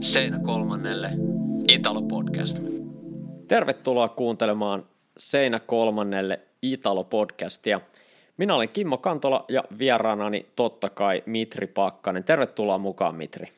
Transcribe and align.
Seinä 0.00 0.38
kolmannelle 0.38 1.10
Italo-podcast. 1.68 2.62
Tervetuloa 3.48 4.08
kuuntelemaan 4.08 4.86
Seinä 5.16 5.60
kolmannelle 5.60 6.40
Italo-podcastia. 6.62 7.80
Minä 8.36 8.54
olen 8.54 8.68
Kimmo 8.68 8.98
Kantola 8.98 9.44
ja 9.48 9.64
vieraanani 9.78 10.46
totta 10.56 10.90
kai 10.90 11.22
Mitri 11.26 11.66
Pakkanen. 11.66 12.24
Tervetuloa 12.24 12.78
mukaan 12.78 13.14
Mitri. 13.14 13.48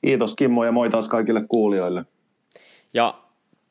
Kiitos 0.00 0.34
Kimmo 0.34 0.64
ja 0.64 0.72
moi 0.72 0.90
taas 0.90 1.08
kaikille 1.08 1.44
kuulijoille. 1.48 2.04
Ja 2.94 3.14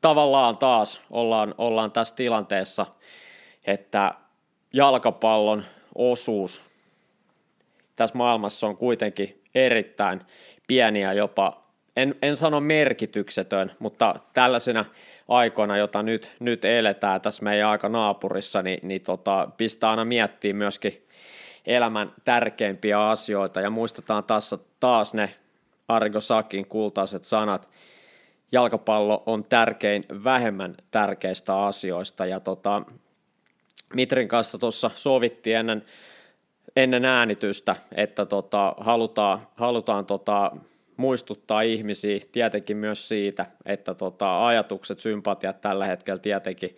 tavallaan 0.01 0.57
taas 0.57 1.01
ollaan, 1.09 1.55
ollaan 1.57 1.91
tässä 1.91 2.15
tilanteessa, 2.15 2.85
että 3.65 4.13
jalkapallon 4.73 5.63
osuus 5.95 6.67
tässä 7.97 8.17
maailmassa 8.17 8.67
on 8.67 8.77
kuitenkin 8.77 9.41
erittäin 9.55 10.21
pieni 10.67 11.01
ja 11.01 11.13
jopa, 11.13 11.63
en, 11.97 12.15
en 12.21 12.35
sano 12.35 12.59
merkityksetön, 12.59 13.71
mutta 13.79 14.15
tällaisena 14.33 14.85
aikoina, 15.27 15.77
jota 15.77 16.03
nyt, 16.03 16.35
nyt 16.39 16.65
eletään 16.65 17.21
tässä 17.21 17.43
meidän 17.43 17.69
aika 17.69 17.89
naapurissa, 17.89 18.61
niin, 18.61 18.79
niin 18.83 19.01
tota, 19.01 19.49
pistää 19.57 19.89
aina 19.89 20.05
miettiä 20.05 20.53
myöskin 20.53 21.07
elämän 21.65 22.11
tärkeimpiä 22.25 23.09
asioita. 23.09 23.61
Ja 23.61 23.69
muistetaan 23.69 24.23
taas, 24.23 24.55
taas 24.79 25.13
ne 25.13 25.35
Argo 25.87 26.19
Sakin 26.19 26.67
kultaiset 26.67 27.25
sanat, 27.25 27.69
jalkapallo 28.51 29.23
on 29.25 29.43
tärkein 29.43 30.05
vähemmän 30.23 30.75
tärkeistä 30.91 31.63
asioista. 31.63 32.25
Ja 32.25 32.39
tota, 32.39 32.81
Mitrin 33.93 34.27
kanssa 34.27 34.57
tuossa 34.57 34.91
sovittiin 34.95 35.57
ennen, 35.57 35.85
ennen 36.75 37.05
äänitystä, 37.05 37.75
että 37.95 38.25
tota, 38.25 38.75
halutaan, 38.79 39.47
halutaan 39.55 40.05
tota, 40.05 40.51
muistuttaa 40.97 41.61
ihmisiä 41.61 42.19
tietenkin 42.31 42.77
myös 42.77 43.07
siitä, 43.07 43.45
että 43.65 43.93
tota, 43.93 44.47
ajatukset, 44.47 44.99
sympatiat 44.99 45.61
tällä 45.61 45.85
hetkellä 45.85 46.19
tietenkin 46.19 46.77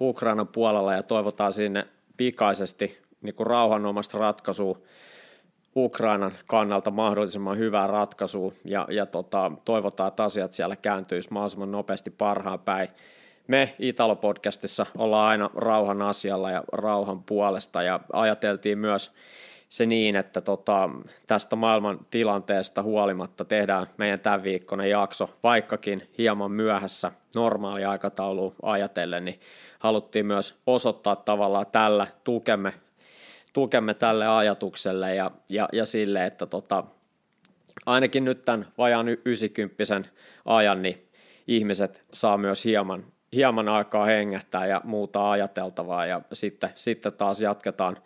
Ukrainan 0.00 0.48
puolella 0.48 0.94
ja 0.94 1.02
toivotaan 1.02 1.52
sinne 1.52 1.86
pikaisesti 2.16 2.98
niin 3.22 3.34
kuin 3.34 3.46
rauhanomasta 3.46 4.18
ratkaisua 4.18 4.78
Ukrainan 5.76 6.32
kannalta 6.46 6.90
mahdollisimman 6.90 7.58
hyvää 7.58 7.86
ratkaisua 7.86 8.52
ja, 8.64 8.86
ja 8.90 9.06
tota, 9.06 9.52
toivotaan, 9.64 10.08
että 10.08 10.24
asiat 10.24 10.52
siellä 10.52 10.76
kääntyisi 10.76 11.32
mahdollisimman 11.32 11.72
nopeasti 11.72 12.10
parhaan 12.10 12.60
päin. 12.60 12.88
Me 13.46 13.74
Italo-podcastissa 13.78 14.86
ollaan 14.98 15.28
aina 15.28 15.50
rauhan 15.54 16.02
asialla 16.02 16.50
ja 16.50 16.64
rauhan 16.72 17.22
puolesta 17.22 17.82
ja 17.82 18.00
ajateltiin 18.12 18.78
myös 18.78 19.12
se 19.70 19.86
niin, 19.86 20.16
että 20.16 20.40
tota, 20.40 20.90
tästä 21.26 21.56
maailman 21.56 22.06
tilanteesta 22.10 22.82
huolimatta 22.82 23.44
tehdään 23.44 23.86
meidän 23.96 24.20
tämän 24.20 24.42
viikkoinen 24.42 24.90
jakso, 24.90 25.30
vaikkakin 25.42 26.10
hieman 26.18 26.50
myöhässä 26.50 27.12
normaali 27.34 27.84
aikataulu 27.84 28.54
ajatellen, 28.62 29.24
niin 29.24 29.40
haluttiin 29.78 30.26
myös 30.26 30.60
osoittaa 30.66 31.16
tavallaan 31.16 31.66
tällä 31.72 32.06
tukemme, 32.24 32.74
tukemme 33.52 33.94
tälle 33.94 34.26
ajatukselle 34.26 35.14
ja, 35.14 35.30
ja, 35.48 35.68
ja 35.72 35.86
sille, 35.86 36.26
että 36.26 36.46
tota, 36.46 36.84
ainakin 37.86 38.24
nyt 38.24 38.42
tämän 38.42 38.66
vajaan 38.78 39.08
90 39.08 39.84
ajan, 40.44 40.82
niin 40.82 41.08
ihmiset 41.46 42.02
saa 42.12 42.38
myös 42.38 42.64
hieman 42.64 43.04
hieman 43.32 43.68
aikaa 43.68 44.04
hengähtää 44.04 44.66
ja 44.66 44.80
muuta 44.84 45.30
ajateltavaa 45.30 46.06
ja 46.06 46.20
sitten, 46.32 46.70
sitten 46.74 47.12
taas 47.12 47.40
jatketaan, 47.40 47.96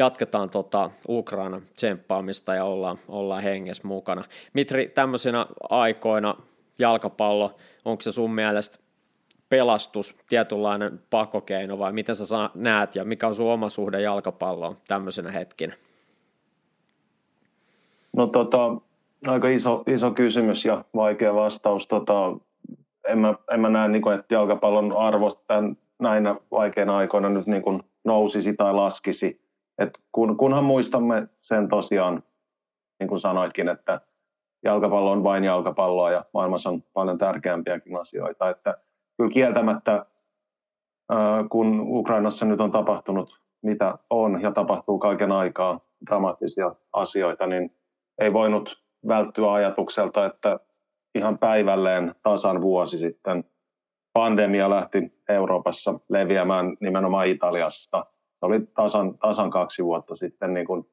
jatketaan 0.00 0.50
tota 0.50 0.90
Ukraina 1.08 1.60
tsemppaamista 1.74 2.54
ja 2.54 2.64
ollaan, 2.64 2.98
ollaan 3.08 3.42
hengessä 3.42 3.88
mukana. 3.88 4.24
Mitri, 4.52 4.88
tämmöisenä 4.88 5.46
aikoina 5.70 6.34
jalkapallo, 6.78 7.56
onko 7.84 8.02
se 8.02 8.12
sun 8.12 8.34
mielestä 8.34 8.78
pelastus, 9.48 10.18
tietynlainen 10.28 11.00
pakokeino 11.10 11.78
vai 11.78 11.92
miten 11.92 12.16
sä 12.16 12.50
näet 12.54 12.96
ja 12.96 13.04
mikä 13.04 13.26
on 13.26 13.34
sun 13.34 13.52
oma 13.52 13.68
suhde 13.68 14.00
jalkapalloon 14.00 14.76
tämmöisenä 14.88 15.30
hetkinä? 15.30 15.74
No 18.16 18.26
tota, 18.26 18.76
aika 19.26 19.48
iso, 19.48 19.82
iso 19.86 20.10
kysymys 20.10 20.64
ja 20.64 20.84
vaikea 20.94 21.34
vastaus. 21.34 21.86
Tota, 21.86 22.36
en 23.08 23.18
mä, 23.18 23.34
en 23.52 23.60
mä 23.60 23.68
näe, 23.68 23.88
niin 23.88 24.02
kuin, 24.02 24.14
että 24.14 24.34
jalkapallon 24.34 24.96
arvo 24.96 25.42
tämän, 25.46 25.76
näinä 25.98 26.36
vaikeina 26.50 26.96
aikoina 26.96 27.28
nyt 27.28 27.46
niin 27.46 27.62
kuin 27.62 27.82
nousisi 28.04 28.54
tai 28.54 28.74
laskisi. 28.74 29.49
Et 29.80 29.90
kun, 30.12 30.36
kunhan 30.36 30.64
muistamme 30.64 31.28
sen 31.40 31.68
tosiaan, 31.68 32.22
niin 33.00 33.08
kuin 33.08 33.20
sanoitkin, 33.20 33.68
että 33.68 34.00
jalkapallo 34.64 35.10
on 35.10 35.24
vain 35.24 35.44
jalkapalloa 35.44 36.10
ja 36.10 36.24
maailmassa 36.34 36.70
on 36.70 36.82
paljon 36.92 37.18
tärkeämpiäkin 37.18 38.00
asioita. 38.00 38.50
Että 38.50 38.74
kyllä 39.16 39.30
kieltämättä, 39.30 40.06
kun 41.50 41.80
Ukrainassa 41.80 42.46
nyt 42.46 42.60
on 42.60 42.72
tapahtunut 42.72 43.40
mitä 43.62 43.98
on 44.10 44.42
ja 44.42 44.52
tapahtuu 44.52 44.98
kaiken 44.98 45.32
aikaa 45.32 45.80
dramaattisia 46.06 46.74
asioita, 46.92 47.46
niin 47.46 47.76
ei 48.18 48.32
voinut 48.32 48.82
välttyä 49.08 49.52
ajatukselta, 49.52 50.26
että 50.26 50.60
ihan 51.14 51.38
päivälleen 51.38 52.14
tasan 52.22 52.62
vuosi 52.62 52.98
sitten 52.98 53.44
pandemia 54.12 54.70
lähti 54.70 55.12
Euroopassa 55.28 56.00
leviämään 56.08 56.76
nimenomaan 56.80 57.26
Italiasta. 57.26 58.06
Se 58.40 58.46
oli 58.46 58.60
tasan, 58.60 59.18
tasan 59.18 59.50
kaksi 59.50 59.84
vuotta 59.84 60.16
sitten 60.16 60.54
niin 60.54 60.66
kuin 60.66 60.86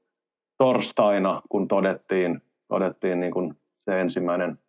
torstaina, 0.58 1.42
kun 1.50 1.68
todettiin, 1.68 2.42
todettiin 2.68 3.20
niin 3.20 3.32
kuin 3.32 3.54
se 3.78 4.02
ensimmäinen 4.02 4.60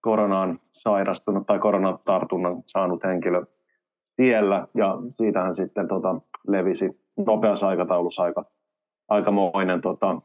koronaan 0.00 0.60
sairastunut 0.72 1.46
tai 1.46 1.58
koronatartunnan 1.58 2.62
saanut 2.66 3.04
henkilö 3.04 3.42
siellä. 4.16 4.66
Ja 4.74 4.98
siitähän 5.16 5.56
sitten 5.56 5.88
tota, 5.88 6.20
levisi 6.48 7.00
nopeassa 7.26 7.68
aikataulussa 7.68 8.22
aika, 8.22 8.44
aikamoinen 9.08 9.80
tota, 9.80 10.20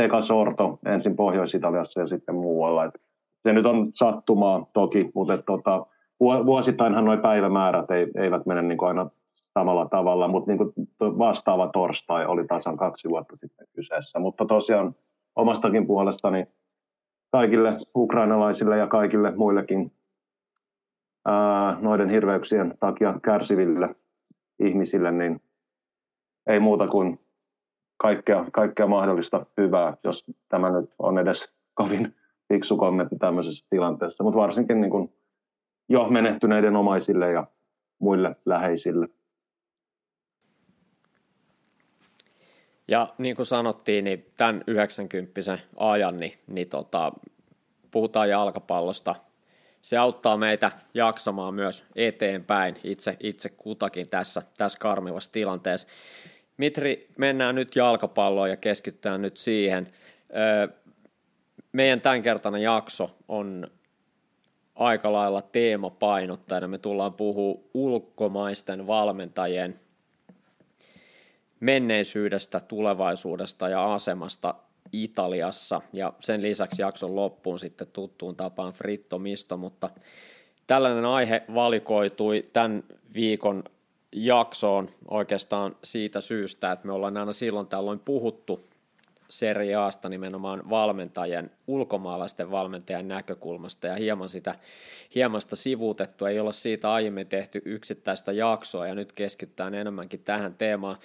sekasorto 0.00 0.78
ensin 0.86 1.16
Pohjois-Italiassa 1.16 2.00
ja 2.00 2.06
sitten 2.06 2.34
muualla. 2.34 2.84
Et 2.84 2.94
se 3.42 3.52
nyt 3.52 3.66
on 3.66 3.90
sattumaa 3.94 4.66
toki, 4.72 5.10
mutta 5.14 5.34
et, 5.34 5.44
tota, 5.46 5.86
vuosittainhan 6.20 7.04
nuo 7.04 7.16
päivämäärät 7.16 7.90
ei, 7.90 8.06
eivät 8.16 8.46
mene 8.46 8.62
niin 8.62 8.84
aina 8.86 9.10
samalla 9.54 9.88
tavalla, 9.88 10.28
mutta 10.28 10.50
niin 10.50 10.58
kuin 10.58 10.72
vastaava 11.00 11.70
torstai 11.72 12.26
oli 12.26 12.46
tasan 12.46 12.76
kaksi 12.76 13.08
vuotta 13.08 13.36
sitten 13.36 13.66
kyseessä. 13.74 14.18
Mutta 14.18 14.44
tosiaan 14.44 14.94
omastakin 15.36 15.86
puolestani 15.86 16.46
kaikille 17.32 17.78
ukrainalaisille 17.96 18.78
ja 18.78 18.86
kaikille 18.86 19.30
muillekin 19.36 19.92
ää, 21.26 21.76
noiden 21.80 22.10
hirveyksien 22.10 22.74
takia 22.80 23.14
kärsiville 23.22 23.94
ihmisille, 24.58 25.10
niin 25.12 25.42
ei 26.46 26.60
muuta 26.60 26.88
kuin 26.88 27.20
kaikkea, 27.96 28.44
kaikkea 28.52 28.86
mahdollista 28.86 29.46
hyvää, 29.56 29.96
jos 30.04 30.24
tämä 30.48 30.70
nyt 30.70 30.90
on 30.98 31.18
edes 31.18 31.52
kovin 31.74 32.14
fiksu 32.48 32.76
kommentti 32.76 33.16
tämmöisessä 33.16 33.66
tilanteessa, 33.70 34.24
mutta 34.24 34.40
varsinkin 34.40 34.80
niin 34.80 34.90
kuin 34.90 35.12
jo 35.88 36.08
menehtyneiden 36.08 36.76
omaisille 36.76 37.32
ja 37.32 37.46
muille 37.98 38.36
läheisille. 38.46 39.08
Ja 42.90 43.14
niin 43.18 43.36
kuin 43.36 43.46
sanottiin, 43.46 44.04
niin 44.04 44.26
tämän 44.36 44.64
90 44.66 45.58
ajan, 45.76 46.20
niin, 46.20 46.32
niin 46.46 46.68
tota, 46.68 47.12
puhutaan 47.90 48.28
jalkapallosta. 48.28 49.14
Se 49.82 49.96
auttaa 49.96 50.36
meitä 50.36 50.70
jaksamaan 50.94 51.54
myös 51.54 51.84
eteenpäin 51.96 52.76
itse, 52.84 53.16
itse 53.20 53.48
kutakin 53.48 54.08
tässä, 54.08 54.42
tässä 54.58 54.78
karmivassa 54.78 55.32
tilanteessa. 55.32 55.88
Mitri, 56.56 57.08
mennään 57.18 57.54
nyt 57.54 57.76
jalkapalloon 57.76 58.50
ja 58.50 58.56
keskitytään 58.56 59.22
nyt 59.22 59.36
siihen 59.36 59.88
meidän 61.72 62.00
tämänkertainen 62.00 62.62
jakso 62.62 63.16
on 63.28 63.66
aika 64.74 65.12
lailla 65.12 65.42
teemapainottajana. 65.42 66.68
Me 66.68 66.78
tullaan 66.78 67.14
puhua 67.14 67.60
ulkomaisten 67.74 68.86
valmentajien 68.86 69.80
menneisyydestä, 71.60 72.60
tulevaisuudesta 72.60 73.68
ja 73.68 73.94
asemasta 73.94 74.54
Italiassa 74.92 75.80
ja 75.92 76.12
sen 76.20 76.42
lisäksi 76.42 76.82
jakson 76.82 77.16
loppuun 77.16 77.58
sitten 77.58 77.86
tuttuun 77.92 78.36
tapaan 78.36 78.72
Fritto 78.72 79.18
Misto, 79.18 79.56
mutta 79.56 79.90
tällainen 80.66 81.04
aihe 81.04 81.42
valikoitui 81.54 82.42
tämän 82.52 82.84
viikon 83.14 83.64
jaksoon 84.12 84.90
oikeastaan 85.08 85.76
siitä 85.84 86.20
syystä, 86.20 86.72
että 86.72 86.86
me 86.86 86.92
ollaan 86.92 87.16
aina 87.16 87.32
silloin 87.32 87.66
tällöin 87.66 87.98
puhuttu 87.98 88.70
Serie 89.30 89.74
Asta 89.74 90.08
nimenomaan 90.08 90.70
valmentajien, 90.70 91.50
ulkomaalaisten 91.66 92.50
valmentajien 92.50 93.08
näkökulmasta 93.08 93.86
ja 93.86 93.94
hieman 93.94 94.28
sitä 94.28 94.54
hieman 95.14 95.40
sitä 95.40 95.56
sivuutettu. 95.56 96.24
Ei 96.24 96.40
olla 96.40 96.52
siitä 96.52 96.92
aiemmin 96.92 97.26
tehty 97.26 97.62
yksittäistä 97.64 98.32
jaksoa 98.32 98.86
ja 98.86 98.94
nyt 98.94 99.12
keskitytään 99.12 99.74
enemmänkin 99.74 100.20
tähän 100.24 100.54
teemaan. 100.54 100.96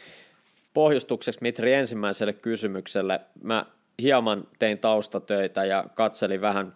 Pohjustukseksi 0.75 1.39
Mitri 1.42 1.74
ensimmäiselle 1.74 2.33
kysymykselle. 2.33 3.19
Mä 3.44 3.66
hieman 4.01 4.48
tein 4.60 4.77
taustatöitä 4.77 5.66
ja 5.66 5.86
katselin 5.94 6.42
vähän 6.42 6.75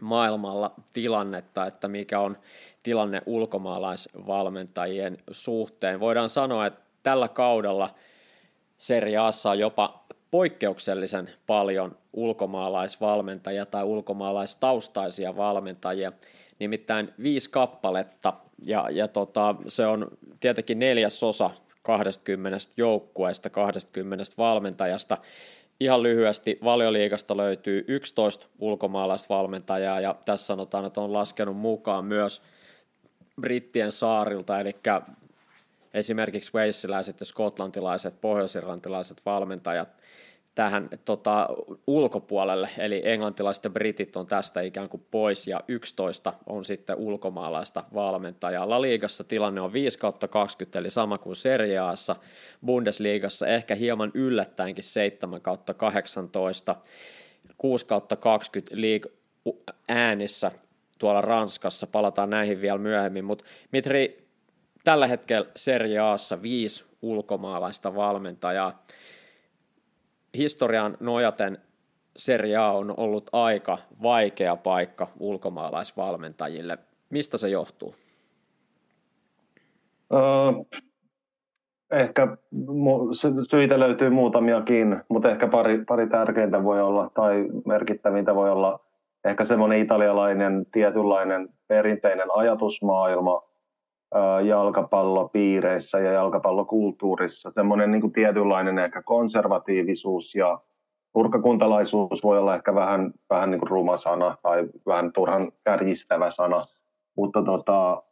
maailmalla 0.00 0.74
tilannetta, 0.92 1.66
että 1.66 1.88
mikä 1.88 2.20
on 2.20 2.36
tilanne 2.82 3.22
ulkomaalaisvalmentajien 3.26 5.18
suhteen. 5.30 6.00
Voidaan 6.00 6.28
sanoa, 6.28 6.66
että 6.66 6.80
tällä 7.02 7.28
kaudella 7.28 7.94
Serie 8.76 9.16
Assa 9.16 9.50
on 9.50 9.58
jopa 9.58 10.04
poikkeuksellisen 10.30 11.30
paljon 11.46 11.98
ulkomaalaisvalmentajia 12.12 13.66
tai 13.66 13.84
ulkomaalaistaustaisia 13.84 15.36
valmentajia, 15.36 16.12
nimittäin 16.58 17.14
viisi 17.22 17.50
kappaletta, 17.50 18.32
ja, 18.66 18.88
ja 18.90 19.08
tota, 19.08 19.54
se 19.66 19.86
on 19.86 20.08
tietenkin 20.40 20.78
neljäs 20.78 21.22
osa 21.22 21.50
20 21.88 22.58
joukkueesta, 22.76 23.50
20 23.50 24.24
valmentajasta. 24.38 25.18
Ihan 25.80 26.02
lyhyesti 26.02 26.58
valioliigasta 26.64 27.36
löytyy 27.36 27.84
11 27.88 28.46
ulkomaalaisvalmentajaa 28.58 30.00
ja 30.00 30.14
tässä 30.24 30.46
sanotaan, 30.46 30.84
että 30.84 31.00
on 31.00 31.12
laskenut 31.12 31.56
mukaan 31.56 32.04
myös 32.04 32.42
brittien 33.40 33.92
saarilta, 33.92 34.60
eli 34.60 34.76
esimerkiksi 35.94 36.50
walesiläiset 36.54 37.20
ja 37.20 37.26
skotlantilaiset, 37.26 38.20
pohjoisirlantilaiset 38.20 39.22
valmentajat 39.26 39.88
tähän 40.58 40.88
tota, 41.04 41.48
ulkopuolelle, 41.86 42.70
eli 42.78 43.02
englantilaiset 43.04 43.64
ja 43.64 43.70
britit 43.70 44.16
on 44.16 44.26
tästä 44.26 44.60
ikään 44.60 44.88
kuin 44.88 45.06
pois, 45.10 45.46
ja 45.46 45.60
11 45.68 46.32
on 46.46 46.64
sitten 46.64 46.96
ulkomaalaista 46.96 47.84
valmentajaa. 47.94 48.68
La 48.68 48.82
Ligassa 48.82 49.24
tilanne 49.24 49.60
on 49.60 49.72
5 49.72 49.98
kautta 49.98 50.28
20, 50.28 50.78
eli 50.78 50.90
sama 50.90 51.18
kuin 51.18 51.36
Serie 51.36 51.78
Aassa, 51.78 52.16
Bundesliigassa 52.66 53.46
ehkä 53.46 53.74
hieman 53.74 54.10
yllättäenkin 54.14 54.84
7 54.84 55.40
kautta 55.40 55.74
18, 55.74 56.76
6 57.58 57.86
kautta 57.86 58.16
20 58.16 58.74
liig- 58.76 59.12
äänissä 59.88 60.52
tuolla 60.98 61.20
Ranskassa, 61.20 61.86
palataan 61.86 62.30
näihin 62.30 62.60
vielä 62.60 62.78
myöhemmin, 62.78 63.24
mutta 63.24 63.44
Mitri, 63.72 64.28
tällä 64.84 65.06
hetkellä 65.06 65.48
Serie 65.56 65.98
Aassa 65.98 66.42
viisi 66.42 66.84
ulkomaalaista 67.02 67.94
valmentajaa, 67.94 68.82
historian 70.36 70.96
nojaten 71.00 71.58
Serie 72.16 72.56
A 72.56 72.72
on 72.72 72.94
ollut 72.96 73.30
aika 73.32 73.78
vaikea 74.02 74.56
paikka 74.56 75.08
ulkomaalaisvalmentajille. 75.20 76.78
Mistä 77.10 77.38
se 77.38 77.48
johtuu? 77.48 77.94
Ehkä 81.90 82.36
syitä 83.50 83.80
löytyy 83.80 84.10
muutamiakin, 84.10 85.02
mutta 85.08 85.30
ehkä 85.30 85.48
pari, 85.48 85.84
pari 85.84 86.06
tärkeintä 86.06 86.64
voi 86.64 86.80
olla 86.80 87.10
tai 87.14 87.48
merkittävintä 87.66 88.34
voi 88.34 88.50
olla 88.50 88.80
ehkä 89.24 89.44
semmoinen 89.44 89.78
italialainen 89.78 90.66
tietynlainen 90.72 91.48
perinteinen 91.68 92.28
ajatusmaailma, 92.34 93.47
jalkapallopiireissä 94.44 95.98
ja 95.98 96.12
jalkapallokulttuurissa. 96.12 97.50
Semmoinen 97.54 97.90
niin 97.90 98.12
tietynlainen 98.12 98.78
ehkä 98.78 99.02
konservatiivisuus 99.02 100.34
ja 100.34 100.58
nurkkakuntalaisuus 101.14 102.24
voi 102.24 102.38
olla 102.38 102.54
ehkä 102.54 102.74
vähän, 102.74 103.12
vähän 103.30 103.50
niin 103.50 103.58
kuin 103.58 103.70
ruma 103.70 103.96
sana 103.96 104.36
tai 104.42 104.68
vähän 104.86 105.12
turhan 105.12 105.52
kärjistävä 105.64 106.30
sana, 106.30 106.66
mutta 107.16 107.42
tota, 107.42 108.02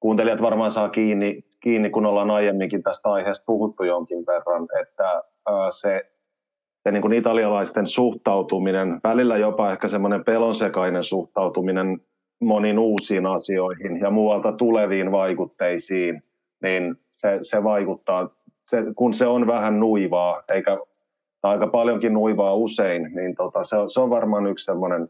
kuuntelijat 0.00 0.42
varmaan 0.42 0.70
saa 0.70 0.88
kiinni, 0.88 1.44
kiinni, 1.60 1.90
kun 1.90 2.06
ollaan 2.06 2.30
aiemminkin 2.30 2.82
tästä 2.82 3.12
aiheesta 3.12 3.44
puhuttu 3.46 3.84
jonkin 3.84 4.26
verran, 4.26 4.68
että 4.80 5.22
se, 5.70 6.10
se 6.82 6.92
niin 6.92 7.02
kuin 7.02 7.12
italialaisten 7.12 7.86
suhtautuminen, 7.86 9.00
välillä 9.04 9.36
jopa 9.36 9.72
ehkä 9.72 9.88
semmoinen 9.88 10.24
pelonsekainen 10.24 11.04
suhtautuminen 11.04 12.00
moniin 12.42 12.78
uusiin 12.78 13.26
asioihin 13.26 14.00
ja 14.00 14.10
muualta 14.10 14.52
tuleviin 14.52 15.12
vaikutteisiin, 15.12 16.22
niin 16.62 16.96
se, 17.16 17.38
se 17.42 17.64
vaikuttaa, 17.64 18.28
se, 18.68 18.76
kun 18.96 19.14
se 19.14 19.26
on 19.26 19.46
vähän 19.46 19.80
nuivaa, 19.80 20.42
eikä 20.52 20.78
aika 21.42 21.66
paljonkin 21.66 22.12
nuivaa 22.12 22.54
usein, 22.54 23.10
niin 23.14 23.34
tota, 23.34 23.64
se, 23.64 23.76
se 23.88 24.00
on 24.00 24.10
varmaan 24.10 24.46
yksi 24.46 24.64
semmoinen 24.64 25.08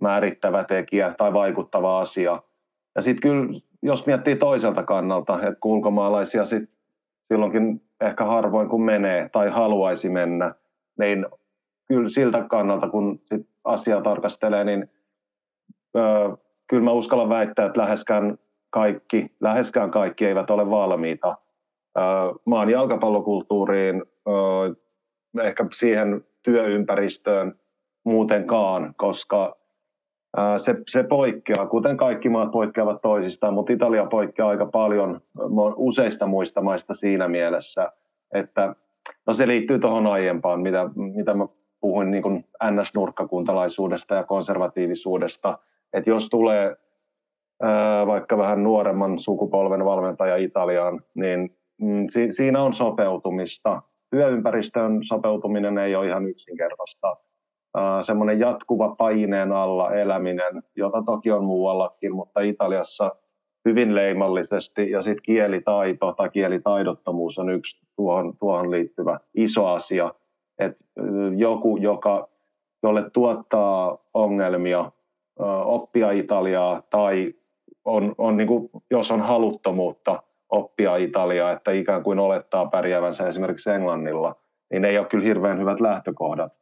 määrittävä 0.00 0.64
tekijä 0.64 1.14
tai 1.18 1.32
vaikuttava 1.32 2.00
asia. 2.00 2.42
Ja 2.94 3.02
sitten 3.02 3.30
kyllä, 3.30 3.60
jos 3.82 4.06
miettii 4.06 4.36
toiselta 4.36 4.82
kannalta, 4.82 5.34
että 5.34 5.58
ulkomaalaisia 5.64 6.44
sit 6.44 6.70
silloinkin 7.28 7.82
ehkä 8.00 8.24
harvoin 8.24 8.68
kun 8.68 8.82
menee 8.82 9.28
tai 9.28 9.50
haluaisi 9.50 10.08
mennä, 10.08 10.54
niin 10.98 11.26
kyllä 11.88 12.08
siltä 12.08 12.44
kannalta, 12.50 12.88
kun 12.88 13.20
sit 13.24 13.46
asiaa 13.64 14.00
tarkastelee, 14.00 14.64
niin 14.64 14.90
kyllä 16.70 16.84
mä 16.84 16.92
uskallan 16.92 17.28
väittää, 17.28 17.66
että 17.66 17.80
läheskään 17.80 18.38
kaikki, 18.70 19.32
läheskään 19.40 19.90
kaikki 19.90 20.26
eivät 20.26 20.50
ole 20.50 20.70
valmiita. 20.70 21.36
Maan 22.44 22.70
jalkapallokulttuuriin, 22.70 24.02
ehkä 25.42 25.66
siihen 25.72 26.24
työympäristöön 26.42 27.54
muutenkaan, 28.04 28.94
koska 28.96 29.56
se, 30.56 30.74
se 30.88 31.02
poikkeaa, 31.02 31.66
kuten 31.66 31.96
kaikki 31.96 32.28
maat 32.28 32.50
poikkeavat 32.50 33.02
toisistaan, 33.02 33.54
mutta 33.54 33.72
Italia 33.72 34.06
poikkeaa 34.06 34.48
aika 34.48 34.66
paljon 34.66 35.20
useista 35.76 36.26
muista 36.26 36.60
maista 36.60 36.94
siinä 36.94 37.28
mielessä, 37.28 37.92
että 38.34 38.74
no 39.26 39.32
se 39.32 39.46
liittyy 39.46 39.78
tuohon 39.78 40.06
aiempaan, 40.06 40.60
mitä, 40.60 40.90
mitä 40.94 41.34
mä 41.34 41.46
puhuin 41.80 42.10
niin 42.10 42.44
NS-nurkkakuntalaisuudesta 42.64 44.14
ja 44.14 44.24
konservatiivisuudesta– 44.24 45.58
että 45.92 46.10
jos 46.10 46.28
tulee 46.28 46.76
ää, 47.62 48.06
vaikka 48.06 48.38
vähän 48.38 48.62
nuoremman 48.62 49.18
sukupolven 49.18 49.84
valmentaja 49.84 50.36
Italiaan, 50.36 51.00
niin 51.14 51.56
mm, 51.80 52.06
si- 52.10 52.32
siinä 52.32 52.62
on 52.62 52.74
sopeutumista. 52.74 53.82
Työympäristön 54.10 54.98
sopeutuminen 55.02 55.78
ei 55.78 55.96
ole 55.96 56.06
ihan 56.06 56.26
yksinkertaista. 56.26 57.16
semmoinen 58.02 58.40
jatkuva 58.40 58.94
paineen 58.98 59.52
alla 59.52 59.94
eläminen, 59.94 60.62
jota 60.76 61.02
toki 61.06 61.30
on 61.30 61.44
muuallakin, 61.44 62.14
mutta 62.14 62.40
Italiassa 62.40 63.16
hyvin 63.68 63.94
leimallisesti 63.94 64.90
ja 64.90 65.02
sitten 65.02 65.22
kielitaito 65.22 66.12
tai 66.12 66.30
kielitaidottomuus 66.30 67.38
on 67.38 67.50
yksi 67.50 67.86
tuohon, 67.96 68.36
tuohon 68.38 68.70
liittyvä 68.70 69.20
iso 69.34 69.66
asia. 69.66 70.14
että 70.58 70.84
joku, 71.36 71.76
joka, 71.76 72.28
jolle 72.82 73.10
tuottaa 73.10 73.98
ongelmia 74.14 74.92
oppia 75.64 76.10
Italiaa 76.10 76.82
tai 76.90 77.34
on, 77.84 78.14
on 78.18 78.36
niin 78.36 78.48
kuin, 78.48 78.70
jos 78.90 79.10
on 79.10 79.20
haluttomuutta 79.20 80.22
oppia 80.48 80.96
Italiaa, 80.96 81.52
että 81.52 81.70
ikään 81.70 82.02
kuin 82.02 82.18
olettaa 82.18 82.66
pärjäävänsä 82.66 83.28
esimerkiksi 83.28 83.70
Englannilla, 83.70 84.36
niin 84.70 84.84
ei 84.84 84.98
ole 84.98 85.06
kyllä 85.06 85.24
hirveän 85.24 85.58
hyvät 85.58 85.80
lähtökohdat 85.80 86.52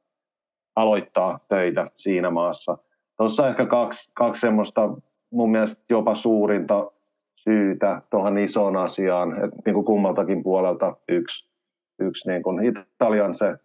aloittaa 0.76 1.40
töitä 1.48 1.90
siinä 1.96 2.30
maassa. 2.30 2.78
Tuossa 3.16 3.48
ehkä 3.48 3.66
kaksi, 3.66 4.10
kaksi 4.14 4.40
semmoista 4.40 4.90
mun 5.30 5.50
mielestä 5.50 5.82
jopa 5.88 6.14
suurinta 6.14 6.90
syytä 7.36 8.02
tuohon 8.10 8.38
isoon 8.38 8.76
asiaan, 8.76 9.44
että 9.44 9.56
niin 9.66 9.74
kuin 9.74 9.84
kummaltakin 9.84 10.42
puolelta 10.42 10.96
yksi, 11.08 11.50
yksi 11.98 12.30
niin 12.30 12.42
kuin 12.42 12.64
Italian 12.64 13.34
se 13.34 13.56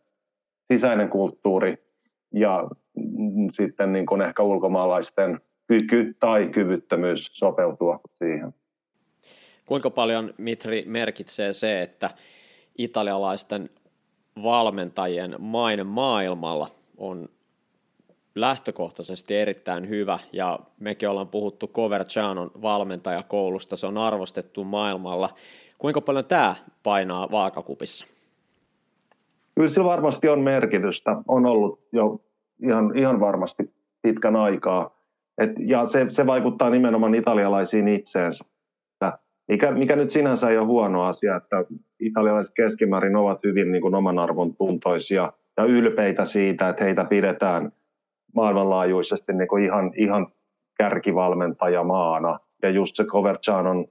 sisäinen 0.74 1.10
kulttuuri 1.10 1.83
ja 2.34 2.68
sitten 3.54 3.94
niin 3.94 4.06
kuin 4.06 4.22
ehkä 4.22 4.44
ulkomaalaisten 4.44 5.40
kyky 5.68 6.16
tai 6.20 6.50
kyvyttömyys 6.50 7.30
sopeutua 7.34 8.00
siihen. 8.14 8.54
Kuinka 9.66 9.90
paljon, 9.90 10.34
Mitri, 10.38 10.84
merkitsee 10.88 11.54
se, 11.54 11.82
että 11.82 12.10
italialaisten 12.78 13.70
valmentajien 14.44 15.36
maine 15.40 15.84
maailmalla 15.84 16.68
on 16.98 17.30
lähtökohtaisesti 18.36 19.36
erittäin 19.36 19.90
hyvä, 19.90 20.20
ja 20.32 20.60
mekin 20.80 21.10
ollaan 21.10 21.28
puhuttu 21.28 21.68
Covercianon 21.68 22.52
valmentajakoulusta, 22.62 23.76
se 23.76 23.88
on 23.88 23.98
arvostettu 23.98 24.64
maailmalla. 24.64 25.30
Kuinka 25.78 26.02
paljon 26.02 26.26
tämä 26.26 26.56
painaa 26.84 27.32
vaakakupissa? 27.32 28.06
Kyllä 29.56 29.68
sillä 29.68 29.88
varmasti 29.88 30.30
on 30.30 30.40
merkitystä. 30.40 31.18
On 31.28 31.46
ollut 31.46 31.80
jo 31.92 32.20
ihan, 32.64 32.98
ihan 32.98 33.20
varmasti 33.20 33.74
pitkän 34.02 34.36
aikaa. 34.36 34.98
Et, 35.38 35.52
ja 35.60 35.86
se, 35.86 36.06
se 36.10 36.26
vaikuttaa 36.26 36.70
nimenomaan 36.70 37.16
italialaisiin 37.16 37.88
itseensä, 37.88 38.46
mikä, 39.48 39.72
mikä 39.72 39.96
nyt 39.96 40.10
sinänsä 40.10 40.50
ei 40.50 40.58
ole 40.58 40.68
huono 40.68 41.04
asia, 41.04 41.36
että 41.36 41.66
italialaiset 42.00 42.54
keskimäärin 42.56 43.16
ovat 43.16 43.44
hyvin 43.44 43.72
niin 43.72 43.82
kuin 43.82 43.96
oman 43.96 44.20
arvon 44.20 44.56
tuntoisia 44.56 45.34
ja 45.58 45.64
ylpeitä 45.64 46.26
siitä, 46.26 46.70
että 46.70 46.84
heitä 46.84 47.04
pidetään 47.04 47.72
maailmanlaajuisesti 48.36 49.34
niin 49.34 49.48
kuin 49.48 49.64
ihan, 49.64 49.92
ihan 49.96 50.28
kärkivalmentajamaana. 50.78 52.40
Ja 52.62 52.70
just 52.70 52.96
se 52.96 53.04
Covercianon 53.04 53.86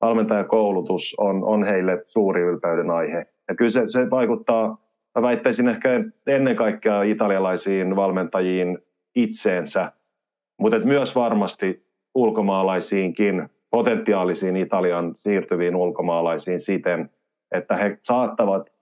valmentajakoulutus 0.00 1.14
on, 1.18 1.44
on 1.44 1.64
heille 1.64 2.02
suuri 2.06 2.42
ylpeyden 2.42 2.90
aihe. 2.90 3.26
Ja 3.48 3.54
kyllä 3.54 3.70
se, 3.70 3.82
se 3.86 4.10
vaikuttaa 4.10 4.83
mä 5.14 5.22
väittäisin 5.22 5.68
ehkä 5.68 5.88
ennen 6.26 6.56
kaikkea 6.56 7.02
italialaisiin 7.02 7.96
valmentajiin 7.96 8.78
itseensä 9.14 9.92
mutta 10.60 10.78
myös 10.78 11.16
varmasti 11.16 11.86
ulkomaalaisiinkin, 12.14 13.48
potentiaalisiin 13.70 14.56
Italian 14.56 15.14
siirtyviin 15.18 15.76
ulkomaalaisiin 15.76 16.60
siten, 16.60 17.10
että 17.54 17.76
he 17.76 17.98
saattavat 18.02 18.74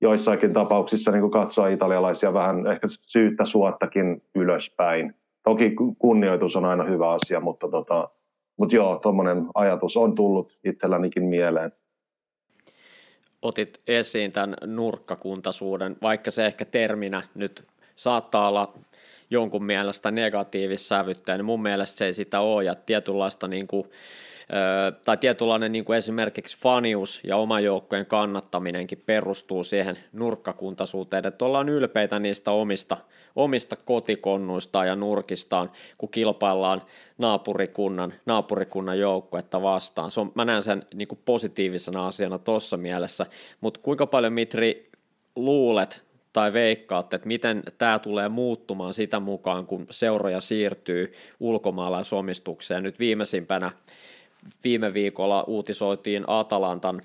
joissakin 0.00 0.52
tapauksissa 0.52 1.12
niin 1.12 1.30
katsoa 1.30 1.68
italialaisia 1.68 2.32
vähän 2.32 2.66
ehkä 2.66 2.86
syyttä 2.88 3.44
suottakin 3.46 4.22
ylöspäin. 4.34 5.14
Toki 5.42 5.74
kunnioitus 5.98 6.56
on 6.56 6.64
aina 6.64 6.84
hyvä 6.84 7.10
asia, 7.10 7.40
mutta, 7.40 7.68
tota, 7.68 8.08
mutta 8.58 8.74
joo, 8.74 8.98
tuommoinen 8.98 9.46
ajatus 9.54 9.96
on 9.96 10.14
tullut 10.14 10.58
itsellänikin 10.64 11.24
mieleen. 11.24 11.72
Otit 13.44 13.80
esiin 13.86 14.32
tämän 14.32 14.56
nurkkakuntaisuuden, 14.66 15.96
vaikka 16.02 16.30
se 16.30 16.46
ehkä 16.46 16.64
terminä 16.64 17.22
nyt 17.34 17.64
saattaa 17.96 18.48
olla 18.48 18.74
jonkun 19.30 19.64
mielestä 19.64 20.10
negatiivissävyttäjä, 20.10 21.36
niin 21.36 21.44
mun 21.44 21.62
mielestä 21.62 21.98
se 21.98 22.04
ei 22.04 22.12
sitä 22.12 22.40
ole, 22.40 22.64
ja 22.64 22.74
tietynlaista 22.74 23.48
niin 23.48 23.66
kuin, 23.66 23.90
tai 25.04 25.16
tietynlainen 25.16 25.72
niin 25.72 25.84
kuin 25.84 25.96
esimerkiksi 25.96 26.58
fanius 26.58 27.20
ja 27.24 27.36
oma 27.36 27.60
joukkojen 27.60 28.06
kannattaminenkin 28.06 29.02
perustuu 29.06 29.64
siihen 29.64 29.98
nurkkakuntaisuuteen, 30.12 31.26
että 31.26 31.44
ollaan 31.44 31.68
ylpeitä 31.68 32.18
niistä 32.18 32.50
omista, 32.50 32.96
omista 33.36 33.76
kotikonnuista 33.84 34.84
ja 34.84 34.96
nurkistaan, 34.96 35.70
kun 35.98 36.08
kilpaillaan 36.08 36.82
naapurikunnan, 37.18 38.12
naapurikunnan 38.26 38.98
joukkuetta 38.98 39.62
vastaan. 39.62 40.10
Se 40.10 40.20
on, 40.20 40.32
mä 40.34 40.44
näen 40.44 40.62
sen 40.62 40.86
niin 40.94 41.08
kuin 41.08 41.20
positiivisena 41.24 42.06
asiana 42.06 42.38
tuossa 42.38 42.76
mielessä, 42.76 43.26
mutta 43.60 43.80
kuinka 43.82 44.06
paljon 44.06 44.32
Mitri 44.32 44.90
luulet 45.36 46.04
tai 46.32 46.52
veikkaatte, 46.52 47.16
että 47.16 47.28
miten 47.28 47.62
tämä 47.78 47.98
tulee 47.98 48.28
muuttumaan 48.28 48.94
sitä 48.94 49.20
mukaan, 49.20 49.66
kun 49.66 49.86
seuroja 49.90 50.40
siirtyy 50.40 51.12
ulkomaalaisomistukseen. 51.40 52.82
Nyt 52.82 52.98
viimeisimpänä 52.98 53.70
viime 54.64 54.94
viikolla 54.94 55.44
uutisoitiin 55.46 56.24
Atalantan 56.26 57.02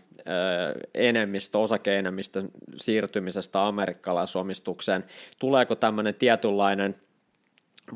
enemmistö, 0.93 1.59
osakeenemmistön 1.59 2.49
siirtymisestä 2.77 3.67
amerikkalaisomistukseen. 3.67 5.03
Tuleeko 5.39 5.75
tämmöinen 5.75 6.15
tietynlainen 6.15 6.95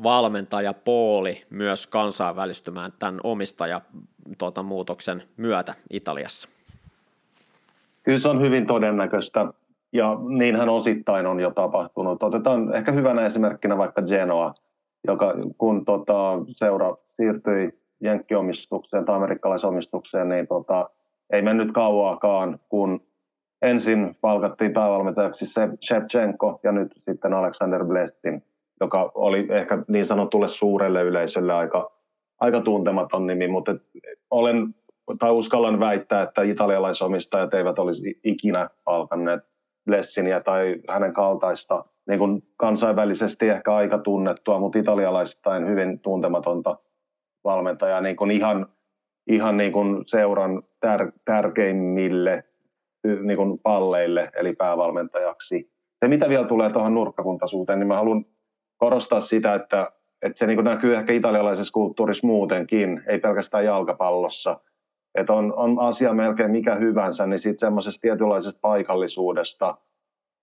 valmentajapooli 0.02 1.42
myös 1.50 1.86
kansainvälistymään 1.86 2.92
tämän 2.98 3.20
omistajamuutoksen 3.24 5.18
tuota, 5.18 5.32
myötä 5.36 5.74
Italiassa? 5.90 6.48
Kyllä 8.02 8.18
se 8.18 8.28
on 8.28 8.40
hyvin 8.40 8.66
todennäköistä 8.66 9.46
ja 9.92 10.16
niinhän 10.28 10.68
osittain 10.68 11.26
on 11.26 11.40
jo 11.40 11.50
tapahtunut. 11.50 12.22
Otetaan 12.22 12.74
ehkä 12.74 12.92
hyvänä 12.92 13.26
esimerkkinä 13.26 13.78
vaikka 13.78 14.02
Genoa, 14.02 14.54
joka 15.06 15.34
kun 15.58 15.84
tota, 15.84 16.38
seura 16.48 16.96
siirtyi 17.16 17.83
jenkkiomistukseen 18.04 19.04
tai 19.04 19.16
amerikkalaisomistukseen, 19.16 20.28
niin 20.28 20.46
tota, 20.46 20.90
ei 21.32 21.42
mennyt 21.42 21.72
kauaakaan, 21.72 22.58
kun 22.68 23.00
ensin 23.62 24.16
palkattiin 24.20 24.72
päävalmentajaksi 24.72 25.46
Shevchenko 25.86 26.60
ja 26.62 26.72
nyt 26.72 26.92
sitten 27.10 27.32
Alexander 27.32 27.84
Blessin, 27.84 28.42
joka 28.80 29.12
oli 29.14 29.46
ehkä 29.50 29.78
niin 29.88 30.06
sanotulle 30.06 30.48
suurelle 30.48 31.02
yleisölle 31.02 31.54
aika, 31.54 31.90
aika 32.40 32.60
tuntematon 32.60 33.26
nimi, 33.26 33.48
mutta 33.48 33.76
olen 34.30 34.74
tai 35.18 35.30
uskallan 35.30 35.80
väittää, 35.80 36.22
että 36.22 36.42
italialaisomistajat 36.42 37.54
eivät 37.54 37.78
olisi 37.78 38.20
ikinä 38.24 38.68
palkanneet 38.84 39.40
Blessinia 39.86 40.40
tai 40.40 40.76
hänen 40.88 41.12
kaltaista 41.12 41.84
niin 42.08 42.18
kuin 42.18 42.42
kansainvälisesti 42.56 43.48
ehkä 43.48 43.74
aika 43.74 43.98
tunnettua, 43.98 44.58
mutta 44.58 44.78
italialaisittain 44.78 45.68
hyvin 45.68 46.00
tuntematonta 46.00 46.76
valmentajaa 47.44 48.00
niin 48.00 48.16
kuin 48.16 48.30
ihan, 48.30 48.66
ihan 49.26 49.56
niin 49.56 49.72
kuin 49.72 50.02
seuran 50.06 50.62
tär, 50.80 51.12
tärkeimmille 51.24 52.44
niin 53.22 53.36
kuin 53.36 53.58
palleille, 53.58 54.30
eli 54.36 54.52
päävalmentajaksi. 54.52 55.70
Se, 56.04 56.08
mitä 56.08 56.28
vielä 56.28 56.48
tulee 56.48 56.70
tuohon 56.70 56.94
nurkkakuntaisuuteen, 56.94 57.78
niin 57.78 57.88
mä 57.88 57.96
haluan 57.96 58.24
korostaa 58.76 59.20
sitä, 59.20 59.54
että, 59.54 59.92
että 60.22 60.38
se 60.38 60.46
niin 60.46 60.56
kuin 60.56 60.64
näkyy 60.64 60.94
ehkä 60.94 61.12
italialaisessa 61.12 61.72
kulttuurissa 61.72 62.26
muutenkin, 62.26 63.02
ei 63.06 63.18
pelkästään 63.18 63.64
jalkapallossa. 63.64 64.60
Että 65.14 65.32
on, 65.32 65.54
on 65.56 65.78
asia 65.78 66.14
melkein 66.14 66.50
mikä 66.50 66.74
hyvänsä, 66.74 67.26
niin 67.26 67.38
sitten 67.38 67.58
semmoisesta 67.58 68.00
tietynlaisesta 68.00 68.60
paikallisuudesta, 68.60 69.76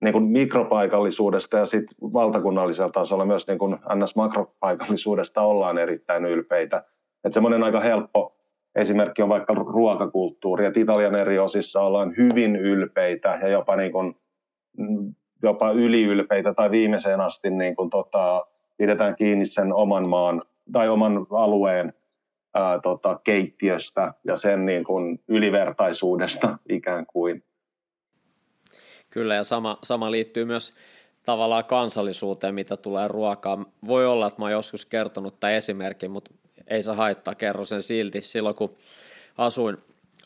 niin 0.02 0.12
kuin 0.12 0.24
mikropaikallisuudesta 0.24 1.58
ja 1.58 1.66
sitten 1.66 1.96
valtakunnallisella 2.12 2.92
tasolla 2.92 3.24
myös 3.24 3.46
niin 3.46 3.58
kuin 3.58 3.74
NS-makropaikallisuudesta 3.74 5.42
ollaan 5.42 5.78
erittäin 5.78 6.24
ylpeitä. 6.24 6.84
Että 7.24 7.34
semmoinen 7.34 7.62
aika 7.62 7.80
helppo 7.80 8.36
esimerkki 8.74 9.22
on 9.22 9.28
vaikka 9.28 9.54
ruokakulttuuri, 9.54 10.66
että 10.66 10.80
Italian 10.80 11.14
eri 11.14 11.38
osissa 11.38 11.80
ollaan 11.80 12.16
hyvin 12.16 12.56
ylpeitä 12.56 13.38
ja 13.42 13.48
jopa, 13.48 13.76
niin 13.76 13.92
kuin, 13.92 14.16
jopa 15.42 15.70
yliylpeitä 15.70 16.54
tai 16.54 16.70
viimeiseen 16.70 17.20
asti 17.20 17.50
niin 17.50 17.76
kuin 17.76 17.90
tota, 17.90 18.46
pidetään 18.76 19.16
kiinni 19.16 19.46
sen 19.46 19.72
oman 19.72 20.08
maan 20.08 20.42
tai 20.72 20.88
oman 20.88 21.26
alueen 21.30 21.92
ää, 22.54 22.80
tota, 22.80 23.20
keittiöstä 23.24 24.14
ja 24.24 24.36
sen 24.36 24.66
niin 24.66 24.84
kuin 24.84 25.20
ylivertaisuudesta 25.28 26.58
ikään 26.68 27.06
kuin. 27.06 27.44
Kyllä, 29.10 29.34
ja 29.34 29.44
sama, 29.44 29.78
sama 29.82 30.10
liittyy 30.10 30.44
myös 30.44 30.74
tavallaan 31.26 31.64
kansallisuuteen, 31.64 32.54
mitä 32.54 32.76
tulee 32.76 33.08
ruokaan. 33.08 33.66
Voi 33.86 34.06
olla, 34.06 34.26
että 34.26 34.40
mä 34.40 34.44
oon 34.44 34.52
joskus 34.52 34.86
kertonut 34.86 35.40
tämän 35.40 35.54
esimerkin, 35.54 36.10
mutta 36.10 36.34
ei 36.66 36.82
se 36.82 36.92
haittaa, 36.92 37.34
kerro 37.34 37.64
sen 37.64 37.82
silti. 37.82 38.20
Silloin 38.20 38.56
kun 38.56 38.76
asuin, 39.38 39.76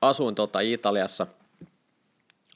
asuin 0.00 0.34
tota 0.34 0.60
Italiassa 0.60 1.26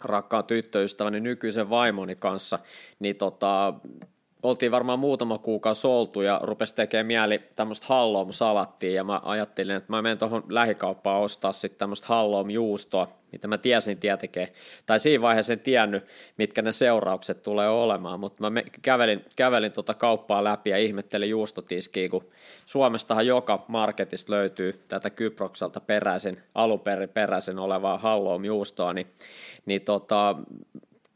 rakkaan 0.00 0.44
tyttöystäväni 0.44 1.20
nykyisen 1.20 1.70
vaimoni 1.70 2.16
kanssa, 2.16 2.58
niin 2.98 3.16
tota, 3.16 3.74
oltiin 4.42 4.72
varmaan 4.72 4.98
muutama 4.98 5.38
kuukausi 5.38 5.86
oltu 5.86 6.22
ja 6.22 6.40
rupesi 6.42 6.74
tekemään 6.74 7.06
mieli 7.06 7.40
tämmöistä 7.56 7.86
halloum-salattia 7.88 8.92
ja 8.92 9.04
mä 9.04 9.20
ajattelin, 9.24 9.76
että 9.76 9.92
mä 9.92 10.02
menen 10.02 10.18
tuohon 10.18 10.44
lähikauppaan 10.48 11.20
ostaa 11.20 11.52
sitten 11.52 11.78
tämmöistä 11.78 12.06
halloum-juustoa, 12.06 13.08
mitä 13.32 13.48
mä 13.48 13.58
tiesin 13.58 13.98
tietenkin, 13.98 14.48
tai 14.86 15.00
siinä 15.00 15.22
vaiheessa 15.22 15.52
en 15.52 15.60
tiennyt, 15.60 16.04
mitkä 16.36 16.62
ne 16.62 16.72
seuraukset 16.72 17.42
tulee 17.42 17.68
olemaan, 17.68 18.20
mutta 18.20 18.50
mä 18.50 18.62
kävelin, 18.82 19.24
kävelin 19.36 19.72
tuota 19.72 19.94
kauppaa 19.94 20.44
läpi 20.44 20.70
ja 20.70 20.78
ihmettelin 20.78 21.30
juustotiskiä, 21.30 22.08
kun 22.08 22.30
Suomestahan 22.66 23.26
joka 23.26 23.64
marketista 23.68 24.32
löytyy 24.32 24.84
tätä 24.88 25.10
Kyprokselta 25.10 25.80
peräisin, 25.80 26.42
alunperin 26.54 27.08
peräisin 27.08 27.58
olevaa 27.58 27.98
halloum-juustoa, 27.98 28.92
niin, 28.92 29.06
niin 29.66 29.82
tota, 29.82 30.36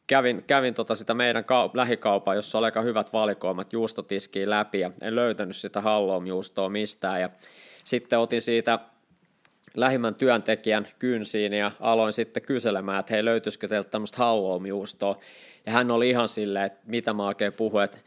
kävin, 0.06 0.44
kävin 0.46 0.74
tota 0.74 0.94
sitä 0.94 1.14
meidän 1.14 1.44
ka- 1.44 1.70
lähikaupaa, 1.74 2.34
jossa 2.34 2.58
oli 2.58 2.64
aika 2.64 2.82
hyvät 2.82 3.12
valikoimat 3.12 3.72
juustotiskiä 3.72 4.50
läpi 4.50 4.80
ja 4.80 4.90
en 5.00 5.16
löytänyt 5.16 5.56
sitä 5.56 5.80
halloum-juustoa 5.80 6.68
mistään 6.68 7.20
ja 7.20 7.30
sitten 7.84 8.18
otin 8.18 8.42
siitä 8.42 8.78
lähimmän 9.76 10.14
työntekijän 10.14 10.88
kynsiin 10.98 11.52
ja 11.52 11.72
aloin 11.80 12.12
sitten 12.12 12.42
kyselemään, 12.42 13.00
että 13.00 13.14
hei 13.14 13.24
löytyisikö 13.24 13.68
teiltä 13.68 13.90
tämmöistä 13.90 14.18
halloum-juustoa 14.18 15.20
ja 15.66 15.72
hän 15.72 15.90
oli 15.90 16.10
ihan 16.10 16.28
silleen, 16.28 16.64
että 16.64 16.80
mitä 16.86 17.12
mä 17.12 17.26
oikein 17.26 17.52
puhun, 17.52 17.82
että 17.82 17.98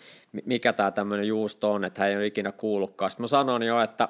mikä 0.45 0.73
tämä 0.73 0.91
tämmöinen 0.91 1.27
juusto 1.27 1.73
on, 1.73 1.83
että 1.83 2.01
hän 2.01 2.09
ei 2.09 2.17
ole 2.17 2.25
ikinä 2.25 2.51
kuullutkaan. 2.51 3.11
Sitten 3.11 3.23
mä 3.23 3.27
sanoin 3.27 3.63
jo, 3.63 3.81
että 3.81 4.09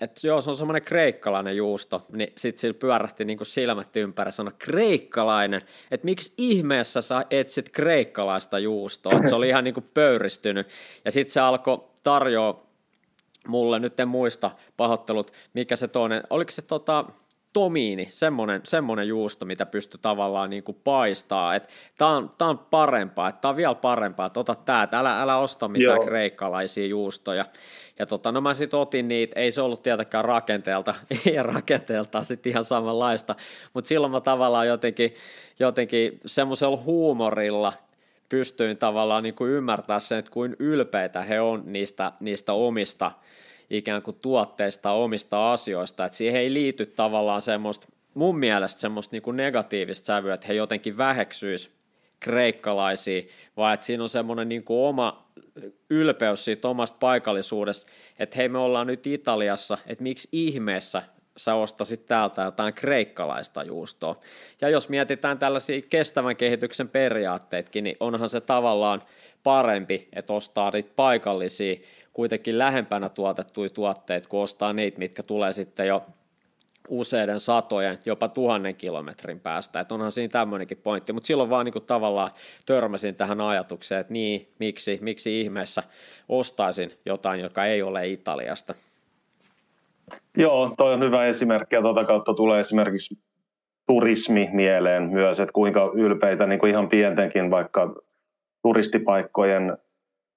että 0.00 0.26
joo, 0.26 0.40
se 0.40 0.50
on 0.50 0.56
semmoinen 0.56 0.82
kreikkalainen 0.82 1.56
juusto, 1.56 2.06
niin 2.12 2.32
sitten 2.36 2.60
sillä 2.60 2.74
pyörähti 2.74 3.24
niin 3.24 3.36
kuin 3.38 3.46
silmät 3.46 3.96
ympäri 3.96 4.32
sanoi, 4.32 4.52
kreikkalainen, 4.58 5.62
että 5.90 6.04
miksi 6.04 6.32
ihmeessä 6.38 7.02
sä 7.02 7.24
etsit 7.30 7.68
kreikkalaista 7.68 8.58
juustoa, 8.58 9.12
että 9.12 9.28
se 9.28 9.34
oli 9.34 9.48
ihan 9.48 9.64
niin 9.64 9.74
kuin 9.74 9.90
pöyristynyt, 9.94 10.68
ja 11.04 11.10
sitten 11.10 11.32
se 11.32 11.40
alkoi 11.40 11.84
tarjoa 12.02 12.66
mulle, 13.46 13.78
nyt 13.78 14.00
en 14.00 14.08
muista 14.08 14.50
pahoittelut, 14.76 15.32
mikä 15.54 15.76
se 15.76 15.88
toinen, 15.88 16.22
oliko 16.30 16.50
se 16.50 16.62
tota, 16.62 17.04
tomiini, 17.56 18.06
semmoinen, 18.10 18.60
semmoinen 18.64 19.08
juusto, 19.08 19.44
mitä 19.44 19.66
pystyy 19.66 20.00
tavallaan 20.02 20.50
niin 20.50 20.62
kuin 20.62 20.78
paistaa, 20.84 21.54
että 21.54 21.68
tämä 21.98 22.10
on, 22.10 22.30
tää 22.38 22.48
on 22.48 22.58
parempaa, 22.58 23.28
että 23.28 23.40
tämä 23.40 23.50
on 23.50 23.56
vielä 23.56 23.74
parempaa, 23.74 24.26
että 24.26 24.40
ota 24.40 24.54
tämä, 24.54 24.82
että 24.82 24.98
älä, 24.98 25.22
älä 25.22 25.36
osta 25.36 25.68
mitään 25.68 25.96
Joo. 25.96 26.06
kreikkalaisia 26.06 26.86
juustoja. 26.86 27.44
Ja 27.98 28.06
tota, 28.06 28.32
no 28.32 28.40
mä 28.40 28.54
sitten 28.54 28.80
otin 28.80 29.08
niitä, 29.08 29.40
ei 29.40 29.52
se 29.52 29.62
ollut 29.62 29.82
tietenkään 29.82 30.24
rakenteelta, 30.24 30.94
ja 31.34 31.42
rakenteeltaan 31.42 32.24
sitten 32.24 32.50
ihan 32.50 32.64
samanlaista, 32.64 33.34
mutta 33.74 33.88
silloin 33.88 34.12
mä 34.12 34.20
tavallaan 34.20 34.66
jotenkin, 34.66 35.14
jotenkin 35.58 36.20
semmoisella 36.26 36.76
huumorilla 36.76 37.72
pystyin 38.28 38.76
tavallaan 38.76 39.22
niin 39.22 39.34
kuin 39.34 39.50
ymmärtää 39.50 40.00
sen, 40.00 40.18
että 40.18 40.30
kuin 40.30 40.56
ylpeitä 40.58 41.22
he 41.22 41.40
on 41.40 41.62
niistä, 41.66 42.12
niistä 42.20 42.52
omista 42.52 43.12
ikään 43.70 44.02
kuin 44.02 44.16
tuotteista, 44.22 44.90
omista 44.90 45.52
asioista, 45.52 46.04
että 46.04 46.18
siihen 46.18 46.40
ei 46.40 46.52
liity 46.52 46.86
tavallaan 46.86 47.40
semmoista, 47.40 47.88
mun 48.14 48.38
mielestä 48.38 48.80
semmoista 48.80 49.14
niin 49.14 49.22
kuin 49.22 49.36
negatiivista 49.36 50.06
sävyä, 50.06 50.34
että 50.34 50.46
he 50.46 50.54
jotenkin 50.54 50.96
väheksyis 50.96 51.70
kreikkalaisia, 52.20 53.22
vaan 53.56 53.74
että 53.74 53.86
siinä 53.86 54.02
on 54.02 54.08
semmoinen 54.08 54.48
niin 54.48 54.64
kuin 54.64 54.86
oma, 54.88 55.26
ylpeys 55.90 56.44
siitä 56.44 56.68
omasta 56.68 56.98
paikallisuudesta, 57.00 57.90
että 58.18 58.36
hei 58.36 58.48
me 58.48 58.58
ollaan 58.58 58.86
nyt 58.86 59.06
Italiassa, 59.06 59.78
että 59.86 60.02
miksi 60.02 60.28
ihmeessä 60.32 61.02
sä 61.36 61.54
ostasit 61.54 62.06
täältä 62.06 62.42
jotain 62.42 62.74
kreikkalaista 62.74 63.62
juustoa. 63.62 64.20
Ja 64.60 64.68
jos 64.68 64.88
mietitään 64.88 65.38
tällaisia 65.38 65.82
kestävän 65.82 66.36
kehityksen 66.36 66.88
periaatteetkin, 66.88 67.84
niin 67.84 67.96
onhan 68.00 68.28
se 68.28 68.40
tavallaan 68.40 69.02
parempi, 69.42 70.08
että 70.12 70.32
ostaa 70.32 70.70
niitä 70.70 70.92
paikallisia, 70.96 71.76
kuitenkin 72.12 72.58
lähempänä 72.58 73.08
tuotettuja 73.08 73.70
tuotteita, 73.70 74.28
kuin 74.28 74.42
ostaa 74.42 74.72
niitä, 74.72 74.98
mitkä 74.98 75.22
tulee 75.22 75.52
sitten 75.52 75.86
jo 75.86 76.06
useiden 76.88 77.40
satojen, 77.40 77.98
jopa 78.06 78.28
tuhannen 78.28 78.74
kilometrin 78.74 79.40
päästä. 79.40 79.80
Että 79.80 79.94
onhan 79.94 80.12
siinä 80.12 80.32
tämmöinenkin 80.32 80.78
pointti, 80.78 81.12
mutta 81.12 81.26
silloin 81.26 81.50
vaan 81.50 81.64
niin 81.64 81.72
kuin 81.72 81.86
tavallaan 81.86 82.30
törmäsin 82.66 83.14
tähän 83.14 83.40
ajatukseen, 83.40 84.00
että 84.00 84.12
niin, 84.12 84.48
miksi, 84.58 84.98
miksi 85.02 85.40
ihmeessä 85.40 85.82
ostaisin 86.28 86.98
jotain, 87.06 87.40
joka 87.40 87.66
ei 87.66 87.82
ole 87.82 88.08
Italiasta. 88.08 88.74
Joo, 90.36 90.74
toi 90.76 90.92
on 90.92 91.00
hyvä 91.00 91.24
esimerkki 91.24 91.74
ja 91.74 91.82
tuota 91.82 92.04
kautta 92.04 92.34
tulee 92.34 92.60
esimerkiksi 92.60 93.18
turismi 93.86 94.48
mieleen 94.52 95.02
myös, 95.02 95.40
että 95.40 95.52
kuinka 95.52 95.90
ylpeitä 95.94 96.46
niin 96.46 96.58
kuin 96.58 96.70
ihan 96.70 96.88
pientenkin 96.88 97.50
vaikka 97.50 97.94
turistipaikkojen 98.62 99.76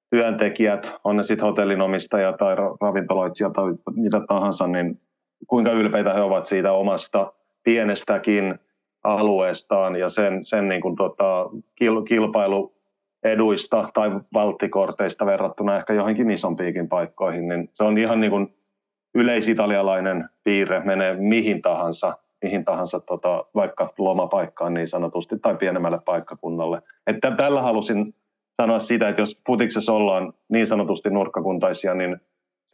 työntekijät, 0.09 0.95
on 1.03 1.15
ne 1.17 1.23
sitten 1.23 1.47
hotellinomistajia 1.47 2.33
tai 2.33 2.55
ravintoloitsija 2.81 3.49
tai 3.49 3.73
mitä 3.95 4.21
tahansa, 4.27 4.67
niin 4.67 5.01
kuinka 5.47 5.71
ylpeitä 5.71 6.13
he 6.13 6.21
ovat 6.21 6.45
siitä 6.45 6.71
omasta 6.71 7.33
pienestäkin 7.63 8.59
alueestaan 9.03 9.95
ja 9.95 10.09
sen, 10.09 10.45
sen 10.45 10.69
niin 10.69 10.81
kuin 10.81 10.95
tota, 10.95 11.49
kil, 11.75 12.01
kilpailueduista 12.01 13.89
tai 13.93 14.11
valttikorteista 14.33 15.25
verrattuna 15.25 15.77
ehkä 15.77 15.93
johonkin 15.93 16.31
isompiikin 16.31 16.89
paikkoihin, 16.89 17.47
niin 17.47 17.69
se 17.73 17.83
on 17.83 17.97
ihan 17.97 18.19
niin 18.19 18.31
kuin 18.31 18.58
yleisitalialainen 19.15 20.29
piirre, 20.43 20.79
menee 20.79 21.15
mihin 21.15 21.61
tahansa, 21.61 22.17
mihin 22.43 22.65
tahansa 22.65 22.99
tota, 22.99 23.45
vaikka 23.55 23.93
lomapaikkaan 23.97 24.73
niin 24.73 24.87
sanotusti 24.87 25.39
tai 25.39 25.55
pienemmälle 25.55 25.99
paikkakunnalle. 26.05 26.81
Että 27.07 27.31
tällä 27.31 27.61
halusin 27.61 28.15
sanoa 28.61 28.79
sitä, 28.79 29.09
että 29.09 29.21
jos 29.21 29.41
putiksessa 29.45 29.93
ollaan 29.93 30.33
niin 30.49 30.67
sanotusti 30.67 31.09
nurkkakuntaisia, 31.09 31.93
niin 31.93 32.17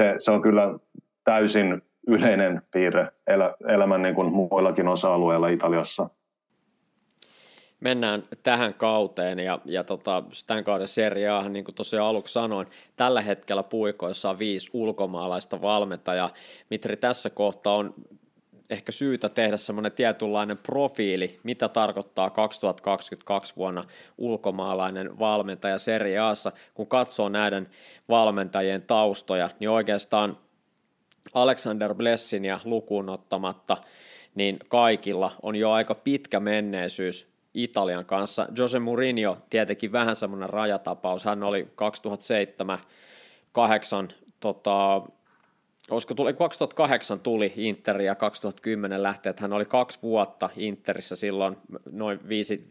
se, 0.02 0.16
se 0.18 0.32
on 0.32 0.42
kyllä 0.42 0.80
täysin 1.24 1.82
yleinen 2.08 2.62
piirre 2.72 3.08
elä, 3.28 3.54
elämän 3.68 4.02
niin 4.02 4.16
kuin 4.16 4.34
muillakin 4.34 4.88
osa-alueilla 4.88 5.48
Italiassa. 5.48 6.10
Mennään 7.80 8.24
tähän 8.44 8.74
kauteen 8.74 9.40
ja, 9.40 9.60
ja 9.66 9.84
tota, 9.84 10.24
tämän 10.48 10.64
kauden 10.64 10.88
seriaahan, 10.88 11.54
niin 11.54 11.66
kuin 11.66 11.76
tosiaan 11.76 12.08
aluksi 12.08 12.34
sanoin, 12.34 12.68
tällä 12.96 13.22
hetkellä 13.22 13.64
puikoissa 13.64 14.30
on 14.30 14.40
viisi 14.40 14.70
ulkomaalaista 14.74 15.62
valmentajaa. 15.62 16.34
Mitri 16.70 16.98
tässä 16.98 17.30
kohtaa 17.30 17.76
on 17.76 17.94
ehkä 18.70 18.92
syytä 18.92 19.30
tehdä 19.30 19.58
semmoinen 19.58 19.92
tietynlainen 19.92 20.58
profiili, 20.58 21.40
mitä 21.44 21.70
tarkoittaa 21.70 22.30
2022 22.30 23.56
vuonna 23.56 23.84
ulkomaalainen 24.18 25.20
valmentaja 25.20 25.78
Serie 25.78 26.20
Aassa. 26.20 26.52
Kun 26.74 26.88
katsoo 26.88 27.30
näiden 27.30 27.70
valmentajien 28.10 28.82
taustoja, 28.82 29.50
niin 29.60 29.70
oikeastaan 29.70 30.38
Alexander 31.34 31.96
Blessin 31.96 32.46
ja 32.46 32.60
lukuun 32.64 33.10
ottamatta, 33.10 33.78
niin 34.36 34.60
kaikilla 34.68 35.32
on 35.42 35.56
jo 35.56 35.72
aika 35.72 35.96
pitkä 35.96 36.40
menneisyys 36.40 37.35
Italian 37.56 38.06
kanssa. 38.06 38.48
Jose 38.58 38.80
Mourinho 38.80 39.38
tietenkin 39.50 39.92
vähän 39.92 40.16
semmoinen 40.16 40.50
rajatapaus. 40.50 41.26
Hän 41.26 41.44
oli 41.44 41.68
2007 41.76 42.80
8 43.52 44.10
tota, 44.40 45.02
olisiko 45.90 46.14
tuli, 46.14 46.34
2008 46.34 47.20
tuli 47.20 47.54
Inter 47.56 48.02
ja 48.02 48.16
2010 48.16 49.04
lähtee, 49.04 49.30
että 49.30 49.42
hän 49.42 49.54
oli 49.54 49.66
kaksi 49.66 50.00
vuotta 50.04 50.50
Interissä 50.58 51.16
silloin 51.16 51.58
noin 51.92 52.20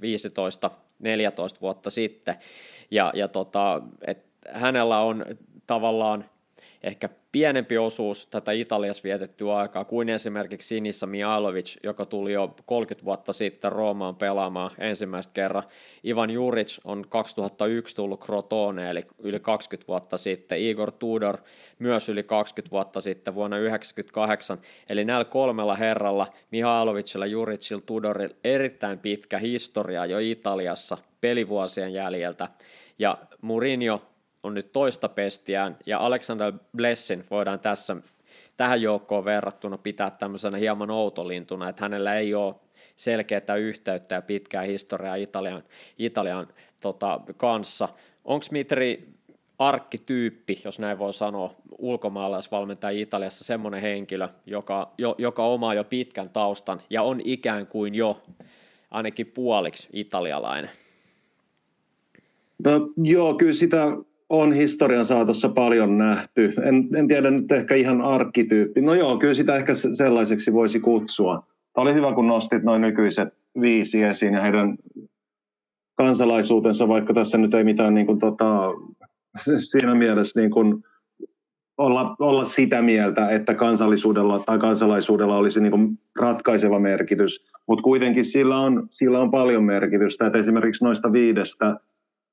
15 0.00 0.70
14 0.98 1.60
vuotta 1.60 1.90
sitten, 1.90 2.36
ja, 2.90 3.12
ja 3.14 3.28
tota, 3.28 3.82
et 4.06 4.26
hänellä 4.48 4.98
on 4.98 5.24
tavallaan 5.66 6.24
ehkä 6.84 7.08
pienempi 7.32 7.78
osuus 7.78 8.26
tätä 8.26 8.52
Italiassa 8.52 9.02
vietettyä 9.04 9.56
aikaa 9.56 9.84
kuin 9.84 10.08
esimerkiksi 10.08 10.68
Sinissa 10.68 11.06
Mialovic, 11.06 11.76
joka 11.82 12.06
tuli 12.06 12.32
jo 12.32 12.54
30 12.66 13.04
vuotta 13.04 13.32
sitten 13.32 13.72
Roomaan 13.72 14.16
pelaamaan 14.16 14.70
ensimmäistä 14.78 15.32
kerran. 15.32 15.62
Ivan 16.06 16.30
Juric 16.30 16.78
on 16.84 17.04
2001 17.08 17.96
tullut 17.96 18.20
Crotone, 18.20 18.90
eli 18.90 19.02
yli 19.18 19.40
20 19.40 19.88
vuotta 19.88 20.18
sitten. 20.18 20.60
Igor 20.60 20.92
Tudor 20.92 21.38
myös 21.78 22.08
yli 22.08 22.22
20 22.22 22.70
vuotta 22.70 23.00
sitten 23.00 23.34
vuonna 23.34 23.56
1998. 23.56 24.58
Eli 24.88 25.04
näillä 25.04 25.24
kolmella 25.24 25.74
herralla, 25.74 26.26
Mihailovicilla, 26.50 27.26
Juricilla, 27.26 27.82
Tudorilla, 27.86 28.34
erittäin 28.44 28.98
pitkä 28.98 29.38
historia 29.38 30.06
jo 30.06 30.18
Italiassa 30.18 30.98
pelivuosien 31.20 31.94
jäljeltä. 31.94 32.48
Ja 32.98 33.18
Mourinho 33.42 34.02
on 34.44 34.54
nyt 34.54 34.72
toista 34.72 35.08
pestiään, 35.08 35.76
ja 35.86 35.98
Alexander 35.98 36.52
Blessin 36.76 37.24
voidaan 37.30 37.60
tässä 37.60 37.96
tähän 38.56 38.82
joukkoon 38.82 39.24
verrattuna 39.24 39.78
pitää 39.78 40.10
tämmöisenä 40.10 40.58
hieman 40.58 40.90
outolintuna, 40.90 41.68
että 41.68 41.84
hänellä 41.84 42.14
ei 42.14 42.34
ole 42.34 42.54
selkeää 42.96 43.56
yhteyttä 43.60 44.14
ja 44.14 44.22
pitkää 44.22 44.62
historiaa 44.62 45.14
Italian, 45.14 45.62
Italian 45.98 46.48
tota, 46.80 47.20
kanssa. 47.36 47.88
Onko 48.24 48.46
Mitri 48.50 49.08
arkkityyppi, 49.58 50.60
jos 50.64 50.78
näin 50.78 50.98
voi 50.98 51.12
sanoa, 51.12 51.54
ulkomaalaisvalmentaja 51.78 53.00
Italiassa 53.00 53.44
semmoinen 53.44 53.80
henkilö, 53.80 54.28
joka, 54.46 54.92
jo, 54.98 55.14
joka 55.18 55.44
omaa 55.46 55.74
jo 55.74 55.84
pitkän 55.84 56.30
taustan 56.30 56.82
ja 56.90 57.02
on 57.02 57.20
ikään 57.24 57.66
kuin 57.66 57.94
jo 57.94 58.22
ainakin 58.90 59.26
puoliksi 59.26 59.88
italialainen? 59.92 60.70
No 62.64 62.70
joo, 62.96 63.34
kyllä 63.34 63.52
sitä 63.52 63.86
on 64.40 64.52
historian 64.52 65.04
saatossa 65.04 65.48
paljon 65.48 65.98
nähty. 65.98 66.54
En, 66.62 66.88
en 66.96 67.08
tiedä 67.08 67.30
nyt 67.30 67.52
ehkä 67.52 67.74
ihan 67.74 68.00
arkkityyppi. 68.00 68.80
No 68.80 68.94
joo, 68.94 69.18
kyllä 69.18 69.34
sitä 69.34 69.56
ehkä 69.56 69.74
sellaiseksi 69.74 70.52
voisi 70.52 70.80
kutsua. 70.80 71.46
Tämä 71.74 71.82
oli 71.82 71.94
hyvä, 71.94 72.12
kun 72.14 72.26
nostit 72.26 72.62
noin 72.62 72.82
nykyiset 72.82 73.28
viisi 73.60 74.02
esiin 74.02 74.34
ja 74.34 74.42
heidän 74.42 74.76
kansalaisuutensa, 75.96 76.88
vaikka 76.88 77.14
tässä 77.14 77.38
nyt 77.38 77.54
ei 77.54 77.64
mitään 77.64 77.94
niin 77.94 78.06
kuin, 78.06 78.18
tota, 78.18 78.70
siinä 79.70 79.94
mielessä 79.94 80.40
niin 80.40 80.50
kuin, 80.50 80.84
olla, 81.78 82.16
olla 82.18 82.44
sitä 82.44 82.82
mieltä, 82.82 83.30
että 83.30 83.54
kansallisuudella 83.54 84.38
tai 84.38 84.58
kansalaisuudella 84.58 85.36
olisi 85.36 85.60
niin 85.60 85.70
kuin 85.70 85.98
ratkaiseva 86.20 86.78
merkitys, 86.78 87.46
mutta 87.68 87.82
kuitenkin 87.82 88.24
sillä 88.24 88.56
on, 88.56 88.88
sillä 88.90 89.20
on 89.20 89.30
paljon 89.30 89.64
merkitystä, 89.64 90.26
että 90.26 90.38
esimerkiksi 90.38 90.84
noista 90.84 91.12
viidestä 91.12 91.76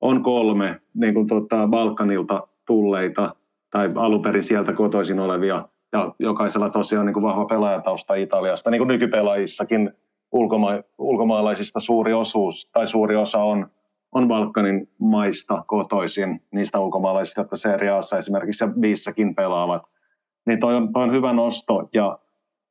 on 0.01 0.23
kolme 0.23 0.81
niin 0.93 1.13
kuin 1.13 1.27
tota, 1.27 1.67
Balkanilta 1.67 2.47
tulleita 2.65 3.35
tai 3.71 3.91
alunperin 3.95 4.43
sieltä 4.43 4.73
kotoisin 4.73 5.19
olevia. 5.19 5.65
Ja 5.93 6.15
jokaisella 6.19 6.69
tosiaan 6.69 7.05
niin 7.05 7.13
kuin 7.13 7.23
vahva 7.23 7.45
pelaajatausta 7.45 8.15
Italiasta, 8.15 8.71
niin 8.71 8.79
kuin 8.79 8.87
nykypelaajissakin 8.87 9.91
ulkoma- 10.31 10.83
ulkomaalaisista 10.97 11.79
suuri 11.79 12.13
osuus 12.13 12.69
tai 12.73 12.87
suuri 12.87 13.15
osa 13.15 13.37
on, 13.37 13.67
on 14.11 14.27
Balkanin 14.27 14.89
maista 14.99 15.63
kotoisin, 15.67 16.41
niistä 16.51 16.79
ulkomaalaisista, 16.79 17.41
jotka 17.41 17.55
Serie 17.55 17.89
Aassa 17.89 18.17
esimerkiksi 18.17 18.65
viissäkin 18.81 19.35
pelaavat. 19.35 19.83
Niin 20.45 20.59
toi 20.59 20.75
on, 20.75 20.93
toi 20.93 21.03
on 21.03 21.13
hyvä 21.13 21.33
nosto. 21.33 21.89
Ja, 21.93 22.19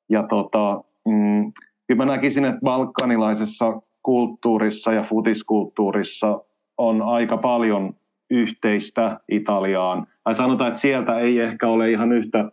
ja 0.08 0.22
tota, 0.22 0.84
mm, 1.08 1.52
kyllä 1.86 2.04
mä 2.04 2.12
näkisin, 2.12 2.44
että 2.44 2.60
balkanilaisessa 2.64 3.80
kulttuurissa 4.02 4.92
ja 4.92 5.02
futiskulttuurissa 5.02 6.40
on 6.80 7.02
aika 7.02 7.36
paljon 7.36 7.94
yhteistä 8.30 9.20
Italiaan. 9.28 10.06
Tai 10.24 10.34
sanotaan, 10.34 10.68
että 10.68 10.80
sieltä 10.80 11.18
ei 11.18 11.40
ehkä 11.40 11.68
ole 11.68 11.90
ihan 11.90 12.12
yhtä, 12.12 12.52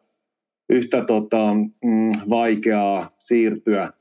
yhtä 0.69 1.05
tota, 1.05 1.53
mm, 1.83 2.11
vaikeaa 2.29 3.09
siirtyä 3.13 3.93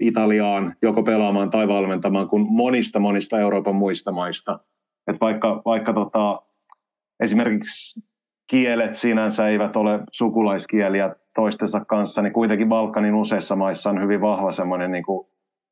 Italiaan 0.00 0.74
joko 0.82 1.02
pelaamaan 1.02 1.50
tai 1.50 1.68
valmentamaan 1.68 2.28
kuin 2.28 2.46
monista 2.50 3.00
monista 3.00 3.38
Euroopan 3.38 3.74
muista 3.74 4.12
maista. 4.12 4.58
Et 5.06 5.20
vaikka 5.20 5.62
vaikka 5.64 5.92
tota, 5.92 6.42
esimerkiksi 7.20 8.00
kielet 8.50 8.94
sinänsä 8.94 9.48
eivät 9.48 9.76
ole 9.76 10.00
sukulaiskieliä 10.12 11.14
toistensa 11.34 11.84
kanssa, 11.84 12.22
niin 12.22 12.32
kuitenkin 12.32 12.68
Balkanin 12.68 13.14
useissa 13.14 13.56
maissa 13.56 13.90
on 13.90 14.02
hyvin 14.02 14.20
vahva 14.20 14.52
semmoinen 14.52 14.92
niin 14.92 15.04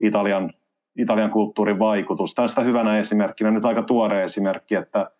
Italian 0.01 0.53
Italian 0.99 1.31
kulttuurin 1.31 1.79
vaikutus. 1.79 2.35
Tästä 2.35 2.61
hyvänä 2.61 2.99
esimerkkinä, 2.99 3.51
nyt 3.51 3.65
aika 3.65 3.83
tuore 3.83 4.25
esimerkki, 4.25 4.75
että 4.75 5.11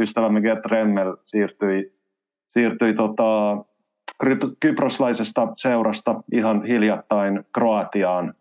ystävämme 0.00 0.40
Gert 0.40 0.66
Remmel 0.66 1.16
siirtyi, 1.24 1.92
siirtyi 2.50 2.94
tota, 2.94 3.56
kyproslaisesta 4.60 5.48
seurasta 5.56 6.22
ihan 6.32 6.64
hiljattain 6.64 7.44
Kroatiaan 7.54 8.34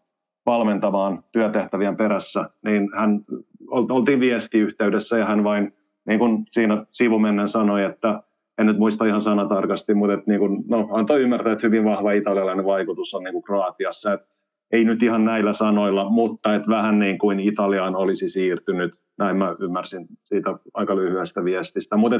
valmentamaan 0.45 1.23
työtehtävien 1.31 1.97
perässä, 1.97 2.49
niin 2.65 2.89
hän 2.95 3.21
oltiin 3.69 4.19
viestiyhteydessä 4.19 5.17
ja 5.17 5.25
hän 5.25 5.43
vain 5.43 5.73
niin 6.07 6.19
kuin 6.19 6.45
siinä 6.51 6.85
sivumennen 6.91 7.49
sanoi, 7.49 7.83
että 7.83 8.23
en 8.57 8.65
nyt 8.65 8.77
muista 8.77 9.05
ihan 9.05 9.21
sanatarkasti, 9.21 9.93
mutta 9.93 10.13
että 10.13 10.31
niin 10.31 10.39
kuin, 10.39 10.63
no, 10.67 10.89
antoi 10.91 11.21
ymmärtää, 11.21 11.53
että 11.53 11.67
hyvin 11.67 11.85
vahva 11.85 12.11
italialainen 12.11 12.65
vaikutus 12.65 13.13
on 13.13 13.23
niin 13.23 13.33
kuin 13.33 13.43
Kroatiassa. 13.43 14.13
Että 14.13 14.27
ei 14.71 14.85
nyt 14.85 15.03
ihan 15.03 15.25
näillä 15.25 15.53
sanoilla, 15.53 16.09
mutta 16.09 16.55
että 16.55 16.69
vähän 16.69 16.99
niin 16.99 17.17
kuin 17.17 17.39
Italiaan 17.39 17.95
olisi 17.95 18.29
siirtynyt. 18.29 18.93
Näin 19.17 19.37
mä 19.37 19.55
ymmärsin 19.59 20.07
siitä 20.23 20.49
aika 20.73 20.95
lyhyestä 20.95 21.43
viestistä. 21.43 21.97
Mutta 21.97 22.17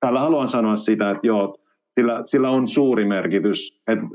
täällä 0.00 0.20
haluan 0.20 0.48
sanoa 0.48 0.76
sitä, 0.76 1.10
että 1.10 1.26
joo, 1.26 1.58
sillä, 1.94 2.22
sillä 2.24 2.50
on 2.50 2.68
suuri 2.68 3.04
merkitys, 3.04 3.82
että 3.86 4.06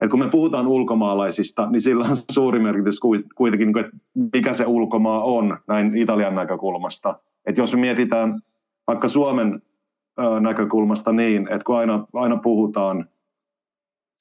että 0.00 0.10
kun 0.10 0.18
me 0.18 0.30
puhutaan 0.30 0.66
ulkomaalaisista, 0.66 1.70
niin 1.70 1.80
sillä 1.80 2.04
on 2.10 2.16
suuri 2.30 2.58
merkitys 2.58 3.00
kuitenkin, 3.34 3.78
että 3.78 3.96
mikä 4.32 4.54
se 4.54 4.66
ulkomaa 4.66 5.24
on 5.24 5.58
näin 5.68 5.96
Italian 5.96 6.34
näkökulmasta. 6.34 7.18
Että 7.46 7.60
jos 7.60 7.72
me 7.72 7.80
mietitään 7.80 8.40
vaikka 8.86 9.08
Suomen 9.08 9.62
näkökulmasta 10.40 11.12
niin, 11.12 11.48
että 11.50 11.64
kun 11.64 11.76
aina, 11.76 12.06
aina 12.12 12.36
puhutaan 12.36 13.08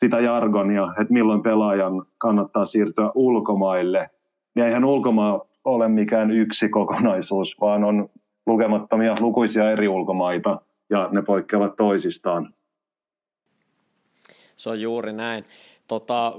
sitä 0.03 0.19
jargonia, 0.19 0.87
että 1.01 1.13
milloin 1.13 1.43
pelaajan 1.43 2.05
kannattaa 2.17 2.65
siirtyä 2.65 3.11
ulkomaille, 3.15 4.09
niin 4.55 4.65
eihän 4.65 4.85
ulkomaa 4.85 5.41
ole 5.65 5.87
mikään 5.87 6.31
yksi 6.31 6.69
kokonaisuus, 6.69 7.55
vaan 7.61 7.83
on 7.83 8.09
lukemattomia 8.45 9.15
lukuisia 9.19 9.71
eri 9.71 9.87
ulkomaita 9.87 10.61
ja 10.89 11.09
ne 11.11 11.21
poikkeavat 11.21 11.75
toisistaan. 11.75 12.53
Se 14.55 14.69
on 14.69 14.81
juuri 14.81 15.13
näin. 15.13 15.43
Tota, 15.87 16.33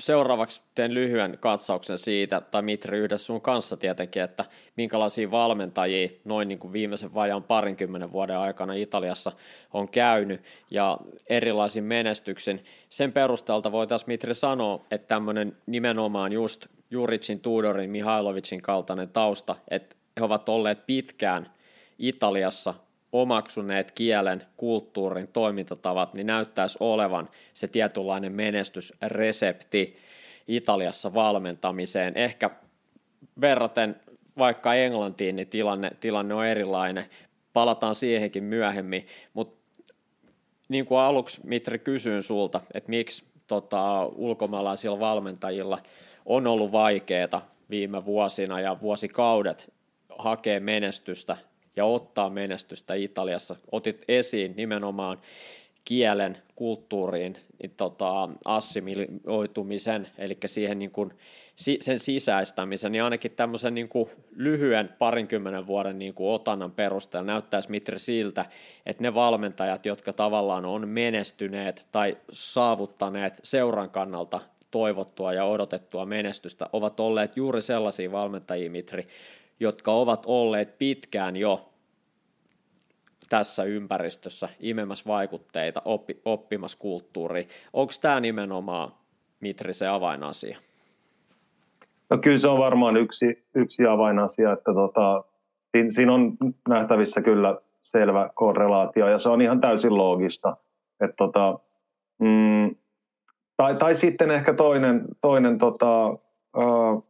seuraavaksi 0.00 0.62
teen 0.74 0.94
lyhyen 0.94 1.38
katsauksen 1.40 1.98
siitä, 1.98 2.40
tai 2.40 2.62
Mitri 2.62 2.98
yhdessä 2.98 3.26
sun 3.26 3.40
kanssa 3.40 3.76
tietenkin, 3.76 4.22
että 4.22 4.44
minkälaisia 4.76 5.30
valmentajia 5.30 6.08
noin 6.24 6.48
niin 6.48 6.58
kuin 6.58 6.72
viimeisen 6.72 7.14
vajaan 7.14 7.42
parinkymmenen 7.42 8.12
vuoden 8.12 8.38
aikana 8.38 8.72
Italiassa 8.72 9.32
on 9.72 9.88
käynyt 9.88 10.42
ja 10.70 10.98
erilaisin 11.28 11.84
menestyksin. 11.84 12.64
Sen 12.88 13.12
perusteelta 13.12 13.72
voitaisiin 13.72 14.08
Mitri 14.10 14.34
sanoa, 14.34 14.84
että 14.90 15.08
tämmöinen 15.08 15.56
nimenomaan 15.66 16.32
just 16.32 16.66
Juricin, 16.90 17.40
Tudorin, 17.40 17.90
Mihailovicin 17.90 18.62
kaltainen 18.62 19.08
tausta, 19.08 19.56
että 19.70 19.96
he 20.20 20.24
ovat 20.24 20.48
olleet 20.48 20.86
pitkään 20.86 21.52
Italiassa 21.98 22.74
omaksuneet 23.12 23.90
kielen, 23.90 24.46
kulttuurin, 24.56 25.28
toimintatavat, 25.28 26.14
niin 26.14 26.26
näyttäisi 26.26 26.78
olevan 26.80 27.28
se 27.54 27.68
tietynlainen 27.68 28.32
menestysresepti 28.32 29.96
Italiassa 30.48 31.14
valmentamiseen. 31.14 32.16
Ehkä 32.16 32.50
verraten 33.40 33.96
vaikka 34.38 34.74
Englantiin, 34.74 35.36
niin 35.36 35.48
tilanne, 35.48 35.90
tilanne 36.00 36.34
on 36.34 36.46
erilainen. 36.46 37.06
Palataan 37.52 37.94
siihenkin 37.94 38.44
myöhemmin, 38.44 39.06
mutta 39.34 39.58
niin 40.68 40.86
kuin 40.86 41.00
aluksi 41.00 41.40
Mitri 41.44 41.78
kysyin 41.78 42.22
sulta, 42.22 42.60
että 42.74 42.90
miksi 42.90 43.24
tota, 43.46 44.06
ulkomaalaisilla 44.06 45.00
valmentajilla 45.00 45.78
on 46.26 46.46
ollut 46.46 46.72
vaikeaa 46.72 47.48
viime 47.70 48.04
vuosina 48.04 48.60
ja 48.60 48.76
vuosikaudet 48.80 49.72
hakea 50.18 50.60
menestystä 50.60 51.36
ja 51.78 51.84
ottaa 51.84 52.30
menestystä 52.30 52.94
Italiassa. 52.94 53.56
Otit 53.72 54.04
esiin 54.08 54.54
nimenomaan 54.56 55.18
kielen, 55.84 56.38
kulttuuriin 56.56 57.36
niin 57.62 57.72
tota, 57.76 58.28
assimilioitumisen, 58.44 60.08
eli 60.18 60.38
siihen 60.46 60.78
niin 60.78 60.90
kuin, 60.90 61.12
sen 61.80 61.98
sisäistämisen, 61.98 62.92
niin 62.92 63.02
ainakin 63.02 63.30
tämmöisen 63.30 63.74
niin 63.74 63.88
kuin 63.88 64.10
lyhyen 64.36 64.88
parinkymmenen 64.98 65.66
vuoden 65.66 65.98
niin 65.98 66.14
kuin 66.14 66.34
otannan 66.34 66.72
perusteella 66.72 67.32
näyttäisi 67.32 67.70
Mitri 67.70 67.98
siltä, 67.98 68.46
että 68.86 69.02
ne 69.02 69.14
valmentajat, 69.14 69.86
jotka 69.86 70.12
tavallaan 70.12 70.64
on 70.64 70.88
menestyneet 70.88 71.86
tai 71.92 72.16
saavuttaneet 72.32 73.40
seuran 73.42 73.90
kannalta 73.90 74.40
toivottua 74.70 75.32
ja 75.32 75.44
odotettua 75.44 76.06
menestystä, 76.06 76.66
ovat 76.72 77.00
olleet 77.00 77.36
juuri 77.36 77.62
sellaisia 77.62 78.12
valmentajia, 78.12 78.70
Mitri, 78.70 79.06
jotka 79.60 79.92
ovat 79.92 80.22
olleet 80.26 80.78
pitkään 80.78 81.36
jo 81.36 81.67
tässä 83.28 83.64
ympäristössä 83.64 84.48
imemässä 84.60 85.04
vaikutteita, 85.06 85.82
oppi, 85.84 86.20
oppimassa 86.24 86.78
kulttuuria. 86.78 87.44
Onko 87.72 87.92
tämä 88.00 88.20
nimenomaan, 88.20 88.92
Mitri, 89.40 89.74
se 89.74 89.86
avainasia? 89.86 90.58
No 92.10 92.18
kyllä 92.18 92.38
se 92.38 92.48
on 92.48 92.58
varmaan 92.58 92.96
yksi, 92.96 93.44
yksi 93.54 93.86
avainasia, 93.86 94.52
että 94.52 94.74
tota, 94.74 95.24
siinä 95.90 96.14
on 96.14 96.36
nähtävissä 96.68 97.20
kyllä 97.20 97.60
selvä 97.82 98.30
korrelaatio 98.34 99.08
ja 99.08 99.18
se 99.18 99.28
on 99.28 99.42
ihan 99.42 99.60
täysin 99.60 99.96
loogista. 99.96 100.56
Että 101.00 101.16
tota, 101.16 101.58
mm, 102.20 102.76
tai, 103.56 103.74
tai 103.74 103.94
sitten 103.94 104.30
ehkä 104.30 104.54
toinen, 104.54 105.04
toinen 105.20 105.58
tota, 105.58 106.08
uh, 106.08 107.06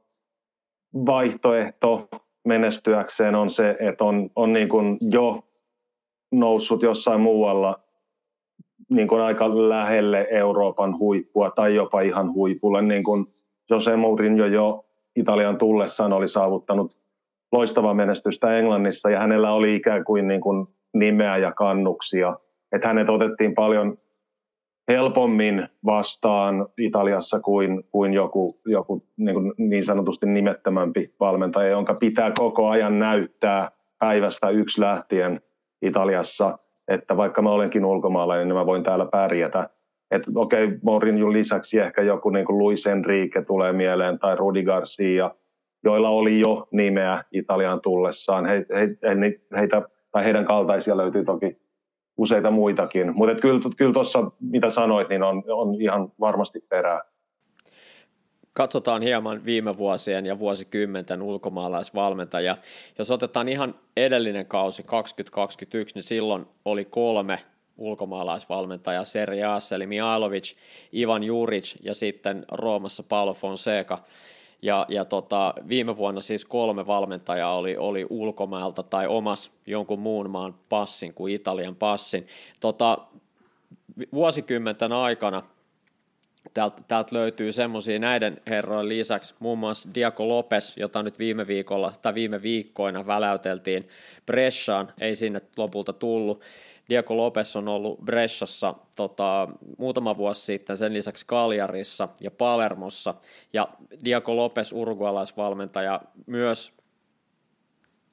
vaihtoehto 1.07 2.09
menestyäkseen 2.45 3.35
on 3.35 3.51
se, 3.51 3.77
että 3.81 4.05
on, 4.05 4.31
on 4.37 4.53
niin 4.53 4.69
kuin 4.69 4.99
jo 5.01 5.48
noussut 6.33 6.83
jossain 6.83 7.21
muualla 7.21 7.81
niin 8.91 9.09
kuin 9.09 9.21
aika 9.21 9.69
lähelle 9.69 10.27
Euroopan 10.31 10.99
huippua 10.99 11.51
tai 11.51 11.75
jopa 11.75 12.01
ihan 12.01 12.33
huipulle, 12.33 12.83
niin 12.83 13.05
kuin 13.05 13.27
Jose 13.71 13.97
Mourinho 13.97 14.47
jo 14.47 14.85
Italian 15.17 15.59
tullessaan 15.59 16.13
oli 16.13 16.29
saavuttanut 16.29 16.97
loistavaa 17.53 17.95
menestystä 17.95 18.59
Englannissa 18.59 19.11
ja 19.11 19.21
hänellä 19.21 19.53
oli 19.53 19.77
ikään 19.77 20.05
kuin, 20.05 20.29
niin 20.29 20.41
kuin 20.41 20.67
nimeä 20.95 21.37
ja 21.37 21.53
kannuksia. 21.53 22.37
Että 22.73 22.89
hänet 22.89 23.09
otettiin 23.09 23.55
paljon 23.55 23.99
helpommin 24.89 25.69
vastaan 25.85 26.67
Italiassa 26.79 27.41
kuin, 27.41 27.85
kuin 27.91 28.13
joku, 28.13 28.61
joku 28.67 29.03
niin, 29.17 29.35
kuin 29.35 29.53
niin 29.59 29.85
sanotusti 29.85 30.27
nimettömämpi 30.27 31.15
valmentaja, 31.21 31.69
jonka 31.69 31.95
pitää 31.95 32.33
koko 32.39 32.69
ajan 32.69 32.99
näyttää 32.99 33.71
päivästä 33.99 34.51
yksi 34.51 34.81
lähtien 34.81 35.41
Italiassa, 35.83 36.59
että 36.89 37.17
vaikka 37.17 37.43
mä 37.43 37.51
olenkin 37.51 37.85
ulkomaalainen, 37.85 38.49
niin 38.49 38.57
mä 38.57 38.67
voin 38.67 38.83
täällä 38.83 39.07
pärjätä. 39.07 39.69
Että 40.11 40.31
okei, 40.35 40.65
okay, 40.65 40.79
Mourinho 40.83 41.33
lisäksi 41.33 41.79
ehkä 41.79 42.03
joku 42.03 42.31
niin 42.31 42.47
kuin 42.47 42.59
Luis 42.59 42.87
Enrique 42.87 43.45
tulee 43.45 43.73
mieleen 43.73 44.19
tai 44.19 44.37
Rudi 44.37 44.65
Garcia, 44.65 45.31
joilla 45.85 46.09
oli 46.09 46.41
jo 46.41 46.69
nimeä 46.73 47.25
Italiaan 47.33 47.81
tullessaan. 47.81 48.47
He, 48.47 48.67
he, 48.75 48.89
he, 49.21 49.41
heitä, 49.57 49.83
tai 50.11 50.25
heidän 50.25 50.45
kaltaisia 50.45 50.97
löytyy 50.97 51.25
toki 51.25 51.57
useita 52.19 52.51
muitakin. 52.51 53.17
Mutta 53.17 53.35
kyllä, 53.35 53.61
kyllä 53.77 53.93
tuossa, 53.93 54.31
mitä 54.41 54.71
sanoit, 54.71 55.09
niin 55.09 55.23
on, 55.23 55.43
on 55.49 55.75
ihan 55.81 56.13
varmasti 56.21 56.61
perää. 56.69 57.01
Katsotaan 58.59 59.03
hieman 59.03 59.45
viime 59.45 59.77
vuosien 59.77 60.27
ja 60.27 60.39
vuosikymmenten 60.39 61.23
ulkomaalaisvalmentaja. 61.23 62.57
Jos 62.99 63.11
otetaan 63.11 63.49
ihan 63.49 63.75
edellinen 63.97 64.47
kausi 64.47 64.83
2021, 64.83 65.95
niin 65.95 66.03
silloin 66.03 66.47
oli 66.65 66.85
kolme 66.85 67.39
ulkomaalaisvalmentaja 67.77 69.05
Serie 69.05 69.45
A, 69.45 69.59
eli 69.75 69.87
Mihailovic, 69.87 70.55
Ivan 70.95 71.25
Juric 71.25 71.77
ja 71.83 71.95
sitten 71.95 72.45
Roomassa 72.53 73.03
Paulo 73.03 73.35
Fonseca. 73.35 73.99
Ja, 74.63 74.87
ja 74.89 75.05
tota, 75.05 75.55
viime 75.69 75.97
vuonna 75.97 76.21
siis 76.21 76.45
kolme 76.45 76.87
valmentajaa 76.87 77.57
oli, 77.57 77.77
oli 77.77 78.07
ulkomailta 78.11 78.83
tai 78.83 79.07
omas 79.07 79.51
jonkun 79.67 79.99
muun 79.99 80.31
maan 80.31 80.55
passin 80.69 81.15
kuin 81.15 81.35
Italian 81.35 81.77
passin. 81.77 82.27
Tota, 82.61 82.99
vuosikymmenten 84.13 84.93
aikana 84.93 85.43
täältä, 86.55 86.83
täältä 86.89 87.17
löytyy 87.17 87.53
semmoisia 87.53 87.99
näiden 87.99 88.41
herrojen 88.47 88.89
lisäksi, 88.89 89.35
muun 89.39 89.59
muassa 89.59 89.89
Diaco 89.95 90.29
Lopes, 90.29 90.77
jota 90.77 91.03
nyt 91.03 91.19
viime 91.19 91.47
viikolla 91.47 91.93
tai 92.03 92.15
viime 92.15 92.43
viikkoina 92.43 93.07
väläyteltiin 93.07 93.89
Bresciaan, 94.27 94.93
ei 95.01 95.15
sinne 95.17 95.41
lopulta 95.57 95.93
tullut. 95.93 96.43
Diego 96.89 97.17
Lopes 97.17 97.57
on 97.57 97.69
ollut 97.69 98.01
Bressassa 98.01 98.75
tota, 98.97 99.49
muutama 99.79 100.17
vuosi 100.17 100.43
sitten, 100.43 100.77
sen 100.77 100.95
lisäksi 100.95 101.27
Kaljarissa 101.27 102.09
ja 102.21 102.31
Palermossa, 102.31 103.15
ja 103.53 103.69
Diego 104.05 104.37
Lopes, 104.37 104.73
urgualaisvalmentaja, 104.73 106.01
myös 106.27 106.73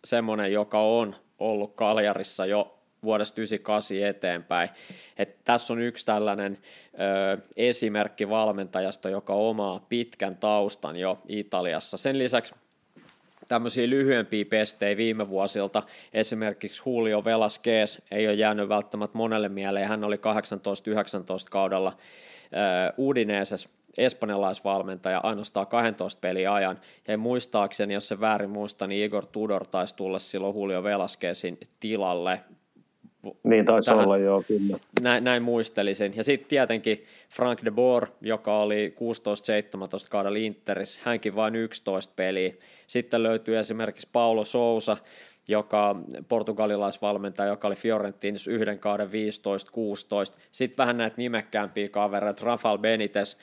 semmoinen, 0.06 0.54
joka 0.54 0.80
on 0.80 1.16
ollut 1.40 1.76
Kaljarissa 1.76 2.46
jo 2.46 2.75
vuodesta 3.06 3.41
98 3.41 3.98
eteenpäin. 3.98 4.70
Et 5.18 5.38
tässä 5.44 5.74
on 5.74 5.82
yksi 5.82 6.06
tällainen 6.06 6.58
ö, 6.94 7.38
esimerkki 7.56 8.30
valmentajasta, 8.30 9.10
joka 9.10 9.34
omaa 9.34 9.86
pitkän 9.89 10.38
taustan 10.38 10.98
jo 10.98 11.22
Italiassa. 11.28 11.98
Sen 11.98 12.18
lisäksi 12.18 12.56
tämmöisiä 13.48 13.89
lyhyempiä 13.89 14.46
pestejä 14.46 14.98
viime 14.98 15.30
vuosilta, 15.30 15.84
esimerkiksi 16.13 16.82
Julio 16.86 17.24
Velasquez 17.26 17.98
ei 18.12 18.28
ole 18.28 18.36
jäänyt 18.36 18.70
välttämättä 18.70 19.18
monelle 19.18 19.50
mieleen, 19.50 19.88
hän 19.88 20.04
oli 20.04 20.15
18-19 20.15 20.20
kaudella 21.50 21.98
Udineses 22.98 23.70
espanjalaisvalmentaja 23.98 25.20
ainoastaan 25.24 25.68
12 25.68 26.20
peliä 26.20 26.54
ajan. 26.54 26.80
Ja 27.08 27.18
muistaakseni, 27.18 27.94
jos 27.94 28.08
se 28.08 28.20
väärin 28.20 28.50
muista, 28.50 28.88
niin 28.88 29.06
Igor 29.06 29.26
Tudor 29.26 29.68
taisi 29.68 29.96
tulla 29.96 30.20
silloin 30.20 30.56
Julio 30.56 30.84
Velasquezin 30.84 31.58
tilalle 31.80 32.39
niin 33.44 33.66
taisi 33.66 33.86
tähän, 33.86 34.06
olla, 34.06 34.18
joo, 34.18 34.44
kyllä. 34.48 34.78
Näin, 35.02 35.24
näin 35.24 35.44
muistelisin. 35.44 36.14
Ja 36.16 36.24
sitten 36.24 36.50
tietenkin 36.50 37.06
Frank 37.30 37.66
de 37.66 37.72
Boer, 37.72 38.08
joka 38.22 38.60
oli 38.60 38.96
16-17 40.06 40.08
kaudella 40.10 40.38
Interis, 40.38 41.00
hänkin 41.04 41.36
vain 41.36 41.56
11 41.56 42.14
peliä. 42.16 42.54
Sitten 42.88 43.24
löytyy 43.24 43.58
esimerkiksi 43.58 44.10
Paulo 44.12 44.46
Sousa, 44.46 44.98
joka 45.48 45.96
portugalilaisvalmentaja, 46.28 47.50
joka 47.50 47.68
oli 47.68 47.76
Fiorentinissa 47.76 48.52
yhden 48.52 48.80
kauden 48.80 49.08
15-16. 49.08 49.12
Sitten 50.52 50.78
vähän 50.78 50.98
näitä 50.98 51.18
nimekkäämpiä 51.18 51.90
kavereita, 51.90 52.46
Rafael 52.46 52.78
Benitez, 52.78 53.36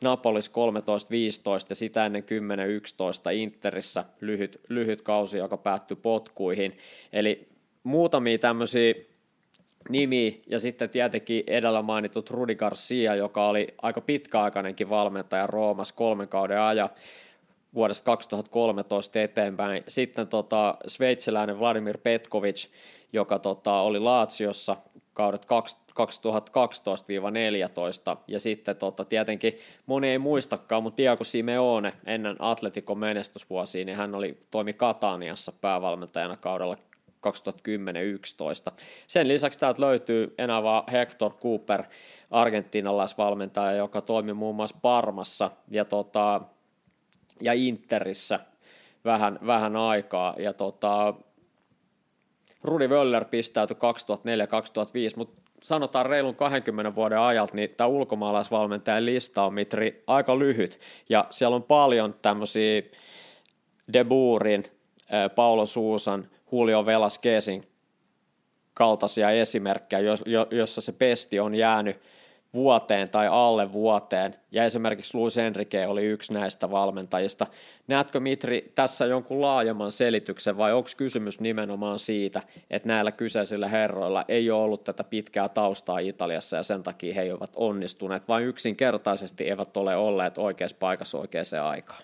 Napolis 0.00 0.50
13-15 0.50 0.52
ja 1.68 1.74
sitä 1.74 2.06
ennen 2.06 2.22
10-11 2.22 3.32
Interissä 3.32 4.04
lyhyt, 4.20 4.60
lyhyt 4.68 5.02
kausi, 5.02 5.38
joka 5.38 5.56
päättyi 5.56 5.96
potkuihin. 6.02 6.78
Eli 7.12 7.48
muutamia 7.82 8.38
tämmöisiä 8.38 8.94
nimi 9.88 10.42
ja 10.46 10.58
sitten 10.58 10.90
tietenkin 10.90 11.44
edellä 11.46 11.82
mainitut 11.82 12.30
Rudi 12.30 12.54
Garcia, 12.54 13.14
joka 13.14 13.48
oli 13.48 13.74
aika 13.82 14.00
pitkäaikainenkin 14.00 14.90
valmentaja 14.90 15.46
Roomassa 15.46 15.94
kolmen 15.94 16.28
kauden 16.28 16.60
ajan 16.60 16.90
vuodesta 17.74 18.04
2013 18.04 19.20
eteenpäin. 19.20 19.82
Sitten 19.88 20.28
tota, 20.28 20.76
sveitsiläinen 20.86 21.58
Vladimir 21.60 21.98
Petkovic, 21.98 22.66
joka 23.12 23.38
tota, 23.38 23.80
oli 23.80 23.98
Laatsiossa 23.98 24.76
kaudet 25.12 25.46
2012-14, 25.46 25.46
ja 28.28 28.40
sitten 28.40 28.76
tota, 28.76 29.04
tietenkin 29.04 29.58
moni 29.86 30.08
ei 30.08 30.18
muistakaan, 30.18 30.82
mutta 30.82 30.96
Diego 30.96 31.24
Simeone 31.24 31.92
ennen 32.06 32.36
Atletikon 32.38 32.98
menestysvuosia, 32.98 33.84
niin 33.84 33.96
hän 33.96 34.14
oli, 34.14 34.38
toimi 34.50 34.72
Kataniassa 34.72 35.52
päävalmentajana 35.52 36.36
kaudella 36.36 36.76
2010-2011. 37.26 38.72
Sen 39.06 39.28
lisäksi 39.28 39.58
täältä 39.58 39.82
löytyy 39.82 40.34
enää 40.38 40.62
vaan 40.62 40.84
Hector 40.92 41.34
Cooper, 41.34 41.84
argentinalaisvalmentaja, 42.30 43.72
joka 43.72 44.00
toimi 44.00 44.32
muun 44.32 44.56
muassa 44.56 44.76
Parmassa 44.82 45.50
ja, 45.70 45.84
tota, 45.84 46.40
ja 47.40 47.52
Interissä 47.52 48.40
vähän, 49.04 49.38
vähän 49.46 49.76
aikaa. 49.76 50.34
Ja 50.38 50.52
tota, 50.52 51.14
Rudi 52.62 52.88
Wöller 52.88 53.24
pistäytyi 53.24 53.76
2004-2005, 53.76 55.16
mutta 55.16 55.42
sanotaan 55.62 56.06
reilun 56.06 56.34
20 56.34 56.94
vuoden 56.94 57.20
ajalta, 57.20 57.54
niin 57.54 57.70
tämä 57.70 57.88
ulkomaalaisvalmentajan 57.88 59.04
lista 59.04 59.42
on 59.42 59.54
Mitri 59.54 60.02
aika 60.06 60.38
lyhyt, 60.38 60.78
ja 61.08 61.26
siellä 61.30 61.56
on 61.56 61.62
paljon 61.62 62.14
tämmöisiä 62.22 62.82
Deburin, 63.92 64.64
Paulo 65.34 65.66
Suusan, 65.66 66.28
Julio 66.52 66.86
Velasquezin 66.86 67.68
kaltaisia 68.74 69.30
esimerkkejä, 69.30 70.00
jossa 70.50 70.80
se 70.80 70.92
pesti 70.92 71.40
on 71.40 71.54
jäänyt 71.54 72.00
vuoteen 72.54 73.10
tai 73.10 73.28
alle 73.30 73.72
vuoteen, 73.72 74.34
ja 74.50 74.64
esimerkiksi 74.64 75.16
Luis 75.16 75.38
Enrique 75.38 75.86
oli 75.86 76.04
yksi 76.04 76.32
näistä 76.32 76.70
valmentajista. 76.70 77.46
Näetkö 77.86 78.20
Mitri 78.20 78.72
tässä 78.74 79.06
jonkun 79.06 79.40
laajemman 79.40 79.92
selityksen, 79.92 80.56
vai 80.56 80.72
onko 80.72 80.90
kysymys 80.96 81.40
nimenomaan 81.40 81.98
siitä, 81.98 82.42
että 82.70 82.88
näillä 82.88 83.12
kyseisillä 83.12 83.68
herroilla 83.68 84.24
ei 84.28 84.50
ole 84.50 84.62
ollut 84.62 84.84
tätä 84.84 85.04
pitkää 85.04 85.48
taustaa 85.48 85.98
Italiassa, 85.98 86.56
ja 86.56 86.62
sen 86.62 86.82
takia 86.82 87.14
he 87.14 87.34
ovat 87.34 87.52
onnistuneet, 87.56 88.28
vai 88.28 88.42
yksinkertaisesti 88.42 89.48
eivät 89.48 89.76
ole 89.76 89.96
olleet 89.96 90.38
oikeassa 90.38 90.76
paikassa 90.80 91.18
oikeaan 91.18 91.66
aikaan? 91.68 92.02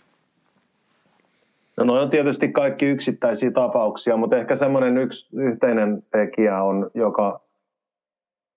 No 1.76 1.84
noi 1.84 2.02
on 2.02 2.10
tietysti 2.10 2.48
kaikki 2.48 2.87
yksittäisiä 2.87 3.50
tapauksia, 3.50 4.16
mutta 4.16 4.37
ehkä 4.37 4.56
semmoinen 4.56 4.98
yksi 4.98 5.37
yhteinen 5.37 6.02
tekijä 6.12 6.62
on, 6.62 6.90
joka, 6.94 7.40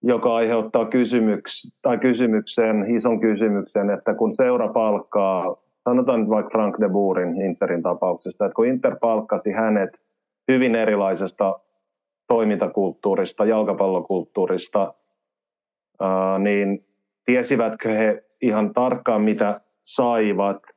joka 0.03 0.35
aiheuttaa 0.35 0.85
kysymyks, 0.85 1.77
tai 1.81 1.97
kysymyksen, 1.97 2.95
ison 2.95 3.19
kysymyksen, 3.19 3.89
että 3.89 4.13
kun 4.13 4.35
seura 4.35 4.67
palkkaa, 4.67 5.55
sanotaan 5.83 6.19
nyt 6.19 6.29
vaikka 6.29 6.51
Frank 6.51 6.75
de 6.79 6.89
Boerin 6.89 7.41
Interin 7.41 7.83
tapauksessa, 7.83 8.45
että 8.45 8.55
kun 8.55 8.67
Inter 8.67 8.95
palkkasi 9.01 9.51
hänet 9.51 9.89
hyvin 10.47 10.75
erilaisesta 10.75 11.59
toimintakulttuurista, 12.27 13.45
jalkapallokulttuurista, 13.45 14.93
niin 16.39 16.85
tiesivätkö 17.25 17.89
he 17.89 18.23
ihan 18.41 18.73
tarkkaan, 18.73 19.21
mitä 19.21 19.61
saivat– 19.83 20.57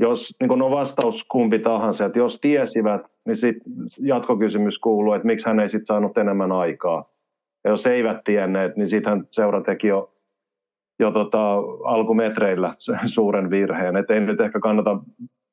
jos 0.00 0.34
niin 0.40 0.62
on 0.62 0.70
vastaus 0.70 1.24
kumpi 1.24 1.58
tahansa, 1.58 2.04
että 2.04 2.18
jos 2.18 2.40
tiesivät, 2.40 3.02
niin 3.26 3.36
sit 3.36 3.56
jatkokysymys 3.98 4.78
kuuluu, 4.78 5.12
että 5.12 5.26
miksi 5.26 5.46
hän 5.46 5.60
ei 5.60 5.68
sitten 5.68 5.86
saanut 5.86 6.18
enemmän 6.18 6.52
aikaa. 6.52 7.10
Ja 7.64 7.70
jos 7.70 7.86
eivät 7.86 8.24
tienneet, 8.24 8.76
niin 8.76 8.86
sitten 8.86 9.28
seura 9.30 9.60
teki 9.60 9.86
jo, 9.86 10.12
jo 10.98 11.10
tota, 11.10 11.54
alkumetreillä 11.84 12.74
suuren 13.14 13.50
virheen. 13.50 13.96
Että 13.96 14.14
ei 14.14 14.20
nyt 14.20 14.40
ehkä 14.40 14.60
kannata 14.60 14.98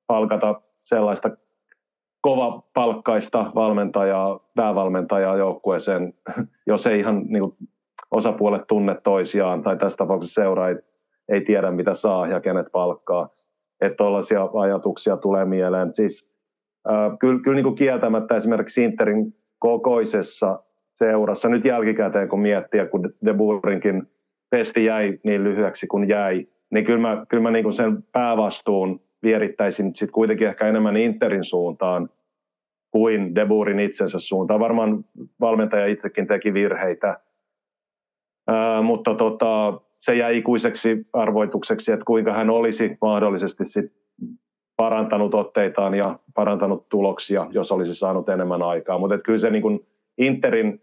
palkata 0.07 0.61
sellaista 0.83 1.29
kova 2.21 2.63
palkkaista 2.73 3.51
valmentajaa, 3.55 4.39
päävalmentajaa 4.55 5.37
joukkueeseen, 5.37 6.13
jos 6.67 6.87
ei 6.87 6.99
ihan 6.99 7.23
niin 7.27 7.41
kuin, 7.41 7.55
osapuolet 8.11 8.67
tunne 8.67 8.95
toisiaan, 9.03 9.63
tai 9.63 9.77
tässä 9.77 9.97
tapauksessa 9.97 10.41
seura 10.41 10.69
ei, 10.69 10.75
ei 11.29 11.41
tiedä, 11.41 11.71
mitä 11.71 11.93
saa 11.93 12.27
ja 12.27 12.39
kenet 12.39 12.67
palkkaa 12.71 13.36
että 13.81 13.97
tuollaisia 13.97 14.49
ajatuksia 14.53 15.17
tulee 15.17 15.45
mieleen. 15.45 15.93
Siis, 15.93 16.29
äh, 16.89 17.17
kyllä, 17.19 17.39
kyllä 17.43 17.55
niin 17.55 17.63
kuin 17.63 17.75
kieltämättä 17.75 18.35
esimerkiksi 18.35 18.83
Interin 18.83 19.35
kokoisessa 19.59 20.59
seurassa, 20.93 21.49
nyt 21.49 21.65
jälkikäteen 21.65 22.29
kun 22.29 22.39
miettii, 22.39 22.87
kun 22.91 23.13
De 23.25 23.33
Boerinkin 23.33 24.03
pesti 24.49 24.85
jäi 24.85 25.19
niin 25.23 25.43
lyhyeksi 25.43 25.87
kuin 25.87 26.09
jäi, 26.09 26.47
niin 26.71 26.85
kyllä 26.85 26.99
mä, 26.99 27.25
kyllä 27.29 27.43
mä 27.43 27.51
niin 27.51 27.63
kuin 27.63 27.73
sen 27.73 28.03
päävastuun 28.11 29.01
vierittäisin 29.23 29.95
sitten 29.95 30.13
kuitenkin 30.13 30.47
ehkä 30.47 30.67
enemmän 30.67 30.97
Interin 30.97 31.45
suuntaan 31.45 32.09
kuin 32.91 33.35
De 33.35 33.45
Boorin 33.45 33.79
itsensä 33.79 34.19
suuntaan. 34.19 34.59
Varmaan 34.59 35.05
valmentaja 35.39 35.85
itsekin 35.85 36.27
teki 36.27 36.53
virheitä, 36.53 37.19
Ää, 38.47 38.81
mutta 38.81 39.13
tota, 39.13 39.81
se 40.01 40.15
jäi 40.15 40.37
ikuiseksi 40.37 41.07
arvoitukseksi, 41.13 41.91
että 41.91 42.05
kuinka 42.05 42.33
hän 42.33 42.49
olisi 42.49 42.97
mahdollisesti 43.01 43.65
sit 43.65 43.85
parantanut 44.77 45.33
otteitaan 45.33 45.95
ja 45.95 46.19
parantanut 46.33 46.89
tuloksia, 46.89 47.47
jos 47.49 47.71
olisi 47.71 47.95
saanut 47.95 48.29
enemmän 48.29 48.61
aikaa. 48.61 48.97
Mutta 48.97 49.17
kyllä 49.17 49.39
se 49.39 49.49
niin 49.49 49.61
kuin 49.61 49.87
Interin 50.17 50.81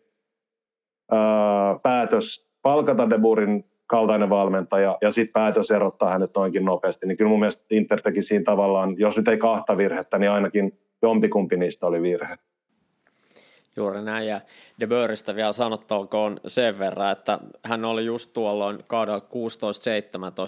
ää, 1.11 1.79
päätös 1.83 2.49
palkata 2.63 3.11
Deburin 3.11 3.65
kaltainen 3.87 4.31
valmentaja 4.31 4.99
ja 5.03 5.13
sitten 5.13 5.33
päätös 5.33 5.71
erottaa 5.71 6.11
hänet 6.11 6.31
noinkin 6.37 6.65
nopeasti, 6.65 7.07
niin 7.07 7.17
kyllä 7.17 7.29
mun 7.29 7.39
mielestä 7.39 7.65
Inter 7.71 8.01
teki 8.03 8.23
siinä 8.23 8.45
tavallaan, 8.45 8.95
jos 8.99 9.17
nyt 9.17 9.29
ei 9.29 9.39
kahta 9.39 9.77
virhettä, 9.77 10.19
niin 10.19 10.31
ainakin 10.31 10.79
jompikumpi 11.03 11.57
niistä 11.57 11.87
oli 11.87 12.03
virhe. 12.03 12.39
Juuri 13.77 14.03
näin, 14.03 14.29
ja 14.29 14.41
De 14.81 14.87
Boerista 14.87 15.35
vielä 15.35 15.53
sanottakoon 15.53 16.41
sen 16.47 16.79
verran, 16.79 17.13
että 17.13 17.39
hän 17.63 17.85
oli 17.85 18.05
just 18.05 18.31
tuolloin 18.33 18.85
kaudella 18.87 19.19
16-17 19.19 19.23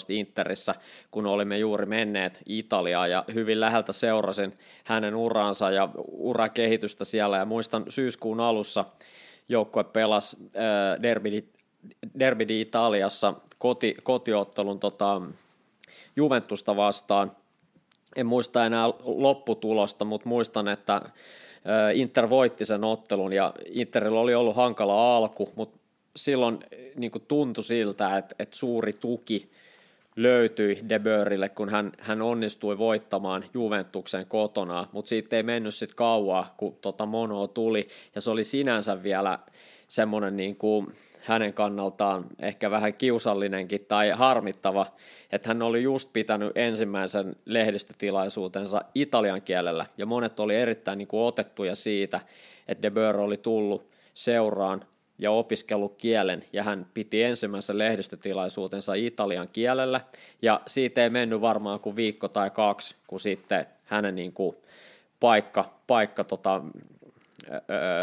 Interissä, 0.09 0.75
kun 1.11 1.27
olimme 1.27 1.59
juuri 1.59 1.87
menneet 1.87 2.41
Italiaan, 2.47 3.11
ja 3.11 3.25
hyvin 3.35 3.61
läheltä 3.61 3.93
seurasin 3.93 4.55
hänen 4.85 5.15
uransa 5.15 5.71
ja 5.71 5.89
urakehitystä 6.09 7.05
siellä, 7.05 7.37
ja 7.37 7.45
muistan 7.45 7.85
syyskuun 7.89 8.41
alussa 8.41 8.85
joukkue 9.49 9.85
pelasi 9.85 10.37
äh, 10.43 11.03
Derby, 11.03 11.31
Derby 12.19 12.49
di 12.49 12.61
Italiassa 12.61 13.35
koti, 13.59 13.97
kotiottelun 14.03 14.81
tota, 14.81 15.23
Juventusta 16.17 16.77
vastaan, 16.77 17.33
en 18.17 18.27
muista 18.27 18.67
enää 18.67 18.87
lopputulosta, 19.05 20.05
mutta 20.05 20.29
muistan, 20.29 20.69
että 20.69 21.03
Inter 21.95 22.31
voitti 22.31 22.65
sen 22.65 22.85
ottelun 22.85 23.33
ja 23.33 23.53
Interillä 23.67 24.21
oli 24.21 24.35
ollut 24.35 24.57
hankala 24.57 25.17
alku, 25.17 25.53
mutta 25.57 25.79
silloin 26.17 26.59
niin 26.97 27.11
kuin 27.11 27.25
tuntui 27.29 27.65
siltä, 27.65 28.19
että, 28.19 28.35
että 28.39 28.57
suuri 28.57 28.93
tuki 28.93 29.51
löytyi 30.17 30.85
De 30.89 30.99
Boerille, 30.99 31.49
kun 31.49 31.69
hän, 31.69 31.93
hän 32.01 32.23
onnistui 32.23 32.79
voittamaan 32.79 33.45
Juventuksen 33.55 34.27
kotona, 34.27 34.89
mutta 34.93 35.09
siitä 35.09 35.37
ei 35.37 35.43
mennyt 35.43 35.75
sitten 35.75 35.97
kauaa, 35.97 36.55
kun 36.57 36.77
tota 36.81 37.07
Mono 37.07 37.47
tuli, 37.47 37.89
ja 38.15 38.21
se 38.21 38.31
oli 38.31 38.45
sinänsä 38.45 39.03
vielä 39.03 39.39
semmoinen 39.89 40.37
niin 40.37 40.57
kuin 40.57 40.87
hänen 41.23 41.55
kannaltaan 41.55 42.25
ehkä 42.43 42.71
vähän 42.71 42.95
kiusallinenkin 42.95 43.85
tai 43.89 44.11
harmittava, 44.11 44.87
että 45.33 45.49
hän 45.49 45.63
oli 45.63 45.83
just 45.83 46.13
pitänyt 46.13 46.53
ensimmäisen 46.55 47.37
lehdistötilaisuutensa 47.45 48.81
italian 48.95 49.43
kielellä, 49.43 49.87
ja 49.99 50.07
monet 50.07 50.41
oli 50.41 50.57
erittäin 50.57 50.99
niin 50.99 51.09
kuin 51.09 51.23
otettuja 51.23 51.77
siitä, 51.77 52.21
että 52.69 52.83
De 52.83 52.91
Boer 52.91 53.17
oli 53.17 53.37
tullut 53.37 53.91
seuraan 54.15 54.85
ja 55.19 55.31
opiskellut 55.31 55.95
kielen, 55.95 56.45
ja 56.53 56.63
hän 56.63 56.87
piti 56.95 57.23
ensimmäisen 57.23 57.79
lehdistötilaisuutensa 57.79 58.95
italian 58.95 59.49
kielellä, 59.53 60.01
ja 60.43 60.61
siitä 60.67 61.03
ei 61.03 61.11
mennyt 61.11 61.41
varmaan 61.41 61.81
kuin 61.81 61.97
viikko 61.97 62.29
tai 62.29 62.51
kaksi, 62.51 62.97
kun 63.07 63.21
sitten 63.21 63.67
hänen 63.85 64.15
niin 64.15 64.33
kuin 64.33 64.57
paikka, 65.21 65.71
paikka 65.87 66.25
tota, 66.25 66.63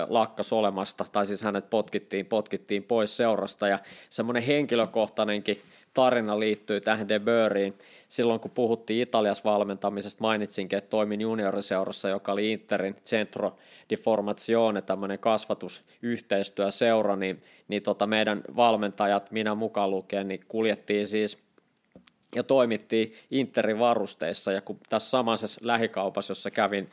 lakkas 0.09 0.53
olemasta, 0.53 1.05
tai 1.11 1.25
siis 1.25 1.41
hänet 1.41 1.69
potkittiin, 1.69 2.25
potkittiin 2.25 2.83
pois 2.83 3.17
seurasta, 3.17 3.67
ja 3.67 3.79
semmoinen 4.09 4.43
henkilökohtainenkin 4.43 5.61
tarina 5.93 6.39
liittyy 6.39 6.81
tähän 6.81 7.07
De 7.07 7.19
Boeriin. 7.19 7.73
Silloin 8.09 8.39
kun 8.39 8.51
puhuttiin 8.51 9.01
Italias 9.01 9.43
valmentamisesta, 9.43 10.21
mainitsinkin, 10.21 10.77
että 10.77 10.89
toimin 10.89 11.21
junioriseurassa, 11.21 12.09
joka 12.09 12.31
oli 12.31 12.51
Interin 12.51 12.95
Centro 13.05 13.55
di 13.89 13.97
Formazione, 13.97 14.81
tämmöinen 14.81 15.19
kasvatusyhteistyöseura, 15.19 17.15
niin, 17.15 17.43
niin 17.67 17.83
tota 17.83 18.07
meidän 18.07 18.41
valmentajat, 18.55 19.31
minä 19.31 19.55
mukaan 19.55 19.91
lukien, 19.91 20.27
niin 20.27 20.45
kuljettiin 20.47 21.07
siis 21.07 21.37
ja 22.35 22.43
toimittiin 22.43 23.13
Interin 23.31 23.79
varusteissa, 23.79 24.51
ja 24.51 24.61
kun 24.61 24.79
tässä 24.89 25.09
samaisessa 25.09 25.61
lähikaupassa, 25.63 26.31
jossa 26.31 26.51
kävin 26.51 26.89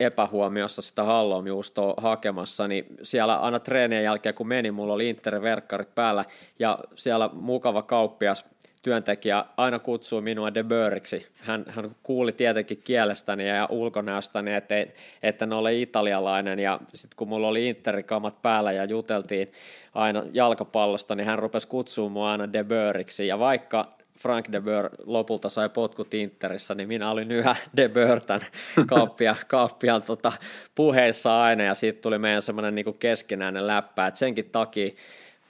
epähuomiossa 0.00 0.82
sitä 0.82 1.02
hallomjuustoa 1.02 1.94
hakemassa, 1.96 2.68
niin 2.68 2.86
siellä 3.02 3.36
aina 3.36 3.58
treenien 3.58 4.04
jälkeen 4.04 4.34
kun 4.34 4.48
meni, 4.48 4.70
mulla 4.70 4.92
oli 4.92 5.08
Inter-verkkarit 5.10 5.94
päällä 5.94 6.24
ja 6.58 6.78
siellä 6.94 7.30
mukava 7.32 7.82
kauppias 7.82 8.44
työntekijä 8.82 9.44
aina 9.56 9.78
kutsui 9.78 10.20
minua 10.20 10.54
De 10.54 10.62
Böriksi. 10.62 11.26
Hän, 11.36 11.64
hän 11.68 11.96
kuuli 12.02 12.32
tietenkin 12.32 12.80
kielestäni 12.84 13.48
ja 13.48 13.68
ulkonäöstäni, 13.70 14.54
että, 14.54 14.74
että 15.22 15.46
ne 15.46 15.54
ole 15.54 15.74
italialainen 15.74 16.58
ja 16.58 16.80
sitten 16.94 17.16
kun 17.16 17.28
mulla 17.28 17.48
oli 17.48 17.68
interikamat 17.68 18.42
päällä 18.42 18.72
ja 18.72 18.84
juteltiin 18.84 19.52
aina 19.94 20.22
jalkapallosta, 20.32 21.14
niin 21.14 21.26
hän 21.26 21.38
rupesi 21.38 21.68
kutsumaan 21.68 22.12
mua 22.12 22.30
aina 22.32 22.52
De 22.52 22.64
Böriksi 22.64 23.26
ja 23.26 23.38
vaikka 23.38 23.96
Frank 24.16 24.52
de 24.52 24.60
Boer 24.60 24.90
lopulta 25.04 25.48
sai 25.48 25.68
potkut 25.68 26.14
Interissä, 26.14 26.74
niin 26.74 26.88
minä 26.88 27.10
olin 27.10 27.32
yhä 27.32 27.56
de 27.76 27.88
Boer 27.88 28.20
tämän 28.20 28.46
kaappia, 28.86 29.36
kaappian 29.48 30.02
tota, 30.02 30.32
puheissa 30.74 31.42
aina, 31.42 31.64
ja 31.64 31.74
siitä 31.74 32.00
tuli 32.00 32.18
meidän 32.18 32.42
semmoinen 32.42 32.74
niin 32.74 32.98
keskinäinen 32.98 33.66
läppä, 33.66 34.06
että 34.06 34.18
senkin 34.18 34.50
takia 34.50 34.90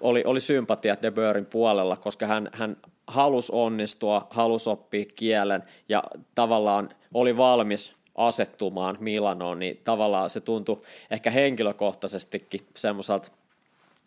oli, 0.01 0.23
oli 0.27 0.41
sympatia 0.41 0.97
de 1.03 1.11
Boerin 1.11 1.47
puolella, 1.47 1.97
koska 1.97 2.27
hän, 2.27 2.49
hän 2.53 2.77
halusi 3.07 3.53
onnistua, 3.55 4.27
halusi 4.31 4.71
oppia 4.71 5.05
kielen, 5.15 5.63
ja 5.89 6.03
tavallaan 6.35 6.89
oli 7.15 7.37
valmis 7.37 7.93
asettumaan 8.15 8.97
Milanoon, 9.01 9.59
niin 9.59 9.81
tavallaan 9.85 10.31
se 10.31 10.41
tuntui 10.41 10.83
ehkä 11.11 11.31
henkilökohtaisestikin 11.31 12.67
semmoiselta 12.77 13.31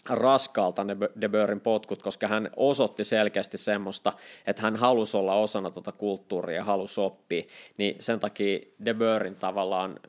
raskaalta 0.10 0.84
ne 0.84 0.98
De 1.22 1.30
Boerin 1.30 1.62
potkut, 1.62 2.04
koska 2.04 2.28
hän 2.28 2.50
osoitti 2.56 3.04
selkeästi 3.04 3.58
semmoista, 3.58 4.14
että 4.48 4.62
hän 4.62 4.76
halusi 4.76 5.18
olla 5.18 5.34
osana 5.34 5.72
tuota 5.72 5.92
kulttuuria 5.92 6.56
ja 6.56 6.64
halusi 6.64 7.02
oppia, 7.02 7.44
niin 7.78 7.96
sen 8.00 8.20
takia 8.20 8.60
De 8.86 8.94
Boerin 8.94 9.36
tavallaan 9.36 10.00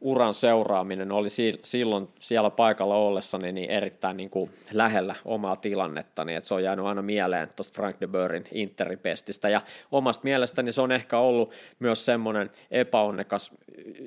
uran 0.00 0.34
seuraaminen 0.34 1.12
oli 1.12 1.28
silloin 1.62 2.08
siellä 2.20 2.50
paikalla 2.50 2.96
ollessani 2.96 3.52
niin 3.52 3.70
erittäin 3.70 4.16
niin 4.16 4.30
kuin 4.30 4.50
lähellä 4.72 5.14
omaa 5.24 5.56
tilannettani, 5.56 6.34
että 6.34 6.48
se 6.48 6.54
on 6.54 6.62
jäänyt 6.62 6.86
aina 6.86 7.02
mieleen 7.02 7.48
tuosta 7.56 7.76
Frank 7.76 8.00
de 8.00 8.06
Boerin 8.06 8.44
Interipestistä, 8.52 9.48
ja 9.48 9.60
omasta 9.92 10.24
mielestäni 10.24 10.72
se 10.72 10.82
on 10.82 10.92
ehkä 10.92 11.18
ollut 11.18 11.52
myös 11.78 12.04
semmoinen 12.04 12.50
epäonnekas 12.70 13.50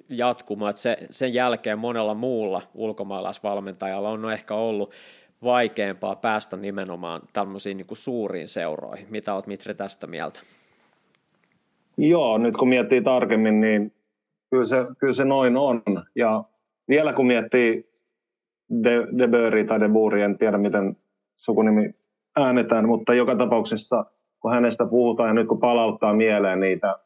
jatkuma, 0.09 0.69
että 0.69 0.81
se, 0.81 0.97
sen 1.09 1.33
jälkeen 1.33 1.79
monella 1.79 2.13
muulla 2.13 2.61
ulkomaalaisvalmentajalla 2.73 4.09
on 4.09 4.31
ehkä 4.31 4.55
ollut 4.55 4.93
vaikeampaa 5.43 6.15
päästä 6.15 6.57
nimenomaan 6.57 7.21
tämmöisiin 7.33 7.77
niin 7.77 7.87
kuin 7.87 7.97
suuriin 7.97 8.47
seuroihin. 8.47 9.07
Mitä 9.09 9.33
olet 9.33 9.47
Mitri 9.47 9.73
tästä 9.75 10.07
mieltä? 10.07 10.39
Joo, 11.97 12.37
nyt 12.37 12.57
kun 12.57 12.69
miettii 12.69 13.01
tarkemmin, 13.01 13.61
niin 13.61 13.93
kyllä 14.49 14.65
se, 14.65 14.85
kyllä 14.97 15.13
se 15.13 15.25
noin 15.25 15.57
on. 15.57 15.81
Ja 16.15 16.43
vielä 16.89 17.13
kun 17.13 17.27
miettii 17.27 17.89
De, 18.83 19.07
De 19.17 19.27
Böri 19.27 19.65
tai 19.65 19.79
De 19.79 19.89
Buri, 19.89 20.21
en 20.21 20.37
tiedä 20.37 20.57
miten 20.57 20.97
sukunimi 21.35 21.95
äänetään, 22.35 22.87
mutta 22.87 23.13
joka 23.13 23.35
tapauksessa 23.35 24.05
kun 24.39 24.51
hänestä 24.51 24.85
puhutaan 24.85 25.29
ja 25.29 25.33
nyt 25.33 25.47
kun 25.47 25.59
palauttaa 25.59 26.13
mieleen 26.13 26.59
niitä, 26.59 26.97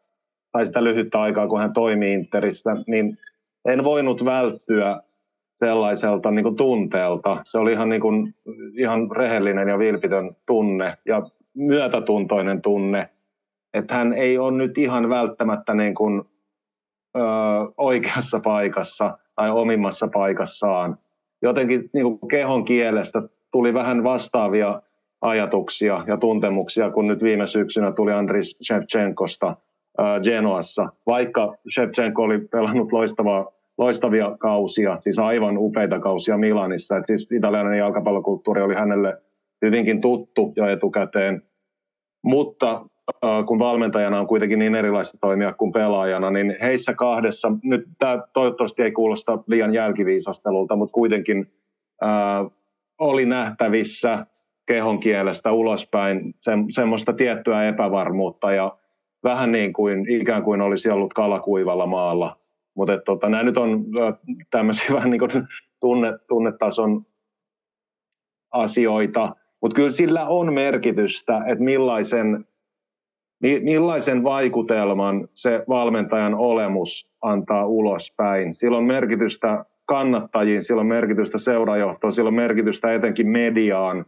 tai 0.52 0.66
sitä 0.66 0.84
lyhyttä 0.84 1.22
aikaa, 1.22 1.48
kun 1.48 1.60
hän 1.60 1.74
toimii 1.74 2.14
Interissä, 2.14 2.76
niin 2.88 3.18
en 3.66 3.84
voinut 3.84 4.26
välttyä 4.26 5.02
sellaiselta 5.58 6.32
niin 6.32 6.44
kuin 6.44 6.56
tunteelta. 6.56 7.38
Se 7.44 7.58
oli 7.58 7.72
ihan, 7.72 7.90
niin 7.90 8.02
kuin, 8.02 8.36
ihan 8.78 9.12
rehellinen 9.12 9.68
ja 9.68 9.80
vilpitön 9.80 10.36
tunne 10.46 10.98
ja 11.06 11.22
myötätuntoinen 11.54 12.62
tunne, 12.62 13.10
että 13.74 13.96
hän 13.96 14.14
ei 14.14 14.38
ole 14.38 14.52
nyt 14.52 14.78
ihan 14.78 15.10
välttämättä 15.10 15.74
niin 15.74 15.96
kuin, 15.96 16.22
ö, 17.18 17.20
oikeassa 17.78 18.40
paikassa 18.40 19.18
tai 19.36 19.52
omimmassa 19.52 20.08
paikassaan. 20.14 20.98
Jotenkin 21.42 21.90
niin 21.94 22.04
kuin 22.04 22.30
kehon 22.30 22.66
kielestä 22.66 23.22
tuli 23.52 23.74
vähän 23.74 24.04
vastaavia 24.04 24.82
ajatuksia 25.22 26.04
ja 26.08 26.18
tuntemuksia, 26.18 26.92
kun 26.92 27.08
nyt 27.08 27.24
viime 27.24 27.48
syksynä 27.48 27.92
tuli 27.92 28.14
Andris 28.14 28.58
Shevchenkosta 28.68 29.56
Genoassa. 30.24 30.90
Vaikka 31.08 31.56
Shevchenko 31.74 32.24
oli 32.24 32.40
pelannut 32.40 32.92
loistavaa 32.92 33.57
loistavia 33.78 34.36
kausia, 34.40 35.00
siis 35.02 35.20
aivan 35.20 35.58
upeita 35.58 36.00
kausia 36.00 36.38
Milanissa. 36.38 36.98
Et 36.98 37.04
siis 37.08 37.32
italialainen 37.32 37.80
jalkapallokulttuuri 37.80 38.62
oli 38.62 38.76
hänelle 38.76 39.18
hyvinkin 39.66 40.02
tuttu 40.02 40.54
jo 40.56 40.68
etukäteen, 40.68 41.42
mutta 42.24 42.86
kun 43.48 43.60
valmentajana 43.60 44.20
on 44.20 44.28
kuitenkin 44.28 44.60
niin 44.60 44.76
erilaista 44.76 45.18
toimia 45.22 45.54
kuin 45.54 45.72
pelaajana, 45.72 46.32
niin 46.32 46.56
heissä 46.62 46.94
kahdessa, 46.94 47.52
nyt 47.64 47.86
tämä 48.00 48.24
toivottavasti 48.34 48.84
ei 48.84 48.92
kuulosta 48.92 49.40
liian 49.48 49.74
jälkiviisastelulta, 49.74 50.76
mutta 50.76 50.94
kuitenkin 50.94 51.52
äh, 52.04 52.52
oli 53.00 53.26
nähtävissä 53.26 54.26
kehon 54.66 55.00
kielestä 55.00 55.52
ulospäin 55.52 56.36
se, 56.40 56.52
semmoista 56.70 57.14
tiettyä 57.14 57.68
epävarmuutta 57.68 58.52
ja 58.52 58.78
vähän 59.24 59.52
niin 59.52 59.74
kuin 59.74 60.10
ikään 60.10 60.44
kuin 60.44 60.62
olisi 60.62 60.90
ollut 60.90 61.14
kalakuivalla 61.14 61.86
maalla 61.86 62.38
mutta 62.78 62.98
tota, 62.98 63.30
nämä 63.30 63.44
nyt 63.44 63.58
on 63.58 63.86
tämmöisiä 64.52 64.88
vähän 64.96 65.10
niin 65.10 65.20
kuin 65.20 65.32
tunne, 65.80 66.14
tunnetason 66.28 67.06
asioita, 68.52 69.36
mutta 69.62 69.76
kyllä 69.76 69.90
sillä 69.90 70.28
on 70.28 70.54
merkitystä, 70.54 71.38
että 71.38 71.64
millaisen, 71.64 72.46
millaisen 73.62 74.24
vaikutelman 74.24 75.28
se 75.34 75.64
valmentajan 75.70 76.36
olemus 76.36 77.12
antaa 77.22 77.66
ulospäin. 77.66 78.54
Sillä 78.54 78.78
on 78.78 78.86
merkitystä 78.86 79.66
kannattajiin, 79.86 80.62
sillä 80.62 80.80
on 80.80 80.88
merkitystä 80.88 81.38
seurajohtoon, 81.38 82.14
sillä 82.14 82.28
on 82.28 82.34
merkitystä 82.34 82.94
etenkin 82.94 83.28
mediaan. 83.28 84.06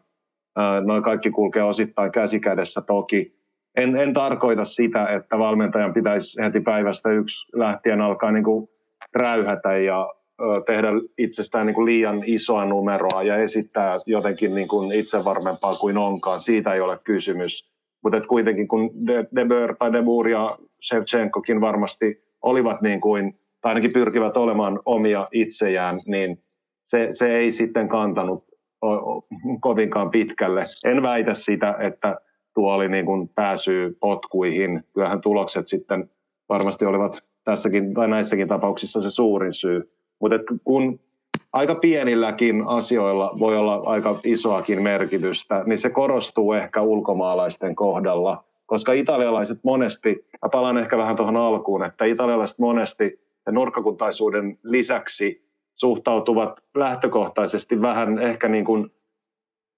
Noin 0.86 1.04
kaikki 1.04 1.32
kulkee 1.32 1.64
osittain 1.64 2.12
käsikädessä 2.12 2.82
toki 2.82 3.39
en, 3.76 3.98
en 3.98 4.14
tarkoita 4.14 4.66
sitä, 4.66 5.08
että 5.08 5.40
valmentajan 5.40 5.94
pitäisi 5.94 6.42
heti 6.42 6.60
päivästä 6.60 7.12
yksi 7.12 7.48
lähtien 7.54 8.02
alkaa 8.02 8.32
niin 8.32 8.44
kuin 8.44 8.70
räyhätä 9.16 9.78
ja 9.78 10.14
ö, 10.42 10.44
tehdä 10.66 10.88
itsestään 11.18 11.68
niin 11.68 11.76
kuin 11.76 11.86
liian 11.86 12.24
isoa 12.26 12.66
numeroa 12.66 13.24
ja 13.24 13.38
esittää 13.38 14.00
jotenkin 14.06 14.56
niin 14.56 14.68
kuin 14.68 14.92
itsevarmempaa 14.92 15.74
kuin 15.74 15.98
onkaan. 15.98 16.42
Siitä 16.42 16.74
ei 16.74 16.82
ole 16.82 17.00
kysymys. 17.04 17.72
Mutta 18.04 18.22
kuitenkin 18.22 18.68
kun 18.68 19.08
De, 19.08 19.28
De 19.36 19.46
Boer 19.46 19.76
tai 19.76 19.94
De 19.94 20.02
Boer 20.02 20.28
ja 20.28 20.58
Shevchenkokin 20.88 21.62
varmasti 21.62 22.24
olivat 22.42 22.82
niin 22.82 23.02
kuin, 23.02 23.40
tai 23.62 23.70
ainakin 23.70 23.94
pyrkivät 23.94 24.38
olemaan 24.38 24.80
omia 24.86 25.28
itsejään, 25.32 26.02
niin 26.06 26.44
se, 26.86 27.08
se 27.12 27.36
ei 27.36 27.52
sitten 27.52 27.90
kantanut 27.90 28.44
kovinkaan 29.62 30.12
pitkälle. 30.12 30.66
En 30.86 31.02
väitä 31.02 31.34
sitä, 31.34 31.76
että 31.80 32.22
tuo 32.54 32.74
oli 32.74 32.90
niin 32.90 33.06
kuin 33.06 33.30
pääsy 33.36 33.98
potkuihin. 34.00 34.84
Kyllähän 34.94 35.22
tulokset 35.22 35.68
sitten 35.68 36.10
varmasti 36.50 36.86
olivat 36.86 37.24
tässäkin 37.44 37.94
tai 37.94 38.08
näissäkin 38.08 38.48
tapauksissa 38.48 39.02
se 39.02 39.10
suurin 39.10 39.54
syy. 39.54 39.92
Mutta 40.20 40.36
kun 40.64 41.00
aika 41.54 41.76
pienilläkin 41.76 42.64
asioilla 42.68 43.36
voi 43.40 43.58
olla 43.58 43.76
aika 43.76 44.20
isoakin 44.24 44.82
merkitystä, 44.82 45.64
niin 45.66 45.78
se 45.78 45.90
korostuu 45.90 46.54
ehkä 46.54 46.82
ulkomaalaisten 46.82 47.76
kohdalla, 47.76 48.44
koska 48.66 48.94
italialaiset 48.94 49.60
monesti, 49.64 50.26
mä 50.42 50.50
palaan 50.50 50.78
ehkä 50.78 50.98
vähän 50.98 51.16
tuohon 51.16 51.38
alkuun, 51.38 51.84
että 51.84 52.06
italialaiset 52.06 52.60
monesti 52.60 53.20
nurkkakuntaisuuden 53.52 54.58
lisäksi 54.64 55.44
suhtautuvat 55.74 56.60
lähtökohtaisesti 56.76 57.82
vähän 57.82 58.20
ehkä 58.20 58.48
niin 58.48 58.66
kuin 58.66 58.92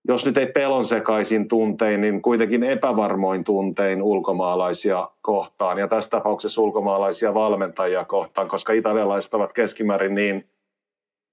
jos 0.07 0.25
nyt 0.25 0.37
ei 0.37 0.47
pelon 0.47 0.85
sekaisin 0.85 1.47
tuntein, 1.47 2.01
niin 2.01 2.21
kuitenkin 2.21 2.63
epävarmoin 2.63 3.43
tuntein 3.43 4.01
ulkomaalaisia 4.01 5.09
kohtaan 5.21 5.77
ja 5.77 5.87
tässä 5.87 6.09
tapauksessa 6.09 6.61
ulkomaalaisia 6.61 7.33
valmentajia 7.33 8.05
kohtaan, 8.05 8.47
koska 8.47 8.73
italialaiset 8.73 9.33
ovat 9.33 9.53
keskimäärin 9.53 10.15
niin 10.15 10.49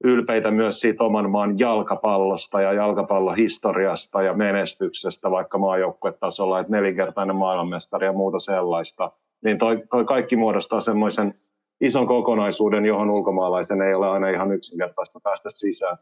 ylpeitä 0.05 0.51
myös 0.51 0.81
siitä 0.81 1.05
oman 1.05 1.31
maan 1.31 1.59
jalkapallosta 1.59 2.61
ja 2.61 2.73
jalkapallohistoriasta 2.73 4.23
ja 4.23 4.35
menestyksestä, 4.35 5.31
vaikka 5.31 5.59
maajoukkuetasolla, 5.59 6.61
että 6.61 6.73
nelinkertainen 6.73 7.37
maailmanmestari 7.37 8.07
ja 8.07 8.13
muuta 8.13 8.41
sellaista. 8.41 9.11
Niin 9.45 9.59
toi, 9.59 9.83
toi 9.91 10.05
kaikki 10.05 10.37
muodostaa 10.37 10.81
semmoisen 10.81 11.35
ison 11.81 12.07
kokonaisuuden, 12.07 12.87
johon 12.87 13.11
ulkomaalaisen 13.11 13.83
ei 13.83 13.95
ole 13.95 14.09
aina 14.09 14.29
ihan 14.29 14.53
yksinkertaista 14.53 15.21
päästä 15.21 15.51
sisään. 15.51 15.99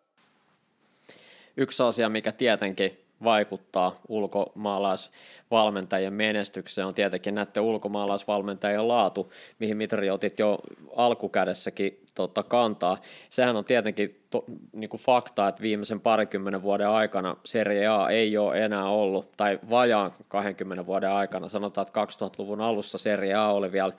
Yksi 1.56 1.82
asia, 1.82 2.08
mikä 2.08 2.32
tietenkin 2.32 3.06
vaikuttaa 3.24 4.00
ulkomaalaisvalmentajien 4.08 6.12
menestykseen 6.12 6.86
on 6.86 6.94
tietenkin 6.94 7.34
näiden 7.34 7.62
ulkomaalaisvalmentajien 7.62 8.88
laatu, 8.88 9.32
mihin 9.58 9.76
Mitri 9.76 10.10
otit 10.10 10.38
jo 10.38 10.58
alkukädessäkin 10.96 12.00
tota, 12.14 12.42
kantaa. 12.42 12.98
Sehän 13.28 13.56
on 13.56 13.64
tietenkin 13.64 14.20
to, 14.30 14.44
niin 14.72 14.90
kuin 14.90 15.00
fakta, 15.00 15.48
että 15.48 15.62
viimeisen 15.62 16.00
parikymmenen 16.00 16.62
vuoden 16.62 16.88
aikana 16.88 17.36
Serie 17.44 17.86
A 17.86 18.08
ei 18.08 18.38
ole 18.38 18.64
enää 18.64 18.88
ollut, 18.88 19.32
tai 19.36 19.58
vajaan 19.70 20.12
20 20.28 20.86
vuoden 20.86 21.10
aikana, 21.10 21.48
sanotaan, 21.48 21.86
että 21.86 22.04
2000-luvun 22.04 22.60
alussa 22.60 22.98
Serie 22.98 23.34
A 23.34 23.48
oli 23.48 23.72
vielä 23.72 23.92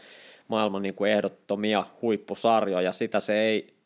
maailman 0.48 0.82
niin 0.82 0.96
kuin 0.96 1.12
ehdottomia 1.12 1.86
huippusarjoja, 2.02 2.92
sitä 2.92 3.20
se 3.20 3.40
ei 3.40 3.77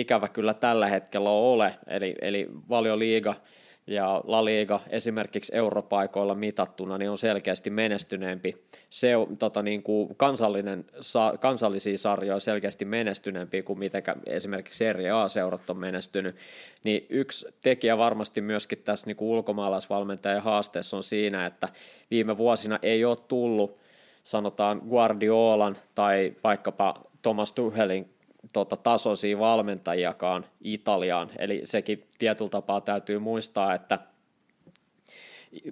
ikävä 0.00 0.28
kyllä 0.28 0.54
tällä 0.54 0.86
hetkellä 0.86 1.30
ole, 1.30 1.74
eli, 1.86 2.14
eli 2.20 2.48
valioliiga 2.68 3.30
liiga 3.30 3.46
ja 3.86 4.22
La 4.24 4.44
Liga 4.44 4.80
esimerkiksi 4.88 5.56
europaikoilla 5.56 6.34
mitattuna 6.34 6.98
niin 6.98 7.10
on 7.10 7.18
selkeästi 7.18 7.70
menestyneempi. 7.70 8.56
Se 8.90 9.12
tota, 9.38 9.62
niin 9.62 9.82
kuin 9.82 10.16
kansallinen, 10.16 10.84
sa, 11.00 11.34
kansallisia 11.40 11.98
sarjoja 11.98 12.40
selkeästi 12.40 12.84
menestyneempi 12.84 13.62
kuin 13.62 13.78
miten 13.78 14.02
esimerkiksi 14.26 14.78
Serie 14.78 15.10
A-seurat 15.10 15.70
on 15.70 15.78
menestynyt. 15.78 16.36
Niin 16.84 17.06
yksi 17.08 17.46
tekijä 17.62 17.98
varmasti 17.98 18.40
myöskin 18.40 18.78
tässä 18.78 19.06
niin 19.06 19.16
kuin 19.16 19.28
ulkomaalaisvalmentajan 19.28 20.42
haasteessa 20.42 20.96
on 20.96 21.02
siinä, 21.02 21.46
että 21.46 21.68
viime 22.10 22.36
vuosina 22.36 22.78
ei 22.82 23.04
ole 23.04 23.16
tullut 23.28 23.78
sanotaan 24.24 24.82
Guardiolan 24.88 25.76
tai 25.94 26.34
vaikkapa 26.44 26.94
Thomas 27.22 27.52
Tuchelin 27.52 28.15
tota, 28.52 28.76
tasoisia 28.76 29.38
valmentajiakaan 29.38 30.46
Italiaan, 30.60 31.30
eli 31.38 31.60
sekin 31.64 32.06
tietyllä 32.18 32.50
tapaa 32.50 32.80
täytyy 32.80 33.18
muistaa, 33.18 33.74
että 33.74 33.98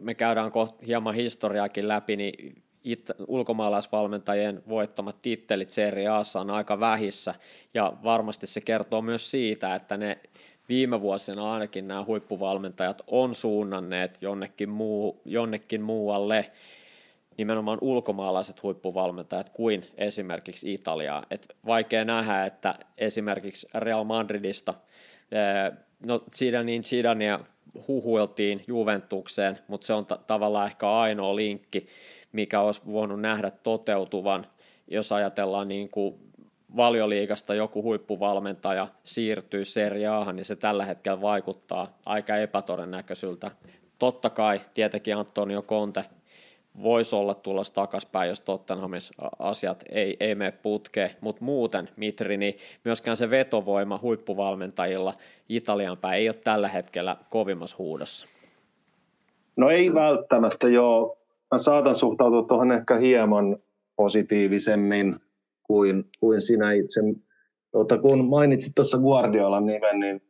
me 0.01 0.15
käydään 0.15 0.51
kohta 0.51 0.85
hieman 0.87 1.15
historiaakin 1.15 1.89
läpi, 1.89 2.17
niin 2.17 2.63
it, 2.85 3.11
ulkomaalaisvalmentajien 3.29 4.63
voittamat 4.69 5.23
tittelit 5.23 5.71
Serie 5.71 6.09
A 6.09 6.23
on 6.41 6.51
aika 6.51 6.81
vähissä, 6.81 7.35
ja 7.75 7.93
varmasti 8.05 8.47
se 8.47 8.61
kertoo 8.61 9.03
myös 9.03 9.31
siitä, 9.31 9.75
että 9.75 9.97
ne 9.97 10.19
viime 10.69 11.01
vuosina 11.01 11.53
ainakin 11.53 11.89
nämä 11.89 12.05
huippuvalmentajat 12.05 13.03
on 13.07 13.35
suunnanneet 13.35 14.19
jonnekin, 14.21 14.69
muu, 14.69 15.21
jonnekin 15.25 15.83
muualle, 15.83 16.51
nimenomaan 17.37 17.79
ulkomaalaiset 17.81 18.63
huippuvalmentajat 18.63 19.49
kuin 19.49 19.87
esimerkiksi 19.97 20.75
Italiaa. 20.75 21.23
Et 21.31 21.57
vaikea 21.67 22.05
nähdä, 22.05 22.47
että 22.47 22.75
esimerkiksi 22.99 23.69
Real 23.75 24.05
Madridista, 24.05 24.75
no 26.07 26.25
Zidanein 26.37 26.85
Zidania 26.85 27.41
huhuiltiin 27.89 28.65
Juventukseen, 28.67 29.59
mutta 29.69 29.87
se 29.87 29.93
on 29.93 30.07
tavallaan 30.27 30.67
ehkä 30.67 30.91
ainoa 30.91 31.37
linkki, 31.37 31.87
mikä 32.33 32.61
olisi 32.61 32.83
voinut 32.87 33.21
nähdä 33.21 33.51
toteutuvan, 33.51 34.47
jos 34.89 35.13
ajatellaan 35.13 35.69
niin 35.69 35.89
kuin 35.89 36.15
valioliigasta 36.77 37.55
joku 37.55 37.83
huippuvalmentaja 37.83 38.89
siirtyy 39.05 39.65
seriaahan, 39.65 40.37
niin 40.37 40.45
se 40.45 40.57
tällä 40.57 40.85
hetkellä 40.85 41.21
vaikuttaa 41.21 41.99
aika 42.07 42.37
epätodennäköisyltä. 42.37 43.51
Totta 43.99 44.31
kai 44.31 44.61
tietenkin 44.75 45.17
Antonio 45.17 45.63
Conte 45.63 46.05
voisi 46.83 47.17
olla 47.17 47.35
tulossa 47.35 47.75
takaspäin, 47.75 48.29
jos 48.29 48.41
Tottenhamissa 48.41 49.15
asiat 49.39 49.85
ei, 49.91 50.17
ei 50.21 50.35
mene 50.35 50.53
putkeen, 50.53 51.11
mutta 51.21 51.45
muuten 51.45 51.89
Mitri, 51.97 52.37
niin 52.37 52.55
myöskään 52.85 53.17
se 53.17 53.31
vetovoima 53.31 53.99
huippuvalmentajilla 54.03 55.15
Italian 55.49 55.99
päin 55.99 56.19
ei 56.19 56.29
ole 56.29 56.37
tällä 56.45 56.69
hetkellä 56.69 57.17
kovimmassa 57.31 57.77
huudossa. 57.79 58.27
No 59.57 59.71
ei 59.71 59.95
välttämättä 59.95 60.69
joo. 60.69 61.19
Mä 61.51 61.59
saatan 61.59 61.95
suhtautua 61.95 62.43
tuohon 62.43 62.73
ehkä 62.73 62.97
hieman 62.97 63.57
positiivisemmin 63.97 65.17
kuin, 65.63 66.05
kuin 66.21 66.41
sinä 66.41 66.73
itse. 66.73 67.01
Tuota, 67.73 67.99
kun 67.99 68.25
mainitsit 68.25 68.75
tuossa 68.75 68.99
Guardiolan 68.99 69.67
nimen, 69.67 70.01
niin 70.01 70.23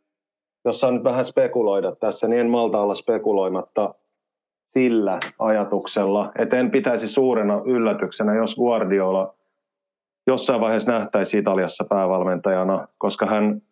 jos 0.65 0.81
saan 0.81 0.95
nyt 0.95 1.05
vähän 1.05 1.25
spekuloida 1.25 1.97
tässä, 1.97 2.29
niin 2.29 2.41
en 2.41 2.51
malta 2.51 2.81
olla 2.81 2.95
spekuloimatta 2.95 3.95
sillä 4.75 5.19
ajatuksella, 5.39 6.33
että 6.39 6.57
en 6.57 6.71
pitäisi 6.71 7.09
suurena 7.09 7.63
yllätyksenä, 7.65 8.35
jos 8.35 8.55
Guardiola 8.57 9.35
jossain 10.27 10.61
vaiheessa 10.61 10.93
nähtäisi 10.93 11.39
Italiassa 11.39 11.85
päävalmentajana, 11.89 12.89
koska 12.99 13.27
hän, 13.27 13.63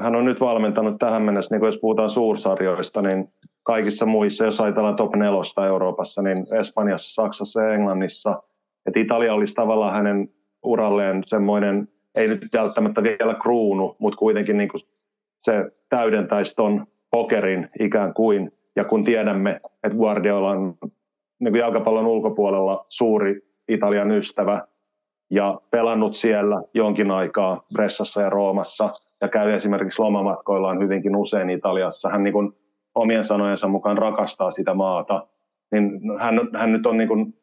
hän 0.00 0.14
on 0.14 0.24
nyt 0.24 0.40
valmentanut 0.40 0.98
tähän 0.98 1.22
mennessä, 1.22 1.54
niin 1.54 1.60
kuin 1.60 1.68
jos 1.68 1.78
puhutaan 1.78 2.10
suursarjoista, 2.10 3.02
niin 3.02 3.32
kaikissa 3.62 4.06
muissa, 4.06 4.44
jos 4.44 4.60
ajatellaan 4.60 4.96
top 4.96 5.14
nelosta 5.16 5.66
Euroopassa, 5.66 6.22
niin 6.22 6.46
Espanjassa, 6.60 7.22
Saksassa 7.22 7.62
ja 7.62 7.74
Englannissa, 7.74 8.42
että 8.86 9.00
Italia 9.00 9.34
olisi 9.34 9.54
tavallaan 9.54 9.94
hänen 9.94 10.28
uralleen 10.64 11.22
semmoinen, 11.26 11.88
ei 12.14 12.28
nyt 12.28 12.48
välttämättä 12.52 13.02
vielä 13.02 13.34
kruunu, 13.34 13.96
mutta 13.98 14.16
kuitenkin 14.16 14.58
niin 14.58 14.68
kuin 14.68 14.80
se 15.42 15.70
täydentäisi 15.88 16.54
ton 16.56 16.86
pokerin 17.10 17.70
ikään 17.80 18.14
kuin, 18.14 18.52
ja 18.76 18.84
kun 18.84 19.04
tiedämme, 19.04 19.60
että 19.84 19.98
Guardiola 19.98 20.50
on 20.50 20.74
niin 21.40 21.54
jalkapallon 21.54 22.06
ulkopuolella 22.06 22.86
suuri 22.88 23.40
Italian 23.68 24.10
ystävä 24.10 24.66
ja 25.30 25.60
pelannut 25.70 26.14
siellä 26.14 26.62
jonkin 26.74 27.10
aikaa 27.10 27.66
Bressassa 27.72 28.22
ja 28.22 28.30
Roomassa 28.30 28.90
ja 29.20 29.28
käy 29.28 29.52
esimerkiksi 29.52 30.02
lomamatkoillaan 30.02 30.82
hyvinkin 30.82 31.16
usein 31.16 31.50
Italiassa. 31.50 32.08
Hän 32.08 32.22
niin 32.22 32.32
kuin 32.32 32.52
omien 32.94 33.24
sanojensa 33.24 33.68
mukaan 33.68 33.98
rakastaa 33.98 34.50
sitä 34.50 34.74
maata. 34.74 35.26
Niin 35.72 36.00
hän, 36.20 36.40
hän 36.56 36.72
nyt 36.72 36.86
on 36.86 36.96
niin 36.96 37.08
kuin 37.08 37.34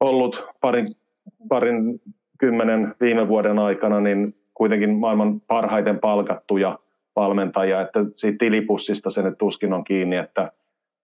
ollut 0.00 0.48
parin, 0.60 0.96
parin 1.48 2.00
kymmenen 2.38 2.94
viime 3.00 3.28
vuoden 3.28 3.58
aikana 3.58 4.00
niin 4.00 4.34
kuitenkin 4.54 4.94
maailman 4.94 5.40
parhaiten 5.40 5.98
palkattuja 5.98 6.78
valmentajia, 7.16 7.80
että 7.80 8.00
siitä 8.16 8.38
tilipussista 8.38 9.10
se 9.10 9.22
nyt 9.22 9.38
tuskin 9.38 9.72
on 9.72 9.84
kiinni, 9.84 10.16
että 10.16 10.52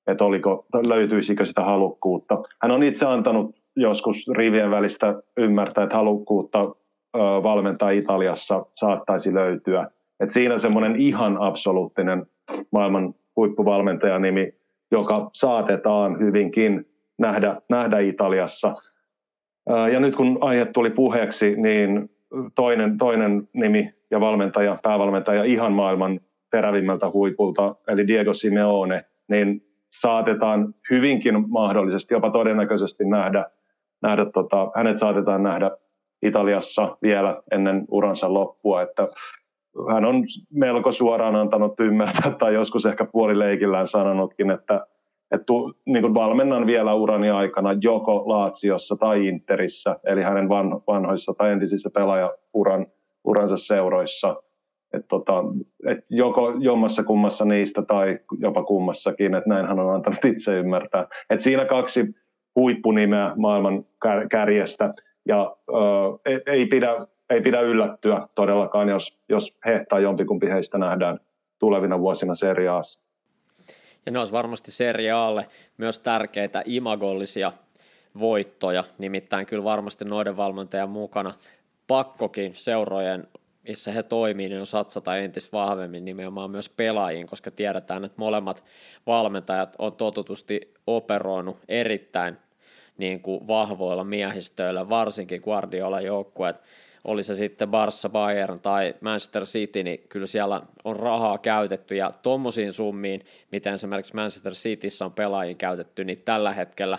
että 0.06 0.24
oliko, 0.24 0.66
löytyisikö 0.88 1.46
sitä 1.46 1.62
halukkuutta. 1.62 2.42
Hän 2.62 2.70
on 2.70 2.82
itse 2.82 3.06
antanut 3.06 3.56
joskus 3.76 4.28
rivien 4.36 4.70
välistä 4.70 5.22
ymmärtää, 5.36 5.84
että 5.84 5.96
halukkuutta 5.96 6.74
valmentaa 7.42 7.90
Italiassa 7.90 8.66
saattaisi 8.74 9.34
löytyä. 9.34 9.90
Et 10.20 10.30
siinä 10.30 10.58
semmoinen 10.58 10.96
ihan 10.96 11.36
absoluuttinen 11.40 12.26
maailman 12.72 13.14
huippuvalmentajanimi, 13.36 14.52
joka 14.90 15.30
saatetaan 15.32 16.18
hyvinkin 16.18 16.86
nähdä, 17.18 17.56
nähdä 17.68 17.98
Italiassa. 17.98 18.74
Ja 19.92 20.00
nyt 20.00 20.16
kun 20.16 20.38
aihe 20.40 20.64
tuli 20.64 20.90
puheeksi, 20.90 21.54
niin 21.56 22.10
toinen, 22.54 22.98
toinen 22.98 23.48
nimi 23.52 23.94
ja 24.10 24.20
valmentaja, 24.20 24.78
päävalmentaja 24.82 25.44
ihan 25.44 25.72
maailman 25.72 26.20
terävimmältä 26.50 27.10
huipulta, 27.10 27.74
eli 27.88 28.06
Diego 28.06 28.32
Simeone, 28.32 29.04
niin 29.28 29.62
saatetaan 30.00 30.74
hyvinkin 30.90 31.50
mahdollisesti, 31.50 32.14
jopa 32.14 32.30
todennäköisesti 32.30 33.04
nähdä, 33.04 33.44
nähdä 34.02 34.24
tota, 34.24 34.70
hänet 34.74 34.98
saatetaan 34.98 35.42
nähdä 35.42 35.70
Italiassa 36.22 36.96
vielä 37.02 37.42
ennen 37.52 37.84
uransa 37.90 38.34
loppua, 38.34 38.82
että 38.82 39.08
hän 39.92 40.04
on 40.04 40.24
melko 40.52 40.92
suoraan 40.92 41.36
antanut 41.36 41.80
ymmärtää 41.80 42.30
tai 42.38 42.54
joskus 42.54 42.86
ehkä 42.86 43.04
puolileikillään 43.04 43.86
sanonutkin, 43.86 44.50
että, 44.50 44.86
että 45.30 45.52
niin 45.86 46.02
kuin 46.02 46.14
valmennan 46.14 46.66
vielä 46.66 46.94
urani 46.94 47.30
aikana 47.30 47.72
joko 47.80 48.22
Laatsiossa 48.26 48.96
tai 48.96 49.26
Interissä, 49.26 49.96
eli 50.04 50.22
hänen 50.22 50.48
vanhoissa 50.86 51.34
tai 51.34 51.52
entisissä 51.52 51.90
pelaajauran 51.90 52.86
uransa 53.24 53.56
seuroissa– 53.56 54.36
et 54.96 55.08
tota, 55.08 55.44
et 55.86 55.98
joko 56.08 56.52
jommassa 56.60 57.02
kummassa 57.02 57.44
niistä 57.44 57.82
tai 57.82 58.18
jopa 58.38 58.64
kummassakin, 58.64 59.34
että 59.34 59.48
näin 59.48 59.66
hän 59.66 59.80
on 59.80 59.94
antanut 59.94 60.24
itse 60.24 60.58
ymmärtää. 60.58 61.06
Et 61.30 61.40
siinä 61.40 61.64
kaksi 61.64 62.14
huippunimeä 62.56 63.32
maailman 63.36 63.84
kärjestä 64.30 64.92
ja 65.28 65.56
ö, 65.68 66.42
ei, 66.46 66.66
pidä, 66.66 67.06
ei 67.30 67.40
pidä 67.40 67.60
yllättyä 67.60 68.28
todellakaan, 68.34 68.88
jos, 68.88 69.18
jos 69.28 69.56
he 69.66 69.86
tai 69.88 70.02
jompikumpi 70.02 70.48
heistä 70.48 70.78
nähdään 70.78 71.20
tulevina 71.58 71.98
vuosina 71.98 72.34
seriaassa. 72.34 73.00
Ja 74.06 74.12
ne 74.12 74.18
olisi 74.18 74.32
varmasti 74.32 74.70
seriaalle 74.70 75.46
myös 75.78 75.98
tärkeitä 75.98 76.62
imagollisia 76.64 77.52
voittoja, 78.20 78.84
nimittäin 78.98 79.46
kyllä 79.46 79.64
varmasti 79.64 80.04
noiden 80.04 80.36
valmentajan 80.36 80.90
mukana 80.90 81.32
pakkokin 81.86 82.52
seurojen 82.54 83.28
missä 83.68 83.92
he 83.92 84.02
toimii, 84.02 84.48
niin 84.48 84.60
on 84.60 84.66
satsata 84.66 85.16
entistä 85.16 85.56
vahvemmin 85.56 86.04
nimenomaan 86.04 86.50
myös 86.50 86.68
pelaajiin, 86.68 87.26
koska 87.26 87.50
tiedetään, 87.50 88.04
että 88.04 88.18
molemmat 88.18 88.64
valmentajat 89.06 89.76
on 89.78 89.92
totutusti 89.92 90.74
operoinut 90.86 91.56
erittäin 91.68 92.36
niin 92.98 93.20
kuin 93.20 93.46
vahvoilla 93.46 94.04
miehistöillä, 94.04 94.88
varsinkin 94.88 95.40
Guardiola 95.44 96.00
joukkueet, 96.00 96.56
oli 97.04 97.22
se 97.22 97.34
sitten 97.34 97.68
Barça, 97.68 98.08
Bayern 98.08 98.60
tai 98.60 98.94
Manchester 99.00 99.44
City, 99.44 99.82
niin 99.82 100.04
kyllä 100.08 100.26
siellä 100.26 100.60
on 100.84 100.96
rahaa 100.96 101.38
käytetty. 101.38 101.96
Ja 101.96 102.12
tuommoisiin 102.22 102.72
summiin, 102.72 103.24
miten 103.52 103.74
esimerkiksi 103.74 104.14
Manchester 104.14 104.52
Cityssä 104.52 105.04
on 105.04 105.12
pelaajia 105.12 105.54
käytetty, 105.54 106.04
niin 106.04 106.22
tällä 106.24 106.52
hetkellä 106.52 106.98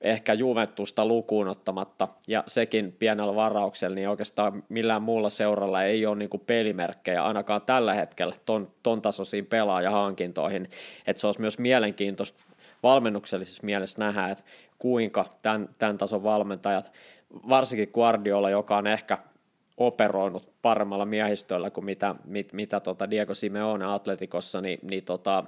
ehkä 0.00 0.34
Juventusta 0.34 1.06
lukuun 1.06 1.48
ottamatta, 1.48 2.08
ja 2.26 2.44
sekin 2.46 2.92
pienellä 2.98 3.34
varauksella, 3.34 3.94
niin 3.94 4.08
oikeastaan 4.08 4.62
millään 4.68 5.02
muulla 5.02 5.30
seuralla 5.30 5.82
ei 5.82 6.06
ole 6.06 6.16
niin 6.16 6.30
pelimerkkejä 6.46 7.24
ainakaan 7.24 7.62
tällä 7.62 7.94
hetkellä 7.94 8.34
ton, 8.46 8.70
ton 8.82 9.02
tasoisiin 9.02 9.46
pelaajahankintoihin, 9.46 10.68
että 11.06 11.20
se 11.20 11.26
olisi 11.26 11.40
myös 11.40 11.58
mielenkiintoista 11.58 12.42
valmennuksellisessa 12.82 13.62
mielessä 13.66 13.98
nähdä, 13.98 14.28
että 14.28 14.44
kuinka 14.78 15.24
tämän, 15.42 15.68
tämän 15.78 15.98
tason 15.98 16.22
valmentajat, 16.22 16.92
varsinkin 17.48 17.90
Guardiola, 17.94 18.50
joka 18.50 18.76
on 18.76 18.86
ehkä 18.86 19.18
operoinut 19.76 20.52
paremmalla 20.62 21.04
miehistöllä 21.04 21.70
kuin 21.70 21.84
mitä, 21.84 22.14
mit, 22.24 22.52
mitä 22.52 22.80
tota 22.80 23.10
Diego 23.10 23.34
Simeone 23.34 23.84
Atletikossa, 23.84 24.60
niin, 24.60 24.78
niin 24.82 25.04
tota, 25.04 25.44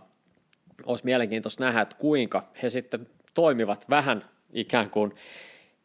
olisi 0.87 1.05
mielenkiintoista 1.05 1.65
nähdä, 1.65 1.81
että 1.81 1.97
kuinka 1.99 2.49
he 2.63 2.71
sitten 2.71 3.07
toimivat 3.35 3.91
vähän 3.91 4.25
ikään 4.53 4.91
kuin 4.91 5.13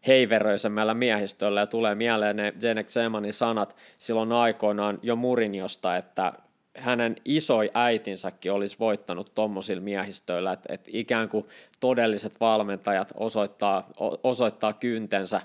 heiveröisemmällä 0.08 0.94
miehistöllä 0.94 1.60
ja 1.60 1.68
tulee 1.68 1.96
mieleen 1.96 2.36
ne 2.36 2.54
Jenek 2.62 2.88
Zemanin 2.88 3.34
sanat 3.34 3.76
silloin 3.98 4.32
aikoinaan 4.32 5.00
jo 5.02 5.16
Murinjosta, 5.16 5.98
että 5.98 6.34
hänen 6.78 7.16
isoi 7.26 7.72
äitinsäkin 7.74 8.52
olisi 8.52 8.80
voittanut 8.80 9.36
tuommoisilla 9.36 9.82
miehistöillä, 9.82 10.52
että, 10.52 10.74
että 10.74 10.90
ikään 10.94 11.30
kuin 11.30 11.46
todelliset 11.80 12.40
valmentajat 12.40 13.14
osoittaa, 13.18 13.84
osoittaa 14.24 14.74
kyntensä 14.74 15.42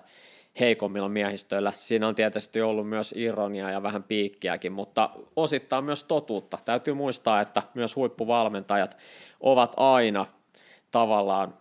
heikommilla 0.60 1.08
miehistöillä. 1.08 1.72
Siinä 1.76 2.08
on 2.08 2.14
tietysti 2.14 2.60
ollut 2.60 2.88
myös 2.88 3.14
ironia 3.16 3.70
ja 3.70 3.82
vähän 3.82 4.02
piikkiäkin, 4.02 4.72
mutta 4.72 5.10
osittain 5.36 5.84
myös 5.84 6.04
totuutta. 6.04 6.58
Täytyy 6.64 6.94
muistaa, 6.94 7.40
että 7.40 7.62
myös 7.74 7.96
huippuvalmentajat 7.96 8.96
ovat 9.40 9.72
aina 9.76 10.26
tavallaan 10.90 11.54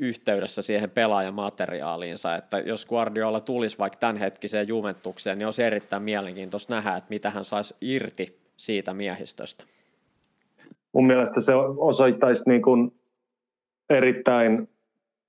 yhteydessä 0.00 0.62
siihen 0.62 0.90
pelaajamateriaaliinsa, 0.90 2.36
että 2.36 2.58
jos 2.58 2.86
Guardiola 2.86 3.40
tulisi 3.40 3.78
vaikka 3.78 3.98
tämänhetkiseen 3.98 4.68
Juventukseen, 4.68 5.38
niin 5.38 5.46
olisi 5.46 5.62
erittäin 5.62 6.02
mielenkiintoista 6.02 6.74
nähdä, 6.74 6.96
että 6.96 7.10
mitä 7.10 7.30
hän 7.30 7.44
saisi 7.44 7.74
irti 7.80 8.38
siitä 8.56 8.94
miehistöstä. 8.94 9.64
Mun 10.92 11.06
mielestä 11.06 11.40
se 11.40 11.54
osoittaisi 11.76 12.48
niin 12.48 12.62
kuin 12.62 12.92
erittäin 13.90 14.68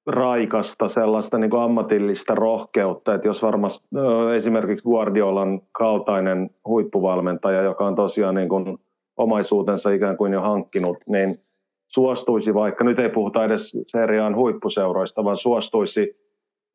raikasta 0.08 0.88
sellaista 0.88 1.38
niin 1.38 1.50
kuin 1.50 1.62
ammatillista 1.62 2.36
rohkeutta, 2.36 3.14
että 3.14 3.28
jos 3.28 3.42
varmasti 3.42 3.88
esimerkiksi 4.36 4.84
Guardiolan 4.84 5.62
kaltainen 5.72 6.50
huippuvalmentaja, 6.68 7.62
joka 7.62 7.86
on 7.86 7.96
tosiaan 7.96 8.36
niin 8.36 8.50
kuin 8.50 8.78
omaisuutensa 9.18 9.92
ikään 9.92 10.18
kuin 10.18 10.34
jo 10.34 10.42
hankkinut, 10.42 10.98
niin 11.08 11.40
suostuisi 11.94 12.54
vaikka, 12.54 12.84
nyt 12.84 13.00
ei 13.00 13.10
puhuta 13.10 13.46
edes 13.46 13.78
seriaan 13.88 14.36
huippuseuroista, 14.36 15.24
vaan 15.24 15.38
suostuisi 15.38 16.16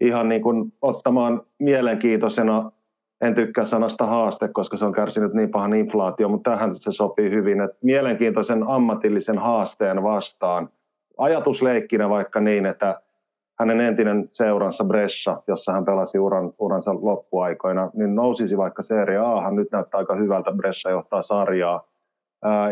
ihan 0.01 0.29
niin 0.29 0.43
kuin 0.43 0.73
ottamaan 0.83 1.43
mielenkiintoisena, 1.59 2.73
en 3.21 3.35
tykkää 3.35 3.64
sanasta 3.64 4.07
haaste, 4.07 4.49
koska 4.49 4.77
se 4.77 4.85
on 4.85 4.93
kärsinyt 4.93 5.33
niin 5.33 5.51
pahan 5.51 5.75
inflaatio, 5.75 6.29
mutta 6.29 6.51
tähän 6.51 6.75
se 6.75 6.93
sopii 6.93 7.31
hyvin, 7.31 7.61
että 7.61 7.77
mielenkiintoisen 7.83 8.69
ammatillisen 8.69 9.39
haasteen 9.39 10.03
vastaan, 10.03 10.69
ajatusleikkinä 11.19 12.09
vaikka 12.09 12.41
niin, 12.41 12.67
että 12.67 13.01
hänen 13.59 13.81
entinen 13.81 14.29
seuransa 14.33 14.85
Brescia, 14.85 15.43
jossa 15.47 15.73
hän 15.73 15.85
pelasi 15.85 16.19
uran, 16.19 16.53
uransa 16.59 16.95
loppuaikoina, 17.01 17.91
niin 17.95 18.14
nousisi 18.14 18.57
vaikka 18.57 18.83
Serie 18.83 19.19
A, 19.19 19.51
nyt 19.51 19.69
näyttää 19.73 19.99
aika 19.99 20.14
hyvältä, 20.14 20.53
Brescia 20.53 20.91
johtaa 20.91 21.23
sarjaa. 21.23 21.89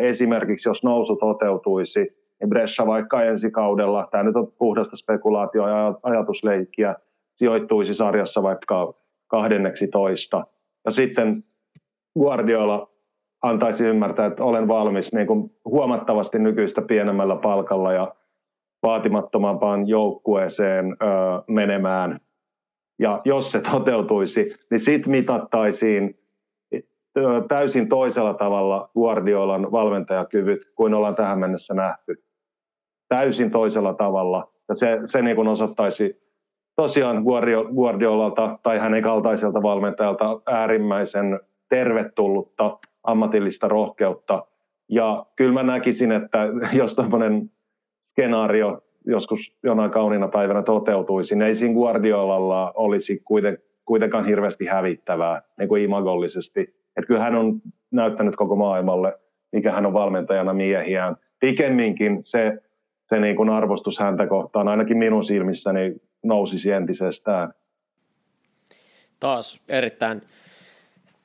Esimerkiksi 0.01 0.68
jos 0.68 0.84
nousu 0.84 1.16
toteutuisi, 1.16 2.23
niin 2.45 2.51
Brescia 2.51 2.86
vaikka 2.86 3.22
ensi 3.22 3.51
kaudella, 3.51 4.09
tämä 4.11 4.22
nyt 4.22 4.36
on 4.36 4.53
puhdasta 4.59 4.97
spekulaatioa 4.97 5.68
ja 5.68 5.95
ajatusleikkiä, 6.03 6.95
sijoittuisi 7.34 7.95
sarjassa 7.95 8.42
vaikka 8.42 8.95
kahdenneksi 9.26 9.88
toista. 9.88 10.47
Ja 10.84 10.90
sitten 10.90 11.45
Guardiola 12.18 12.90
antaisi 13.42 13.86
ymmärtää, 13.86 14.26
että 14.26 14.45
olen 14.45 14.68
valmis 14.68 15.12
niin 15.12 15.26
kuin 15.26 15.51
huomattavasti 15.64 16.38
nykyistä 16.38 16.82
pienemmällä 16.82 17.36
palkalla 17.36 17.92
ja 17.92 18.14
vaatimattomampaan 18.82 19.88
joukkueeseen 19.88 20.97
menemään. 21.49 22.18
Ja 22.99 23.20
jos 23.24 23.53
se 23.53 23.61
toteutuisi, 23.61 24.51
niin 24.70 24.80
sitten 24.80 25.11
mitattaisiin 25.11 26.18
täysin 27.49 27.88
toisella 27.88 28.34
tavalla 28.34 28.90
Guardiolan 28.95 29.72
valmentajakyvyt 29.72 30.72
kuin 30.74 30.95
ollaan 30.95 31.14
tähän 31.14 31.38
mennessä 31.38 31.74
nähty. 31.74 32.23
Täysin 33.09 33.50
toisella 33.50 33.94
tavalla. 33.94 34.48
Ja 34.68 34.74
se, 34.74 34.98
se 35.05 35.22
niin 35.22 35.36
kuin 35.36 35.48
osoittaisi 35.48 36.24
tosiaan 36.76 37.22
Guardiolalta 37.74 38.59
tai 38.62 38.78
hänen 38.78 39.02
kaltaiselta 39.02 39.62
valmentajalta 39.62 40.40
äärimmäisen 40.46 41.40
tervetullutta 41.68 42.78
ammatillista 43.02 43.68
rohkeutta. 43.68 44.46
Ja 44.88 45.26
kyllä 45.36 45.52
mä 45.52 45.62
näkisin, 45.62 46.12
että 46.12 46.38
jos 46.80 46.94
tämmöinen 46.94 47.50
skenaario 48.11 48.80
joskus 49.07 49.40
jonain 49.62 49.90
kauniina 49.90 50.28
päivänä 50.28 50.62
toteutuisi, 50.62 51.34
niin 51.36 51.48
ei 51.48 51.55
siinä 51.55 51.74
Guardiolalla 51.74 52.72
olisi 52.74 53.22
kuitenkaan 53.84 54.26
hirveästi 54.26 54.66
hävittävää 54.66 55.42
niin 55.59 55.68
kuin 55.68 55.82
imagollisesti. 55.82 56.61
Että 56.96 57.07
kyllä 57.07 57.20
hän 57.20 57.34
on 57.34 57.61
näyttänyt 57.90 58.36
koko 58.36 58.57
maailmalle, 58.57 59.18
mikä 59.52 59.72
hän 59.72 59.86
on 59.86 59.92
valmentajana 59.92 60.55
miehiään. 60.55 61.16
Pikemminkin 61.40 62.20
se, 62.24 62.59
se 63.09 63.20
niin 63.20 63.36
kuin 63.36 63.50
arvostus 63.50 63.98
häntä 63.98 64.26
kohtaan, 64.26 64.68
ainakin 64.68 64.96
minun 64.96 65.24
silmissäni, 65.24 65.94
nousisi 66.22 66.70
entisestään. 66.70 67.55
Taas 69.20 69.61
erittäin 69.68 70.22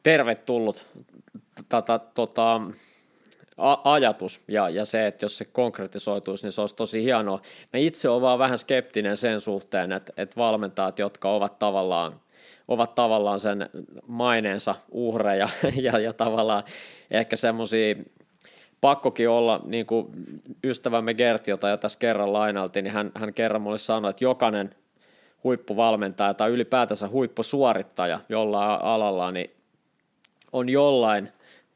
tervetullut 0.04 0.86
tota, 1.70 2.00
tota, 2.00 2.62
ajatus 3.84 4.44
ja, 4.48 4.70
ja 4.70 4.86
se, 4.86 5.08
että 5.08 5.26
jos 5.26 5.38
se 5.38 5.46
konkretisoituisi, 5.46 6.46
niin 6.46 6.52
se 6.52 6.62
olisi 6.62 6.76
tosi 6.76 7.04
hienoa. 7.04 7.42
Mä 7.74 7.80
itse 7.80 8.10
olen 8.10 8.22
vaan 8.22 8.40
vähän 8.40 8.58
skeptinen 8.58 9.18
sen 9.18 9.40
suhteen, 9.40 9.92
että, 9.92 10.14
että 10.18 10.36
valmentajat, 10.38 11.00
jotka 11.00 11.32
ovat 11.32 11.60
tavallaan 11.60 12.14
ovat 12.68 12.96
tavallaan 12.96 13.40
sen 13.40 13.70
maineensa 14.08 14.76
uhreja 14.92 15.50
ja, 15.82 16.00
ja 16.00 16.14
tavallaan 16.14 16.64
ehkä 17.12 17.36
semmoisia 17.36 17.96
pakkokin 18.82 19.30
olla, 19.30 19.62
niin 19.66 19.86
kuin 19.86 20.08
ystävämme 20.64 21.14
Gerti, 21.14 21.52
jota 21.52 21.70
jo 21.70 21.78
tässä 21.78 22.00
kerran 22.00 22.34
lainaltiin, 22.34 22.84
niin 22.84 22.94
hän, 22.94 23.12
hän 23.16 23.34
kerran 23.34 23.62
mulle 23.62 23.78
sanoi, 23.78 24.10
että 24.10 24.24
jokainen 24.24 24.76
huippuvalmentaja 25.44 26.34
tai 26.34 26.50
ylipäätänsä 26.50 27.08
huippusuorittaja 27.08 28.20
jollain 28.30 28.82
alalla, 28.84 29.32
niin 29.32 29.52
on 30.52 30.70
jollain 30.70 31.30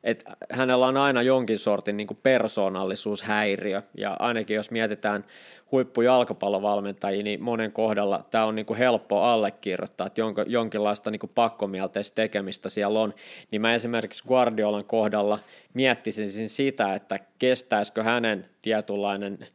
että 0.04 0.36
hänellä 0.52 0.88
on 0.88 0.98
aina 0.98 1.22
jonkin 1.22 1.60
sortin 1.60 1.98
niin 1.98 2.08
persoonallisuushäiriö, 2.24 3.82
ja 3.98 4.16
ainakin 4.20 4.56
jos 4.56 4.72
mietitään 4.72 5.26
huippujalkapallovalmentajia, 5.72 7.24
niin 7.24 7.44
monen 7.44 7.72
kohdalla 7.72 8.24
tämä 8.32 8.46
on 8.46 8.56
niin 8.56 8.66
kuin 8.66 8.78
helppo 8.78 9.22
allekirjoittaa, 9.22 10.08
että 10.08 10.22
jonka, 10.22 10.44
jonkinlaista 10.48 11.12
niin 11.12 11.20
kuin 11.20 11.32
pakkomielteistä 11.36 12.16
tekemistä 12.16 12.70
siellä 12.70 13.00
on, 13.00 13.14
niin 13.52 13.62
mä 13.62 13.74
esimerkiksi 13.74 14.24
Guardiolan 14.28 14.86
kohdalla 14.86 15.40
miettisin 15.74 16.50
sitä, 16.50 16.94
että 16.94 17.20
kestäisikö 17.40 18.04
hänen 18.04 18.46
tietynlainen 18.62 19.48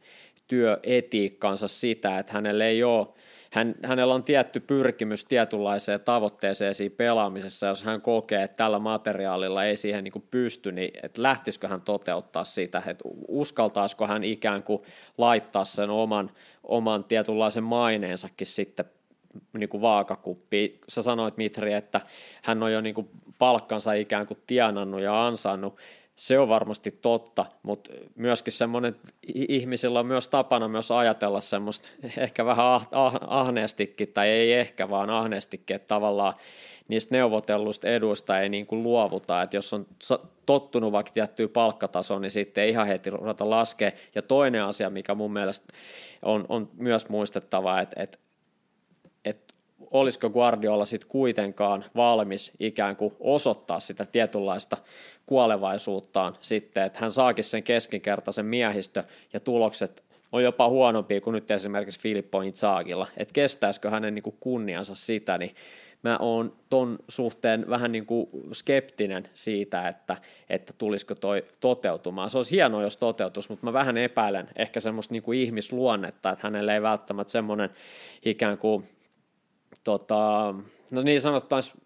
työetiikkansa 0.47 1.67
sitä, 1.67 2.19
että 2.19 2.33
hänelle 2.33 2.67
ei 2.67 2.83
ole 2.83 3.07
hän, 3.51 3.75
hänellä 3.83 4.13
on 4.13 4.23
tietty 4.23 4.59
pyrkimys 4.59 5.25
tietynlaiseen 5.25 6.01
tavoitteeseen 6.01 6.73
siinä 6.73 6.95
pelaamisessa, 6.97 7.67
jos 7.67 7.83
hän 7.83 8.01
kokee, 8.01 8.43
että 8.43 8.57
tällä 8.57 8.79
materiaalilla 8.79 9.65
ei 9.65 9.75
siihen 9.75 10.03
niin 10.03 10.27
pysty, 10.31 10.71
niin 10.71 10.91
että 11.03 11.23
lähtisikö 11.23 11.67
hän 11.67 11.81
toteuttaa 11.81 12.43
sitä, 12.43 12.83
että 12.85 13.03
uskaltaisiko 13.27 14.07
hän 14.07 14.23
ikään 14.23 14.63
kuin 14.63 14.81
laittaa 15.17 15.65
sen 15.65 15.89
oman, 15.89 16.31
oman 16.63 17.03
tietynlaisen 17.03 17.63
maineensakin 17.63 18.47
sitten 18.47 18.85
niin 19.53 19.69
kuin 19.69 19.81
vaakakuppi. 19.81 20.81
Sä 20.89 21.01
sanoit 21.01 21.37
Mitri, 21.37 21.73
että 21.73 22.01
hän 22.43 22.63
on 22.63 22.73
jo 22.73 22.81
niin 22.81 22.95
kuin 22.95 23.09
palkkansa 23.37 23.93
ikään 23.93 24.27
kuin 24.27 24.39
tienannut 24.47 25.01
ja 25.01 25.27
ansannut. 25.27 25.77
Se 26.19 26.39
on 26.39 26.49
varmasti 26.49 26.91
totta, 26.91 27.45
mutta 27.63 27.91
myöskin 28.15 28.53
semmoinen, 28.53 28.95
ihmisillä 29.33 29.99
on 29.99 30.05
myös 30.05 30.27
tapana 30.27 30.67
myös 30.67 30.91
ajatella 30.91 31.41
semmoista 31.41 31.89
ehkä 32.17 32.45
vähän 32.45 32.65
ah, 32.65 32.87
ah, 32.91 33.15
ahneestikin, 33.27 34.13
tai 34.13 34.29
ei 34.29 34.53
ehkä 34.53 34.89
vaan 34.89 35.09
ahneestikin, 35.09 35.75
että 35.75 35.87
tavallaan 35.87 36.33
niistä 36.87 37.15
neuvotelluista 37.15 37.87
eduista 37.87 38.39
ei 38.39 38.49
niin 38.49 38.67
kuin 38.67 38.83
luovuta, 38.83 39.41
että 39.41 39.57
jos 39.57 39.73
on 39.73 39.87
tottunut 40.45 40.91
vaikka 40.91 41.11
tiettyyn 41.11 41.49
palkkatasoon, 41.49 42.21
niin 42.21 42.31
sitten 42.31 42.63
ei 42.63 42.69
ihan 42.69 42.87
heti 42.87 43.09
ruveta 43.09 43.49
laskea. 43.49 43.91
Ja 44.15 44.21
toinen 44.21 44.63
asia, 44.63 44.89
mikä 44.89 45.15
mun 45.15 45.33
mielestä 45.33 45.73
on, 46.21 46.45
on 46.49 46.69
myös 46.77 47.09
muistettava, 47.09 47.81
että, 47.81 48.03
että 48.03 48.17
olisiko 49.91 50.29
Guardiola 50.29 50.85
sitten 50.85 51.09
kuitenkaan 51.09 51.85
valmis 51.95 52.51
ikään 52.59 52.95
kuin 52.95 53.13
osoittaa 53.19 53.79
sitä 53.79 54.05
tietynlaista 54.05 54.77
kuolevaisuuttaan 55.25 56.37
sitten, 56.41 56.83
että 56.83 56.99
hän 56.99 57.11
saakin 57.11 57.43
sen 57.43 57.63
keskinkertaisen 57.63 58.45
miehistö 58.45 59.03
ja 59.33 59.39
tulokset 59.39 60.03
on 60.31 60.43
jopa 60.43 60.69
huonompia 60.69 61.21
kuin 61.21 61.33
nyt 61.33 61.51
esimerkiksi 61.51 61.99
Filippo 61.99 62.41
Inzagilla, 62.41 63.07
että 63.17 63.33
kestäisikö 63.33 63.89
hänen 63.89 64.15
niin 64.15 64.23
kuin 64.23 64.37
kunniansa 64.39 64.95
sitä, 64.95 65.37
niin 65.37 65.55
mä 66.03 66.17
oon 66.17 66.53
ton 66.69 66.99
suhteen 67.07 67.65
vähän 67.69 67.91
niin 67.91 68.05
kuin 68.05 68.29
skeptinen 68.51 69.29
siitä, 69.33 69.87
että, 69.87 70.17
että 70.49 70.73
tulisiko 70.77 71.15
toi 71.15 71.43
toteutumaan. 71.59 72.29
Se 72.29 72.37
olisi 72.37 72.55
hienoa, 72.55 72.81
jos 72.81 72.97
toteutus, 72.97 73.49
mutta 73.49 73.65
mä 73.65 73.73
vähän 73.73 73.97
epäilen 73.97 74.49
ehkä 74.55 74.79
semmoista 74.79 75.13
niin 75.13 75.23
kuin 75.23 75.39
ihmisluonnetta, 75.39 76.29
että 76.29 76.47
hänelle 76.47 76.73
ei 76.73 76.81
välttämättä 76.81 77.31
semmoinen 77.31 77.69
ikään 78.25 78.57
kuin, 78.57 78.83
tota, 79.89 80.53
no 80.91 81.01
niin 81.01 81.21
sanottaisiin, 81.21 81.81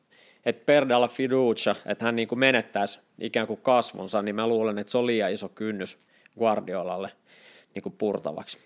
että 0.46 0.66
perdalla 0.66 1.08
fiducia, 1.08 1.76
että 1.86 2.06
hän 2.06 2.16
niin 2.16 2.28
kuin 2.28 2.40
menettäisi 2.40 3.00
ikään 3.20 3.48
kuin 3.48 3.60
kasvonsa, 3.64 4.22
niin 4.22 4.36
mä 4.36 4.48
luulen, 4.48 4.78
että 4.78 4.92
se 4.92 4.98
on 4.98 5.08
liian 5.08 5.32
iso 5.32 5.50
kynnys 5.50 6.00
Guardiolalle 6.40 7.10
niin 7.76 7.84
kuin 7.84 7.96
purtavaksi. 7.98 8.58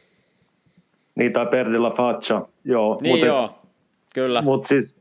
Niin, 1.16 1.34
tai 1.34 1.46
perdella 1.46 1.92
faccia, 1.92 2.42
joo. 2.64 3.00
Niin 3.02 3.16
mut 3.16 3.28
joo, 3.28 3.60
kyllä. 4.14 4.42
Mutta 4.42 4.68
siis 4.68 4.96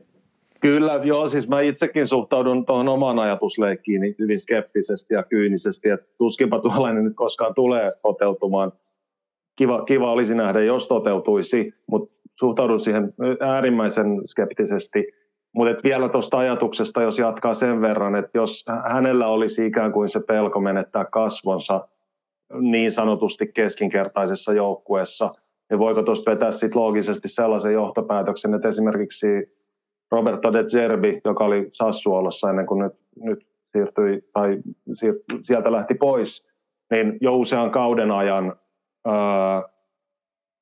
Kyllä, 0.61 0.99
joo, 1.03 1.29
siis 1.29 1.47
mä 1.47 1.61
itsekin 1.61 2.07
suhtaudun 2.07 2.65
tuohon 2.65 2.87
omaan 2.87 3.19
ajatusleikkiin 3.19 4.01
niin 4.01 4.15
hyvin 4.19 4.39
skeptisesti 4.39 5.13
ja 5.13 5.23
kyynisesti, 5.23 5.89
että 5.89 6.07
tuskinpa 6.17 6.59
tuollainen 6.59 7.03
nyt 7.03 7.15
koskaan 7.15 7.53
tulee 7.53 7.93
toteutumaan. 8.01 8.71
Kiva, 9.55 9.85
kiva 9.85 10.11
olisi 10.11 10.35
nähdä, 10.35 10.63
jos 10.63 10.87
toteutuisi, 10.87 11.73
mutta 11.87 12.16
suhtaudun 12.39 12.79
siihen 12.79 13.13
äärimmäisen 13.39 14.21
skeptisesti. 14.25 15.07
Mutta 15.53 15.83
vielä 15.83 16.09
tuosta 16.09 16.37
ajatuksesta, 16.37 17.01
jos 17.01 17.19
jatkaa 17.19 17.53
sen 17.53 17.81
verran, 17.81 18.15
että 18.15 18.37
jos 18.37 18.65
hänellä 18.89 19.27
olisi 19.27 19.65
ikään 19.65 19.91
kuin 19.91 20.09
se 20.09 20.19
pelko 20.19 20.59
menettää 20.59 21.05
kasvonsa 21.05 21.87
niin 22.53 22.91
sanotusti 22.91 23.51
keskinkertaisessa 23.53 24.53
joukkueessa, 24.53 25.33
niin 25.69 25.79
voiko 25.79 26.03
tuosta 26.03 26.31
vetää 26.31 26.51
sitten 26.51 26.81
loogisesti 26.81 27.27
sellaisen 27.27 27.73
johtopäätöksen, 27.73 28.53
että 28.53 28.67
esimerkiksi 28.67 29.27
Roberto 30.11 30.53
De 30.53 30.63
Zerbi, 30.63 31.21
joka 31.25 31.43
oli 31.45 31.69
Sassuolossa 31.73 32.49
ennen 32.49 32.65
kuin 32.65 32.83
nyt, 32.83 32.93
nyt 33.23 33.47
siirtyi 33.71 34.29
tai 34.33 34.57
sieltä 35.43 35.71
lähti 35.71 35.93
pois, 35.93 36.47
niin 36.91 37.17
jo 37.21 37.35
usean 37.35 37.71
kauden 37.71 38.11
ajan 38.11 38.55
öö, 39.07 39.13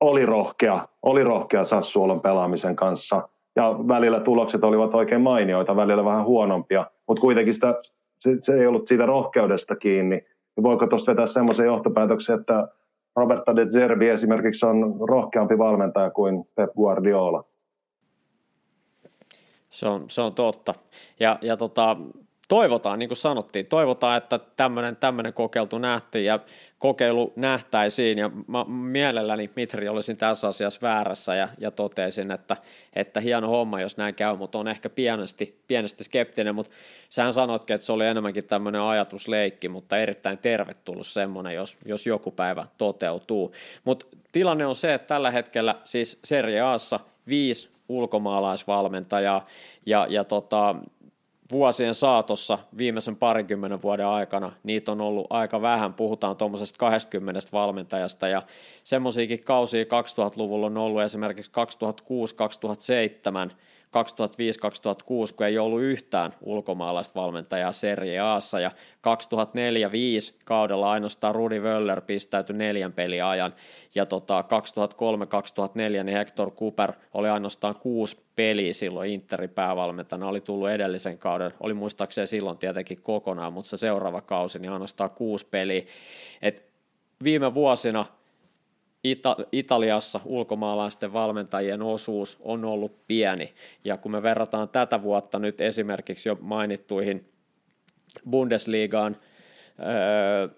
oli 0.00 0.26
rohkea, 0.26 0.88
oli 1.02 1.24
rohkea 1.24 1.64
Sassuolon 1.64 2.20
pelaamisen 2.20 2.76
kanssa. 2.76 3.28
Ja 3.56 3.78
välillä 3.88 4.20
tulokset 4.20 4.64
olivat 4.64 4.94
oikein 4.94 5.20
mainioita, 5.20 5.76
välillä 5.76 6.04
vähän 6.04 6.24
huonompia, 6.24 6.86
mutta 7.08 7.20
kuitenkin 7.20 7.54
sitä, 7.54 7.74
se, 8.18 8.36
se 8.40 8.54
ei 8.54 8.66
ollut 8.66 8.86
siitä 8.86 9.06
rohkeudesta 9.06 9.76
kiinni. 9.76 10.24
Ja 10.56 10.62
voiko 10.62 10.86
tuosta 10.86 11.10
vetää 11.10 11.26
semmoisen 11.26 11.66
johtopäätöksen, 11.66 12.40
että 12.40 12.68
Roberto 13.16 13.56
De 13.56 13.66
Zerbi 13.66 14.08
esimerkiksi 14.08 14.66
on 14.66 14.96
rohkeampi 15.08 15.58
valmentaja 15.58 16.10
kuin 16.10 16.48
Pep 16.54 16.72
Guardiola? 16.74 17.44
Se 19.70 19.88
on, 19.88 20.04
se 20.06 20.20
on 20.20 20.34
totta. 20.34 20.74
Ja, 21.20 21.38
ja 21.42 21.56
tota, 21.56 21.96
toivotaan, 22.48 22.98
niin 22.98 23.08
kuin 23.08 23.16
sanottiin, 23.16 23.66
toivotaan, 23.66 24.16
että 24.16 24.40
tämmöinen, 24.56 25.32
kokeiltu 25.34 25.78
nähtiin 25.78 26.24
ja 26.24 26.40
kokeilu 26.78 27.32
nähtäisiin 27.36 28.18
ja 28.18 28.30
mä 28.46 28.64
mielelläni 28.64 29.50
Mitri 29.56 29.88
olisin 29.88 30.16
tässä 30.16 30.48
asiassa 30.48 30.80
väärässä 30.82 31.34
ja, 31.34 31.48
ja 31.58 31.70
totesin, 31.70 32.30
että, 32.30 32.56
että 32.92 33.20
hieno 33.20 33.48
homma, 33.48 33.80
jos 33.80 33.96
näin 33.96 34.14
käy, 34.14 34.36
mutta 34.36 34.58
on 34.58 34.68
ehkä 34.68 34.90
pienesti, 34.90 35.60
pienesti 35.68 36.04
skeptinen, 36.04 36.54
mutta 36.54 36.72
sähän 37.08 37.32
sanotkin, 37.32 37.74
että 37.74 37.86
se 37.86 37.92
oli 37.92 38.06
enemmänkin 38.06 38.46
tämmöinen 38.46 38.80
ajatusleikki, 38.80 39.68
mutta 39.68 39.98
erittäin 39.98 40.38
tervetullut 40.38 41.06
semmoinen, 41.06 41.54
jos, 41.54 41.78
jos 41.84 42.06
joku 42.06 42.30
päivä 42.30 42.66
toteutuu. 42.78 43.52
Mutta 43.84 44.06
tilanne 44.32 44.66
on 44.66 44.74
se, 44.74 44.94
että 44.94 45.06
tällä 45.06 45.30
hetkellä 45.30 45.74
siis 45.84 46.18
Serie 46.24 46.60
Aassa 46.60 47.00
viisi 47.28 47.68
ulkomaalaisvalmentajaa 47.88 49.46
ja, 49.86 50.06
ja 50.10 50.24
tota, 50.24 50.76
vuosien 51.52 51.94
saatossa 51.94 52.58
viimeisen 52.76 53.16
parinkymmenen 53.16 53.82
vuoden 53.82 54.06
aikana 54.06 54.52
niitä 54.62 54.92
on 54.92 55.00
ollut 55.00 55.26
aika 55.30 55.62
vähän, 55.62 55.94
puhutaan 55.94 56.36
tuommoisesta 56.36 56.78
20 56.78 57.40
valmentajasta 57.52 58.28
ja 58.28 58.42
semmoisiakin 58.84 59.44
kausia 59.44 59.84
2000-luvulla 59.84 60.66
on 60.66 60.78
ollut 60.78 61.02
esimerkiksi 61.02 61.52
2006-2007, 63.50 63.54
2005-2006, 63.86 65.34
kun 65.36 65.46
ei 65.46 65.58
ollut 65.58 65.82
yhtään 65.82 66.34
ulkomaalaista 66.40 67.20
valmentajaa 67.20 67.72
Serie 67.72 68.20
Aassa, 68.20 68.60
ja 68.60 68.70
2004-2005 68.70 70.34
kaudella 70.44 70.90
ainoastaan 70.90 71.34
Rudi 71.34 71.60
Wöller 71.60 72.00
pistäytyi 72.00 72.56
neljän 72.56 72.92
peli 72.92 73.20
ajan, 73.20 73.54
ja 73.94 74.06
tota, 74.06 74.44
2003-2004 76.00 76.04
niin 76.04 76.16
Hector 76.16 76.50
Cooper 76.50 76.92
oli 77.14 77.28
ainoastaan 77.28 77.74
kuusi 77.74 78.26
peliä 78.36 78.72
silloin 78.72 79.10
Interin 79.10 79.50
päävalmentajana, 79.50 80.28
oli 80.28 80.40
tullut 80.40 80.70
edellisen 80.70 81.18
kauden, 81.18 81.52
oli 81.60 81.74
muistaakseni 81.74 82.26
silloin 82.26 82.58
tietenkin 82.58 83.02
kokonaan, 83.02 83.52
mutta 83.52 83.68
se 83.68 83.76
seuraava 83.76 84.20
kausi, 84.20 84.58
niin 84.58 84.72
ainoastaan 84.72 85.10
kuusi 85.10 85.46
peliä, 85.50 85.82
et 86.42 86.64
viime 87.24 87.54
vuosina 87.54 88.06
Ita- 89.06 89.46
Italiassa 89.52 90.20
ulkomaalaisten 90.24 91.12
valmentajien 91.12 91.82
osuus 91.82 92.38
on 92.42 92.64
ollut 92.64 93.06
pieni. 93.06 93.54
Ja 93.84 93.96
kun 93.96 94.12
me 94.12 94.22
verrataan 94.22 94.68
tätä 94.68 95.02
vuotta 95.02 95.38
nyt 95.38 95.60
esimerkiksi 95.60 96.28
jo 96.28 96.38
mainittuihin 96.40 97.32
Bundesligaan, 98.30 99.16
öö, 99.80 100.48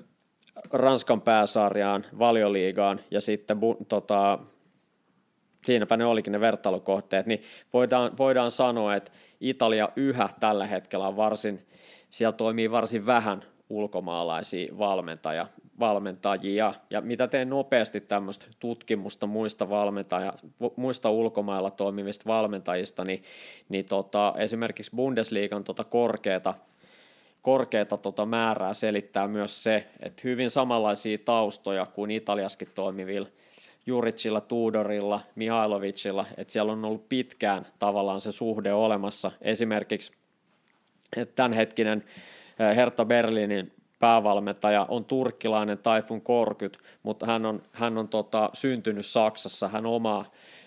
Ranskan 0.72 1.20
pääsarjaan, 1.20 2.06
valioliigaan 2.18 3.00
ja 3.10 3.20
sitten 3.20 3.60
bu, 3.60 3.76
tota, 3.88 4.38
siinäpä 5.64 5.96
ne 5.96 6.04
olikin 6.04 6.32
ne 6.32 6.40
vertailukohteet, 6.40 7.26
niin 7.26 7.42
voidaan, 7.72 8.18
voidaan 8.18 8.50
sanoa, 8.50 8.94
että 8.94 9.10
Italia 9.40 9.88
yhä 9.96 10.28
tällä 10.40 10.66
hetkellä 10.66 11.08
on 11.08 11.16
varsin, 11.16 11.66
siellä 12.10 12.32
toimii 12.32 12.70
varsin 12.70 13.06
vähän 13.06 13.42
ulkomaalaisia 13.70 14.78
valmentaja, 14.78 15.46
valmentajia. 15.80 16.74
Ja 16.90 17.00
mitä 17.00 17.28
teen 17.28 17.50
nopeasti 17.50 18.00
tämmöistä 18.00 18.46
tutkimusta 18.60 19.26
muista, 19.26 19.70
valmentaja, 19.70 20.32
muista 20.76 21.10
ulkomailla 21.10 21.70
toimivista 21.70 22.24
valmentajista, 22.26 23.04
niin, 23.04 23.22
niin 23.68 23.84
tota, 23.84 24.34
esimerkiksi 24.38 24.96
Bundesliigan 24.96 25.64
tota 25.64 25.84
korkeata, 25.84 26.54
korkeata 27.42 27.96
tota 27.96 28.26
määrää 28.26 28.74
selittää 28.74 29.28
myös 29.28 29.62
se, 29.62 29.86
että 30.00 30.20
hyvin 30.24 30.50
samanlaisia 30.50 31.18
taustoja 31.24 31.86
kuin 31.86 32.10
Italiaskin 32.10 32.68
toimivilla 32.74 33.28
Juricilla, 33.86 34.40
Tudorilla, 34.40 35.20
Mihailovicilla, 35.34 36.26
että 36.36 36.52
siellä 36.52 36.72
on 36.72 36.84
ollut 36.84 37.08
pitkään 37.08 37.66
tavallaan 37.78 38.20
se 38.20 38.32
suhde 38.32 38.72
olemassa. 38.72 39.32
Esimerkiksi 39.40 40.12
tämänhetkinen 41.34 42.04
Hertha 42.58 43.04
Berlinin 43.04 43.72
päävalmentaja 43.98 44.86
on 44.88 45.04
turkkilainen 45.04 45.78
Taifun 45.78 46.22
Korkyt, 46.22 46.78
mutta 47.02 47.26
hän 47.26 47.46
on, 47.46 47.62
hän 47.72 47.98
on 47.98 48.08
tota, 48.08 48.50
syntynyt 48.52 49.06
Saksassa, 49.06 49.68
hän 49.68 49.86
omaa 49.86 50.24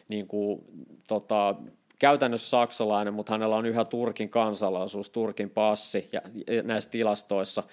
niin 0.08 0.28
kuin, 0.28 0.62
tota, 1.08 1.56
käytännössä 2.00 2.50
saksalainen, 2.50 3.14
mutta 3.14 3.34
hänellä 3.34 3.56
on 3.56 3.66
yhä 3.66 3.86
Turkin 3.86 4.30
kansalaisuus, 4.30 5.10
Turkin 5.10 5.50
passi 5.50 6.10
ja, 6.12 6.22
ja 6.48 6.64
näissä 6.64 6.90
tilastoissa 6.90 7.64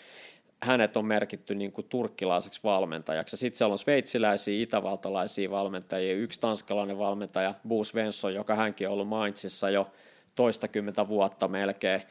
hänet 0.62 0.97
on 0.97 1.05
merkitty 1.05 1.55
niin 1.55 1.73
kuin 1.73 1.87
turkkilaiseksi 1.89 2.61
valmentajaksi. 2.64 3.37
Sitten 3.37 3.59
siellä 3.59 3.73
on 3.73 3.79
sveitsiläisiä, 3.79 4.62
itävaltalaisia 4.62 5.51
valmentajia, 5.51 6.14
yksi 6.14 6.41
tanskalainen 6.41 6.99
valmentaja, 6.99 7.55
Bo 7.69 7.85
Svensson, 7.85 8.35
joka 8.35 8.55
hänkin 8.55 8.89
on 8.89 8.93
ollut 8.93 9.09
Mainzissa 9.09 9.71
jo 9.71 9.91
toistakymmentä 10.39 11.09
vuotta 11.09 11.49
melkein 11.49 12.03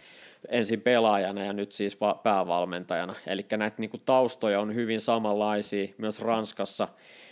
ensin 0.49 0.81
pelaajana 0.81 1.45
ja 1.45 1.53
nyt 1.53 1.71
siis 1.71 2.01
va- 2.01 2.19
päävalmentajana. 2.23 3.15
Eli 3.27 3.45
näitä 3.57 3.75
niin 3.79 3.89
kuin 3.89 4.01
taustoja 4.05 4.59
on 4.59 4.75
hyvin 4.75 5.01
samanlaisia. 5.01 5.87
Myös 5.97 6.21
Ranskassa 6.21 6.87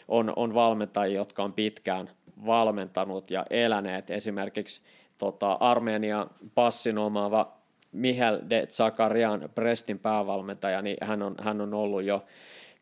on, 0.07 0.33
on 0.35 0.53
valmentajia, 0.53 1.15
jotka 1.15 1.43
on 1.43 1.53
pitkään 1.53 2.09
valmentanut 2.45 3.31
ja 3.31 3.45
eläneet. 3.49 4.09
Esimerkiksi 4.09 4.81
tota, 5.17 5.57
Armenia 5.59 6.27
passin 6.55 6.97
omaava 6.97 7.57
Mihail 7.91 8.39
de 8.49 8.67
Zakarian 8.69 9.49
Prestin 9.55 9.99
päävalmentaja, 9.99 10.81
niin 10.81 10.97
hän 11.01 11.21
on, 11.21 11.35
hän 11.41 11.61
on 11.61 11.73
ollut 11.73 12.03
jo 12.03 12.25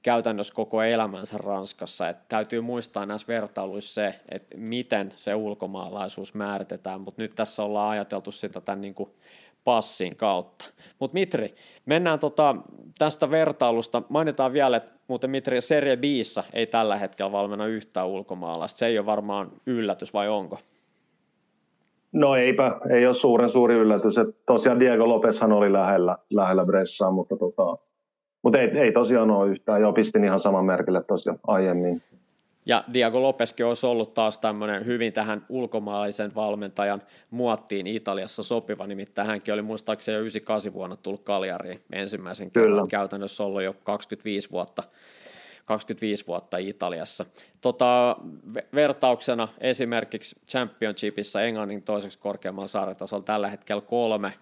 käytännössä 0.04 0.54
koko 0.54 0.84
elämänsä 0.84 1.38
Ranskassa. 1.38 2.10
Et 2.10 2.28
täytyy 2.28 2.62
muistaa 2.62 3.06
näissä 3.06 3.28
vertailuissa 3.28 3.94
se, 3.94 4.20
että 4.30 4.58
miten 4.58 5.14
se 5.16 5.36
ulkomaalaisuus 5.36 6.34
määritetään, 6.34 7.02
mutta 7.02 7.22
nyt 7.22 7.36
tässä 7.36 7.64
ollaan 7.64 7.90
ajateltu 7.90 8.32
sitä 8.32 8.62
tämän 8.62 8.82
niin 8.82 8.94
kuin 8.94 9.10
passin 9.64 10.16
kautta. 10.16 10.66
Mutta 11.00 11.14
Mitri, 11.14 11.56
mennään 11.86 12.20
tota, 12.20 12.56
tästä 12.98 13.30
vertailusta. 13.30 14.02
Mainitaan 14.10 14.54
vielä, 14.54 14.78
että 14.78 14.92
muuten 15.08 15.30
Mitri 15.30 15.62
Serie 15.62 15.98
b 15.98 16.04
ei 16.54 16.68
tällä 16.68 16.98
hetkellä 16.98 17.32
valmenna 17.32 17.66
yhtään 17.66 18.08
ulkomaalaista. 18.08 18.78
Se 18.78 18.86
ei 18.86 18.98
ole 18.98 19.06
varmaan 19.06 19.52
yllätys 19.66 20.14
vai 20.14 20.30
onko? 20.30 20.60
No 22.12 22.36
eipä, 22.36 22.80
ei 22.90 23.06
ole 23.06 23.14
suuren 23.14 23.50
suuri 23.50 23.76
yllätys. 23.76 24.18
Et 24.18 24.46
tosiaan 24.46 24.80
Diego 24.80 25.08
Lopeshan 25.08 25.52
oli 25.52 25.74
lähellä, 25.74 26.18
lähellä 26.30 26.66
Bressaa, 26.66 27.12
mutta, 27.12 27.36
tota, 27.38 27.78
mutta 28.44 28.60
ei, 28.60 28.78
ei 28.78 28.92
tosiaan 28.92 29.32
ole 29.32 29.52
yhtään. 29.52 29.82
Jo 29.82 29.94
pistin 29.94 30.24
ihan 30.24 30.40
saman 30.40 30.66
merkille 30.66 31.04
tosiaan 31.04 31.40
aiemmin. 31.48 32.02
Ja 32.66 32.84
Diego 32.94 33.22
Lopeskin 33.22 33.66
olisi 33.66 33.86
ollut 33.86 34.14
taas 34.14 34.38
tämmöinen 34.38 34.86
hyvin 34.86 35.14
tähän 35.14 35.46
ulkomaalaisen 35.50 36.36
valmentajan 36.36 37.02
muottiin 37.30 37.88
Italiassa 37.88 38.44
sopiva, 38.44 38.88
nimittäin 38.88 39.28
hänkin 39.28 39.54
oli 39.54 39.62
muistaakseni 39.62 40.16
jo 40.16 40.22
98 40.22 40.74
vuonna 40.74 40.96
tullut 40.96 41.24
Kaljariin 41.24 41.80
ensimmäisen 41.92 42.52
Kyllä. 42.52 42.68
kerran, 42.68 42.88
käytännössä 42.88 43.44
ollut 43.44 43.64
jo 43.64 43.76
25 43.84 44.52
vuotta 44.52 44.84
25 45.66 46.28
vuotta 46.28 46.58
Italiassa. 46.58 47.26
Tota, 47.62 48.18
vertauksena 48.76 49.48
esimerkiksi 49.62 50.36
Championshipissa 50.48 51.42
Englannin 51.42 51.84
toiseksi 51.84 52.20
korkeammalla 52.20 52.68
saaretasolla 52.68 53.24
tällä 53.24 53.50
hetkellä 53.50 53.82
kolme 53.82 54.34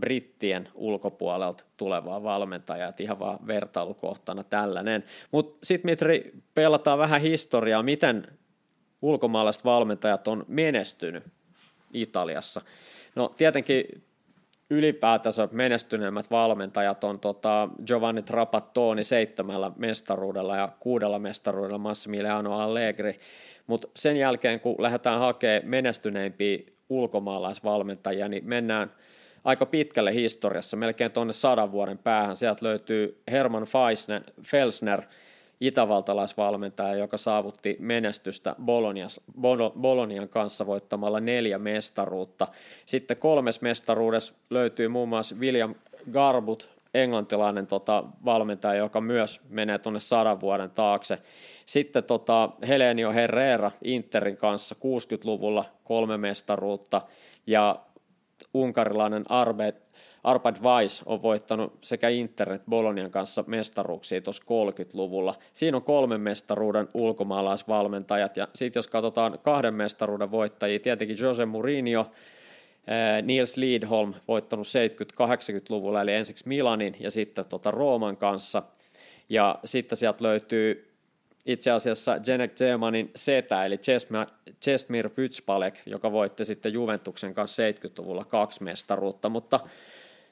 brittien 0.00 0.68
ulkopuolelta 0.74 1.64
tulevaa 1.76 2.22
valmentajaa, 2.22 2.88
että 2.88 3.02
ihan 3.02 3.18
vaan 3.18 3.46
vertailukohtana 3.46 4.44
tällainen. 4.44 5.04
Mutta 5.30 5.58
sitten 5.62 5.90
Mitri, 5.90 6.32
pelataan 6.54 6.98
vähän 6.98 7.20
historiaa, 7.20 7.82
miten 7.82 8.26
ulkomaalaiset 9.02 9.64
valmentajat 9.64 10.28
on 10.28 10.44
menestynyt 10.48 11.24
Italiassa. 11.92 12.60
No 13.16 13.28
tietenkin 13.28 13.84
ylipäätänsä 14.70 15.48
menestyneemmät 15.52 16.30
valmentajat 16.30 17.04
on 17.04 17.20
tota 17.20 17.68
Giovanni 17.86 18.22
Trapattoni 18.22 19.04
seitsemällä 19.04 19.72
mestaruudella 19.76 20.56
ja 20.56 20.68
kuudella 20.80 21.18
mestaruudella 21.18 21.78
Massimiliano 21.78 22.58
Allegri, 22.58 23.20
mutta 23.66 23.88
sen 23.96 24.16
jälkeen 24.16 24.60
kun 24.60 24.74
lähdetään 24.78 25.20
hakemaan 25.20 25.70
menestyneimpiä 25.70 26.58
ulkomaalaisvalmentajia, 26.88 28.28
niin 28.28 28.48
mennään 28.48 28.90
aika 29.44 29.66
pitkälle 29.66 30.14
historiassa, 30.14 30.76
melkein 30.76 31.12
tuonne 31.12 31.32
sadan 31.32 31.72
vuoden 31.72 31.98
päähän. 31.98 32.36
Sieltä 32.36 32.64
löytyy 32.64 33.22
Herman 33.30 33.66
Felsner, 34.42 35.02
itävaltalaisvalmentaja, 35.60 36.94
joka 36.94 37.16
saavutti 37.16 37.76
menestystä 37.80 38.56
Bolonias, 38.64 39.20
Bolonian 39.80 40.28
kanssa 40.28 40.66
voittamalla 40.66 41.20
neljä 41.20 41.58
mestaruutta. 41.58 42.46
Sitten 42.86 43.16
kolmes 43.16 43.60
mestaruudessa 43.60 44.34
löytyy 44.50 44.88
muun 44.88 45.08
muassa 45.08 45.36
William 45.36 45.74
Garbut, 46.12 46.68
englantilainen 46.94 47.66
tota, 47.66 48.04
valmentaja, 48.24 48.74
joka 48.74 49.00
myös 49.00 49.40
menee 49.48 49.78
tuonne 49.78 50.00
sadan 50.00 50.40
vuoden 50.40 50.70
taakse. 50.70 51.18
Sitten 51.66 52.04
tota, 52.04 52.50
Helenio 52.68 53.12
Herrera 53.12 53.70
Interin 53.84 54.36
kanssa 54.36 54.74
60-luvulla 54.74 55.64
kolme 55.84 56.16
mestaruutta 56.16 57.02
ja 57.46 57.80
unkarilainen 58.54 59.24
Arbet 59.28 59.84
Arpad 60.24 60.56
Weiss 60.62 61.02
on 61.06 61.22
voittanut 61.22 61.78
sekä 61.80 62.08
Internet 62.08 62.62
Bolonian 62.70 63.10
kanssa 63.10 63.44
mestaruuksia 63.46 64.20
tuossa 64.20 64.44
30-luvulla. 64.44 65.34
Siinä 65.52 65.76
on 65.76 65.82
kolmen 65.82 66.20
mestaruuden 66.20 66.88
ulkomaalaisvalmentajat 66.94 68.36
ja 68.36 68.48
sitten 68.54 68.78
jos 68.78 68.88
katsotaan 68.88 69.38
kahden 69.42 69.74
mestaruuden 69.74 70.30
voittajia, 70.30 70.78
tietenkin 70.78 71.18
Jose 71.20 71.46
Mourinho, 71.46 72.00
eh, 72.00 73.22
Niels 73.22 73.56
Lidholm 73.56 74.14
voittanut 74.28 74.66
70-80-luvulla 74.66 76.02
eli 76.02 76.12
ensiksi 76.12 76.48
Milanin 76.48 76.96
ja 77.00 77.10
sitten 77.10 77.44
tota 77.44 77.70
Rooman 77.70 78.16
kanssa. 78.16 78.62
Ja 79.28 79.58
sitten 79.64 79.98
sieltä 79.98 80.24
löytyy 80.24 80.93
itse 81.46 81.70
asiassa 81.70 82.18
Jenek 82.26 82.54
Zemanin 82.54 83.10
setä, 83.16 83.64
eli 83.64 83.80
Chesmir 84.62 85.10
Vytspalek, 85.16 85.78
joka 85.86 86.12
voitti 86.12 86.44
sitten 86.44 86.72
Juventuksen 86.72 87.34
kanssa 87.34 87.62
70-luvulla 87.62 88.24
kaksi 88.24 88.62
mestaruutta, 88.62 89.28
mutta 89.28 89.60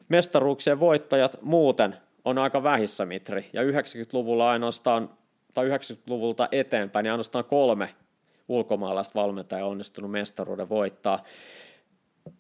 mestaruuksien 0.09 0.81
voittajat 0.81 1.39
muuten 1.43 1.97
on 2.25 2.39
aika 2.39 2.63
vähissä 2.63 3.07
mitri, 3.07 3.51
ja 3.53 3.63
90-luvulla 3.63 4.51
ainoastaan, 4.51 5.11
tai 5.55 5.69
90-luvulta 5.69 6.49
eteenpäin, 6.53 7.05
niin 7.05 7.13
ainoastaan 7.13 7.45
kolme 7.45 7.95
ulkomaalaista 8.49 9.21
valmentajaa 9.21 9.69
onnistunut 9.69 10.11
mestaruuden 10.11 10.69
voittaa. 10.69 11.25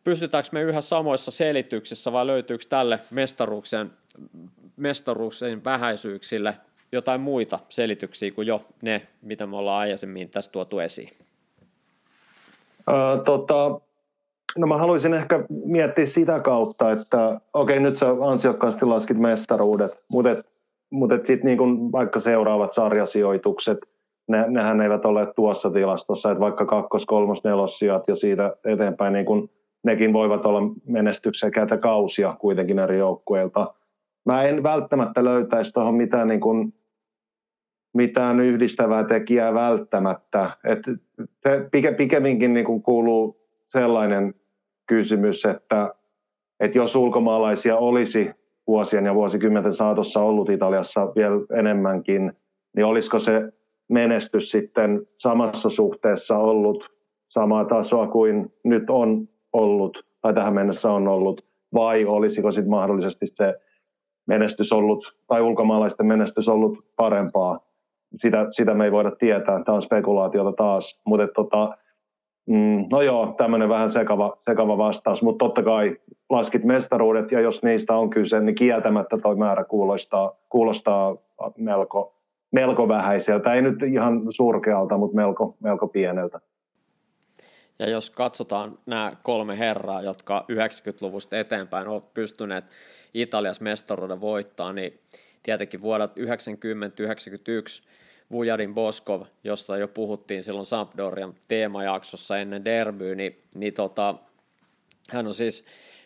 Pystytäänkö 0.04 0.48
me 0.52 0.62
yhä 0.62 0.80
samoissa 0.80 1.30
selityksissä 1.30 2.12
vai 2.12 2.26
löytyykö 2.26 2.64
tälle 2.68 2.98
mestaruuksien, 3.10 3.90
mestaruuksien 4.76 5.64
vähäisyyksille 5.64 6.56
jotain 6.92 7.20
muita 7.20 7.58
selityksiä 7.68 8.30
kuin 8.30 8.46
jo 8.46 8.62
ne, 8.82 9.02
mitä 9.22 9.46
me 9.46 9.56
ollaan 9.56 9.80
aikaisemmin 9.80 10.30
tässä 10.30 10.52
tuotu 10.52 10.78
esiin? 10.78 11.10
Äh, 12.88 13.24
tota, 13.24 13.80
No 14.58 14.66
mä 14.66 14.76
haluaisin 14.76 15.14
ehkä 15.14 15.44
miettiä 15.64 16.06
sitä 16.06 16.40
kautta, 16.40 16.92
että 16.92 17.40
okei 17.54 17.80
nyt 17.80 17.94
sä 17.94 18.06
ansiokkaasti 18.30 18.86
laskit 18.86 19.18
mestaruudet, 19.18 20.02
mutta 20.08 20.30
et, 20.30 20.46
mut 20.90 21.12
et 21.12 21.24
sitten 21.24 21.46
niin 21.46 21.92
vaikka 21.92 22.20
seuraavat 22.20 22.72
sarjasijoitukset, 22.72 23.78
ne, 24.28 24.44
nehän 24.48 24.80
eivät 24.80 25.04
ole 25.04 25.32
tuossa 25.36 25.70
tilastossa, 25.70 26.30
että 26.30 26.40
vaikka 26.40 26.66
kakkos, 26.66 27.06
kolmos, 27.06 27.44
nelossijat 27.44 28.08
ja 28.08 28.16
siitä 28.16 28.56
eteenpäin, 28.64 29.12
niin 29.12 29.26
kun 29.26 29.50
nekin 29.84 30.12
voivat 30.12 30.46
olla 30.46 30.60
menestyksekäitä 30.86 31.78
kausia 31.78 32.36
kuitenkin 32.40 32.78
eri 32.78 32.98
joukkueilta. 32.98 33.74
Mä 34.24 34.42
en 34.42 34.62
välttämättä 34.62 35.24
löytäisi 35.24 35.72
tuohon 35.72 35.94
mitään, 35.94 36.28
niin 36.28 36.40
kun, 36.40 36.72
mitään 37.94 38.40
yhdistävää 38.40 39.04
tekijää 39.04 39.54
välttämättä. 39.54 40.50
Et 40.64 40.78
se 41.42 41.68
pikemminkin 41.96 42.54
niin 42.54 42.82
kuuluu 42.82 43.36
sellainen 43.68 44.34
kysymys, 44.86 45.44
että, 45.44 45.94
että 46.60 46.78
jos 46.78 46.96
ulkomaalaisia 46.96 47.76
olisi 47.76 48.30
vuosien 48.66 49.06
ja 49.06 49.14
vuosikymmenten 49.14 49.74
saatossa 49.74 50.20
ollut 50.20 50.50
Italiassa 50.50 51.12
vielä 51.14 51.58
enemmänkin, 51.58 52.32
niin 52.76 52.84
olisiko 52.84 53.18
se 53.18 53.52
menestys 53.88 54.50
sitten 54.50 55.06
samassa 55.18 55.70
suhteessa 55.70 56.38
ollut 56.38 56.88
samaa 57.28 57.64
tasoa 57.64 58.06
kuin 58.06 58.52
nyt 58.64 58.90
on 58.90 59.28
ollut 59.52 60.06
tai 60.20 60.34
tähän 60.34 60.54
mennessä 60.54 60.90
on 60.90 61.08
ollut, 61.08 61.44
vai 61.74 62.04
olisiko 62.04 62.52
sitten 62.52 62.70
mahdollisesti 62.70 63.26
se 63.26 63.54
menestys 64.26 64.72
ollut, 64.72 65.16
tai 65.26 65.42
ulkomaalaisten 65.42 66.06
menestys 66.06 66.48
ollut 66.48 66.78
parempaa. 66.96 67.60
Sitä, 68.16 68.46
sitä 68.50 68.74
me 68.74 68.84
ei 68.84 68.92
voida 68.92 69.10
tietää, 69.10 69.64
tämä 69.64 69.76
on 69.76 69.82
spekulaatiota 69.82 70.52
taas, 70.52 71.00
mutta 71.04 71.28
tota, 71.34 71.76
Mm, 72.46 72.86
no 72.90 73.02
joo, 73.02 73.34
tämmöinen 73.38 73.68
vähän 73.68 73.90
sekava, 73.90 74.36
sekava 74.40 74.78
vastaus, 74.78 75.22
mutta 75.22 75.44
totta 75.44 75.62
kai 75.62 75.96
laskit 76.30 76.64
mestaruudet 76.64 77.32
ja 77.32 77.40
jos 77.40 77.62
niistä 77.62 77.94
on 77.94 78.10
kyse, 78.10 78.40
niin 78.40 78.54
kieltämättä 78.54 79.16
tuo 79.22 79.36
määrä 79.36 79.64
kuulostaa, 79.64 80.32
kuulostaa 80.48 81.16
melko, 81.56 82.14
melko 82.52 82.88
vähäiseltä. 82.88 83.54
Ei 83.54 83.62
nyt 83.62 83.82
ihan 83.82 84.20
surkealta, 84.30 84.98
mutta 84.98 85.16
melko, 85.16 85.56
melko 85.60 85.88
pieneltä. 85.88 86.40
Ja 87.78 87.90
jos 87.90 88.10
katsotaan 88.10 88.78
nämä 88.86 89.12
kolme 89.22 89.58
herraa, 89.58 90.02
jotka 90.02 90.44
90-luvusta 90.52 91.38
eteenpäin 91.38 91.88
ovat 91.88 92.14
pystyneet 92.14 92.64
Italias 93.14 93.60
mestaruuden 93.60 94.20
voittaa, 94.20 94.72
niin 94.72 95.00
tietenkin 95.42 95.82
vuodet 95.82 96.10
90-91 96.18 96.22
Vujadin 98.32 98.74
Boskov, 98.74 99.22
josta 99.44 99.76
jo 99.76 99.88
puhuttiin 99.88 100.42
silloin 100.42 100.66
Sampdorian 100.66 101.34
teemajaksossa 101.48 102.38
ennen 102.38 102.64
derbyä, 102.64 103.14
niin, 103.14 103.42
niin 103.54 103.74
tota, 103.74 104.14
hän 105.10 105.26
on 105.26 105.34
siis 105.34 105.64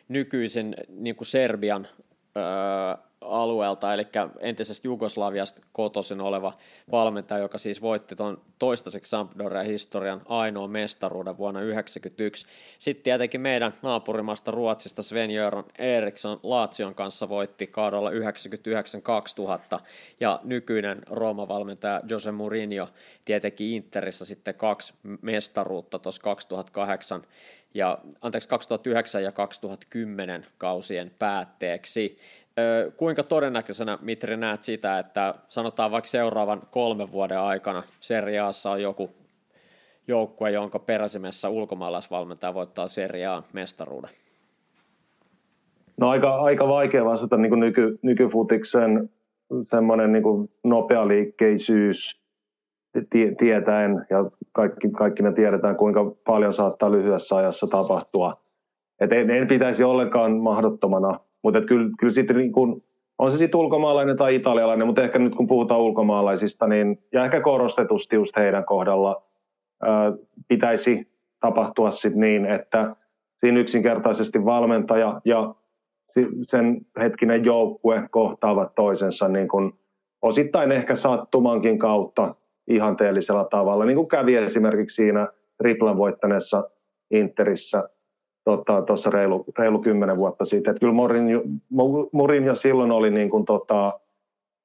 nykyisin 0.08 0.76
niin 0.88 1.16
kuin 1.16 1.26
Serbian 1.26 1.88
öö, 2.36 2.42
alueelta, 3.28 3.94
eli 3.94 4.06
entisestä 4.40 4.88
Jugoslaviasta 4.88 5.60
kotoisin 5.72 6.20
oleva 6.20 6.52
valmentaja, 6.90 7.40
joka 7.40 7.58
siis 7.58 7.82
voitti 7.82 8.16
tuon 8.16 8.40
toistaiseksi 8.58 9.10
Sampdoria 9.10 9.62
historian 9.62 10.22
ainoa 10.24 10.68
mestaruuden 10.68 11.38
vuonna 11.38 11.60
1991. 11.60 12.46
Sitten 12.78 13.04
tietenkin 13.04 13.40
meidän 13.40 13.74
naapurimasta 13.82 14.50
Ruotsista 14.50 15.02
Sven-Göran 15.02 15.64
Eriksson 15.78 16.40
Laatsion 16.42 16.94
kanssa 16.94 17.28
voitti 17.28 17.66
kaudella 17.66 18.10
99-2000, 18.10 18.14
ja 20.20 20.40
nykyinen 20.44 21.02
Rooma-valmentaja 21.10 22.00
Jose 22.08 22.32
Mourinho 22.32 22.88
tietenkin 23.24 23.66
Interissä 23.66 24.24
sitten 24.24 24.54
kaksi 24.54 24.94
mestaruutta 25.22 25.98
tuossa 25.98 26.22
2008 26.22 27.22
ja 27.74 27.98
anteeksi 28.20 28.48
2009 28.48 29.22
ja 29.22 29.32
2010 29.32 30.46
kausien 30.58 31.10
päätteeksi. 31.18 32.18
Kuinka 32.96 33.22
todennäköisenä, 33.22 33.98
Mitri, 34.02 34.36
näet 34.36 34.62
sitä, 34.62 34.98
että 34.98 35.34
sanotaan 35.48 35.90
vaikka 35.90 36.08
seuraavan 36.08 36.62
kolmen 36.70 37.12
vuoden 37.12 37.40
aikana 37.40 37.82
seriaassa 38.00 38.70
on 38.70 38.82
joku 38.82 39.10
joukkue, 40.08 40.50
jonka 40.50 40.78
peräsimessä 40.78 41.48
ulkomaalaisvalmentaja 41.48 42.54
voittaa 42.54 42.86
seriaan 42.86 43.42
mestaruuden? 43.52 44.10
No 45.96 46.08
aika, 46.08 46.36
aika 46.36 46.68
vaikea 46.68 47.04
vastata 47.04 47.36
niin 47.36 47.60
nyky, 47.60 47.98
nykyfutiksen 48.02 49.10
semmoinen 49.70 50.12
niin 50.12 50.50
nopea 50.64 51.08
liikkeisyys 51.08 52.20
tietäen, 53.38 54.06
ja 54.10 54.30
kaikki, 54.52 54.88
kaikki 54.90 55.22
me 55.22 55.32
tiedetään, 55.32 55.76
kuinka 55.76 56.12
paljon 56.26 56.52
saattaa 56.52 56.92
lyhyessä 56.92 57.36
ajassa 57.36 57.66
tapahtua. 57.66 58.40
Et 59.00 59.12
en, 59.12 59.30
en 59.30 59.48
pitäisi 59.48 59.84
ollenkaan 59.84 60.36
mahdottomana, 60.36 61.20
mutta 61.46 61.60
kyllä, 61.60 61.90
kyllä 61.98 62.12
sitten 62.12 62.36
niin 62.36 62.52
kuin, 62.52 62.84
on 63.18 63.30
se 63.30 63.36
sitten 63.36 63.60
ulkomaalainen 63.60 64.16
tai 64.16 64.34
italialainen, 64.34 64.86
mutta 64.86 65.02
ehkä 65.02 65.18
nyt 65.18 65.34
kun 65.34 65.46
puhutaan 65.46 65.80
ulkomaalaisista, 65.80 66.66
niin, 66.66 66.98
ja 67.12 67.24
ehkä 67.24 67.40
korostetusti 67.40 68.16
just 68.16 68.36
heidän 68.36 68.64
kohdalla, 68.64 69.22
ää, 69.82 70.12
pitäisi 70.48 71.08
tapahtua 71.40 71.90
sitten 71.90 72.20
niin, 72.20 72.46
että 72.46 72.96
siinä 73.36 73.60
yksinkertaisesti 73.60 74.44
valmentaja 74.44 75.20
ja 75.24 75.54
sen 76.42 76.86
hetkinen 77.00 77.44
joukkue 77.44 78.08
kohtaavat 78.10 78.74
toisensa 78.74 79.28
niin 79.28 79.48
kuin 79.48 79.72
osittain 80.22 80.72
ehkä 80.72 80.94
sattumankin 80.94 81.78
kautta 81.78 82.34
ihanteellisella 82.68 83.44
tavalla, 83.44 83.84
niin 83.84 83.96
kuin 83.96 84.08
kävi 84.08 84.36
esimerkiksi 84.36 84.94
siinä 84.94 85.28
triplan 85.58 85.96
voittaneessa 85.96 86.70
Interissä 87.10 87.88
tuossa 88.46 89.10
tota, 89.10 89.10
reilu, 89.10 89.44
reilu 89.58 89.78
kymmenen 89.78 90.16
vuotta 90.16 90.44
sitten. 90.44 90.70
Että 90.70 90.80
kyllä 90.80 90.92
Mourinho, 90.92 91.42
Mourinho 92.12 92.54
silloin 92.54 92.90
oli 92.90 93.10
niin 93.10 93.30
kuin, 93.30 93.44
tota, 93.44 94.00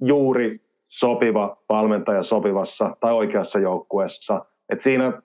juuri 0.02 0.62
sopiva 0.88 1.58
valmentaja 1.70 2.24
sopivassa 2.24 2.98
tai 3.00 3.14
oikeassa 3.14 3.60
joukkueessa. 3.60 4.46
Et 4.70 4.82
siinä 4.82 5.22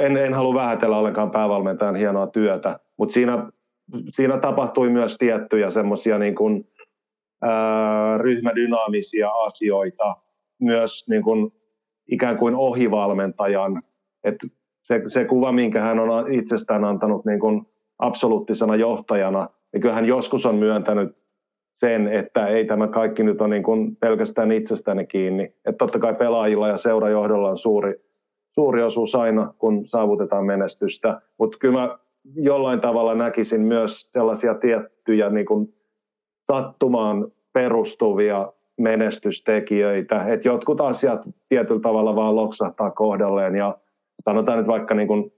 en, 0.00 0.16
en 0.16 0.34
halua 0.34 0.54
vähätellä 0.54 0.98
ollenkaan 0.98 1.30
päävalmentajan 1.30 1.96
hienoa 1.96 2.26
työtä, 2.26 2.78
mutta 2.96 3.12
siinä, 3.12 3.46
siinä 4.10 4.38
tapahtui 4.38 4.90
myös 4.90 5.16
tiettyjä 5.18 5.70
semmoisia 5.70 6.18
niin 6.18 6.34
kuin, 6.34 6.68
ää, 7.42 8.18
ryhmädynaamisia 8.18 9.28
asioita, 9.30 10.16
myös 10.60 11.08
niin 11.08 11.22
kuin 11.22 11.52
ikään 12.10 12.36
kuin 12.36 12.54
ohivalmentajan. 12.54 13.82
että 14.24 14.46
se, 14.82 15.02
se 15.06 15.24
kuva, 15.24 15.52
minkä 15.52 15.80
hän 15.80 15.98
on 15.98 16.32
itsestään 16.32 16.84
antanut 16.84 17.24
niin 17.24 17.40
kuin 17.40 17.66
absoluuttisena 18.00 18.76
johtajana, 18.76 19.48
niin 19.72 19.80
kyllähän 19.80 20.06
joskus 20.06 20.46
on 20.46 20.56
myöntänyt 20.56 21.16
sen, 21.74 22.08
että 22.08 22.46
ei 22.46 22.64
tämä 22.64 22.88
kaikki 22.88 23.22
nyt 23.22 23.40
ole 23.40 23.48
niin 23.48 23.62
kuin 23.62 23.96
pelkästään 23.96 24.52
itsestäni 24.52 25.06
kiinni. 25.06 25.44
Että 25.44 25.78
totta 25.78 25.98
kai 25.98 26.14
pelaajilla 26.14 26.68
ja 26.68 26.76
seurajohdolla 26.76 27.50
on 27.50 27.58
suuri, 27.58 27.94
suuri 28.54 28.82
osuus 28.82 29.14
aina, 29.14 29.54
kun 29.58 29.86
saavutetaan 29.86 30.46
menestystä. 30.46 31.20
Mutta 31.38 31.58
kyllä 31.58 31.80
mä 31.80 31.98
jollain 32.34 32.80
tavalla 32.80 33.14
näkisin 33.14 33.60
myös 33.60 34.06
sellaisia 34.10 34.54
tiettyjä 34.54 35.30
niin 35.30 35.46
kuin 35.46 35.74
sattumaan 36.52 37.32
perustuvia 37.52 38.52
menestystekijöitä, 38.78 40.24
että 40.24 40.48
jotkut 40.48 40.80
asiat 40.80 41.20
tietyllä 41.48 41.80
tavalla 41.80 42.16
vaan 42.16 42.36
loksahtaa 42.36 42.90
kohdalleen 42.90 43.54
ja 43.54 43.78
sanotaan 44.24 44.58
nyt 44.58 44.66
vaikka 44.66 44.94
niin 44.94 45.08
kuin 45.08 45.32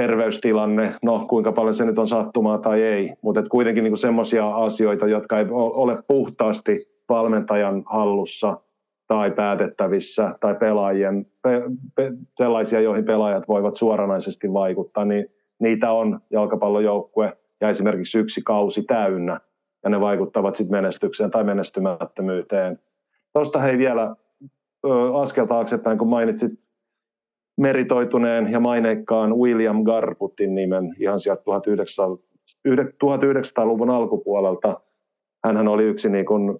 terveystilanne, 0.00 0.94
no 1.02 1.26
kuinka 1.28 1.52
paljon 1.52 1.74
se 1.74 1.84
nyt 1.84 1.98
on 1.98 2.06
sattumaa 2.06 2.58
tai 2.58 2.82
ei, 2.82 3.12
mutta 3.22 3.40
et 3.40 3.48
kuitenkin 3.48 3.84
niin 3.84 3.96
semmoisia 3.96 4.48
asioita, 4.48 5.06
jotka 5.06 5.38
ei 5.38 5.46
ole 5.50 6.02
puhtaasti 6.08 6.88
valmentajan 7.08 7.82
hallussa 7.86 8.60
tai 9.06 9.30
päätettävissä 9.30 10.34
tai 10.40 10.54
pelaajien, 10.54 11.26
pe, 11.42 11.62
pe, 11.94 12.12
sellaisia, 12.36 12.80
joihin 12.80 13.04
pelaajat 13.04 13.48
voivat 13.48 13.76
suoranaisesti 13.76 14.52
vaikuttaa, 14.52 15.04
niin 15.04 15.26
niitä 15.58 15.92
on 15.92 16.20
jalkapallojoukkue 16.30 17.36
ja 17.60 17.68
esimerkiksi 17.68 18.18
yksi 18.18 18.42
kausi 18.42 18.82
täynnä 18.82 19.40
ja 19.84 19.90
ne 19.90 20.00
vaikuttavat 20.00 20.56
sitten 20.56 20.76
menestykseen 20.76 21.30
tai 21.30 21.44
menestymättömyyteen. 21.44 22.78
Tuosta 23.32 23.58
hei 23.58 23.78
vielä 23.78 24.16
ö, 24.86 25.16
askel 25.16 25.46
taaksepäin, 25.46 25.98
kun 25.98 26.08
mainitsit 26.08 26.65
meritoituneen 27.56 28.52
ja 28.52 28.60
maineikkaan 28.60 29.36
William 29.38 29.82
Garbutin 29.82 30.54
nimen 30.54 30.94
ihan 31.00 31.20
sieltä 31.20 31.42
1900-luvun 32.68 33.90
alkupuolelta. 33.90 34.80
Hänhän 35.44 35.68
oli 35.68 35.84
yksi 35.84 36.08
niin 36.08 36.26
kuin 36.26 36.58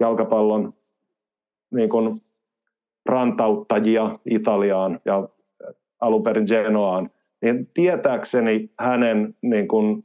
jalkapallon 0.00 0.74
niin 1.74 1.88
kuin 1.88 2.22
rantauttajia 3.06 4.18
Italiaan 4.30 5.00
ja 5.04 5.28
alun 6.00 6.22
perin 6.22 6.46
Genoaan. 6.48 7.10
Niin 7.42 7.70
tietääkseni 7.74 8.70
hänen 8.78 9.34
niin 9.42 9.68
kuin 9.68 10.04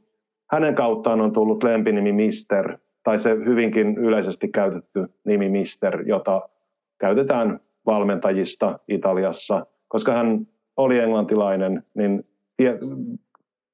hänen 0.52 0.74
kauttaan 0.74 1.20
on 1.20 1.32
tullut 1.32 1.62
lempinimi 1.62 2.12
Mister, 2.12 2.78
tai 3.02 3.18
se 3.18 3.30
hyvinkin 3.30 3.98
yleisesti 3.98 4.48
käytetty 4.48 5.06
nimi 5.24 5.48
Mister, 5.48 6.08
jota 6.08 6.48
käytetään 6.98 7.60
valmentajista 7.86 8.78
Italiassa, 8.88 9.66
koska 9.94 10.12
hän 10.12 10.46
oli 10.76 10.98
englantilainen, 10.98 11.84
niin 11.94 12.26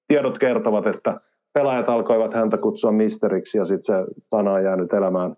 tiedot 0.09 0.39
kertovat, 0.39 0.87
että 0.87 1.21
pelaajat 1.53 1.89
alkoivat 1.89 2.35
häntä 2.35 2.57
kutsua 2.57 2.93
misteriksi 2.93 3.59
ja 3.59 3.65
sitten 3.65 3.85
se 3.85 4.13
sana 4.31 4.53
on 4.53 4.65
jäänyt 4.65 4.93
elämään 4.93 5.37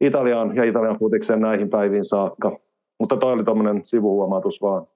Italiaan 0.00 0.56
ja 0.56 0.64
Italian 0.64 0.98
futikseen 0.98 1.40
näihin 1.40 1.70
päiviin 1.70 2.04
saakka. 2.04 2.58
Mutta 3.00 3.16
toi 3.16 3.32
oli 3.32 3.44
tuommoinen 3.44 3.82
sivuhuomautus 3.84 4.62
vaan 4.62 4.86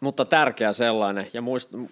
mutta 0.00 0.24
tärkeä 0.24 0.72
sellainen, 0.72 1.26
ja 1.32 1.42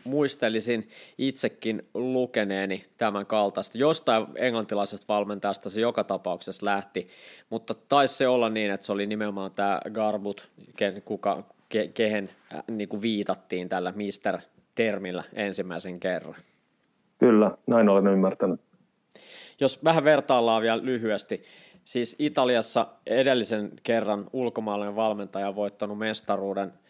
muistelisin 0.04 0.88
itsekin 1.18 1.82
lukeneeni 1.94 2.82
tämän 2.98 3.26
kaltaista. 3.26 3.78
Jostain 3.78 4.26
englantilaisesta 4.34 5.14
valmentajasta 5.14 5.70
se 5.70 5.80
joka 5.80 6.04
tapauksessa 6.04 6.66
lähti, 6.66 7.08
mutta 7.50 7.74
taisi 7.74 8.14
se 8.14 8.28
olla 8.28 8.48
niin, 8.48 8.70
että 8.70 8.86
se 8.86 8.92
oli 8.92 9.06
nimenomaan 9.06 9.50
tämä 9.50 9.80
Garbut, 9.90 10.48
ken, 10.76 11.02
kuka, 11.04 11.42
ke, 11.68 11.88
kehen 11.88 12.28
äh, 12.54 12.62
niin 12.70 12.88
kuin 12.88 13.02
viitattiin 13.02 13.68
tällä 13.68 13.92
mister-termillä 13.96 15.24
ensimmäisen 15.32 16.00
kerran. 16.00 16.36
Kyllä, 17.18 17.50
näin 17.66 17.88
olen 17.88 18.06
ymmärtänyt. 18.06 18.60
Jos 19.60 19.84
vähän 19.84 20.04
vertaillaan 20.04 20.62
vielä 20.62 20.84
lyhyesti, 20.84 21.42
siis 21.84 22.16
Italiassa 22.18 22.86
edellisen 23.06 23.72
kerran 23.82 24.26
ulkomaalainen 24.32 24.96
valmentaja 24.96 25.48
on 25.48 25.56
voittanut 25.56 25.98
mestaruuden– 25.98 26.72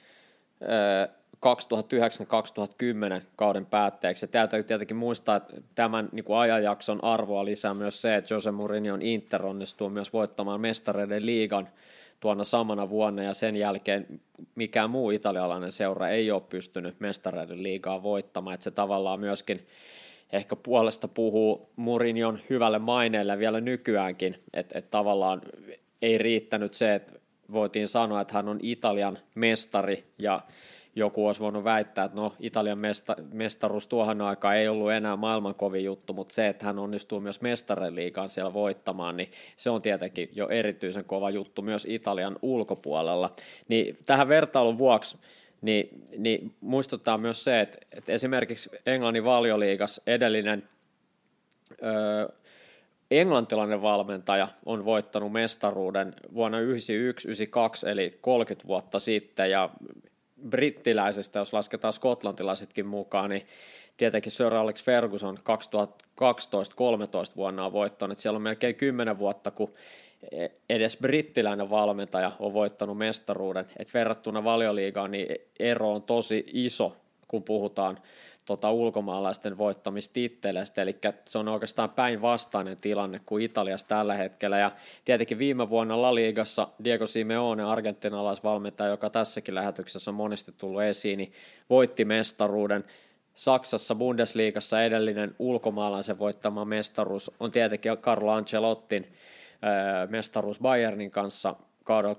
2009-2010 3.18 3.22
kauden 3.36 3.66
päätteeksi. 3.66 4.24
Ja 4.24 4.28
täytyy 4.28 4.62
tietenkin 4.62 4.96
muistaa, 4.96 5.36
että 5.36 5.56
tämän 5.74 6.08
niin 6.12 6.24
kuin 6.24 6.38
ajanjakson 6.38 7.04
arvoa 7.04 7.44
lisää 7.44 7.74
myös 7.74 8.02
se, 8.02 8.16
että 8.16 8.34
Jose 8.34 8.50
Mourinhon 8.50 9.02
Inter 9.02 9.46
onnistuu 9.46 9.90
myös 9.90 10.12
voittamaan 10.12 10.60
mestareiden 10.60 11.26
liigan 11.26 11.68
tuona 12.20 12.44
samana 12.44 12.88
vuonna, 12.88 13.22
ja 13.22 13.34
sen 13.34 13.56
jälkeen 13.56 14.20
mikään 14.54 14.90
muu 14.90 15.10
italialainen 15.10 15.72
seura 15.72 16.08
ei 16.08 16.30
ole 16.30 16.42
pystynyt 16.48 17.00
mestareiden 17.00 17.62
liigaa 17.62 18.02
voittamaan, 18.02 18.54
että 18.54 18.64
se 18.64 18.70
tavallaan 18.70 19.20
myöskin 19.20 19.66
ehkä 20.32 20.56
puolesta 20.56 21.08
puhuu 21.08 21.70
Mourinhon 21.76 22.38
hyvälle 22.50 22.78
maineelle 22.78 23.38
vielä 23.38 23.60
nykyäänkin, 23.60 24.42
että, 24.54 24.78
että 24.78 24.90
tavallaan 24.90 25.42
ei 26.02 26.18
riittänyt 26.18 26.74
se, 26.74 26.94
että 26.94 27.12
voitiin 27.52 27.88
sanoa, 27.88 28.20
että 28.20 28.34
hän 28.34 28.48
on 28.48 28.58
Italian 28.62 29.18
mestari 29.34 30.04
ja 30.18 30.40
joku 30.96 31.26
olisi 31.26 31.40
voinut 31.40 31.64
väittää, 31.64 32.04
että 32.04 32.16
no 32.16 32.32
Italian 32.40 32.78
mesta, 32.78 33.16
mestaruus 33.32 33.86
tuohon 33.86 34.20
aikaan 34.20 34.56
ei 34.56 34.68
ollut 34.68 34.92
enää 34.92 35.16
maailman 35.16 35.54
kovin 35.54 35.84
juttu, 35.84 36.12
mutta 36.12 36.34
se, 36.34 36.48
että 36.48 36.66
hän 36.66 36.78
onnistuu 36.78 37.20
myös 37.20 37.40
mestareen 37.40 37.94
liigaan 37.94 38.30
siellä 38.30 38.52
voittamaan, 38.52 39.16
niin 39.16 39.30
se 39.56 39.70
on 39.70 39.82
tietenkin 39.82 40.28
jo 40.32 40.48
erityisen 40.48 41.04
kova 41.04 41.30
juttu 41.30 41.62
myös 41.62 41.86
Italian 41.88 42.36
ulkopuolella. 42.42 43.34
Niin 43.68 43.98
tähän 44.06 44.28
vertailun 44.28 44.78
vuoksi 44.78 45.18
niin, 45.62 46.04
niin 46.18 46.54
muistuttaa 46.60 47.18
myös 47.18 47.44
se, 47.44 47.60
että, 47.60 47.78
että 47.92 48.12
esimerkiksi 48.12 48.70
Englannin 48.86 49.24
valioliigas 49.24 50.00
edellinen 50.06 50.68
öö, 51.82 52.28
englantilainen 53.10 53.82
valmentaja 53.82 54.48
on 54.66 54.84
voittanut 54.84 55.32
mestaruuden 55.32 56.14
vuonna 56.34 56.58
1991-1992, 56.58 57.88
eli 57.88 58.18
30 58.20 58.68
vuotta 58.68 58.98
sitten, 58.98 59.50
ja 59.50 59.70
brittiläisestä, 60.48 61.38
jos 61.38 61.52
lasketaan 61.52 61.92
skotlantilaisetkin 61.92 62.86
mukaan, 62.86 63.30
niin 63.30 63.46
tietenkin 63.96 64.32
Sir 64.32 64.54
Alex 64.54 64.84
Ferguson 64.84 65.38
2012-13 65.38 65.42
vuonna 67.36 67.66
on 67.66 67.72
voittanut. 67.72 68.18
Siellä 68.18 68.36
on 68.36 68.42
melkein 68.42 68.74
10 68.74 69.18
vuotta, 69.18 69.50
kun 69.50 69.74
edes 70.68 70.96
brittiläinen 70.96 71.70
valmentaja 71.70 72.32
on 72.38 72.52
voittanut 72.52 72.98
mestaruuden. 72.98 73.66
Et 73.78 73.94
verrattuna 73.94 74.44
valioliigaan 74.44 75.10
niin 75.10 75.36
ero 75.58 75.92
on 75.92 76.02
tosi 76.02 76.44
iso, 76.52 76.96
kun 77.28 77.42
puhutaan 77.42 77.98
tota, 78.46 78.70
ulkomaalaisten 78.70 79.58
voittamistitteleistä, 79.58 80.82
eli 80.82 80.96
se 81.24 81.38
on 81.38 81.48
oikeastaan 81.48 81.90
päinvastainen 81.90 82.76
tilanne 82.76 83.20
kuin 83.26 83.44
Italiassa 83.44 83.88
tällä 83.88 84.14
hetkellä, 84.14 84.58
ja 84.58 84.70
tietenkin 85.04 85.38
viime 85.38 85.70
vuonna 85.70 86.02
La 86.02 86.14
Ligassa 86.14 86.68
Diego 86.84 87.06
Simeone, 87.06 87.64
argentinalaisvalmentaja, 87.64 88.90
joka 88.90 89.10
tässäkin 89.10 89.54
lähetyksessä 89.54 90.10
on 90.10 90.14
monesti 90.14 90.52
tullut 90.58 90.82
esiin, 90.82 91.16
niin 91.16 91.32
voitti 91.70 92.04
mestaruuden, 92.04 92.84
Saksassa 93.34 93.94
Bundesliigassa 93.94 94.82
edellinen 94.82 95.34
ulkomaalaisen 95.38 96.18
voittama 96.18 96.64
mestaruus 96.64 97.30
on 97.40 97.50
tietenkin 97.50 97.96
Carlo 97.98 98.32
Ancelottin 98.32 99.12
mestaruus 100.08 100.60
Bayernin 100.60 101.10
kanssa 101.10 101.54
kaudella 101.86 102.16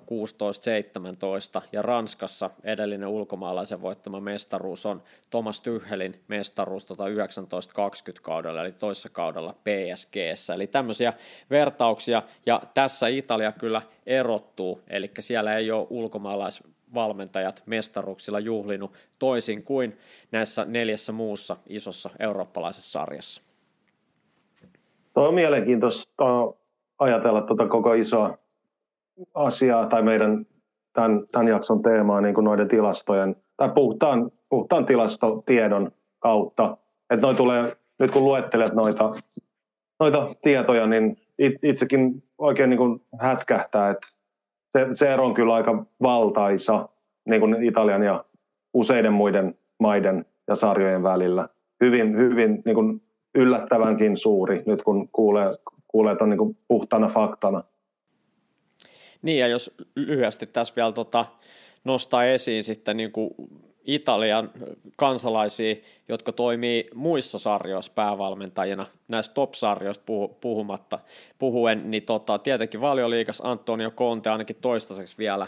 16-17 1.59 1.61
ja 1.72 1.82
Ranskassa 1.82 2.49
edellinen 2.63 3.07
ulkomaalaisen 3.07 3.82
voittama 3.82 4.20
mestaruus 4.20 4.86
on 4.86 5.01
Thomas 5.30 5.61
Tychelin 5.61 6.20
mestaruus 6.28 6.86
tota 6.86 7.03
19-20 7.07 7.09
kaudella 8.22 8.61
eli 8.61 8.72
toisessa 8.72 9.09
kaudella 9.09 9.53
PSGssä. 9.53 10.53
Eli 10.53 10.68
tämmöisiä 10.68 11.13
vertauksia 11.49 12.24
ja 12.45 12.61
tässä 12.74 13.07
Italia 13.07 13.51
kyllä 13.51 13.82
erottuu, 14.05 14.82
eli 14.89 15.11
siellä 15.20 15.57
ei 15.57 15.72
ole 15.72 15.88
ulkomaalaisvalmentajat 15.89 17.63
mestaruuksilla 17.65 18.39
juhlinut 18.39 18.93
toisin 19.20 19.63
kuin 19.63 19.97
näissä 20.32 20.65
neljässä 20.65 21.11
muussa 21.11 21.57
isossa 21.70 22.09
eurooppalaisessa 22.20 22.91
sarjassa. 22.91 23.41
Tuo 25.13 25.28
on 25.28 25.34
mielenkiintoista 25.34 26.24
ajatella 26.99 27.41
tuota 27.41 27.68
koko 27.68 27.93
isoa 27.93 28.38
asiaa 29.34 29.86
tai 29.86 30.03
meidän 30.03 30.45
tämän, 30.93 31.28
tämän 31.32 31.47
jakson 31.47 31.82
teemaa 31.82 32.22
niin 32.22 32.36
kuin 32.36 32.45
noiden 32.45 32.68
tilastojen 32.68 33.36
tai 33.57 33.70
puhtaan, 33.76 34.32
puhtaan 34.49 34.86
tilastotiedon 34.86 35.91
kautta. 36.20 36.78
Että 37.09 37.28
noi 37.28 37.36
tulee, 37.36 37.78
nyt 37.99 38.11
kun 38.11 38.24
luettelet 38.24 38.74
noita, 38.74 39.13
noita 39.99 40.36
tietoja, 40.41 40.88
niin 40.88 41.18
itsekin 41.63 42.24
oikein 42.38 42.70
niin 42.70 42.78
kuin 42.78 43.01
hätkähtää, 43.20 43.89
että 43.89 44.07
se, 44.78 44.88
se 44.91 45.13
ero 45.13 45.26
on 45.26 45.34
kyllä 45.34 45.53
aika 45.53 45.86
valtaisa 46.01 46.89
niin 47.30 47.39
kuin 47.39 47.63
Italian 47.63 48.03
ja 48.03 48.26
useiden 48.74 49.13
muiden 49.13 49.55
maiden 49.80 50.26
ja 50.47 50.55
sarjojen 50.55 51.03
välillä. 51.03 51.49
Hyvin, 51.84 52.18
hyvin 52.18 52.61
niin 52.65 52.76
kuin 52.76 53.01
yllättävänkin 53.36 54.18
suuri 54.18 54.63
nyt 54.65 54.84
kun 54.84 55.09
kuulee, 55.11 55.47
kuulee 55.88 56.15
ton 56.15 56.30
niin 56.30 56.38
kuin 56.38 56.57
puhtana 56.68 57.07
faktana. 57.07 57.63
Niin, 59.22 59.39
ja 59.39 59.47
jos 59.47 59.76
lyhyesti 59.95 60.47
tässä 60.47 60.74
vielä 60.76 60.91
tota, 60.91 61.26
nostaa 61.84 62.26
esiin 62.26 62.63
sitten 62.63 62.97
niin 62.97 63.11
kuin 63.11 63.32
Italian 63.88 64.51
kansalaisia, 64.95 65.76
jotka 66.09 66.32
toimii 66.32 66.89
muissa 66.93 67.39
sarjoissa 67.39 67.91
päävalmentajina, 67.95 68.86
näistä 69.07 69.34
top-sarjoista 69.34 70.05
puhumatta, 70.41 70.99
puhuen, 71.39 71.91
niin 71.91 72.03
tota, 72.03 72.39
tietenkin 72.39 72.82
valioliikas 72.82 73.41
Antonio 73.43 73.91
Conte 73.91 74.30
ainakin 74.30 74.55
toistaiseksi 74.61 75.18
vielä 75.18 75.47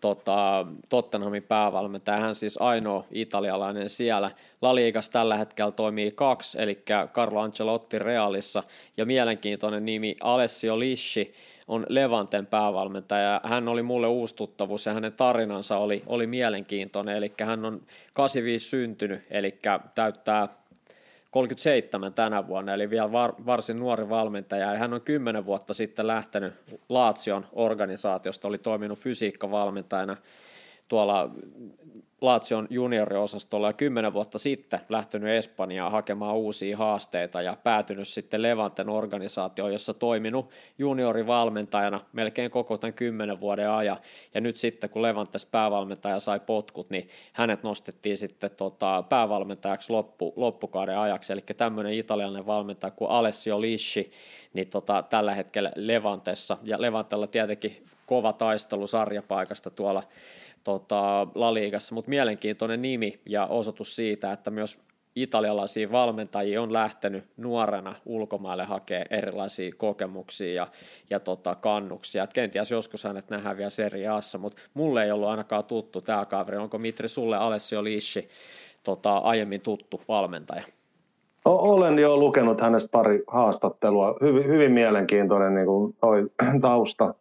tota, 0.00 0.66
Tottenhamin 0.88 1.42
päävalmentaja, 1.42 2.20
hän 2.20 2.34
siis 2.34 2.58
ainoa 2.60 3.04
italialainen 3.10 3.88
siellä. 3.88 4.30
La 4.62 4.74
Ligas 4.74 5.08
tällä 5.08 5.36
hetkellä 5.36 5.72
toimii 5.72 6.10
kaksi, 6.10 6.62
eli 6.62 6.82
Carlo 7.12 7.40
Ancelotti 7.40 7.98
Realissa 7.98 8.62
ja 8.96 9.06
mielenkiintoinen 9.06 9.84
nimi 9.84 10.16
Alessio 10.20 10.78
Lisci, 10.78 11.34
on 11.72 11.86
Levanten 11.88 12.46
päävalmentaja. 12.46 13.40
Hän 13.44 13.68
oli 13.68 13.82
mulle 13.82 14.06
uusi 14.06 14.36
tuttavuus 14.36 14.86
ja 14.86 14.92
hänen 14.92 15.12
tarinansa 15.12 15.76
oli, 15.76 16.02
oli 16.06 16.26
mielenkiintoinen, 16.26 17.16
eli 17.16 17.32
hän 17.44 17.64
on 17.64 17.80
85 18.12 18.68
syntynyt, 18.68 19.22
eli 19.30 19.58
täyttää 19.94 20.48
37 21.30 22.14
tänä 22.14 22.46
vuonna, 22.46 22.74
eli 22.74 22.90
vielä 22.90 23.12
var, 23.12 23.32
varsin 23.46 23.78
nuori 23.78 24.08
valmentaja, 24.08 24.72
ja 24.72 24.78
hän 24.78 24.94
on 24.94 25.00
10 25.00 25.46
vuotta 25.46 25.74
sitten 25.74 26.06
lähtenyt 26.06 26.54
Laatsion 26.88 27.46
organisaatiosta, 27.52 28.48
oli 28.48 28.58
toiminut 28.58 28.98
fysiikkavalmentajana 28.98 30.16
tuolla 30.92 31.30
Lazion 32.20 32.66
junioriosastolla 32.70 33.66
ja 33.66 33.72
kymmenen 33.72 34.12
vuotta 34.12 34.38
sitten 34.38 34.80
lähtenyt 34.88 35.28
Espanjaan 35.28 35.92
hakemaan 35.92 36.36
uusia 36.36 36.76
haasteita 36.76 37.42
ja 37.42 37.56
päätynyt 37.62 38.08
sitten 38.08 38.42
Levanten 38.42 38.88
organisaatioon, 38.88 39.72
jossa 39.72 39.94
toiminut 39.94 40.50
juniorivalmentajana 40.78 42.00
melkein 42.12 42.50
koko 42.50 42.78
tämän 42.78 42.94
kymmenen 42.94 43.40
vuoden 43.40 43.70
ajan. 43.70 43.96
Ja 44.34 44.40
nyt 44.40 44.56
sitten 44.56 44.90
kun 44.90 45.02
Levantes 45.02 45.46
päävalmentaja 45.46 46.18
sai 46.20 46.40
potkut, 46.40 46.90
niin 46.90 47.08
hänet 47.32 47.62
nostettiin 47.62 48.16
sitten 48.16 48.50
tota, 48.56 49.04
päävalmentajaksi 49.08 49.92
loppu, 49.92 50.32
loppukauden 50.36 50.98
ajaksi. 50.98 51.32
Eli 51.32 51.42
tämmöinen 51.56 51.94
italialainen 51.94 52.46
valmentaja 52.46 52.90
kuin 52.90 53.10
Alessio 53.10 53.60
Lisci, 53.60 54.10
niin 54.52 54.68
tota, 54.68 55.02
tällä 55.02 55.34
hetkellä 55.34 55.72
Levantessa. 55.76 56.56
Ja 56.64 56.80
Levantella 56.80 57.26
tietenkin 57.26 57.86
kova 58.06 58.32
taistelu 58.32 58.86
sarjapaikasta 58.86 59.70
tuolla 59.70 60.02
tota, 60.64 61.26
La 61.34 61.54
Ligassa, 61.54 61.94
mutta 61.94 62.08
mielenkiintoinen 62.08 62.82
nimi 62.82 63.20
ja 63.26 63.46
osoitus 63.46 63.96
siitä, 63.96 64.32
että 64.32 64.50
myös 64.50 64.82
italialaisia 65.16 65.92
valmentajia 65.92 66.62
on 66.62 66.72
lähtenyt 66.72 67.24
nuorena 67.36 67.94
ulkomaille 68.06 68.64
hakea 68.64 69.04
erilaisia 69.10 69.72
kokemuksia 69.76 70.54
ja, 70.54 70.66
ja 71.10 71.20
tota, 71.20 71.54
kannuksia. 71.54 72.24
Et 72.24 72.32
kenties 72.32 72.70
joskus 72.70 73.04
hänet 73.04 73.30
nähdään 73.30 73.56
vielä 73.56 73.70
Serie 73.70 74.08
Assa, 74.08 74.38
mutta 74.38 74.62
mulle 74.74 75.04
ei 75.04 75.10
ollut 75.10 75.28
ainakaan 75.28 75.64
tuttu 75.64 76.00
tämä 76.00 76.24
kaveri. 76.24 76.58
Onko 76.58 76.78
Mitri 76.78 77.08
sulle 77.08 77.36
Alessio 77.36 77.84
Lisci 77.84 78.28
tota, 78.84 79.16
aiemmin 79.16 79.60
tuttu 79.60 80.00
valmentaja? 80.08 80.62
Olen 81.44 81.98
jo 81.98 82.16
lukenut 82.16 82.60
hänestä 82.60 82.88
pari 82.92 83.22
haastattelua. 83.26 84.16
Hyvin, 84.20 84.46
hyvin 84.46 84.72
mielenkiintoinen 84.72 85.54
niin 85.54 85.66
kuin 85.66 85.96
toi 86.00 86.30
tausta 86.60 87.14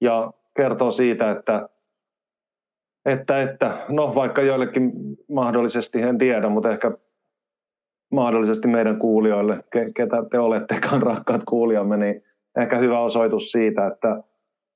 ja 0.00 0.30
kertoo 0.56 0.90
siitä, 0.90 1.30
että 1.30 1.68
että, 3.08 3.42
että 3.42 3.84
no 3.88 4.14
vaikka 4.14 4.42
joillekin 4.42 4.92
mahdollisesti, 5.28 6.02
en 6.02 6.18
tiedä, 6.18 6.48
mutta 6.48 6.70
ehkä 6.70 6.92
mahdollisesti 8.12 8.68
meidän 8.68 8.98
kuulijoille, 8.98 9.64
ketä 9.94 10.16
te 10.30 10.38
olettekaan 10.38 11.02
rakkaat 11.12 11.42
kuulijamme, 11.48 11.96
niin 11.96 12.22
ehkä 12.60 12.78
hyvä 12.78 13.00
osoitus 13.00 13.52
siitä, 13.52 13.86
että 13.86 14.22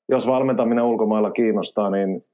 jos 0.09 0.27
valmentaminen 0.27 0.85
ulkomailla 0.85 1.31
kiinnostaa, 1.31 1.91
niin 1.91 2.25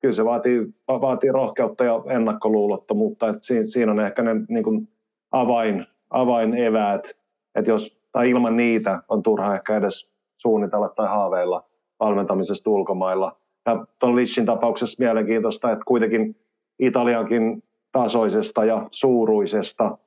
kyllä 0.00 0.14
se 0.14 0.24
vaatii, 0.24 0.66
vaatii 0.88 1.32
rohkeutta 1.32 1.84
ja 1.84 2.02
ennakkoluulottomuutta, 2.06 3.28
että 3.28 3.46
siinä, 3.46 3.66
siinä 3.66 3.92
on 3.92 4.00
ehkä 4.00 4.22
ne 4.22 4.30
niin 4.48 4.64
kuin 4.64 4.88
avain, 5.32 5.86
avaineväät, 6.10 7.16
että 7.54 7.70
jos, 7.70 7.98
tai 8.12 8.30
ilman 8.30 8.56
niitä 8.56 9.02
on 9.08 9.22
turha 9.22 9.54
ehkä 9.54 9.76
edes 9.76 10.10
suunnitella 10.36 10.88
tai 10.88 11.08
haaveilla 11.08 11.64
valmentamisesta 12.00 12.70
ulkomailla. 12.70 13.39
Ja 13.70 13.86
tuon 13.98 14.16
Lischin 14.16 14.46
tapauksessa 14.46 14.96
mielenkiintoista, 14.98 15.72
että 15.72 15.84
kuitenkin 15.86 16.36
Italiankin 16.78 17.62
tasoisesta 17.92 18.64
ja 18.64 18.86
suuruisesta 18.90 19.98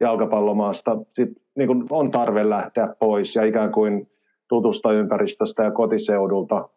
jalkapallomaasta 0.00 0.96
sit, 1.12 1.28
niin 1.56 1.66
kuin 1.66 1.84
on 1.90 2.10
tarve 2.10 2.50
lähteä 2.50 2.88
pois 2.98 3.36
ja 3.36 3.44
ikään 3.44 3.72
kuin 3.72 4.10
tutusta 4.48 4.92
ympäristöstä 4.92 5.62
ja 5.62 5.70
kotiseudulta 5.70 6.68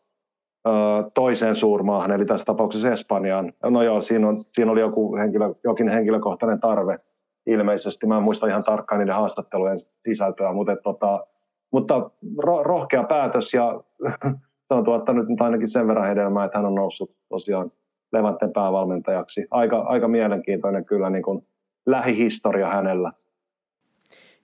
toiseen 1.14 1.56
suurmaahan, 1.56 2.12
eli 2.12 2.26
tässä 2.26 2.46
tapauksessa 2.46 2.92
Espanjaan. 2.92 3.54
No 3.64 3.84
joo, 3.84 4.02
siinä, 4.02 4.28
on, 4.28 4.46
siinä 4.52 4.72
oli 4.72 4.80
joku 4.80 5.16
henkilö, 5.16 5.54
jokin 5.64 5.90
henkilökohtainen 5.90 6.60
tarve 6.60 7.00
ilmeisesti. 7.46 8.08
Mä 8.08 8.18
en 8.18 8.24
muista 8.24 8.48
ihan 8.48 8.64
tarkkaan 8.64 9.00
niiden 9.00 9.16
haastattelujen 9.16 9.80
sisältöä, 9.80 10.54
mutta, 10.54 10.76
tota, 10.84 11.28
mutta 11.72 12.10
ro, 12.38 12.64
rohkea 12.64 13.04
päätös 13.04 13.54
ja 13.54 13.82
se 14.68 14.74
on 14.74 14.84
tuottanut 14.84 15.28
nyt 15.28 15.42
ainakin 15.42 15.68
sen 15.68 15.88
verran 15.88 16.08
hedelmää, 16.08 16.46
että 16.46 16.58
hän 16.58 16.66
on 16.66 16.76
noussut 16.76 17.16
tosiaan 17.30 17.72
Levanten 18.14 18.54
päävalmentajaksi. 18.54 19.48
Aika, 19.52 19.80
aika 19.80 20.08
mielenkiintoinen 20.08 20.86
kyllä 20.86 21.10
niin 21.10 21.24
kuin 21.24 21.48
lähihistoria 21.86 22.70
hänellä. 22.70 23.12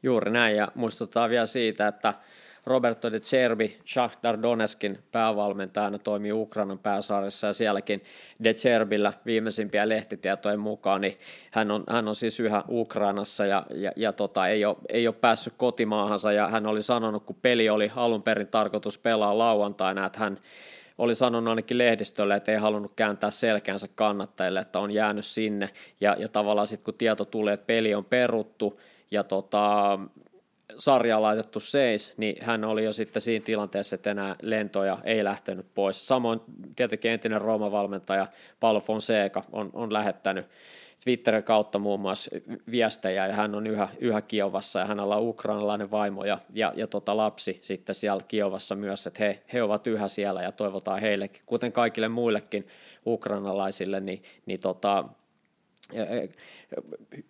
Juuri 0.03 0.31
näin, 0.31 0.55
ja 0.55 0.67
muistutetaan 0.75 1.29
vielä 1.29 1.45
siitä, 1.45 1.87
että 1.87 2.13
Roberto 2.65 3.11
de 3.11 3.19
Cervi, 3.19 3.77
Shakhtar 3.85 4.41
Donetskin 4.41 4.99
päävalmentajana 5.11 5.97
toimii 5.97 6.31
Ukrainan 6.31 6.79
pääsaarissa 6.79 7.47
ja 7.47 7.53
sielläkin 7.53 8.03
de 8.43 8.53
Cervillä 8.53 9.13
viimeisimpiä 9.25 9.89
lehtitietojen 9.89 10.59
mukaan, 10.59 11.01
niin 11.01 11.17
hän 11.51 11.71
on, 11.71 11.83
hän 11.89 12.07
on 12.07 12.15
siis 12.15 12.39
yhä 12.39 12.63
Ukrainassa 12.69 13.45
ja, 13.45 13.65
ja, 13.75 13.91
ja 13.95 14.13
tota, 14.13 14.47
ei, 14.47 14.65
ole, 14.65 14.77
ei 14.89 15.07
ole 15.07 15.15
päässyt 15.15 15.53
kotimaahansa. 15.57 16.31
Ja 16.31 16.47
hän 16.47 16.65
oli 16.65 16.83
sanonut, 16.83 17.23
kun 17.23 17.35
peli 17.41 17.69
oli 17.69 17.91
alun 17.95 18.23
perin 18.23 18.47
tarkoitus 18.47 18.97
pelaa 18.97 19.37
lauantaina, 19.37 20.05
että 20.05 20.19
hän 20.19 20.39
oli 20.97 21.15
sanonut 21.15 21.49
ainakin 21.49 21.77
lehdistölle, 21.77 22.35
että 22.35 22.51
ei 22.51 22.57
halunnut 22.57 22.93
kääntää 22.95 23.31
selkäänsä 23.31 23.87
kannattajille, 23.95 24.59
että 24.59 24.79
on 24.79 24.91
jäänyt 24.91 25.25
sinne. 25.25 25.69
Ja, 26.01 26.15
ja 26.19 26.27
tavallaan 26.29 26.67
sitten 26.67 26.85
kun 26.85 26.93
tieto 26.93 27.25
tulee, 27.25 27.53
että 27.53 27.67
peli 27.67 27.95
on 27.95 28.05
peruttu 28.05 28.79
ja 29.11 29.23
tota, 29.23 29.99
sarja 30.77 31.21
laitettu 31.21 31.59
seis, 31.59 32.13
niin 32.17 32.35
hän 32.41 32.63
oli 32.63 32.83
jo 32.83 32.93
sitten 32.93 33.21
siinä 33.21 33.45
tilanteessa, 33.45 33.95
että 33.95 34.11
enää 34.11 34.35
lentoja 34.41 34.97
ei 35.03 35.23
lähtenyt 35.23 35.65
pois. 35.73 36.07
Samoin 36.07 36.41
tietenkin 36.75 37.11
entinen 37.11 37.41
Rooma-valmentaja 37.41 38.27
Paulo 38.59 38.79
Fonseca 38.79 39.43
on, 39.51 39.69
on 39.73 39.93
lähettänyt 39.93 40.45
Twitterin 41.03 41.43
kautta 41.43 41.79
muun 41.79 41.99
muassa 41.99 42.31
viestejä, 42.71 43.27
ja 43.27 43.33
hän 43.33 43.55
on 43.55 43.67
yhä, 43.67 43.89
yhä 43.99 44.21
Kiovassa, 44.21 44.79
ja 44.79 44.85
hänellä 44.85 45.15
on 45.15 45.27
ukrainalainen 45.27 45.91
vaimo 45.91 46.25
ja, 46.25 46.37
ja, 46.53 46.73
ja 46.75 46.87
tota 46.87 47.17
lapsi 47.17 47.57
sitten 47.61 47.95
siellä 47.95 48.23
Kiovassa 48.27 48.75
myös, 48.75 49.07
että 49.07 49.23
he, 49.23 49.41
he 49.53 49.63
ovat 49.63 49.87
yhä 49.87 50.07
siellä, 50.07 50.41
ja 50.41 50.51
toivotaan 50.51 51.01
heillekin, 51.01 51.41
kuten 51.45 51.71
kaikille 51.71 52.07
muillekin 52.07 52.67
ukrainalaisille, 53.05 53.99
niin, 53.99 54.23
niin 54.45 54.59
tota, 54.59 55.05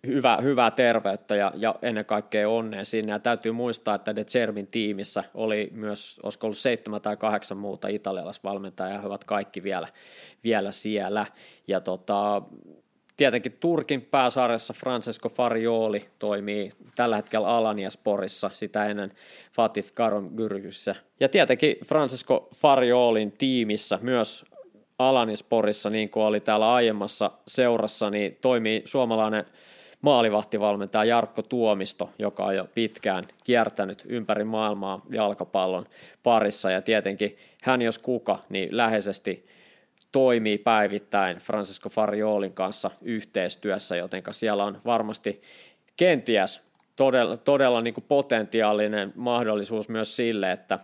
hyvä, 0.06 0.38
hyvää 0.42 0.70
terveyttä 0.70 1.36
ja, 1.36 1.52
ja 1.56 1.74
ennen 1.82 2.04
kaikkea 2.04 2.48
onnea 2.48 2.84
sinne. 2.84 3.12
Ja 3.12 3.18
täytyy 3.18 3.52
muistaa, 3.52 3.94
että 3.94 4.16
De 4.16 4.24
Cervin 4.24 4.66
tiimissä 4.66 5.24
oli 5.34 5.68
myös, 5.72 6.20
olisiko 6.22 6.46
ollut 6.46 6.58
seitsemän 6.58 7.00
tai 7.00 7.16
kahdeksan 7.16 7.58
muuta 7.58 7.88
italialaisvalmentajaa, 7.88 8.92
ja 8.92 9.00
he 9.00 9.06
ovat 9.06 9.24
kaikki 9.24 9.62
vielä, 9.62 9.88
vielä 10.44 10.72
siellä. 10.72 11.26
Ja 11.68 11.80
tota, 11.80 12.42
tietenkin 13.16 13.56
Turkin 13.60 14.02
pääsarjassa 14.02 14.74
Francesco 14.74 15.28
Farioli 15.28 16.08
toimii 16.18 16.70
tällä 16.96 17.16
hetkellä 17.16 17.48
Alaniasporissa, 17.48 18.50
sitä 18.52 18.86
ennen 18.86 19.12
Fatih 19.52 19.92
Karongyrgyssä. 19.94 20.94
Ja 21.20 21.28
tietenkin 21.28 21.76
Francesco 21.86 22.48
Fariolin 22.54 23.32
tiimissä 23.32 23.98
myös 24.02 24.44
Alanisporissa, 24.98 25.90
niin 25.90 26.10
kuin 26.10 26.24
oli 26.24 26.40
täällä 26.40 26.74
aiemmassa 26.74 27.30
seurassa, 27.48 28.10
niin 28.10 28.38
toimii 28.40 28.82
suomalainen 28.84 29.44
maalivahtivalmentaja 30.00 31.04
Jarkko 31.04 31.42
Tuomisto, 31.42 32.10
joka 32.18 32.44
on 32.44 32.56
jo 32.56 32.68
pitkään 32.74 33.24
kiertänyt 33.44 34.04
ympäri 34.08 34.44
maailmaa 34.44 35.02
jalkapallon 35.10 35.86
parissa, 36.22 36.70
ja 36.70 36.82
tietenkin 36.82 37.36
hän 37.62 37.82
jos 37.82 37.98
kuka, 37.98 38.38
niin 38.48 38.76
läheisesti 38.76 39.46
toimii 40.12 40.58
päivittäin 40.58 41.36
Francisco 41.36 41.88
Fariolin 41.88 42.52
kanssa 42.52 42.90
yhteistyössä, 43.02 43.96
joten 43.96 44.22
siellä 44.30 44.64
on 44.64 44.80
varmasti 44.84 45.42
kenties 45.96 46.60
todella, 46.96 47.36
todella 47.36 47.80
niin 47.80 47.94
kuin 47.94 48.04
potentiaalinen 48.08 49.12
mahdollisuus 49.16 49.88
myös 49.88 50.16
sille, 50.16 50.52
että, 50.52 50.78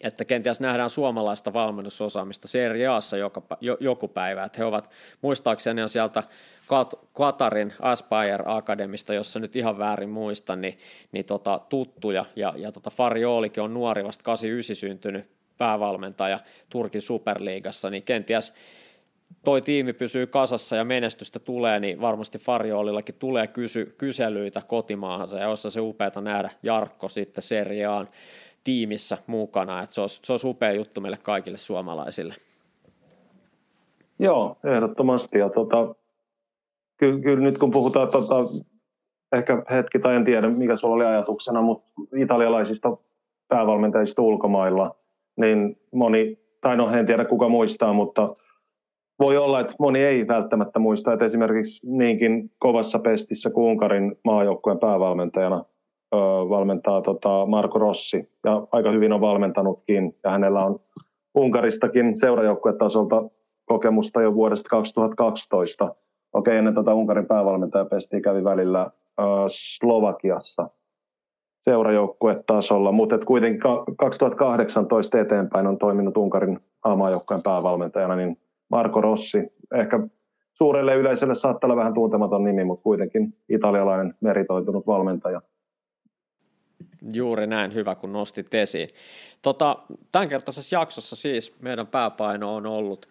että 0.00 0.24
kenties 0.24 0.60
nähdään 0.60 0.90
suomalaista 0.90 1.52
valmennusosaamista 1.52 2.48
Serie 2.48 2.86
Aassa 2.86 3.16
joka, 3.16 3.42
jo, 3.60 3.76
joku 3.80 4.08
päivä. 4.08 4.44
Että 4.44 4.58
he 4.58 4.64
ovat, 4.64 4.90
muistaakseni 5.22 5.82
on 5.82 5.88
sieltä 5.88 6.22
Qatarin 7.18 7.72
Aspire 7.80 8.44
Akademista, 8.44 9.14
jossa 9.14 9.38
nyt 9.38 9.56
ihan 9.56 9.78
väärin 9.78 10.10
muistan, 10.10 10.60
niin, 10.60 10.78
niin 11.12 11.24
tota, 11.24 11.60
tuttuja. 11.68 12.24
Ja, 12.36 12.54
ja 12.56 12.72
tota 12.72 12.90
Fariolikin 12.90 13.62
on 13.62 13.74
nuori, 13.74 14.04
vasta 14.04 14.24
89 14.24 14.76
syntynyt 14.76 15.26
päävalmentaja 15.58 16.40
Turkin 16.70 17.02
superliigassa, 17.02 17.90
niin 17.90 18.02
kenties 18.02 18.52
toi 19.44 19.62
tiimi 19.62 19.92
pysyy 19.92 20.26
kasassa 20.26 20.76
ja 20.76 20.84
menestystä 20.84 21.38
tulee, 21.38 21.80
niin 21.80 22.00
varmasti 22.00 22.38
Farjoolillakin 22.38 23.14
tulee 23.14 23.46
kysy, 23.46 23.94
kyselyitä 23.98 24.62
kotimaahansa 24.66 25.38
ja 25.38 25.48
olisi 25.48 25.70
se 25.70 25.80
upeata 25.80 26.20
nähdä 26.20 26.50
Jarkko 26.62 27.08
sitten 27.08 27.42
seriaan 27.42 28.08
tiimissä 28.64 29.18
mukana, 29.26 29.82
että 29.82 29.94
se 29.94 30.00
olisi, 30.00 30.20
se 30.22 30.32
olisi 30.32 30.46
upea 30.46 30.72
juttu 30.72 31.00
meille 31.00 31.18
kaikille 31.22 31.58
suomalaisille. 31.58 32.34
Joo, 34.18 34.56
ehdottomasti 34.64 35.38
ja 35.38 35.50
tota, 35.50 35.94
kyllä, 36.96 37.20
kyllä 37.20 37.42
nyt 37.42 37.58
kun 37.58 37.70
puhutaan 37.70 38.08
tota, 38.08 38.36
ehkä 39.32 39.62
hetki 39.70 39.98
tai 39.98 40.16
en 40.16 40.24
tiedä 40.24 40.48
mikä 40.48 40.76
sulla 40.76 40.94
oli 40.94 41.04
ajatuksena, 41.04 41.62
mutta 41.62 41.90
italialaisista 42.16 42.96
päävalmentajista 43.48 44.22
ulkomailla– 44.22 44.94
niin 45.36 45.76
moni, 45.92 46.38
tai 46.60 46.76
no 46.76 46.90
en 46.90 47.06
tiedä 47.06 47.24
kuka 47.24 47.48
muistaa, 47.48 47.92
mutta 47.92 48.36
voi 49.20 49.36
olla, 49.36 49.60
että 49.60 49.74
moni 49.78 50.02
ei 50.02 50.28
välttämättä 50.28 50.78
muista, 50.78 51.12
että 51.12 51.24
esimerkiksi 51.24 51.86
niinkin 51.90 52.50
kovassa 52.58 52.98
pestissä 52.98 53.50
kuin 53.50 53.64
Unkarin 53.64 54.16
maajoukkueen 54.24 54.78
päävalmentajana 54.78 55.64
valmentaa 56.48 57.02
tota 57.02 57.46
Marko 57.46 57.78
Rossi, 57.78 58.28
ja 58.44 58.66
aika 58.72 58.90
hyvin 58.90 59.12
on 59.12 59.20
valmentanutkin, 59.20 60.16
ja 60.24 60.30
hänellä 60.30 60.64
on 60.64 60.80
Unkaristakin 61.34 62.16
seurajoukkuetasolta 62.16 63.22
kokemusta 63.64 64.22
jo 64.22 64.34
vuodesta 64.34 64.68
2012. 64.68 65.94
Okei, 66.32 66.56
ennen 66.56 66.74
tätä 66.74 66.94
Unkarin 66.94 67.26
päävalmentajapestiä 67.26 68.20
kävi 68.20 68.44
välillä 68.44 68.90
ö, 69.20 69.22
Slovakiassa 69.46 70.68
seurajoukkuetasolla, 71.64 72.92
mutta 72.92 73.18
kuitenkin 73.18 73.60
2018 73.96 75.20
eteenpäin 75.20 75.66
on 75.66 75.78
toiminut 75.78 76.16
Unkarin 76.16 76.60
aamaajoukkueen 76.84 77.42
päävalmentajana, 77.42 78.16
niin 78.16 78.36
Marko 78.70 79.00
Rossi, 79.00 79.38
ehkä 79.74 80.00
suurelle 80.52 80.94
yleisölle 80.94 81.34
saattaa 81.34 81.68
olla 81.68 81.76
vähän 81.76 81.94
tuntematon 81.94 82.44
nimi, 82.44 82.64
mutta 82.64 82.82
kuitenkin 82.82 83.34
italialainen 83.48 84.14
meritoitunut 84.20 84.86
valmentaja. 84.86 85.42
Juuri 87.12 87.46
näin, 87.46 87.74
hyvä 87.74 87.94
kun 87.94 88.12
nostit 88.12 88.54
esiin. 88.54 88.88
Tota, 89.42 89.78
tämänkertaisessa 90.12 90.76
jaksossa 90.76 91.16
siis 91.16 91.54
meidän 91.60 91.86
pääpaino 91.86 92.54
on 92.54 92.66
ollut 92.66 93.08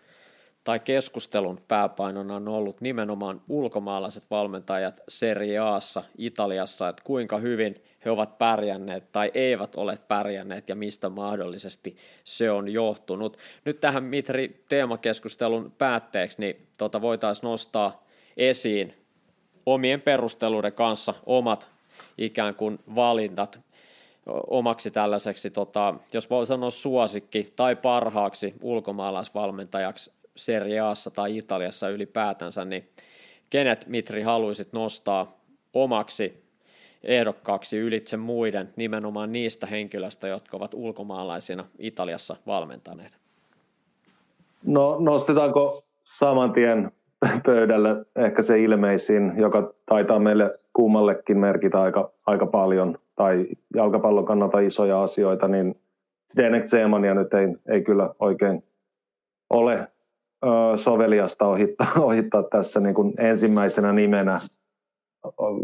tai 0.63 0.79
keskustelun 0.79 1.61
pääpainona 1.67 2.35
on 2.35 2.47
ollut 2.47 2.81
nimenomaan 2.81 3.41
ulkomaalaiset 3.49 4.23
valmentajat 4.31 4.99
Serie 5.07 5.59
Aassa 5.59 6.03
Italiassa, 6.17 6.89
että 6.89 7.03
kuinka 7.05 7.37
hyvin 7.37 7.75
he 8.05 8.11
ovat 8.11 8.37
pärjänneet 8.37 9.11
tai 9.11 9.31
eivät 9.33 9.75
ole 9.75 9.99
pärjänneet 10.07 10.69
ja 10.69 10.75
mistä 10.75 11.09
mahdollisesti 11.09 11.97
se 12.23 12.51
on 12.51 12.69
johtunut. 12.69 13.37
Nyt 13.65 13.79
tähän 13.79 14.03
Mitri 14.03 14.63
teemakeskustelun 14.69 15.71
päätteeksi 15.77 16.39
niin 16.39 16.67
tota 16.77 17.01
voitaisiin 17.01 17.47
nostaa 17.47 18.03
esiin 18.37 18.93
omien 19.65 20.01
perusteluiden 20.01 20.73
kanssa 20.73 21.13
omat 21.25 21.71
ikään 22.17 22.55
kuin 22.55 22.79
valintat 22.95 23.59
omaksi 24.47 24.91
tällaiseksi, 24.91 25.49
tota, 25.49 25.95
jos 26.13 26.29
voi 26.29 26.45
sanoa 26.45 26.69
suosikki 26.69 27.53
tai 27.55 27.75
parhaaksi 27.75 28.53
ulkomaalaisvalmentajaksi 28.61 30.11
Serie 30.35 30.79
Aassa 30.79 31.11
tai 31.11 31.37
Italiassa 31.37 31.89
ylipäätänsä, 31.89 32.65
niin 32.65 32.89
kenet 33.49 33.87
Mitri 33.87 34.21
haluaisit 34.21 34.73
nostaa 34.73 35.37
omaksi 35.73 36.43
ehdokkaaksi 37.03 37.77
ylitse 37.77 38.17
muiden 38.17 38.73
nimenomaan 38.75 39.31
niistä 39.31 39.67
henkilöistä, 39.67 40.27
jotka 40.27 40.57
ovat 40.57 40.73
ulkomaalaisina 40.73 41.65
Italiassa 41.79 42.35
valmentaneet? 42.47 43.17
No 44.65 44.97
nostetaanko 44.99 45.83
saman 46.03 46.53
tien 46.53 46.91
pöydälle 47.45 48.05
ehkä 48.15 48.41
se 48.41 48.59
ilmeisin, 48.59 49.33
joka 49.37 49.73
taitaa 49.85 50.19
meille 50.19 50.59
kummallekin 50.73 51.37
merkitä 51.37 51.81
aika, 51.81 52.11
aika 52.25 52.45
paljon, 52.45 52.97
tai 53.15 53.47
jalkapallon 53.75 54.25
kannalta 54.25 54.59
isoja 54.59 55.03
asioita, 55.03 55.47
niin 55.47 55.75
Denek 56.37 56.65
Zeemania 56.65 57.13
nyt 57.13 57.33
ei, 57.33 57.47
ei 57.69 57.81
kyllä 57.81 58.09
oikein 58.19 58.63
ole 59.49 59.87
soveliasta 60.75 61.47
ohittaa, 61.47 61.87
ohittaa 61.99 62.43
tässä 62.43 62.79
niin 62.79 62.95
kuin 62.95 63.13
ensimmäisenä 63.17 63.93
nimenä. 63.93 64.39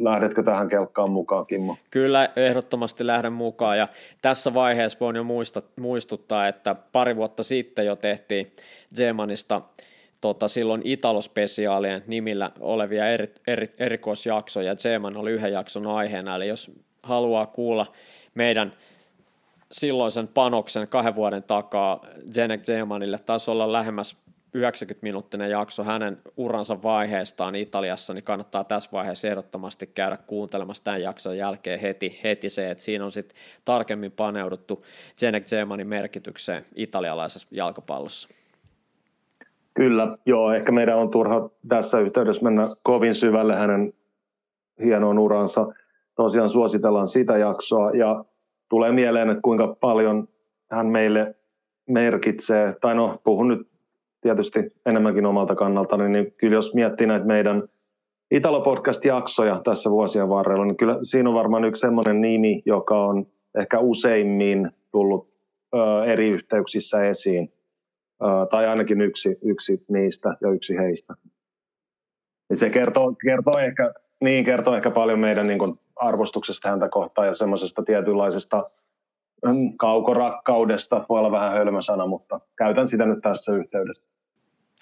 Lähdetkö 0.01 0.43
tähän 0.43 0.69
kelkkaan 0.69 1.11
mukaan, 1.11 1.45
Kimmo? 1.45 1.75
Kyllä, 1.91 2.29
ehdottomasti 2.35 3.07
lähden 3.07 3.33
mukaan. 3.33 3.77
Ja 3.77 3.87
tässä 4.21 4.53
vaiheessa 4.53 4.99
voin 4.99 5.15
jo 5.15 5.23
muista, 5.23 5.61
muistuttaa, 5.79 6.47
että 6.47 6.75
pari 6.91 7.15
vuotta 7.15 7.43
sitten 7.43 7.85
jo 7.85 7.95
tehtiin 7.95 8.51
Zemanista 8.95 9.61
tota, 10.21 10.47
silloin 10.47 10.81
Italo-spesiaalien 10.83 12.03
nimillä 12.07 12.51
olevia 12.59 13.07
eri, 13.07 13.33
eri, 13.47 13.73
erikoisjaksoja. 13.77 14.75
Zeman 14.75 15.17
oli 15.17 15.31
yhden 15.31 15.53
jakson 15.53 15.87
aiheena, 15.87 16.35
eli 16.35 16.47
jos 16.47 16.71
haluaa 17.03 17.45
kuulla 17.45 17.85
meidän 18.35 18.73
silloisen 19.71 20.27
panoksen 20.27 20.87
kahden 20.89 21.15
vuoden 21.15 21.43
takaa 21.43 22.05
Jenek 22.35 22.63
Zemanille, 22.63 23.19
taisi 23.19 23.51
olla 23.51 23.71
lähemmäs 23.71 24.17
90-minuuttinen 24.57 25.49
jakso 25.49 25.83
hänen 25.83 26.21
uransa 26.37 26.83
vaiheestaan 26.83 27.55
Italiassa, 27.55 28.13
niin 28.13 28.23
kannattaa 28.23 28.63
tässä 28.63 28.89
vaiheessa 28.91 29.27
ehdottomasti 29.27 29.87
käydä 29.87 30.17
kuuntelemassa 30.17 30.83
tämän 30.83 31.01
jakson 31.01 31.37
jälkeen 31.37 31.79
heti, 31.79 32.19
heti 32.23 32.49
se, 32.49 32.71
että 32.71 32.83
siinä 32.83 33.05
on 33.05 33.11
sitten 33.11 33.37
tarkemmin 33.65 34.11
paneuduttu 34.11 34.85
Zenek 35.17 35.45
Zemanin 35.45 35.87
merkitykseen 35.87 36.65
italialaisessa 36.75 37.47
jalkapallossa. 37.51 38.29
Kyllä, 39.73 40.17
joo, 40.25 40.53
ehkä 40.53 40.71
meidän 40.71 40.97
on 40.97 41.11
turha 41.11 41.49
tässä 41.67 41.99
yhteydessä 41.99 42.43
mennä 42.43 42.69
kovin 42.83 43.15
syvälle 43.15 43.55
hänen 43.55 43.93
hienoon 44.83 45.19
uransa. 45.19 45.67
Tosiaan 46.15 46.49
suositellaan 46.49 47.07
sitä 47.07 47.37
jaksoa 47.37 47.91
ja 47.91 48.25
tulee 48.69 48.91
mieleen, 48.91 49.29
että 49.29 49.41
kuinka 49.41 49.77
paljon 49.79 50.27
hän 50.71 50.87
meille 50.87 51.35
merkitsee, 51.89 52.75
tai 52.81 52.95
no 52.95 53.19
puhun 53.23 53.47
nyt 53.47 53.67
tietysti 54.21 54.59
enemmänkin 54.85 55.25
omalta 55.25 55.55
kannalta, 55.55 55.97
niin 55.97 56.33
kyllä 56.37 56.55
jos 56.55 56.73
miettii 56.73 57.07
näitä 57.07 57.25
meidän 57.25 57.63
Italo-podcast-jaksoja 58.31 59.61
tässä 59.63 59.89
vuosien 59.91 60.29
varrella, 60.29 60.65
niin 60.65 60.77
kyllä 60.77 60.99
siinä 61.03 61.29
on 61.29 61.35
varmaan 61.35 61.65
yksi 61.65 61.79
sellainen 61.79 62.21
nimi, 62.21 62.61
joka 62.65 63.05
on 63.05 63.27
ehkä 63.59 63.79
useimmin 63.79 64.71
tullut 64.91 65.29
ö, 65.75 66.05
eri 66.05 66.29
yhteyksissä 66.29 67.03
esiin, 67.03 67.53
tai 68.51 68.67
ainakin 68.67 69.01
yksi, 69.01 69.37
yksi 69.41 69.85
niistä 69.87 70.37
ja 70.41 70.49
yksi 70.49 70.77
heistä. 70.77 71.13
Ja 72.49 72.55
se 72.55 72.69
kertoo, 72.69 73.15
kertoo, 73.23 73.59
ehkä, 73.59 73.93
niin, 74.21 74.45
kertoo 74.45 74.75
ehkä 74.75 74.91
paljon 74.91 75.19
meidän 75.19 75.47
niin 75.47 75.59
kuin, 75.59 75.79
arvostuksesta 75.95 76.69
häntä 76.69 76.89
kohtaan 76.89 77.27
ja 77.27 77.35
semmoisesta 77.35 77.83
tietynlaisesta 77.83 78.69
mm, 79.45 79.77
kaukorakkaudesta, 79.77 81.05
voi 81.09 81.19
olla 81.19 81.31
vähän 81.31 81.51
hölmö 81.51 81.81
sana, 81.81 82.07
mutta 82.07 82.39
käytän 82.57 82.87
sitä 82.87 83.05
nyt 83.05 83.19
tässä 83.21 83.55
yhteydessä. 83.55 84.03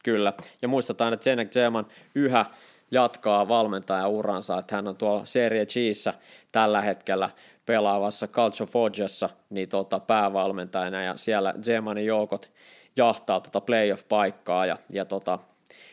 Kyllä, 0.03 0.33
ja 0.61 0.67
muistetaan, 0.67 1.13
että 1.13 1.23
Zenek 1.23 1.51
Zeman 1.51 1.85
yhä 2.15 2.45
jatkaa 2.91 3.47
valmentajan 3.47 4.09
uransa, 4.09 4.59
että 4.59 4.75
hän 4.75 4.87
on 4.87 4.95
tuolla 4.95 5.25
Serie 5.25 5.65
Gissä 5.65 6.13
tällä 6.51 6.81
hetkellä 6.81 7.29
pelaavassa 7.65 8.27
Calcio 8.27 8.65
Foggiassa 8.65 9.29
niin 9.49 9.69
tota, 9.69 9.99
päävalmentajana 9.99 11.03
ja 11.03 11.17
siellä 11.17 11.53
Zemanin 11.61 12.05
joukot 12.05 12.51
jahtaa 12.97 13.39
tota 13.39 13.61
playoff-paikkaa 13.61 14.65
ja, 14.65 14.77
ja 14.89 15.05
tota, 15.05 15.39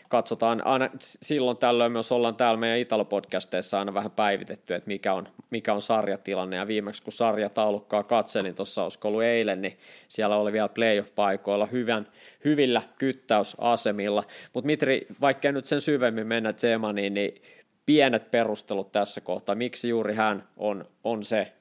katsotaan 0.09 0.67
aina 0.67 0.91
silloin 0.99 1.57
tällöin 1.57 1.93
myös 1.93 2.13
ollaan 2.13 2.37
täällä 2.37 2.61
meidän 2.61 2.79
Italo-podcasteissa 2.79 3.79
aina 3.79 3.95
vähän 3.95 4.11
päivitetty, 4.11 4.75
että 4.75 4.89
mikä 4.89 5.15
on, 5.15 5.29
mikä 5.51 5.75
on 5.75 5.83
sarjatilanne, 5.83 6.57
ja 6.57 6.67
viimeksi 6.67 7.03
kun 7.03 7.13
sarjataulukkaa 7.13 8.03
katselin, 8.03 8.55
tuossa 8.55 8.83
olisiko 8.83 9.09
ollut 9.09 9.23
eilen, 9.23 9.63
niin 9.63 9.79
siellä 10.09 10.37
oli 10.37 10.53
vielä 10.53 10.69
playoff-paikoilla 10.69 11.67
hyvän, 11.67 12.09
hyvillä 12.45 12.83
kyttäysasemilla, 12.99 14.25
mutta 14.53 14.67
Mitri, 14.67 15.07
vaikka 15.21 15.53
nyt 15.53 15.67
sen 15.67 15.81
syvemmin 15.81 16.27
mennä 16.27 16.53
Zemaniin, 16.53 17.15
niin 17.15 17.43
pienet 17.87 18.31
perustelut 18.31 18.93
tässä 18.93 19.21
kohtaa, 19.21 19.55
miksi 19.55 19.89
juuri 19.89 20.15
hän 20.15 20.49
on, 20.57 20.85
on 21.05 21.25
se 21.25 21.53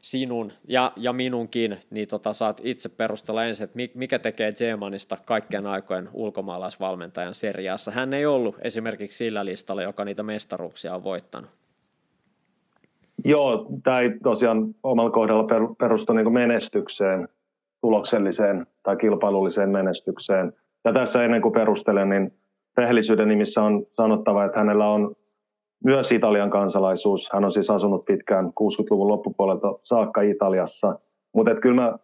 sinun 0.00 0.52
ja, 0.68 0.92
ja 0.96 1.12
minunkin, 1.12 1.76
niin 1.90 2.08
tota, 2.08 2.32
saat 2.32 2.60
itse 2.64 2.88
perustella 2.88 3.44
ensin, 3.44 3.64
että 3.64 3.78
mikä 3.94 4.18
tekee 4.18 4.52
Zemanista 4.52 5.16
kaikkien 5.24 5.66
aikojen 5.66 6.08
ulkomaalaisvalmentajan 6.12 7.34
seriassa. 7.34 7.90
Hän 7.90 8.12
ei 8.12 8.26
ollut 8.26 8.56
esimerkiksi 8.62 9.18
sillä 9.18 9.44
listalla, 9.44 9.82
joka 9.82 10.04
niitä 10.04 10.22
mestaruuksia 10.22 10.94
on 10.94 11.04
voittanut. 11.04 11.50
Joo, 13.24 13.66
tämä 13.82 14.00
ei 14.00 14.10
tosiaan 14.22 14.74
omalla 14.82 15.10
kohdalla 15.10 15.74
perustu 15.78 16.12
niin 16.12 16.32
menestykseen, 16.32 17.28
tulokselliseen 17.80 18.66
tai 18.82 18.96
kilpailulliseen 18.96 19.70
menestykseen. 19.70 20.52
Ja 20.84 20.92
tässä 20.92 21.24
ennen 21.24 21.42
kuin 21.42 21.52
perustelen, 21.52 22.08
niin 22.08 22.32
rehellisyyden 22.76 23.28
nimissä 23.28 23.62
on 23.62 23.86
sanottava, 23.96 24.44
että 24.44 24.58
hänellä 24.58 24.88
on 24.88 25.16
myös 25.84 26.12
Italian 26.12 26.50
kansalaisuus. 26.50 27.28
Hän 27.32 27.44
on 27.44 27.52
siis 27.52 27.70
asunut 27.70 28.04
pitkään 28.04 28.46
60-luvun 28.46 29.08
loppupuolelta 29.08 29.74
saakka 29.82 30.20
Italiassa. 30.20 30.98
Mutta 31.34 31.54
kyllä 31.54 31.82
mä 31.82 31.98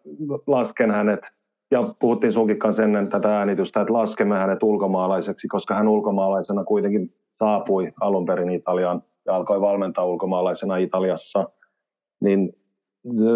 lasken 0.47 0.91
hänet, 0.91 1.31
ja 1.71 1.83
puhuttiin 1.99 2.31
sunkin 2.31 2.59
kanssa 2.59 2.83
ennen 2.83 3.09
tätä 3.09 3.37
äänitystä, 3.37 3.81
että 3.81 3.93
laskemme 3.93 4.37
hänet 4.37 4.63
ulkomaalaiseksi, 4.63 5.47
koska 5.47 5.75
hän 5.75 5.87
ulkomaalaisena 5.87 6.63
kuitenkin 6.63 7.13
saapui 7.39 7.91
alun 8.01 8.25
perin 8.25 8.49
Italiaan 8.49 9.03
ja 9.25 9.35
alkoi 9.35 9.61
valmentaa 9.61 10.05
ulkomaalaisena 10.05 10.77
Italiassa. 10.77 11.49
Niin 12.21 12.53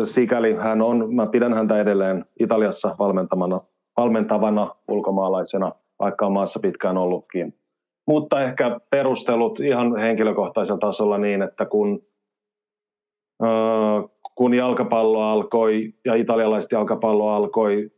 sikäli 0.03 0.53
hän 0.53 0.81
on, 0.81 1.15
mä 1.15 1.27
pidän 1.27 1.53
häntä 1.53 1.81
edelleen 1.81 2.25
Italiassa 2.39 2.95
valmentamana, 2.99 3.61
valmentavana 3.97 4.75
ulkomaalaisena, 4.87 5.71
vaikka 5.99 6.25
on 6.25 6.31
maassa 6.31 6.59
pitkään 6.59 6.97
ollutkin. 6.97 7.53
Mutta 8.07 8.41
ehkä 8.41 8.79
perustelut 8.89 9.59
ihan 9.59 9.97
henkilökohtaisella 9.97 10.79
tasolla 10.79 11.17
niin, 11.17 11.41
että 11.41 11.65
kun, 11.65 12.01
kun 14.35 14.53
jalkapallo 14.53 15.21
alkoi 15.21 15.93
ja 16.05 16.15
italialaiset 16.15 16.71
jalkapallo 16.71 17.29
alkoi 17.29 17.91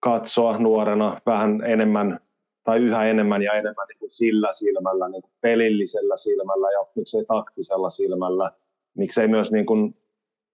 katsoa 0.00 0.58
nuorena 0.58 1.20
vähän 1.26 1.62
enemmän 1.64 2.20
tai 2.64 2.78
yhä 2.78 3.04
enemmän 3.04 3.42
ja 3.42 3.52
enemmän 3.52 3.86
niin 3.88 3.98
kuin 3.98 4.14
sillä 4.14 4.52
silmällä, 4.52 5.08
niin 5.08 5.22
kuin 5.22 5.32
pelillisellä 5.40 6.16
silmällä 6.16 6.70
ja 6.70 6.86
miksei 6.94 7.24
taktisella 7.24 7.90
silmällä, 7.90 8.52
miksei 8.96 9.28
myös 9.28 9.52
niin 9.52 9.66
kuin 9.66 9.94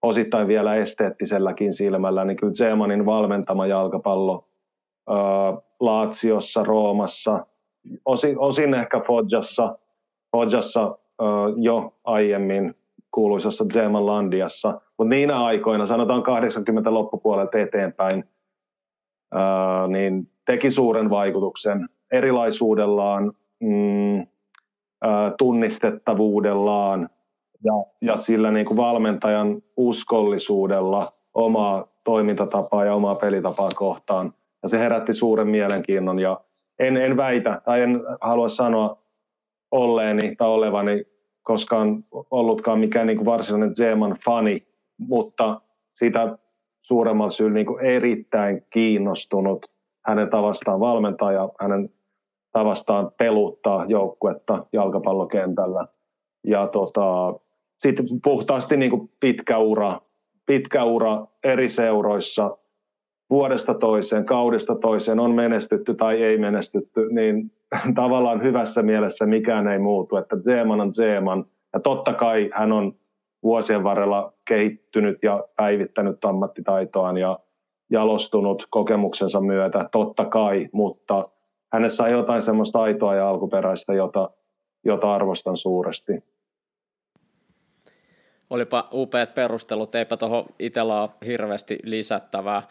osittain 0.01 0.47
vielä 0.47 0.75
esteettiselläkin 0.75 1.73
silmällä, 1.73 2.25
niin 2.25 2.37
kyllä 2.37 2.53
Zemanin 2.53 3.05
valmentama 3.05 3.67
jalkapallo 3.67 4.47
ää, 5.09 5.15
Laatsiossa, 5.79 6.63
Roomassa, 6.63 7.45
osin, 8.05 8.39
osin 8.39 8.73
ehkä 8.73 8.99
Foggiassa, 8.99 9.77
Foggiassa 10.31 10.97
jo 11.55 11.93
aiemmin 12.03 12.75
kuuluisassa 13.11 13.65
Zeemanlandiassa, 13.73 14.81
mutta 14.97 15.15
niinä 15.15 15.45
aikoina, 15.45 15.85
sanotaan 15.85 16.23
80 16.23 16.93
loppupuolelta 16.93 17.57
eteenpäin, 17.57 18.23
ää, 19.33 19.87
niin 19.87 20.27
teki 20.45 20.71
suuren 20.71 21.09
vaikutuksen 21.09 21.89
erilaisuudellaan, 22.11 23.31
mm, 23.59 24.27
ää, 25.01 25.31
tunnistettavuudellaan 25.37 27.09
ja, 27.63 27.73
ja 28.01 28.15
sillä 28.15 28.51
niin 28.51 28.65
kuin 28.65 28.77
valmentajan 28.77 29.61
uskollisuudella 29.77 31.13
omaa 31.33 31.87
toimintatapaa 32.03 32.85
ja 32.85 32.93
omaa 32.93 33.15
pelitapaa 33.15 33.69
kohtaan. 33.75 34.33
Ja 34.63 34.69
se 34.69 34.79
herätti 34.79 35.13
suuren 35.13 35.47
mielenkiinnon 35.47 36.19
ja 36.19 36.41
en, 36.79 36.97
en 36.97 37.17
väitä 37.17 37.61
tai 37.65 37.81
en 37.81 38.01
halua 38.21 38.49
sanoa 38.49 38.97
olleeni 39.71 40.35
tai 40.35 40.47
olevani 40.47 41.05
koskaan 41.43 42.03
ollutkaan 42.31 42.79
mikään 42.79 43.07
niin 43.07 43.17
kuin 43.17 43.25
varsinainen 43.25 43.75
Zeman 43.75 44.15
fani, 44.25 44.67
mutta 44.97 45.61
sitä 45.93 46.37
suuremmalla 46.81 47.31
syyllä 47.31 47.53
niin 47.53 47.65
kuin 47.65 47.85
erittäin 47.85 48.65
kiinnostunut 48.69 49.65
hänen 50.05 50.29
tavastaan 50.29 50.79
valmentaa 50.79 51.31
ja 51.31 51.49
hänen 51.59 51.89
tavastaan 52.51 53.11
peluttaa 53.17 53.85
joukkuetta 53.87 54.65
jalkapallokentällä. 54.73 55.87
Ja 56.43 56.67
tota, 56.67 57.33
sitten 57.77 58.05
puhtaasti 58.23 58.77
niin 58.77 58.91
kuin 58.91 59.11
pitkä 59.19 59.57
ura, 59.57 60.01
pitkä 60.45 60.83
ura 60.83 61.25
eri 61.43 61.69
seuroissa, 61.69 62.57
vuodesta 63.29 63.73
toiseen, 63.73 64.25
kaudesta 64.25 64.75
toiseen 64.75 65.19
on 65.19 65.31
menestytty 65.31 65.93
tai 65.95 66.23
ei 66.23 66.37
menestytty, 66.37 67.07
niin 67.11 67.51
tavallaan 67.95 68.43
hyvässä 68.43 68.81
mielessä 68.81 69.25
mikään 69.25 69.67
ei 69.67 69.79
muutu, 69.79 70.17
että 70.17 70.37
Zeeman 70.37 70.81
on 70.81 70.93
Zeeman. 70.93 71.45
Ja 71.73 71.79
totta 71.79 72.13
kai 72.13 72.49
hän 72.53 72.71
on 72.71 72.95
vuosien 73.43 73.83
varrella 73.83 74.33
kehittynyt 74.47 75.23
ja 75.23 75.43
päivittänyt 75.55 76.25
ammattitaitoaan 76.25 77.17
ja 77.17 77.39
jalostunut 77.89 78.67
kokemuksensa 78.69 79.41
myötä, 79.41 79.89
totta 79.91 80.25
kai, 80.25 80.69
mutta 80.71 81.29
hänessä 81.73 82.03
on 82.03 82.11
jotain 82.11 82.41
semmoista 82.41 82.81
aitoa 82.81 83.15
ja 83.15 83.29
alkuperäistä, 83.29 83.93
jota, 83.93 84.29
jota 84.85 85.15
arvostan 85.15 85.57
suuresti. 85.57 86.23
Olipa 88.49 88.89
upeat 88.93 89.35
perustelut, 89.35 89.95
eipä 89.95 90.17
tuohon 90.17 90.45
itsellä 90.59 91.01
ole 91.01 91.09
hirveästi 91.25 91.79
lisättävää. 91.83 92.61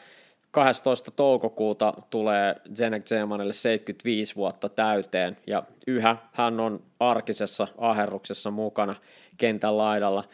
12. 0.55 1.11
toukokuuta 1.11 1.95
tulee 2.11 2.57
Zenek 2.77 3.05
Zemanille 3.05 3.53
75 3.53 4.37
vuotta 4.37 4.69
täyteen 4.69 5.37
ja 5.47 5.63
yhä 5.87 6.17
hän 6.33 6.61
on 6.61 6.83
arkisessa 7.01 7.69
aherruksessa 7.79 8.51
mukana 8.51 8.95
kentän 9.37 9.79
laidalla. 9.79 10.25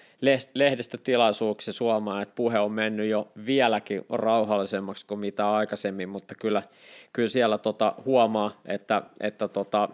Lehdistötilaisuuksissa 0.54 1.78
suomaa, 1.78 2.22
että 2.22 2.34
puhe 2.34 2.58
on 2.58 2.72
mennyt 2.72 3.08
jo 3.08 3.32
vieläkin 3.46 4.04
rauhallisemmaksi 4.08 5.06
kuin 5.06 5.20
mitä 5.20 5.50
aikaisemmin, 5.50 6.08
mutta 6.08 6.34
kyllä, 6.34 6.62
kyllä 7.12 7.28
siellä 7.28 7.58
tota 7.58 7.94
huomaa, 8.04 8.50
että, 8.64 9.02
että 9.20 9.48
tota, 9.48 9.88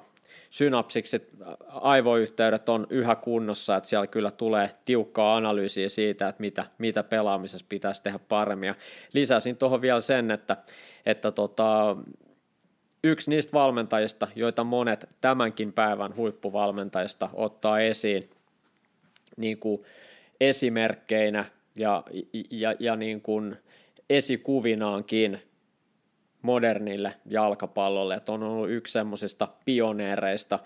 synapsikset, 0.50 1.28
aivoyhteydet 1.68 2.68
on 2.68 2.86
yhä 2.90 3.14
kunnossa, 3.16 3.76
että 3.76 3.88
siellä 3.88 4.06
kyllä 4.06 4.30
tulee 4.30 4.70
tiukkaa 4.84 5.36
analyysiä 5.36 5.88
siitä, 5.88 6.28
että 6.28 6.40
mitä, 6.40 6.64
mitä 6.78 7.02
pelaamisessa 7.02 7.66
pitäisi 7.68 8.02
tehdä 8.02 8.18
paremmin. 8.18 8.66
Ja 8.66 8.74
lisäsin 9.12 9.56
tuohon 9.56 9.82
vielä 9.82 10.00
sen, 10.00 10.30
että, 10.30 10.56
että 11.06 11.32
tota, 11.32 11.96
yksi 13.04 13.30
niistä 13.30 13.52
valmentajista, 13.52 14.28
joita 14.34 14.64
monet 14.64 15.08
tämänkin 15.20 15.72
päivän 15.72 16.16
huippuvalmentajista 16.16 17.30
ottaa 17.32 17.80
esiin 17.80 18.30
niin 19.36 19.58
kuin 19.58 19.82
esimerkkeinä 20.40 21.44
ja, 21.76 22.04
ja, 22.50 22.74
ja 22.78 22.96
niin 22.96 23.20
kuin 23.20 23.56
esikuvinaankin, 24.10 25.42
modernille 26.46 27.14
jalkapallolle, 27.24 28.14
että 28.14 28.32
on 28.32 28.42
ollut 28.42 28.70
yksi 28.70 28.92
semmoisista 28.92 29.48
pioneereista, 29.64 30.58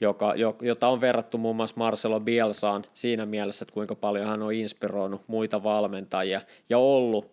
joka, 0.00 0.34
jota 0.62 0.88
on 0.88 1.00
verrattu 1.00 1.38
muun 1.38 1.56
muassa 1.56 1.76
Marcelo 1.78 2.20
Bielsaan 2.20 2.84
siinä 2.94 3.26
mielessä, 3.26 3.62
että 3.62 3.74
kuinka 3.74 3.94
paljon 3.94 4.26
hän 4.26 4.42
on 4.42 4.52
inspiroinut 4.52 5.22
muita 5.26 5.62
valmentajia 5.62 6.40
ja 6.70 6.78
ollut 6.78 7.30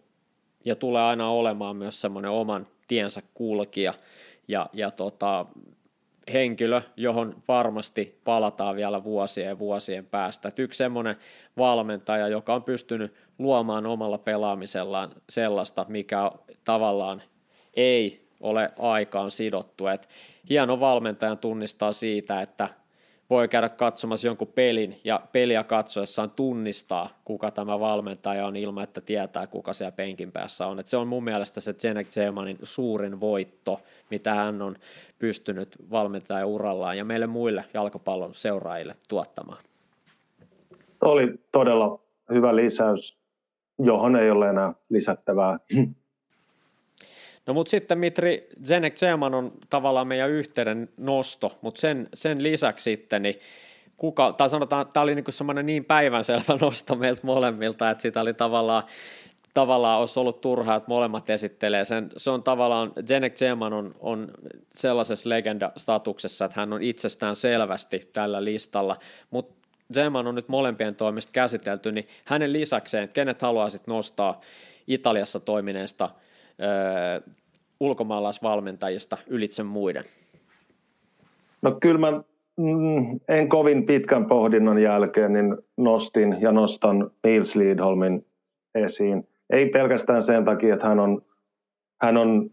ja 0.66 0.76
tulee 0.76 1.02
aina 1.02 1.30
olemaan 1.30 1.76
myös 1.76 2.02
semmoinen 2.02 2.32
oman 2.32 2.68
tiensä 2.88 3.22
kulkija 3.34 3.94
ja, 4.48 4.70
ja 4.74 4.92
tota, 4.92 5.46
henkilö, 6.34 6.82
johon 6.98 7.36
varmasti 7.48 8.20
palataan 8.24 8.76
vielä 8.76 9.04
vuosien 9.04 9.48
ja 9.48 9.60
vuosien 9.60 10.06
päästä. 10.06 10.48
Et 10.48 10.60
yksi 10.60 10.78
semmoinen 10.78 11.16
valmentaja, 11.58 12.28
joka 12.28 12.54
on 12.54 12.64
pystynyt 12.64 13.14
luomaan 13.40 13.86
omalla 13.86 14.18
pelaamisellaan 14.18 15.12
sellaista, 15.30 15.86
mikä 15.88 16.32
tavallaan 16.64 17.22
ei 17.76 18.27
ole 18.39 18.69
aikaan 18.80 19.31
sidottu. 19.31 19.88
Et 19.88 20.10
hieno 20.49 20.80
valmentajan 20.80 21.38
tunnistaa 21.38 21.91
siitä, 21.91 22.41
että 22.41 22.69
voi 23.30 23.47
käydä 23.47 23.69
katsomassa 23.69 24.27
jonkun 24.27 24.47
pelin 24.47 24.99
ja 25.03 25.22
peliä 25.31 25.64
katsoessaan 25.64 26.31
tunnistaa, 26.31 27.10
kuka 27.26 27.52
tämä 27.52 27.80
valmentaja 27.80 28.45
on 28.45 28.56
ilman, 28.56 28.84
että 28.84 29.02
tietää, 29.02 29.47
kuka 29.47 29.73
siellä 29.73 29.91
penkin 29.91 30.31
päässä 30.31 30.68
on. 30.68 30.80
Et 30.80 30.88
se 30.88 30.97
on 30.97 31.07
mun 31.07 31.23
mielestä 31.23 31.61
se 31.61 31.76
Jenek 31.84 32.07
Zemanin 32.07 32.57
suurin 32.64 33.19
voitto, 33.19 33.81
mitä 34.10 34.34
hän 34.34 34.61
on 34.61 34.76
pystynyt 35.19 35.76
valmentajan 35.91 36.47
urallaan 36.47 36.97
ja 36.97 37.06
meille 37.06 37.27
muille 37.27 37.65
jalkapallon 37.73 38.34
seuraajille 38.34 38.95
tuottamaan. 39.10 39.64
Oli 41.02 41.34
todella 41.52 41.99
hyvä 42.34 42.56
lisäys, 42.56 43.18
johon 43.80 44.15
ei 44.15 44.31
ole 44.31 44.49
enää 44.49 44.73
lisättävää. 44.89 45.60
No 47.46 47.54
mutta 47.54 47.72
sitten 47.72 47.98
Mitri, 47.98 48.48
Zenek 48.68 48.96
Zeman 48.96 49.34
on 49.34 49.52
tavallaan 49.70 50.08
meidän 50.08 50.30
yhteyden 50.30 50.90
nosto, 50.98 51.58
mutta 51.62 51.82
sen, 51.82 52.10
sen 52.14 52.44
lisäksi 52.44 52.84
sitten, 52.84 53.22
niin 53.22 53.40
kuka, 53.98 54.32
tai 54.32 54.50
sanotaan, 54.50 54.86
tämä 54.94 55.04
oli 55.04 55.16
niin 55.16 55.26
semmoinen 55.30 55.66
niin 55.66 55.86
päivänselvä 55.86 56.58
nosto 56.62 56.96
meiltä 56.96 57.22
molemmilta, 57.24 57.90
että 57.90 58.02
sitä 58.02 58.22
oli 58.22 58.34
tavallaan, 58.34 58.84
tavallaan 59.54 60.00
olisi 60.00 60.20
ollut 60.20 60.42
turhaa, 60.42 60.76
että 60.76 60.90
molemmat 60.90 61.30
esittelee 61.30 61.86
sen. 61.86 62.10
Se 62.18 62.32
on 62.32 62.44
tavallaan, 62.44 62.92
Zenek 63.08 63.36
Zeman 63.36 63.74
on, 63.74 63.96
on 64.00 64.32
sellaisessa 64.76 65.30
legenda-statuksessa, 65.30 66.46
että 66.46 66.60
hän 66.60 66.74
on 66.74 66.84
itsestään 66.84 67.36
selvästi 67.36 68.10
tällä 68.14 68.44
listalla, 68.44 68.96
mutta 69.30 69.68
Zeman 69.94 70.28
on 70.28 70.36
nyt 70.36 70.50
molempien 70.50 70.96
toimesta 70.96 71.32
käsitelty, 71.32 71.92
niin 71.92 72.08
hänen 72.26 72.54
lisäkseen, 72.54 73.10
kenet 73.10 73.42
haluaisit 73.42 73.88
nostaa 73.88 74.42
Italiassa 74.88 75.40
toimineesta– 75.40 76.10
ulkomaalaisvalmentajista 77.80 79.18
ylitse 79.27 79.64
muiden? 79.64 80.03
No 81.61 81.77
kyllä 81.82 81.99
mä 81.99 82.11
mm, 82.57 83.19
en 83.27 83.49
kovin 83.49 83.86
pitkän 83.86 84.26
pohdinnan 84.26 84.77
jälkeen 84.77 85.34
niin 85.34 85.57
nostin 85.77 86.38
ja 86.40 86.52
nostan 86.52 87.11
Niels 87.23 87.56
Lidholmin 87.56 88.26
esiin. 88.76 89.27
Ei 89.49 89.69
pelkästään 89.69 90.23
sen 90.23 90.45
takia, 90.45 90.73
että 90.73 90.88
hän 90.88 90.99
on, 90.99 91.22
hän 92.02 92.18
on 92.18 92.52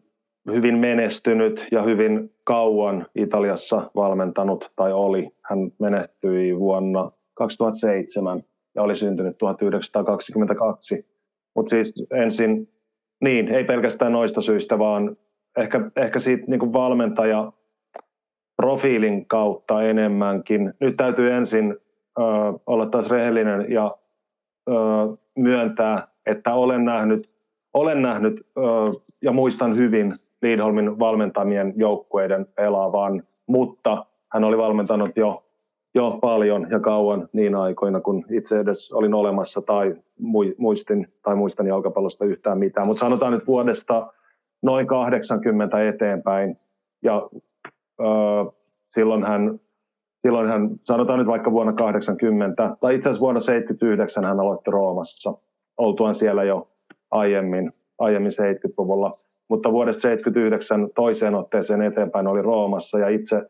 hyvin 0.52 0.78
menestynyt 0.78 1.66
ja 1.72 1.82
hyvin 1.82 2.34
kauan 2.44 3.06
Italiassa 3.14 3.90
valmentanut 3.94 4.72
tai 4.76 4.92
oli. 4.92 5.30
Hän 5.42 5.58
menehtyi 5.78 6.58
vuonna 6.58 7.10
2007 7.34 8.42
ja 8.74 8.82
oli 8.82 8.96
syntynyt 8.96 9.38
1922. 9.38 11.06
Mutta 11.54 11.70
siis 11.70 11.94
ensin 12.10 12.68
niin, 13.22 13.48
ei 13.48 13.64
pelkästään 13.64 14.12
noista 14.12 14.40
syistä, 14.40 14.78
vaan 14.78 15.16
ehkä, 15.56 15.90
ehkä 15.96 16.18
siitä 16.18 16.44
niin 16.46 16.72
valmentaja 16.72 17.52
profiilin 18.56 19.26
kautta 19.26 19.82
enemmänkin. 19.82 20.74
Nyt 20.80 20.96
täytyy 20.96 21.32
ensin 21.32 21.76
ö, 22.18 22.22
olla 22.66 22.86
taas 22.86 23.10
rehellinen 23.10 23.66
ja 23.68 23.96
ö, 24.68 24.72
myöntää, 25.38 26.08
että 26.26 26.54
olen 26.54 26.84
nähnyt, 26.84 27.30
olen 27.74 28.02
nähnyt 28.02 28.46
ö, 28.56 28.60
ja 29.22 29.32
muistan 29.32 29.76
hyvin 29.76 30.14
Liidholmin 30.42 30.98
valmentamien 30.98 31.72
joukkueiden 31.76 32.46
pelaavan, 32.46 33.22
mutta 33.46 34.06
hän 34.32 34.44
oli 34.44 34.58
valmentanut 34.58 35.16
jo 35.16 35.44
jo 35.94 36.18
paljon 36.20 36.66
ja 36.70 36.80
kauan 36.80 37.28
niin 37.32 37.54
aikoina, 37.54 38.00
kun 38.00 38.24
itse 38.30 38.60
edes 38.60 38.92
olin 38.92 39.14
olemassa 39.14 39.62
tai 39.62 39.96
muistin 40.58 41.08
tai 41.22 41.36
muistan 41.36 41.66
jalkapallosta 41.66 42.24
yhtään 42.24 42.58
mitään. 42.58 42.86
Mutta 42.86 43.00
sanotaan 43.00 43.32
nyt 43.32 43.46
vuodesta 43.46 44.12
noin 44.62 44.86
80 44.86 45.88
eteenpäin 45.88 46.56
ja 47.02 47.28
ö, 48.00 48.04
silloin 48.90 49.24
hän 49.24 49.60
silloin 50.22 50.48
hän, 50.48 50.70
sanotaan 50.84 51.18
nyt 51.18 51.28
vaikka 51.28 51.52
vuonna 51.52 51.72
80, 51.72 52.76
tai 52.80 52.94
itse 52.94 53.08
asiassa 53.08 53.20
vuonna 53.20 53.40
79 53.40 54.24
hän 54.24 54.40
aloitti 54.40 54.70
Roomassa, 54.70 55.34
oltuaan 55.78 56.14
siellä 56.14 56.44
jo 56.44 56.68
aiemmin, 57.10 57.72
aiemmin 57.98 58.32
70-luvulla. 58.32 59.18
Mutta 59.48 59.72
vuodesta 59.72 60.00
79 60.00 60.88
toiseen 60.94 61.34
otteeseen 61.34 61.82
eteenpäin 61.82 62.26
oli 62.26 62.42
Roomassa, 62.42 62.98
ja 62.98 63.08
itse 63.08 63.42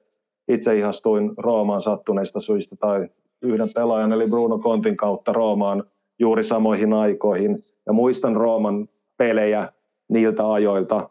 itse 0.48 0.78
ihastuin 0.78 1.32
Roomaan 1.36 1.82
sattuneista 1.82 2.40
syistä 2.40 2.77
tai 2.77 3.09
yhden 3.43 3.69
pelaajan 3.74 4.12
eli 4.12 4.27
Bruno 4.27 4.59
Kontin 4.59 4.97
kautta 4.97 5.32
Roomaan 5.32 5.85
juuri 6.19 6.44
samoihin 6.44 6.93
aikoihin. 6.93 7.64
Ja 7.86 7.93
muistan 7.93 8.36
Rooman 8.36 8.89
pelejä 9.16 9.69
niiltä 10.09 10.52
ajoilta. 10.52 11.10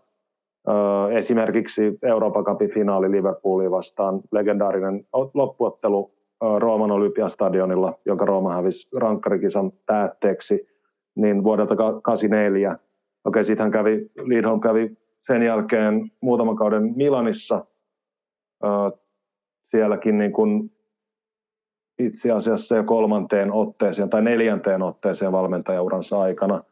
Esimerkiksi 1.11 1.97
Euroopan 2.03 2.43
Cupin 2.43 2.73
finaali 2.73 3.11
Liverpoolia 3.11 3.71
vastaan, 3.71 4.21
legendaarinen 4.31 5.07
loppuottelu 5.33 6.11
Rooman 6.57 6.91
Olympiastadionilla, 6.91 7.99
jonka 8.05 8.25
Rooma 8.25 8.53
hävisi 8.53 8.87
rankkarikisan 8.97 9.71
päätteeksi, 9.85 10.67
niin 11.15 11.43
vuodelta 11.43 11.75
1984. 11.75 12.77
Okei, 13.25 13.43
sitten 13.43 13.63
hän 13.63 13.71
kävi, 13.71 14.11
Lidholm 14.23 14.59
kävi 14.59 14.97
sen 15.21 15.43
jälkeen 15.43 16.11
muutaman 16.21 16.55
kauden 16.55 16.93
Milanissa 16.95 17.65
sielläkin 19.71 20.17
niin 20.17 20.31
kuin 20.31 20.71
itse 21.99 22.31
asiassa 22.31 22.75
jo 22.75 22.83
kolmanteen 22.83 23.51
otteeseen 23.51 24.09
tai 24.09 24.21
neljänteen 24.21 24.81
otteeseen 24.81 25.31
valmentajauransa 25.31 26.21
aikana, 26.21 26.63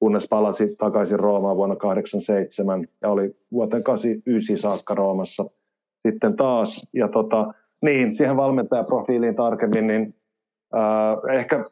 kunnes 0.00 0.26
palasi 0.30 0.76
takaisin 0.76 1.20
Roomaan 1.20 1.56
vuonna 1.56 1.76
1987 1.76 2.88
ja 3.02 3.08
oli 3.08 3.36
vuoteen 3.52 3.82
1989 3.82 4.58
saakka 4.58 4.94
Roomassa 4.94 5.44
sitten 6.08 6.36
taas. 6.36 6.86
Ja 6.92 7.08
tota, 7.08 7.54
niin, 7.82 8.14
siihen 8.14 8.36
valmentajaprofiiliin 8.36 9.36
tarkemmin, 9.36 9.86
niin 9.86 10.14
äh, 10.74 11.34
ehkä, 11.34 11.64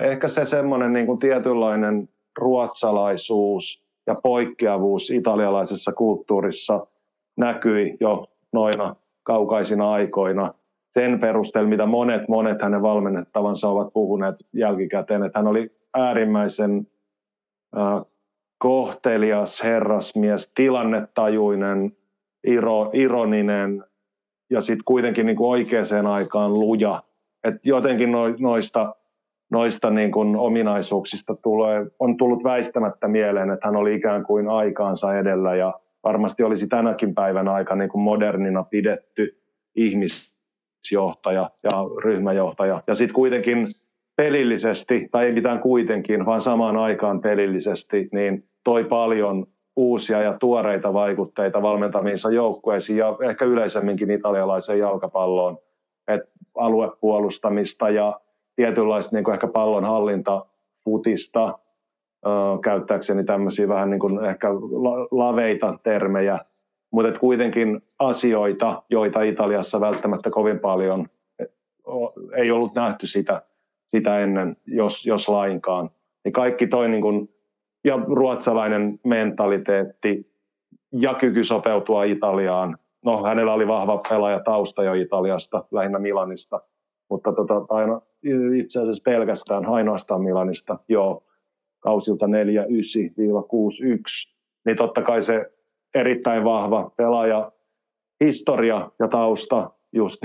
ehkä 0.00 0.28
se 0.28 0.44
semmoinen 0.44 0.92
niin 0.92 1.06
kuin 1.06 1.18
tietynlainen 1.18 2.08
ruotsalaisuus 2.38 3.84
ja 4.06 4.14
poikkeavuus 4.14 5.10
italialaisessa 5.10 5.92
kulttuurissa 5.92 6.86
näkyi 7.36 7.96
jo 8.00 8.26
noina 8.52 8.96
kaukaisina 9.22 9.92
aikoina 9.92 10.54
sen 10.92 11.20
perusteella, 11.20 11.68
mitä 11.68 11.86
monet, 11.86 12.28
monet 12.28 12.62
hänen 12.62 12.82
valmennettavansa 12.82 13.68
ovat 13.68 13.92
puhuneet 13.92 14.34
jälkikäteen, 14.52 15.22
että 15.22 15.38
hän 15.38 15.46
oli 15.46 15.70
äärimmäisen 15.94 16.86
kohtelias 18.58 19.62
herrasmies, 19.62 20.52
tilannetajuinen, 20.54 21.96
iro, 22.44 22.90
ironinen 22.92 23.84
ja 24.50 24.60
sitten 24.60 24.84
kuitenkin 24.84 25.26
niin 25.26 25.36
kuin 25.36 25.50
oikeaan 25.50 26.06
aikaan 26.06 26.54
luja. 26.54 27.02
Et 27.44 27.54
jotenkin 27.64 28.12
no, 28.12 28.20
noista, 28.38 28.94
noista 29.50 29.90
niin 29.90 30.12
kuin 30.12 30.36
ominaisuuksista 30.36 31.34
tulee, 31.42 31.86
on 31.98 32.16
tullut 32.16 32.44
väistämättä 32.44 33.08
mieleen, 33.08 33.50
että 33.50 33.66
hän 33.66 33.76
oli 33.76 33.94
ikään 33.94 34.24
kuin 34.24 34.48
aikaansa 34.48 35.18
edellä 35.18 35.54
ja 35.54 35.74
varmasti 36.04 36.42
olisi 36.42 36.66
tänäkin 36.66 37.14
päivän 37.14 37.48
aika 37.48 37.74
niin 37.74 37.88
kuin 37.88 38.02
modernina 38.02 38.62
pidetty 38.62 39.42
ihmisjohtaja 39.74 41.50
ja 41.62 41.78
ryhmäjohtaja. 42.04 42.82
Ja 42.86 42.94
sitten 42.94 43.14
kuitenkin 43.14 43.68
pelillisesti, 44.16 45.08
tai 45.10 45.26
ei 45.26 45.32
mitään 45.32 45.60
kuitenkin, 45.60 46.26
vaan 46.26 46.42
samaan 46.42 46.76
aikaan 46.76 47.20
pelillisesti, 47.20 48.08
niin 48.12 48.44
toi 48.64 48.84
paljon 48.84 49.46
uusia 49.76 50.22
ja 50.22 50.38
tuoreita 50.38 50.92
vaikutteita 50.92 51.62
valmentamiinsa 51.62 52.30
joukkueisiin 52.30 52.98
ja 52.98 53.16
ehkä 53.22 53.44
yleisemminkin 53.44 54.10
italialaiseen 54.10 54.78
jalkapalloon. 54.78 55.58
Et 56.08 56.20
aluepuolustamista 56.56 57.90
ja 57.90 58.20
tietynlaista 58.56 59.16
niin 59.16 59.32
ehkä 59.32 59.46
pallon 59.46 59.84
hallinta 59.84 60.46
futista, 60.84 61.58
käyttääkseni 62.64 63.24
tämmöisiä 63.24 63.68
vähän 63.68 63.90
niin 63.90 64.00
kuin 64.00 64.24
ehkä 64.24 64.48
laveita 65.10 65.78
termejä, 65.82 66.38
mutta 66.90 67.18
kuitenkin 67.18 67.80
asioita, 67.98 68.82
joita 68.90 69.22
Italiassa 69.22 69.80
välttämättä 69.80 70.30
kovin 70.30 70.58
paljon 70.58 71.08
ei 72.36 72.50
ollut 72.50 72.74
nähty 72.74 73.06
sitä, 73.06 73.42
sitä 73.86 74.18
ennen, 74.18 74.56
jos, 74.66 75.06
jos 75.06 75.28
lainkaan. 75.28 75.90
Niin 76.24 76.32
kaikki 76.32 76.66
toi 76.66 76.88
niin 76.88 77.02
kuin, 77.02 77.28
ja 77.84 77.96
ruotsalainen 77.96 79.00
mentaliteetti 79.04 80.32
ja 80.92 81.14
kyky 81.14 81.44
sopeutua 81.44 82.04
Italiaan. 82.04 82.78
No, 83.04 83.24
hänellä 83.24 83.52
oli 83.52 83.68
vahva 83.68 84.02
pelaaja 84.08 84.40
tausta 84.40 84.84
jo 84.84 84.94
Italiasta, 84.94 85.64
lähinnä 85.70 85.98
Milanista, 85.98 86.60
mutta 87.10 87.32
tota, 87.32 87.66
aina, 87.68 88.00
itse 88.56 88.80
asiassa 88.80 89.02
pelkästään 89.04 89.66
ainoastaan 89.66 90.22
Milanista, 90.22 90.78
joo 90.88 91.22
kausilta 91.82 92.26
4-9-6-1, 92.26 92.30
niin 94.64 94.76
totta 94.76 95.02
kai 95.02 95.22
se 95.22 95.50
erittäin 95.94 96.44
vahva 96.44 96.90
pelaaja 96.96 97.52
historia 98.24 98.90
ja 98.98 99.08
tausta 99.08 99.70
just 99.92 100.20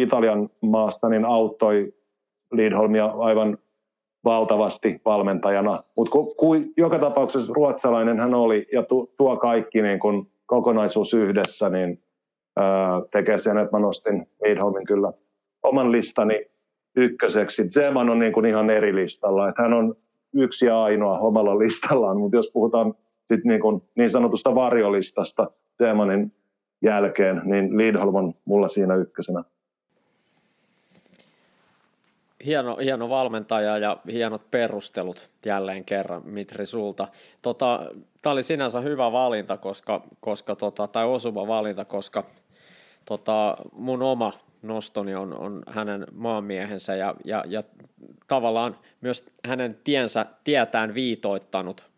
Italian 0.00 0.50
maasta 0.60 1.08
niin 1.08 1.24
auttoi 1.24 1.92
Lidholmia 2.52 3.06
aivan 3.06 3.58
valtavasti 4.24 5.00
valmentajana. 5.04 5.82
Mutta 5.96 6.12
ku, 6.12 6.34
ku, 6.34 6.54
joka 6.76 6.98
tapauksessa 6.98 7.52
ruotsalainen 7.56 8.20
hän 8.20 8.34
oli 8.34 8.66
ja 8.72 8.82
tu, 8.82 9.12
tuo 9.16 9.36
kaikki 9.36 9.82
niin 9.82 9.98
kun 9.98 10.30
kokonaisuus 10.46 11.14
yhdessä, 11.14 11.68
niin 11.68 12.02
ää, 12.56 13.02
tekee 13.10 13.38
sen, 13.38 13.58
että 13.58 13.76
mä 13.76 13.78
nostin 13.78 14.26
Lidholmin 14.44 14.86
kyllä 14.86 15.12
oman 15.62 15.92
listani 15.92 16.46
ykköseksi. 16.96 17.68
Zeman 17.68 18.10
on 18.10 18.18
niin 18.18 18.32
kuin 18.32 18.46
ihan 18.46 18.70
eri 18.70 18.94
listalla. 18.94 19.48
Että 19.48 19.62
hän 19.62 19.72
on 19.72 19.96
yksi 20.36 20.66
ja 20.66 20.82
ainoa 20.82 21.18
omalla 21.18 21.58
listallaan, 21.58 22.16
mutta 22.16 22.36
jos 22.36 22.50
puhutaan 22.52 22.94
sit 23.28 23.44
niin, 23.44 23.60
kuin 23.60 23.82
niin 23.94 24.10
sanotusta 24.10 24.54
varjolistasta 24.54 25.50
Zemanin 25.82 26.32
jälkeen, 26.82 27.42
niin 27.44 27.76
Lidholm 27.76 28.14
on 28.14 28.34
mulla 28.44 28.68
siinä 28.68 28.94
ykkösenä. 28.94 29.44
Hieno, 32.46 32.76
hieno 32.76 33.08
valmentaja 33.08 33.78
ja 33.78 33.96
hienot 34.12 34.50
perustelut 34.50 35.28
jälleen 35.46 35.84
kerran, 35.84 36.22
Mitri, 36.24 36.66
sulta. 36.66 37.08
Tota, 37.42 37.80
Tämä 38.26 38.32
oli 38.32 38.42
sinänsä 38.42 38.80
hyvä 38.80 39.12
valinta, 39.12 39.56
koska, 39.56 40.02
koska 40.20 40.56
tota, 40.56 40.86
tai 40.86 41.04
osuva 41.04 41.46
valinta, 41.46 41.84
koska 41.84 42.24
tota, 43.04 43.56
mun 43.72 44.02
oma 44.02 44.32
nostoni 44.62 45.14
on, 45.14 45.38
on 45.38 45.62
hänen 45.68 46.06
maamiehensä 46.12 46.94
ja, 46.94 47.14
ja, 47.24 47.44
ja 47.48 47.62
tavallaan 48.26 48.78
myös 49.00 49.24
hänen 49.46 49.78
tiensä, 49.84 50.26
tietään 50.44 50.94
viitoittanut 50.94 51.90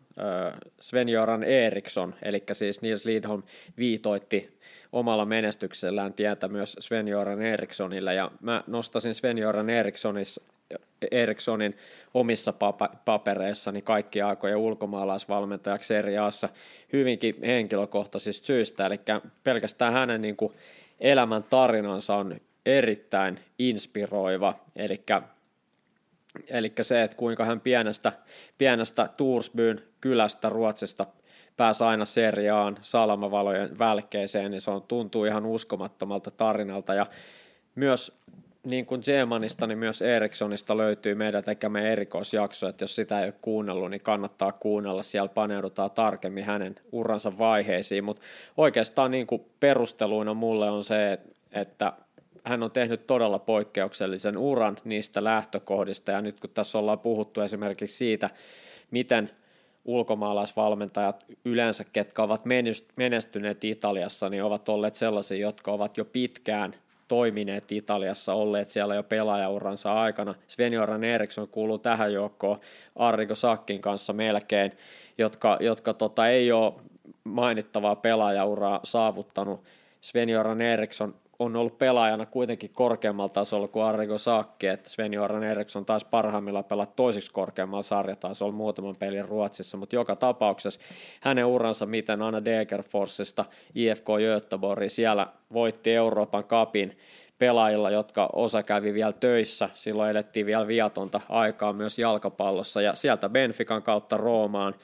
Sven-Göran 0.81 1.43
Eriksson, 1.43 2.15
eli 2.21 2.43
siis 2.51 2.81
Nils 2.81 3.05
Lidholm 3.05 3.43
viitoitti 3.77 4.59
omalla 4.91 5.25
menestyksellään 5.25 6.13
tietä 6.13 6.47
myös 6.47 6.75
Sven-Göran 6.79 7.41
Erikssonille, 7.41 8.13
ja 8.13 8.31
mä 8.41 8.63
nostasin 8.67 9.13
Sven-Göran 9.13 9.69
Erikssonin 11.11 11.77
omissa 12.13 12.53
papereissani 13.05 13.81
kaikki 13.81 14.21
aikojen 14.21 14.57
ulkomaalaisvalmentajaksi 14.57 15.95
eri 15.95 16.17
aassa 16.17 16.49
hyvinkin 16.93 17.35
henkilökohtaisista 17.45 18.45
syistä, 18.45 18.85
eli 18.85 18.99
pelkästään 19.43 19.93
hänen 19.93 20.21
niin 20.21 20.35
kuin 20.35 20.53
elämän 20.99 21.43
tarinansa 21.43 22.15
on 22.15 22.39
erittäin 22.77 23.39
inspiroiva, 23.59 24.55
eli 24.75 25.03
Eli 26.47 26.73
se, 26.81 27.03
että 27.03 27.17
kuinka 27.17 27.45
hän 27.45 27.61
pienestä, 27.61 28.11
pienestä 28.57 29.09
Tursbyn 29.17 29.83
kylästä 30.01 30.49
Ruotsista 30.49 31.05
pääsi 31.57 31.83
aina 31.83 32.05
seriaan 32.05 32.77
salamavalojen 32.81 33.79
välkkeeseen, 33.79 34.51
niin 34.51 34.61
se 34.61 34.71
on, 34.71 34.81
tuntuu 34.81 35.25
ihan 35.25 35.45
uskomattomalta 35.45 36.31
tarinalta. 36.31 36.93
Ja 36.93 37.05
myös 37.75 38.19
niin 38.63 38.85
kuin 38.85 39.03
Zemanista, 39.03 39.67
niin 39.67 39.77
myös 39.77 40.01
Erikssonista 40.01 40.77
löytyy 40.77 41.15
meidän 41.15 41.43
tekemämme 41.43 41.91
erikoisjakso, 41.91 42.67
että 42.67 42.83
jos 42.83 42.95
sitä 42.95 43.19
ei 43.19 43.25
ole 43.25 43.33
kuunnellut, 43.41 43.89
niin 43.89 44.01
kannattaa 44.01 44.51
kuunnella. 44.51 45.03
Siellä 45.03 45.29
paneudutaan 45.29 45.91
tarkemmin 45.91 46.43
hänen 46.43 46.75
uransa 46.91 47.37
vaiheisiin, 47.37 48.03
mutta 48.03 48.21
oikeastaan 48.57 49.11
niin 49.11 49.27
kuin 49.27 49.45
perusteluina 49.59 50.33
mulle 50.33 50.69
on 50.69 50.83
se, 50.83 51.19
että 51.51 51.93
hän 52.43 52.63
on 52.63 52.71
tehnyt 52.71 53.07
todella 53.07 53.39
poikkeuksellisen 53.39 54.37
uran 54.37 54.77
niistä 54.83 55.23
lähtökohdista, 55.23 56.11
ja 56.11 56.21
nyt 56.21 56.39
kun 56.39 56.49
tässä 56.49 56.77
ollaan 56.77 56.99
puhuttu 56.99 57.41
esimerkiksi 57.41 57.97
siitä, 57.97 58.29
miten 58.91 59.29
ulkomaalaisvalmentajat 59.85 61.25
yleensä, 61.45 61.83
ketkä 61.83 62.23
ovat 62.23 62.43
menestyneet 62.95 63.63
Italiassa, 63.63 64.29
niin 64.29 64.43
ovat 64.43 64.69
olleet 64.69 64.95
sellaisia, 64.95 65.37
jotka 65.37 65.71
ovat 65.71 65.97
jo 65.97 66.05
pitkään 66.05 66.75
toimineet 67.07 67.71
Italiassa, 67.71 68.33
olleet 68.33 68.69
siellä 68.69 68.95
jo 68.95 69.03
pelaajauransa 69.03 70.01
aikana. 70.01 70.35
Sven-Göran 70.47 71.03
Eriksson 71.03 71.47
kuuluu 71.47 71.77
tähän 71.77 72.13
joukkoon 72.13 72.59
Arrigo 72.95 73.35
Sakkin 73.35 73.81
kanssa 73.81 74.13
melkein, 74.13 74.71
jotka, 75.17 75.57
jotka 75.59 75.93
tota, 75.93 76.27
ei 76.27 76.51
ole 76.51 76.73
mainittavaa 77.23 77.95
pelaajauraa 77.95 78.79
saavuttanut. 78.83 79.63
Sven-Göran 80.01 80.61
Eriksson 80.61 81.15
on 81.39 81.55
ollut 81.55 81.77
pelaajana 81.77 82.25
kuitenkin 82.25 82.69
korkeammalla 82.73 83.29
tasolla 83.29 83.67
kuin 83.67 83.85
Arrigo 83.85 84.17
Sakki, 84.17 84.67
että 84.67 84.89
Sven-Göran 84.89 85.43
Eriksson 85.43 85.85
taisi 85.85 86.07
parhaimmillaan 86.11 86.65
pelata 86.65 86.91
toisiksi 86.95 87.31
korkeammalla 87.31 87.83
sarjatasolla 87.83 88.53
muutaman 88.53 88.95
pelin 88.95 89.25
Ruotsissa, 89.25 89.77
mutta 89.77 89.95
joka 89.95 90.15
tapauksessa 90.15 90.79
hänen 91.21 91.45
uransa, 91.45 91.85
miten 91.85 92.21
Anna 92.21 92.45
Degerforsista 92.45 93.45
IFK 93.75 94.05
Göteborg 94.19 94.83
siellä 94.87 95.27
voitti 95.53 95.93
Euroopan 95.93 96.43
kapin 96.43 96.97
pelaajilla, 97.37 97.89
jotka 97.89 98.29
osa 98.33 98.63
kävi 98.63 98.93
vielä 98.93 99.11
töissä, 99.11 99.69
silloin 99.73 100.09
elettiin 100.09 100.45
vielä 100.45 100.67
viatonta 100.67 101.21
aikaa 101.29 101.73
myös 101.73 101.99
jalkapallossa, 101.99 102.81
ja 102.81 102.95
sieltä 102.95 103.29
Benfican 103.29 103.83
kautta 103.83 104.17
Roomaan, 104.17 104.75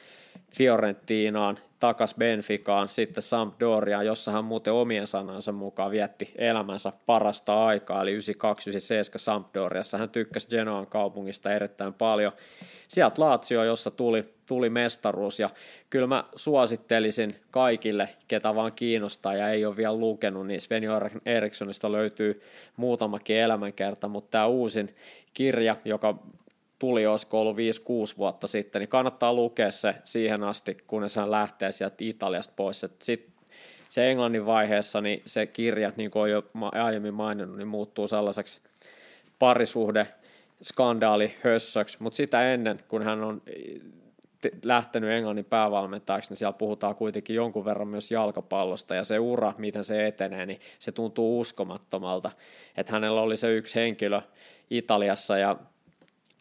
Fiorentinaan 0.51 1.59
takas 1.85 2.15
Benficaan, 2.15 2.89
sitten 2.89 3.21
Sampdoriaan, 3.21 4.05
jossa 4.05 4.31
hän 4.31 4.45
muuten 4.45 4.73
omien 4.73 5.07
sanansa 5.07 5.51
mukaan 5.51 5.91
vietti 5.91 6.33
elämänsä 6.35 6.91
parasta 7.05 7.65
aikaa, 7.65 8.01
eli 8.01 8.17
92-97 8.17 8.21
Sampdoriassa. 9.15 9.97
Hän 9.97 10.09
tykkäsi 10.09 10.49
Genoan 10.49 10.87
kaupungista 10.87 11.53
erittäin 11.53 11.93
paljon. 11.93 12.31
Sieltä 12.87 13.21
Lazio, 13.21 13.63
jossa 13.63 13.91
tuli, 13.91 14.25
tuli 14.45 14.69
mestaruus, 14.69 15.39
ja 15.39 15.49
kyllä 15.89 16.07
mä 16.07 16.23
suosittelisin 16.35 17.35
kaikille, 17.51 18.09
ketä 18.27 18.55
vaan 18.55 18.71
kiinnostaa 18.75 19.35
ja 19.35 19.49
ei 19.49 19.65
ole 19.65 19.77
vielä 19.77 19.95
lukenut, 19.95 20.47
niin 20.47 20.61
Sven 20.61 20.83
Erikssonista 21.25 21.91
löytyy 21.91 22.41
muutamakin 22.77 23.37
elämänkerta, 23.37 24.07
mutta 24.07 24.31
tämä 24.31 24.45
uusin 24.45 24.95
kirja, 25.33 25.75
joka 25.85 26.19
tuli, 26.79 27.05
olisiko 27.05 27.41
ollut 27.41 27.57
5-6 27.57 27.59
vuotta 28.17 28.47
sitten, 28.47 28.79
niin 28.79 28.89
kannattaa 28.89 29.33
lukea 29.33 29.71
se 29.71 29.95
siihen 30.03 30.43
asti, 30.43 30.77
kunnes 30.87 31.15
hän 31.15 31.31
lähtee 31.31 31.71
sieltä 31.71 31.95
Italiasta 31.99 32.53
pois. 32.55 32.85
Sitten 32.99 33.33
se 33.89 34.11
englannin 34.11 34.45
vaiheessa, 34.45 35.01
niin 35.01 35.21
se 35.25 35.45
kirja, 35.45 35.91
niin 35.95 36.11
kuin 36.11 36.31
jo 36.31 36.43
aiemmin 36.71 37.13
maininnut, 37.13 37.57
niin 37.57 37.67
muuttuu 37.67 38.07
sellaiseksi 38.07 38.61
parisuhde 39.39 40.07
skandaali 40.63 41.33
hössöksi, 41.43 41.97
mutta 41.99 42.17
sitä 42.17 42.53
ennen, 42.53 42.79
kun 42.87 43.03
hän 43.03 43.23
on 43.23 43.41
lähtenyt 44.63 45.09
Englannin 45.09 45.45
päävalmentajaksi, 45.45 46.31
niin 46.31 46.37
siellä 46.37 46.53
puhutaan 46.53 46.95
kuitenkin 46.95 47.35
jonkun 47.35 47.65
verran 47.65 47.87
myös 47.87 48.11
jalkapallosta 48.11 48.95
ja 48.95 49.03
se 49.03 49.19
ura, 49.19 49.53
miten 49.57 49.83
se 49.83 50.07
etenee, 50.07 50.45
niin 50.45 50.59
se 50.79 50.91
tuntuu 50.91 51.39
uskomattomalta, 51.39 52.31
että 52.77 52.91
hänellä 52.91 53.21
oli 53.21 53.37
se 53.37 53.53
yksi 53.53 53.75
henkilö 53.75 54.21
Italiassa 54.69 55.37
ja 55.37 55.55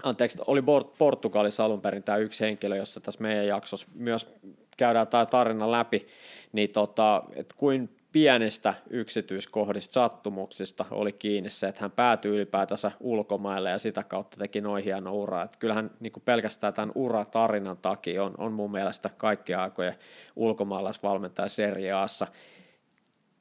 anteeksi, 0.05 0.39
oli 0.47 0.63
Portugalissa 0.99 1.65
alun 1.65 1.81
perin 1.81 2.03
tämä 2.03 2.19
yksi 2.19 2.45
henkilö, 2.45 2.77
jossa 2.77 3.01
tässä 3.01 3.23
meidän 3.23 3.47
jaksossa 3.47 3.87
myös 3.95 4.35
käydään 4.77 5.09
tämä 5.09 5.27
tarina 5.27 5.73
läpi, 5.73 6.07
niin 6.53 6.71
tota, 6.71 7.23
että 7.35 7.55
kuin 7.59 7.97
pienistä 8.13 8.75
yksityiskohdista, 8.91 9.93
sattumuksista 9.93 10.85
oli 10.91 11.13
kiinni 11.13 11.51
se, 11.51 11.69
että 11.69 11.81
hän 11.81 11.91
päätyi 11.91 12.37
ylipäätänsä 12.37 12.93
ulkomaille 13.01 13.71
ja 13.71 13.79
sitä 13.79 14.03
kautta 14.03 14.37
teki 14.37 14.61
noin 14.61 14.85
hieno 14.85 15.15
ura. 15.15 15.43
Että 15.43 15.57
kyllähän 15.59 15.91
niin 16.01 16.13
pelkästään 16.25 16.75
tämän 16.75 16.93
uratarinan 16.95 17.77
takia 17.77 18.25
on, 18.25 18.35
on 18.39 18.53
mun 18.53 18.71
mielestä 18.71 19.11
kaikki 19.17 19.55
aikojen 19.55 19.95
ulkomaalaisvalmentaja 20.37 21.49
seriaassa. 21.49 22.27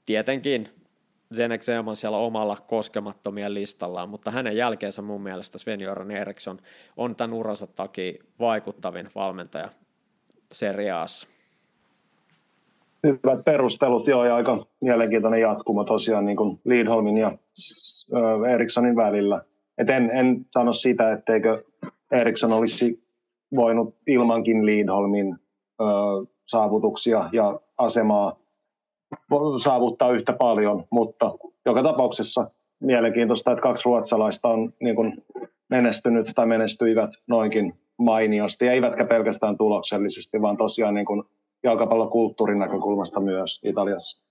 Tietenkin 0.06 0.83
Zenek 1.36 1.62
Zeman 1.62 1.96
siellä 1.96 2.18
omalla 2.18 2.58
koskemattomien 2.68 3.54
listallaan, 3.54 4.10
mutta 4.10 4.32
hänen 4.32 4.58
jälkeensä 4.58 5.02
mun 5.02 5.22
mielestä 5.22 5.58
Sven-Göran 5.58 6.12
Eriksson 6.12 6.58
on 6.98 7.16
tämän 7.16 7.34
uransa 7.34 7.68
takia 7.68 8.14
vaikuttavin 8.40 9.10
valmentaja 9.16 9.70
seriaassa. 10.52 11.28
Hyvät 13.04 13.44
perustelut, 13.46 14.08
joo, 14.08 14.26
ja 14.26 14.36
aika 14.36 14.66
mielenkiintoinen 14.82 15.42
jatkuma 15.42 15.84
tosiaan 15.84 16.26
niin 16.26 16.38
kuin 16.38 16.60
Lidholmin 16.66 17.18
ja 17.18 17.38
Erikssonin 18.54 18.96
välillä. 18.96 19.42
Et 19.78 19.90
en, 19.90 20.12
en 20.14 20.46
sano 20.52 20.74
sitä, 20.74 21.12
etteikö 21.12 21.64
Eriksson 22.12 22.54
olisi 22.54 23.04
voinut 23.56 23.96
ilmankin 24.08 24.66
Lidholmin 24.66 25.36
saavutuksia 26.46 27.30
ja 27.32 27.60
asemaa 27.78 28.43
saavuttaa 29.64 30.12
yhtä 30.12 30.34
paljon, 30.34 30.84
mutta 30.90 31.32
joka 31.66 31.84
tapauksessa 31.84 32.52
mielenkiintoista, 32.80 33.52
että 33.52 33.62
kaksi 33.62 33.86
ruotsalaista 33.86 34.48
on 34.48 34.74
niin 34.80 34.96
kuin 34.96 35.24
menestynyt 35.70 36.32
tai 36.36 36.46
menestyivät 36.46 37.12
noinkin 37.28 37.74
mainiosti, 37.98 38.68
eivätkä 38.68 39.06
pelkästään 39.06 39.58
tuloksellisesti, 39.58 40.42
vaan 40.42 40.58
tosiaan 40.58 40.94
niin 40.94 41.06
kuin 41.06 41.24
jalkapallokulttuurin 41.64 42.60
näkökulmasta 42.60 43.20
myös 43.20 43.60
Italiassa. 43.64 44.24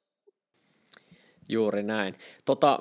Juuri 1.49 1.83
näin. 1.83 2.15
Tota, 2.45 2.79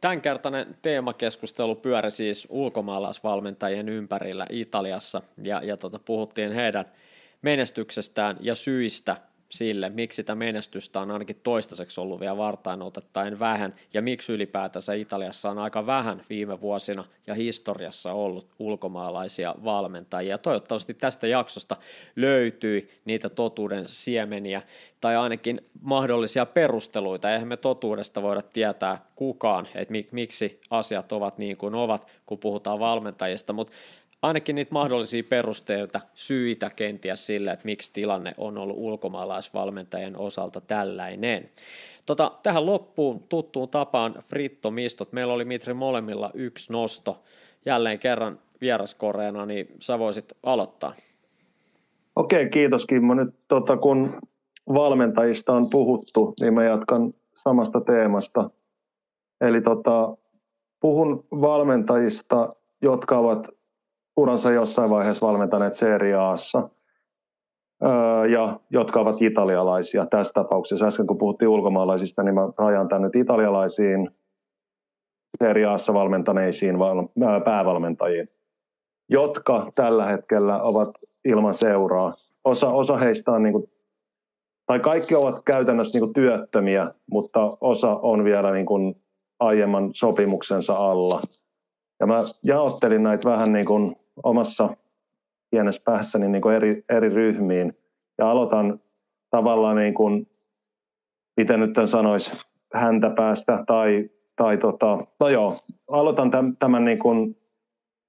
tämänkertainen 0.00 0.76
teemakeskustelu 0.82 1.74
pyöri 1.74 2.10
siis 2.10 2.46
ulkomaalaisvalmentajien 2.50 3.88
ympärillä 3.88 4.46
Italiassa 4.50 5.22
ja, 5.42 5.60
ja 5.64 5.76
tota, 5.76 5.98
puhuttiin 5.98 6.52
heidän 6.52 6.84
menestyksestään 7.42 8.36
ja 8.40 8.54
syistä 8.54 9.16
sille, 9.50 9.90
miksi 9.90 10.16
sitä 10.16 10.34
menestystä 10.34 11.00
on 11.00 11.10
ainakin 11.10 11.40
toistaiseksi 11.42 12.00
ollut 12.00 12.20
vielä 12.20 12.36
vartain 12.36 12.82
otettaen 12.82 13.38
vähän, 13.38 13.74
ja 13.94 14.02
miksi 14.02 14.32
ylipäätänsä 14.32 14.92
Italiassa 14.92 15.50
on 15.50 15.58
aika 15.58 15.86
vähän 15.86 16.22
viime 16.30 16.60
vuosina 16.60 17.04
ja 17.26 17.34
historiassa 17.34 18.12
ollut 18.12 18.46
ulkomaalaisia 18.58 19.54
valmentajia. 19.64 20.38
Toivottavasti 20.38 20.94
tästä 20.94 21.26
jaksosta 21.26 21.76
löytyi 22.16 22.90
niitä 23.04 23.28
totuuden 23.28 23.88
siemeniä, 23.88 24.62
tai 25.00 25.16
ainakin 25.16 25.60
mahdollisia 25.82 26.46
perusteluita. 26.46 27.32
Eihän 27.32 27.48
me 27.48 27.56
totuudesta 27.56 28.22
voida 28.22 28.42
tietää 28.42 28.98
kukaan, 29.14 29.68
että 29.74 29.94
miksi 30.12 30.60
asiat 30.70 31.12
ovat 31.12 31.38
niin 31.38 31.56
kuin 31.56 31.74
ovat, 31.74 32.06
kun 32.26 32.38
puhutaan 32.38 32.78
valmentajista, 32.78 33.52
mutta 33.52 33.72
ainakin 34.22 34.56
niitä 34.56 34.72
mahdollisia 34.72 35.22
perusteita, 35.28 36.00
syitä 36.14 36.70
kenties 36.76 37.26
sille, 37.26 37.50
että 37.50 37.64
miksi 37.64 37.92
tilanne 37.92 38.34
on 38.38 38.58
ollut 38.58 38.76
ulkomaalaisvalmentajien 38.78 40.18
osalta 40.18 40.60
tällainen. 40.60 41.50
Tota, 42.06 42.32
tähän 42.42 42.66
loppuun 42.66 43.20
tuttuun 43.28 43.68
tapaan 43.68 44.14
Fritto 44.22 44.70
Mistot. 44.70 45.12
Meillä 45.12 45.32
oli 45.32 45.44
Mitri 45.44 45.74
molemmilla 45.74 46.30
yksi 46.34 46.72
nosto. 46.72 47.22
Jälleen 47.66 47.98
kerran 47.98 48.38
vieraskoreena, 48.60 49.46
niin 49.46 49.66
sä 49.78 49.98
voisit 49.98 50.32
aloittaa. 50.42 50.92
Okei, 52.16 52.48
kiitos 52.48 52.86
Kimmo. 52.86 53.14
Nyt 53.14 53.34
tota, 53.48 53.76
kun 53.76 54.20
valmentajista 54.74 55.52
on 55.52 55.70
puhuttu, 55.70 56.34
niin 56.40 56.54
mä 56.54 56.64
jatkan 56.64 57.14
samasta 57.34 57.80
teemasta. 57.80 58.50
Eli 59.40 59.60
tota, 59.60 60.16
puhun 60.80 61.24
valmentajista, 61.30 62.54
jotka 62.82 63.18
ovat 63.18 63.48
uransa 64.16 64.52
jossain 64.52 64.90
vaiheessa 64.90 65.26
valmentaneet 65.26 65.74
Serie 65.74 66.14
Aassa, 66.14 66.68
ja 68.32 68.60
jotka 68.70 69.00
ovat 69.00 69.22
italialaisia 69.22 70.06
tässä 70.06 70.32
tapauksessa. 70.32 70.86
Äsken 70.86 71.06
kun 71.06 71.18
puhuttiin 71.18 71.48
ulkomaalaisista, 71.48 72.22
niin 72.22 72.34
mä 72.34 72.48
rajan 72.58 72.88
tämän 72.88 73.02
nyt 73.02 73.16
italialaisiin 73.16 74.10
Serie 75.38 75.66
Aassa 75.66 75.94
valmentaneisiin 75.94 76.76
päävalmentajiin, 77.44 78.28
jotka 79.08 79.72
tällä 79.74 80.06
hetkellä 80.06 80.62
ovat 80.62 80.90
ilman 81.24 81.54
seuraa. 81.54 82.14
Osa, 82.44 82.70
osa 82.70 82.96
heistä 82.96 83.32
on, 83.32 83.42
niin 83.42 83.52
kuin, 83.52 83.70
tai 84.66 84.80
kaikki 84.80 85.14
ovat 85.14 85.44
käytännössä 85.44 85.98
niin 85.98 86.04
kuin 86.04 86.14
työttömiä, 86.14 86.94
mutta 87.10 87.56
osa 87.60 87.96
on 88.02 88.24
vielä 88.24 88.52
niin 88.52 88.66
kuin 88.66 89.02
aiemman 89.40 89.90
sopimuksensa 89.92 90.76
alla. 90.76 91.20
Ja 92.00 92.06
mä 92.06 92.24
jaottelin 92.42 93.02
näitä 93.02 93.30
vähän 93.30 93.52
niin 93.52 93.66
kuin 93.66 93.96
omassa 94.22 94.76
pienessä 95.50 95.82
päässäni 95.84 96.28
niin 96.28 96.42
kuin 96.42 96.54
eri, 96.54 96.84
eri 96.88 97.08
ryhmiin. 97.08 97.76
Ja 98.18 98.30
aloitan 98.30 98.80
tavallaan, 99.30 99.76
niin 99.76 99.94
kuin, 99.94 100.26
miten 101.36 101.60
nyt 101.60 101.70
sanoisi, 101.84 102.36
häntä 102.74 103.10
päästä 103.10 103.64
tai, 103.66 104.10
tai 104.36 104.56
tota, 104.56 104.98
no 105.20 105.28
joo, 105.28 105.56
aloitan 105.88 106.30
tämän, 106.30 106.56
tämän 106.56 106.84
niin 106.84 106.98
kuin 106.98 107.36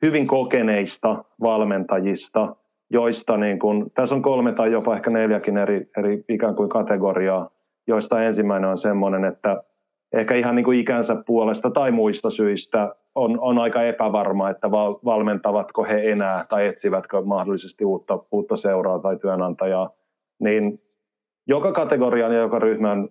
hyvin 0.05 0.27
kokeneista 0.27 1.23
valmentajista, 1.41 2.55
joista 2.89 3.37
niin 3.37 3.59
kuin, 3.59 3.91
tässä 3.91 4.15
on 4.15 4.21
kolme 4.21 4.53
tai 4.53 4.71
jopa 4.71 4.95
ehkä 4.95 5.09
neljäkin 5.09 5.57
eri, 5.57 5.89
eri 5.97 6.25
ikään 6.29 6.55
kuin 6.55 6.69
kategoriaa, 6.69 7.49
joista 7.87 8.23
ensimmäinen 8.23 8.69
on 8.69 8.77
semmoinen, 8.77 9.25
että 9.25 9.63
ehkä 10.13 10.35
ihan 10.35 10.55
niin 10.55 10.63
kuin 10.63 10.79
ikänsä 10.79 11.15
puolesta 11.25 11.69
tai 11.69 11.91
muista 11.91 12.29
syistä 12.29 12.95
on, 13.15 13.39
on 13.39 13.59
aika 13.59 13.83
epävarma, 13.83 14.49
että 14.49 14.71
val, 14.71 14.95
valmentavatko 15.05 15.83
he 15.83 16.11
enää 16.11 16.45
tai 16.49 16.67
etsivätkö 16.67 17.21
mahdollisesti 17.21 17.85
uutta, 17.85 18.19
uutta 18.31 18.55
seuraa 18.55 18.99
tai 18.99 19.17
työnantajaa. 19.17 19.89
Niin 20.39 20.81
joka 21.47 21.71
kategorian 21.71 22.33
ja 22.33 22.39
joka 22.39 22.59
ryhmän 22.59 23.09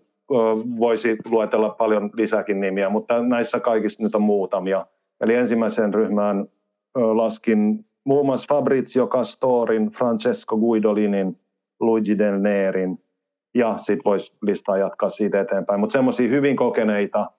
voisi 0.79 1.17
luetella 1.25 1.71
paljon 1.71 2.11
lisäkin 2.15 2.61
nimiä, 2.61 2.89
mutta 2.89 3.23
näissä 3.23 3.61
kaikissa 3.61 4.03
nyt 4.03 4.15
on 4.15 4.23
muutamia. 4.23 4.87
Eli 5.21 5.35
ensimmäisen 5.35 5.95
ryhmään 5.95 6.47
laskin 6.95 7.85
muun 8.05 8.27
muassa 8.27 8.55
Fabrizio 8.55 9.07
Castorin, 9.07 9.89
Francesco 9.89 10.57
Guidolinin, 10.57 11.41
Luigi 11.81 12.19
Del 12.19 12.39
Nerin– 12.39 12.99
ja 13.55 13.79
sitten 13.79 14.05
voisi 14.05 14.37
listaa 14.43 14.79
jatkaa 14.79 15.09
siitä 15.09 15.41
eteenpäin. 15.41 15.81
Mutta 15.81 15.93
semmoisia 15.93 16.29
hyvin 16.29 16.57
kokeneita, 16.57 17.31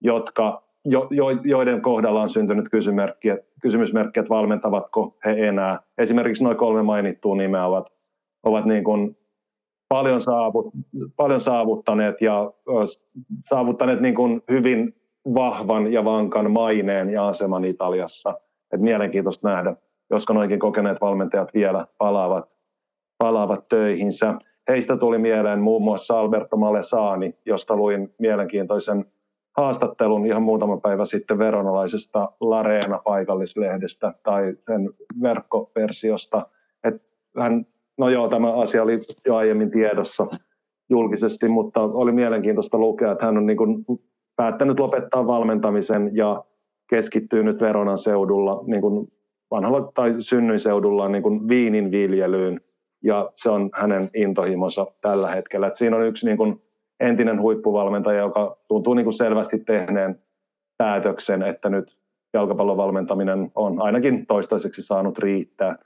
jotka, 0.00 0.67
jo, 0.90 1.08
jo, 1.10 1.30
joiden 1.30 1.82
kohdalla 1.82 2.22
on 2.22 2.28
syntynyt 2.28 2.68
kysymysmerkki, 2.68 3.28
kysymysmerkki, 3.62 4.20
että 4.20 4.34
valmentavatko 4.34 5.16
he 5.24 5.48
enää. 5.48 5.80
Esimerkiksi 5.98 6.44
noin 6.44 6.56
kolme 6.56 6.82
mainittua 6.82 7.36
nimeä 7.36 7.66
ovat, 7.66 7.92
ovat 8.42 8.64
niin 8.64 8.84
kuin 8.84 9.16
paljon, 9.88 10.20
saavut, 10.20 10.72
paljon 11.16 11.40
saavuttaneet 11.40 12.20
ja 12.20 12.52
saavuttaneet 13.48 14.00
niin 14.00 14.14
kuin 14.14 14.42
hyvin 14.50 14.94
vahvan 15.34 15.92
ja 15.92 16.04
vankan 16.04 16.50
maineen 16.50 17.10
ja 17.10 17.28
aseman 17.28 17.64
Italiassa. 17.64 18.34
Et 18.72 18.80
mielenkiintoista 18.80 19.48
nähdä, 19.48 19.76
josko 20.10 20.32
noinkin 20.32 20.58
kokeneet 20.58 21.00
valmentajat 21.00 21.54
vielä 21.54 21.86
palaavat, 21.98 22.48
palaavat 23.18 23.68
töihinsä. 23.68 24.34
Heistä 24.68 24.96
tuli 24.96 25.18
mieleen 25.18 25.60
muun 25.60 25.82
muassa 25.82 26.20
Alberto 26.20 26.56
Malesani, 26.56 27.34
josta 27.46 27.76
luin 27.76 28.14
mielenkiintoisen 28.18 29.04
haastattelun 29.58 30.26
ihan 30.26 30.42
muutama 30.42 30.76
päivä 30.76 31.04
sitten 31.04 31.38
veronalaisesta 31.38 32.32
Lareena 32.40 33.00
paikallislehdestä 33.04 34.14
tai 34.22 34.54
sen 34.66 34.90
verkkoversiosta. 35.22 36.46
Et 36.84 36.94
hän, 37.38 37.66
no 37.98 38.08
joo, 38.08 38.28
tämä 38.28 38.52
asia 38.52 38.82
oli 38.82 39.00
jo 39.26 39.36
aiemmin 39.36 39.70
tiedossa 39.70 40.26
julkisesti, 40.90 41.48
mutta 41.48 41.80
oli 41.80 42.12
mielenkiintoista 42.12 42.78
lukea, 42.78 43.12
että 43.12 43.26
hän 43.26 43.36
on 43.36 43.46
niin 43.46 43.56
kuin 43.56 43.84
päättänyt 44.36 44.80
lopettaa 44.80 45.26
valmentamisen 45.26 46.10
ja 46.12 46.44
keskittyy 46.90 47.42
nyt 47.42 47.60
Veronan 47.60 47.98
seudulla, 47.98 48.64
niin 48.66 48.80
kuin 48.80 49.12
vanhalla 49.50 49.92
tai 49.94 50.14
synnyinseudulla 50.18 51.08
niin 51.08 51.22
kuin 51.22 51.48
viinin 51.48 51.90
viljelyyn 51.90 52.60
ja 53.04 53.30
se 53.34 53.50
on 53.50 53.70
hänen 53.74 54.10
intohimonsa 54.14 54.86
tällä 55.00 55.30
hetkellä. 55.30 55.66
Et 55.66 55.76
siinä 55.76 55.96
on 55.96 56.06
yksi 56.06 56.26
niin 56.26 56.36
kuin 56.36 56.62
entinen 57.00 57.40
huippuvalmentaja, 57.40 58.18
joka 58.18 58.56
tuntuu 58.68 58.94
niin 58.94 59.04
kuin 59.04 59.14
selvästi 59.14 59.58
tehneen 59.58 60.22
päätöksen, 60.78 61.42
että 61.42 61.68
nyt 61.68 61.98
jalkapallon 62.34 62.76
valmentaminen 62.76 63.52
on 63.54 63.82
ainakin 63.82 64.26
toistaiseksi 64.26 64.82
saanut 64.82 65.18
riittää. 65.18 65.78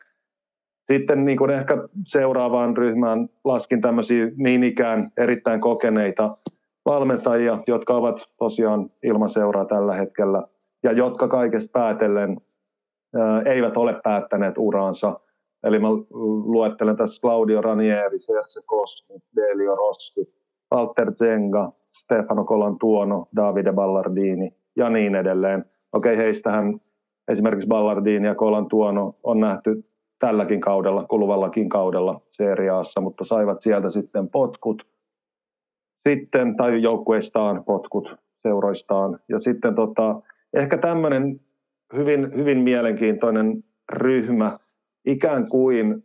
Sitten 0.92 1.24
niin 1.24 1.38
kuin 1.38 1.50
ehkä 1.50 1.76
seuraavaan 2.06 2.76
ryhmään 2.76 3.28
laskin 3.44 3.80
tämmöisiä 3.80 4.30
niin 4.36 4.64
ikään 4.64 5.12
erittäin 5.16 5.60
kokeneita 5.60 6.36
valmentajia, 6.84 7.58
jotka 7.66 7.94
ovat 7.94 8.28
tosiaan 8.36 8.90
ilman 9.02 9.28
seuraa 9.28 9.64
tällä 9.64 9.94
hetkellä 9.94 10.42
ja 10.82 10.92
jotka 10.92 11.28
kaikesta 11.28 11.78
päätellen 11.78 12.40
ää, 13.16 13.42
eivät 13.42 13.76
ole 13.76 14.00
päättäneet 14.04 14.54
uraansa– 14.58 15.16
Eli 15.64 15.78
mä 15.78 15.88
luettelen 16.44 16.96
tässä 16.96 17.20
Claudio 17.20 17.60
Ranieri, 17.60 18.18
Serse 18.18 18.60
Koski, 18.66 19.12
Delio 19.36 19.76
Rossi, 19.76 20.34
Walter 20.72 21.12
Zenga, 21.12 21.72
Stefano 21.92 22.44
Colantuono, 22.44 23.28
Davide 23.36 23.72
Ballardini 23.72 24.54
ja 24.76 24.90
niin 24.90 25.14
edelleen. 25.14 25.64
Okei, 25.92 26.16
heistähän 26.16 26.80
esimerkiksi 27.28 27.68
Ballardini 27.68 28.26
ja 28.26 28.34
Colantuono 28.34 29.14
on 29.22 29.40
nähty 29.40 29.84
tälläkin 30.18 30.60
kaudella, 30.60 31.04
kuluvallakin 31.04 31.68
kaudella 31.68 32.20
seriaassa, 32.30 33.00
mutta 33.00 33.24
saivat 33.24 33.60
sieltä 33.60 33.90
sitten 33.90 34.28
potkut, 34.28 34.86
sitten, 36.08 36.56
tai 36.56 36.82
joukkueistaan 36.82 37.64
potkut 37.64 38.16
seuroistaan. 38.42 39.18
Ja 39.28 39.38
sitten 39.38 39.74
tota, 39.74 40.20
ehkä 40.54 40.78
tämmöinen 40.78 41.40
hyvin, 41.96 42.34
hyvin 42.36 42.58
mielenkiintoinen 42.58 43.64
ryhmä, 43.92 44.58
ikään 45.04 45.48
kuin 45.48 46.04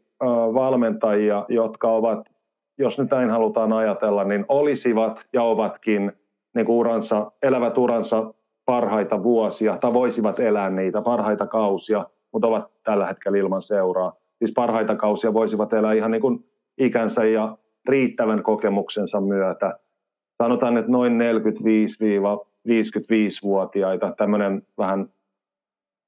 valmentajia, 0.54 1.46
jotka 1.50 1.92
ovat, 1.92 2.37
jos 2.78 3.00
nyt 3.00 3.12
näin 3.12 3.30
halutaan 3.30 3.74
ajatella, 3.74 4.24
niin 4.24 4.46
olisivat 4.50 5.28
ja 5.34 5.44
ovatkin 5.44 6.12
niin 6.56 6.66
kuin 6.66 6.76
uransa, 6.76 7.32
elävät 7.44 7.78
uransa 7.78 8.34
parhaita 8.66 9.24
vuosia, 9.24 9.78
tai 9.78 9.94
voisivat 9.94 10.40
elää 10.40 10.70
niitä 10.70 11.02
parhaita 11.02 11.48
kausia, 11.48 12.06
mutta 12.32 12.48
ovat 12.48 12.72
tällä 12.84 13.08
hetkellä 13.08 13.38
ilman 13.38 13.62
seuraa. 13.62 14.14
Siis 14.38 14.52
parhaita 14.56 14.96
kausia 14.96 15.34
voisivat 15.34 15.74
elää 15.74 15.94
ihan 15.94 16.12
niin 16.12 16.22
kuin 16.22 16.46
ikänsä 16.78 17.26
ja 17.26 17.58
riittävän 17.90 18.44
kokemuksensa 18.44 19.22
myötä. 19.22 19.80
Sanotaan, 20.38 20.78
että 20.78 20.92
noin 20.92 21.20
45-55-vuotiaita, 21.20 24.14
tämmöinen 24.18 24.62
vähän 24.78 25.10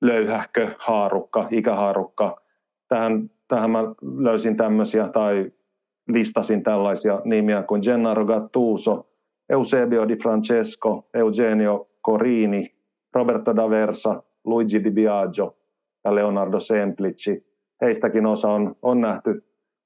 löyhähkö 0.01 0.67
haarukka, 0.77 1.47
ikähaarukka, 1.51 2.41
tähän, 2.87 3.29
tähän 3.47 3.71
mä 3.71 3.79
löysin 4.01 4.57
tämmöisiä 4.57 5.07
tai 5.07 5.51
listasin 6.09 6.63
tällaisia 6.63 7.21
nimiä 7.25 7.63
kuin 7.63 7.81
Gennaro 7.85 8.25
Gattuso, 8.25 9.07
Eusebio 9.49 10.07
Di 10.07 10.15
Francesco, 10.15 11.09
Eugenio 11.13 11.89
Corini, 12.05 12.65
Roberto 13.13 13.51
D'Aversa, 13.51 14.21
Luigi 14.45 14.83
Di 14.83 14.91
Biagio 14.91 15.57
ja 16.03 16.15
Leonardo 16.15 16.59
Semplici. 16.59 17.45
Heistäkin 17.81 18.25
osa 18.25 18.49
on, 18.49 18.75
on 18.81 19.01
nähty 19.01 19.43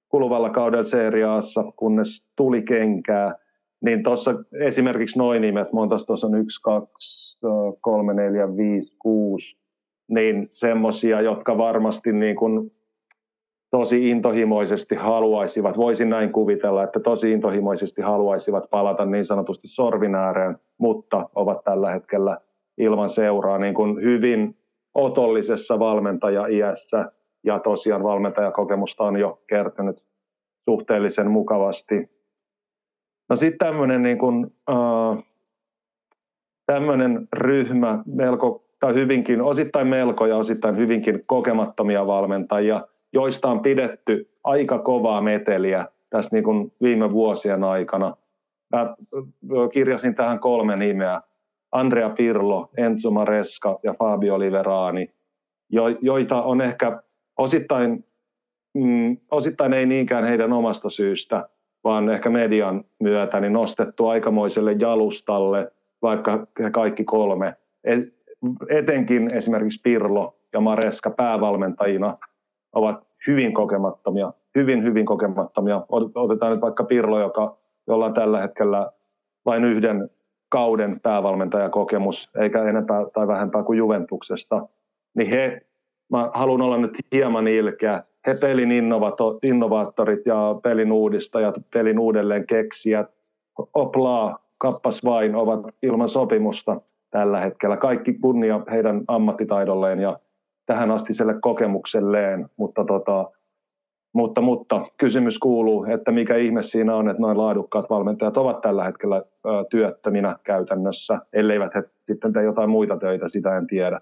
kuluvalla 0.10 0.50
kaudella 0.50 0.84
seriaassa, 0.84 1.64
kunnes 1.76 2.26
tuli 2.36 2.62
kenkää. 2.62 3.36
Niin 3.82 4.04
tuossa 4.04 4.36
esimerkiksi 4.60 5.20
noin 5.20 5.42
nimet, 5.42 5.74
monta 5.74 5.96
tuossa 6.08 6.28
on 6.28 6.36
1, 6.36 6.62
2, 6.62 7.40
3, 7.82 8.14
4, 8.14 8.58
5, 8.58 8.98
6, 9.00 9.58
niin 10.08 10.46
semmoisia, 10.50 11.22
jotka 11.22 11.58
varmasti 11.58 12.12
niin 12.12 12.36
kuin 12.36 12.72
tosi 13.74 14.10
intohimoisesti 14.10 14.96
haluaisivat, 14.96 15.78
voisin 15.78 16.10
näin 16.10 16.32
kuvitella, 16.32 16.84
että 16.84 17.00
tosi 17.00 17.32
intohimoisesti 17.32 18.02
haluaisivat 18.02 18.70
palata 18.70 19.06
niin 19.06 19.26
sanotusti 19.26 19.68
sorvin 19.68 20.16
ääreen, 20.16 20.58
mutta 20.78 21.30
ovat 21.36 21.64
tällä 21.64 21.92
hetkellä 21.92 22.38
ilman 22.78 23.10
seuraa 23.10 23.58
niin 23.58 23.74
kuin 23.74 24.02
hyvin 24.02 24.58
otollisessa 24.96 25.80
valmentaja-iässä 25.80 27.12
ja 27.44 27.60
tosiaan 27.60 28.04
valmentajakokemusta 28.04 29.04
on 29.04 29.20
jo 29.20 29.42
kertynyt 29.48 30.04
suhteellisen 30.70 31.32
mukavasti. 31.32 32.10
No 33.30 33.36
sitten 33.36 33.68
tämmöinen 33.68 34.04
niin 34.04 34.18
äh, 34.70 35.24
ryhmä, 37.34 38.04
melko, 38.06 38.64
tai 38.80 38.94
hyvinkin, 38.94 39.42
osittain 39.42 39.88
melko 39.88 40.26
ja 40.26 40.38
osittain 40.38 40.78
hyvinkin 40.78 41.24
kokemattomia 41.26 42.08
valmentajia, 42.08 42.88
joista 43.14 43.50
on 43.50 43.60
pidetty 43.60 44.30
aika 44.44 44.80
kovaa 44.80 45.22
meteliä 45.22 45.86
tässä 46.10 46.36
niin 46.36 46.44
kuin 46.44 46.72
viime 46.82 47.12
vuosien 47.12 47.64
aikana. 47.64 48.18
Mä 48.74 48.96
kirjasin 49.74 50.16
tähän 50.16 50.40
kolme 50.40 50.76
nimeä. 50.76 51.22
Andrea 51.72 52.10
Pirlo, 52.10 52.70
Enzo 52.78 53.12
Maresca 53.12 53.80
ja 53.84 53.94
Fabio 53.94 54.40
Liverani, 54.40 55.14
joita 56.02 56.44
on 56.44 56.62
ehkä 56.62 57.02
osittain, 57.38 58.06
mm, 58.74 59.18
osittain 59.32 59.74
ei 59.74 59.86
niinkään 59.86 60.24
heidän 60.24 60.54
omasta 60.54 60.90
syystä, 60.90 61.50
vaan 61.84 62.10
ehkä 62.10 62.30
median 62.30 62.84
myötä 63.00 63.40
niin 63.40 63.54
nostettu 63.54 64.08
aikamoiselle 64.08 64.76
jalustalle, 64.80 65.72
vaikka 66.02 66.48
he 66.60 66.70
kaikki 66.70 67.04
kolme, 67.04 67.56
etenkin 68.70 69.34
esimerkiksi 69.34 69.82
Pirlo 69.84 70.36
ja 70.54 70.60
Mareska 70.60 71.10
päävalmentajina 71.10 72.18
ovat 72.74 73.04
hyvin 73.28 73.54
kokemattomia, 73.54 74.34
hyvin 74.56 74.84
hyvin 74.84 75.06
kokemattomia. 75.06 75.82
Otetaan 76.16 76.52
nyt 76.52 76.62
vaikka 76.62 76.84
Pirlo, 76.84 77.20
joka, 77.20 77.58
jolla 77.88 78.06
on 78.06 78.14
tällä 78.14 78.42
hetkellä 78.42 78.92
vain 79.46 79.64
yhden 79.64 80.10
kauden 80.50 81.00
päävalmentajakokemus, 81.00 82.30
eikä 82.36 82.64
enempää 82.64 83.06
tai 83.14 83.28
vähempää 83.28 83.64
kuin 83.64 83.78
Juventuksesta, 83.78 84.68
niin 85.16 85.30
he, 85.34 85.62
mä 86.12 86.32
haluan 86.34 86.62
olla 86.62 86.78
nyt 86.78 86.92
hieman 87.12 87.48
ilkeä, 87.48 88.04
he 88.28 88.36
pelin 88.42 88.72
innovaattorit 89.44 90.26
ja 90.26 90.56
pelin 90.64 90.92
uudistajat, 90.92 91.56
pelin 91.74 92.00
uudelleen 92.00 92.48
keksijät, 92.48 93.08
oplaa, 93.74 94.40
kappas 94.58 95.04
vain, 95.04 95.36
ovat 95.36 95.60
ilman 95.84 96.10
sopimusta 96.10 96.82
tällä 97.12 97.40
hetkellä. 97.40 97.78
Kaikki 97.78 98.14
kunnia 98.22 98.62
heidän 98.72 99.02
ammattitaidolleen 99.08 100.00
ja 100.00 100.20
tähän 100.66 100.92
astiselle 100.92 101.36
kokemukselleen, 101.42 102.50
mutta, 102.58 102.86
tota, 102.86 103.32
mutta, 104.14 104.42
mutta 104.42 104.86
kysymys 104.98 105.40
kuuluu, 105.40 105.86
että 105.86 106.12
mikä 106.12 106.36
ihme 106.36 106.62
siinä 106.62 106.96
on, 106.96 107.10
että 107.10 107.22
noin 107.22 107.38
laadukkaat 107.38 107.90
valmentajat 107.90 108.38
ovat 108.38 108.62
tällä 108.62 108.84
hetkellä 108.84 109.16
ö, 109.18 109.50
työttöminä 109.70 110.36
käytännössä, 110.44 111.20
elleivät 111.34 111.76
he 111.76 111.84
sitten 112.04 112.34
tee 112.34 112.44
jotain 112.44 112.70
muita 112.70 112.98
töitä, 112.98 113.30
sitä 113.30 113.58
en 113.58 113.68
tiedä. 113.68 114.02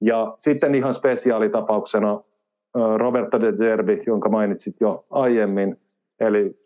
Ja 0.00 0.34
sitten 0.36 0.74
ihan 0.74 0.94
spesiaalitapauksena 0.94 2.20
Roberto 2.96 3.40
De 3.40 3.52
Zerbi, 3.52 4.02
jonka 4.06 4.28
mainitsit 4.28 4.76
jo 4.80 5.06
aiemmin, 5.10 5.76
eli 6.20 6.58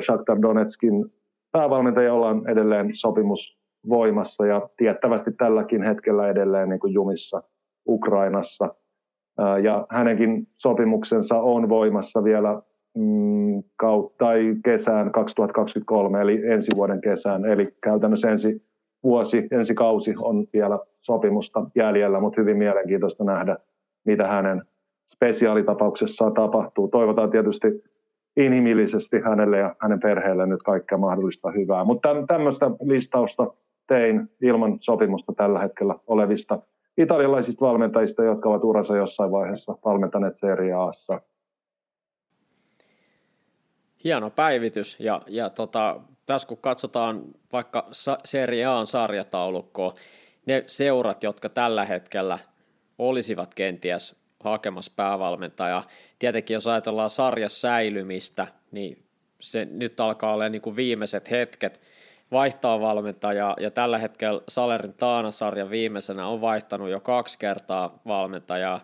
Shakhtar 0.00 0.42
Donetskin 0.42 1.12
päävalmentaja, 1.52 2.06
jolla 2.06 2.28
on 2.28 2.48
edelleen 2.48 2.90
sopimus 2.92 3.58
voimassa 3.88 4.46
ja 4.46 4.68
tiettävästi 4.76 5.32
tälläkin 5.32 5.82
hetkellä 5.82 6.28
edelleen 6.28 6.68
niin 6.68 6.80
kuin 6.80 6.92
jumissa 6.92 7.42
Ukrainassa. 7.88 8.74
Ja 9.62 9.86
hänenkin 9.90 10.48
sopimuksensa 10.56 11.40
on 11.40 11.68
voimassa 11.68 12.24
vielä 12.24 12.62
mm, 12.96 13.62
tai 14.18 14.56
kesään 14.64 15.12
2023, 15.12 16.20
eli 16.20 16.46
ensi 16.46 16.70
vuoden 16.76 17.00
kesään. 17.00 17.44
Eli 17.44 17.74
käytännössä 17.82 18.30
ensi 18.30 18.62
vuosi, 19.02 19.48
ensi 19.50 19.74
kausi 19.74 20.14
on 20.18 20.46
vielä 20.52 20.78
sopimusta 21.00 21.64
jäljellä, 21.74 22.20
mutta 22.20 22.40
hyvin 22.40 22.56
mielenkiintoista 22.56 23.24
nähdä, 23.24 23.56
mitä 24.04 24.26
hänen 24.28 24.62
spesiaalitapauksessaan 25.06 26.34
tapahtuu. 26.34 26.88
Toivotaan 26.88 27.30
tietysti 27.30 27.68
inhimillisesti 28.36 29.20
hänelle 29.20 29.58
ja 29.58 29.74
hänen 29.80 30.00
perheelle 30.00 30.46
nyt 30.46 30.62
kaikkea 30.62 30.98
mahdollista 30.98 31.50
hyvää. 31.50 31.84
Mutta 31.84 32.08
tämmöistä 32.28 32.70
listausta 32.80 33.46
tein 33.86 34.28
ilman 34.42 34.76
sopimusta 34.80 35.32
tällä 35.36 35.60
hetkellä 35.60 35.94
olevista 36.06 36.58
italialaisista 36.98 37.66
valmentajista, 37.66 38.24
jotka 38.24 38.48
ovat 38.48 38.64
uransa 38.64 38.96
jossain 38.96 39.30
vaiheessa 39.30 39.74
valmentaneet 39.84 40.36
Serie 40.36 40.72
Aassa. 40.72 41.20
Hieno 44.04 44.30
päivitys 44.30 45.00
ja, 45.00 45.22
ja 45.26 45.50
tota, 45.50 46.00
tässä 46.26 46.48
kun 46.48 46.58
katsotaan 46.58 47.22
vaikka 47.52 47.86
Serie 48.24 48.66
A 48.66 48.84
sarjataulukkoa, 48.84 49.94
ne 50.46 50.64
seurat, 50.66 51.22
jotka 51.22 51.48
tällä 51.48 51.84
hetkellä 51.84 52.38
olisivat 52.98 53.54
kenties 53.54 54.16
hakemassa 54.40 54.92
päävalmentajaa. 54.96 55.86
Tietenkin 56.18 56.54
jos 56.54 56.66
ajatellaan 56.66 57.10
sarjas 57.10 57.60
säilymistä, 57.60 58.46
niin 58.70 59.04
se 59.40 59.64
nyt 59.70 60.00
alkaa 60.00 60.32
olla 60.32 60.48
niin 60.48 60.62
kuin 60.62 60.76
viimeiset 60.76 61.30
hetket 61.30 61.80
vaihtaa 62.32 62.80
valmentajaa, 62.80 63.56
ja 63.60 63.70
tällä 63.70 63.98
hetkellä 63.98 64.40
Salerin 64.48 64.94
Taana-sarjan 64.94 65.70
viimeisenä 65.70 66.26
on 66.26 66.40
vaihtanut 66.40 66.88
jo 66.88 67.00
kaksi 67.00 67.38
kertaa 67.38 67.98
valmentajaa. 68.06 68.80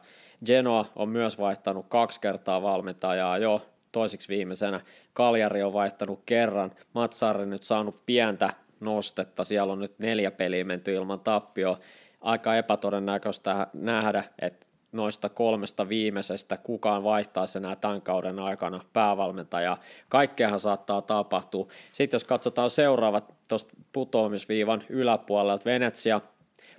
Genoa 0.46 0.86
on 0.96 1.08
myös 1.08 1.38
vaihtanut 1.38 1.86
kaksi 1.88 2.20
kertaa 2.20 2.62
valmentajaa 2.62 3.38
jo 3.38 3.62
toiseksi 3.92 4.28
viimeisenä. 4.28 4.80
Kaljari 5.12 5.62
on 5.62 5.72
vaihtanut 5.72 6.22
kerran. 6.26 6.72
Matsari 6.94 7.46
nyt 7.46 7.62
saanut 7.62 8.06
pientä 8.06 8.50
nostetta. 8.80 9.44
Siellä 9.44 9.72
on 9.72 9.80
nyt 9.80 9.98
neljä 9.98 10.30
peliä 10.30 10.64
menty 10.64 10.94
ilman 10.94 11.20
tappioa. 11.20 11.78
Aika 12.20 12.56
epätodennäköistä 12.56 13.66
nähdä, 13.72 14.24
että 14.42 14.66
noista 14.92 15.28
kolmesta 15.28 15.88
viimeisestä 15.88 16.56
kukaan 16.56 17.04
vaihtaa 17.04 17.44
enää 17.56 17.76
tämän 17.76 18.02
kauden 18.02 18.38
aikana 18.38 18.80
päävalmentaja. 18.92 19.76
Kaikkeahan 20.08 20.60
saattaa 20.60 21.02
tapahtua. 21.02 21.68
Sitten 21.92 22.14
jos 22.16 22.24
katsotaan 22.24 22.70
seuraavat 22.70 23.34
tuosta 23.48 23.74
putoamisviivan 23.92 24.84
yläpuolelta, 24.88 25.64
Venetsia, 25.64 26.20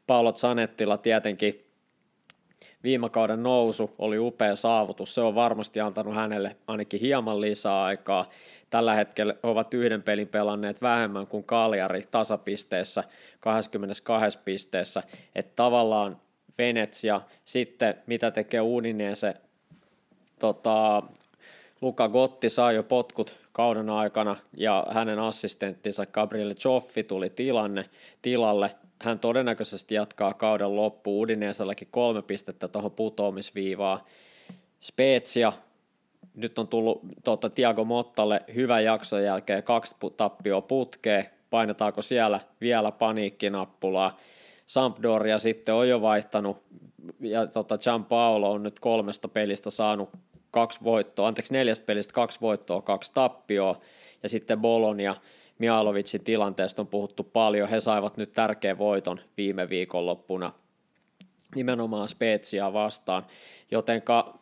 Paolo 0.08 0.32
Zanettila 0.32 0.98
tietenkin 0.98 1.66
viime 2.84 3.10
kauden 3.10 3.44
nousu 3.44 3.96
oli 4.00 4.20
upea 4.20 4.56
saavutus. 4.56 5.16
Se 5.16 5.22
on 5.22 5.36
varmasti 5.36 5.80
antanut 5.80 6.16
hänelle 6.16 6.56
ainakin 6.68 7.00
hieman 7.00 7.42
lisää 7.42 7.84
aikaa. 7.84 8.30
Tällä 8.70 8.96
hetkellä 8.96 9.34
he 9.44 9.50
ovat 9.50 9.74
yhden 9.74 10.04
pelin 10.04 10.28
pelanneet 10.28 10.82
vähemmän 10.82 11.28
kuin 11.28 11.44
Kaljari 11.44 12.04
tasapisteessä 12.12 13.04
22 13.40 14.40
pisteessä. 14.46 15.04
Että 15.36 15.52
tavallaan 15.56 16.18
Venetsia, 16.58 17.22
sitten 17.46 17.96
mitä 18.08 18.32
tekee 18.32 18.62
Udinese, 18.62 19.34
tota, 20.40 21.04
Luka 21.82 22.10
Gotti 22.10 22.50
sai 22.50 22.76
jo 22.76 22.84
potkut 22.84 23.40
kauden 23.52 23.90
aikana 23.90 24.36
ja 24.58 24.86
hänen 24.92 25.20
assistenttinsa 25.20 26.06
Gabriele 26.06 26.56
Joffi 26.66 27.04
tuli 27.04 27.30
tilanne, 27.30 27.86
tilalle. 28.22 28.72
Hän 29.02 29.20
todennäköisesti 29.20 29.96
jatkaa 29.96 30.34
kauden 30.34 30.76
loppuun. 30.76 31.24
Udineeselläkin 31.24 31.88
kolme 31.92 32.22
pistettä 32.22 32.68
tuohon 32.68 32.92
putoamisviivaan. 32.92 34.00
Spezia, 34.80 35.54
nyt 36.36 36.60
on 36.60 36.68
tullut 36.68 37.02
tuota, 37.24 37.50
Tiago 37.50 37.84
Mottalle 37.84 38.42
hyvän 38.56 38.84
jakson 38.84 39.24
jälkeen 39.24 39.64
kaksi 39.64 39.96
tappioa 40.18 40.62
putkeen. 40.62 41.26
Painetaanko 41.50 42.02
siellä 42.02 42.40
vielä 42.62 42.92
paniikkinappulaa? 42.92 44.20
Sampdoria 44.66 45.38
sitten 45.38 45.76
on 45.76 45.90
jo 45.90 46.02
vaihtanut, 46.02 46.58
ja 47.20 47.48
tota 47.48 47.78
Gianpaolo 47.78 48.52
on 48.52 48.64
nyt 48.64 48.80
kolmesta 48.80 49.28
pelistä 49.28 49.70
saanut 49.70 50.10
kaksi 50.52 50.80
voittoa, 50.84 51.28
anteeksi 51.28 51.54
neljästä 51.54 51.86
pelistä 51.86 52.14
kaksi 52.14 52.42
voittoa, 52.42 52.82
kaksi 52.82 53.12
tappioa, 53.14 53.82
ja 54.24 54.30
sitten 54.30 54.62
Bologna, 54.62 55.16
Mialovicin 55.60 56.24
tilanteesta 56.24 56.82
on 56.82 56.88
puhuttu 56.88 57.24
paljon, 57.24 57.70
he 57.70 57.80
saivat 57.80 58.18
nyt 58.18 58.34
tärkeän 58.34 58.78
voiton 58.78 59.20
viime 59.38 59.70
viikonloppuna 59.70 60.54
nimenomaan 61.56 62.08
Spezia 62.08 62.74
vastaan, 62.74 63.26
jotenka 63.72 64.40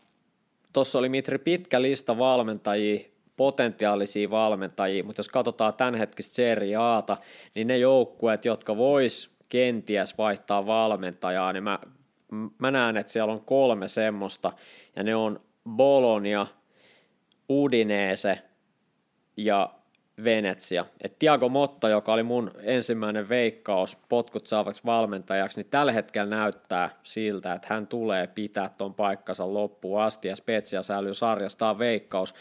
tuossa 0.73 0.99
oli 0.99 1.09
Mitri 1.09 1.37
pitkä 1.37 1.81
lista 1.81 2.17
valmentajia, 2.17 2.99
potentiaalisia 3.37 4.29
valmentajia, 4.29 5.03
mutta 5.03 5.19
jos 5.19 5.29
katsotaan 5.29 5.73
tämänhetkistä 5.73 6.35
Serie 6.35 6.75
Ata, 6.75 7.17
niin 7.55 7.67
ne 7.67 7.77
joukkueet, 7.77 8.45
jotka 8.45 8.77
vois 8.77 9.30
kenties 9.51 10.17
vaihtaa 10.17 10.65
valmentajaa, 10.65 11.53
niin 11.53 11.63
mä, 11.63 11.79
mä 12.57 12.71
näen, 12.71 12.97
että 12.97 13.11
siellä 13.11 13.33
on 13.33 13.45
kolme 13.45 13.87
semmoista, 13.87 14.53
ja 14.95 15.03
ne 15.03 15.15
on 15.15 15.41
Bologna, 15.69 16.47
Udinese 17.49 18.39
ja 19.37 19.73
Venetsia. 20.23 20.85
Et 21.03 21.19
Tiago 21.19 21.49
Motta, 21.49 21.89
joka 21.89 22.13
oli 22.13 22.23
mun 22.23 22.51
ensimmäinen 22.63 23.29
veikkaus 23.29 23.97
potkut 24.09 24.47
saavaksi 24.47 24.83
valmentajaksi, 24.85 25.59
niin 25.59 25.69
tällä 25.71 25.91
hetkellä 25.91 26.35
näyttää 26.35 26.89
siltä, 27.03 27.53
että 27.53 27.67
hän 27.73 27.87
tulee 27.87 28.27
pitää 28.27 28.69
tuon 28.77 28.93
paikkansa 28.93 29.53
loppuun 29.53 30.01
asti 30.01 30.27
ja 30.27 30.35
Spezia 30.35 30.81
säilyy 30.81 31.13
sarjastaan 31.13 31.79
veikkaus, 31.79 32.33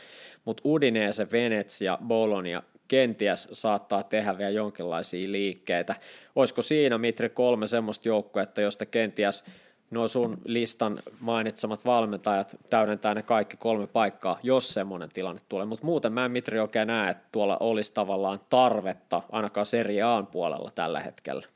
mutta 0.45 0.63
Udinese, 0.65 1.31
Venetsia, 1.33 1.99
Bologna 2.07 2.63
kenties 2.91 3.49
saattaa 3.53 4.03
tehdä 4.03 4.39
vielä 4.39 4.51
jonkinlaisia 4.51 5.33
liikkeitä. 5.33 5.95
Olisiko 6.37 6.63
siinä, 6.63 6.99
Mitri, 6.99 7.29
kolme 7.29 7.67
semmoista 7.67 8.09
joukkuetta, 8.09 8.61
josta 8.61 8.87
kenties 8.87 9.45
nuo 9.91 10.07
sun 10.07 10.39
listan 10.45 11.01
mainitsemat 11.21 11.85
valmentajat 11.85 12.57
täydentää 12.71 13.15
ne 13.15 13.23
kaikki 13.23 13.57
kolme 13.57 13.87
paikkaa, 13.87 14.39
jos 14.43 14.75
semmoinen 14.75 15.09
tilanne 15.13 15.41
tulee. 15.49 15.67
Mutta 15.67 15.87
muuten 15.87 16.13
mä 16.13 16.25
en 16.25 16.31
Mitri 16.31 16.61
oikein 16.61 16.87
näe, 16.87 17.11
että 17.11 17.29
tuolla 17.33 17.57
olisi 17.61 17.95
tavallaan 17.95 18.41
tarvetta 18.51 19.23
ainakaan 19.33 19.67
Serie 19.67 20.03
puolella 20.33 20.71
tällä 20.75 21.01
hetkellä. 21.01 21.47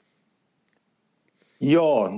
Joo, 1.61 2.11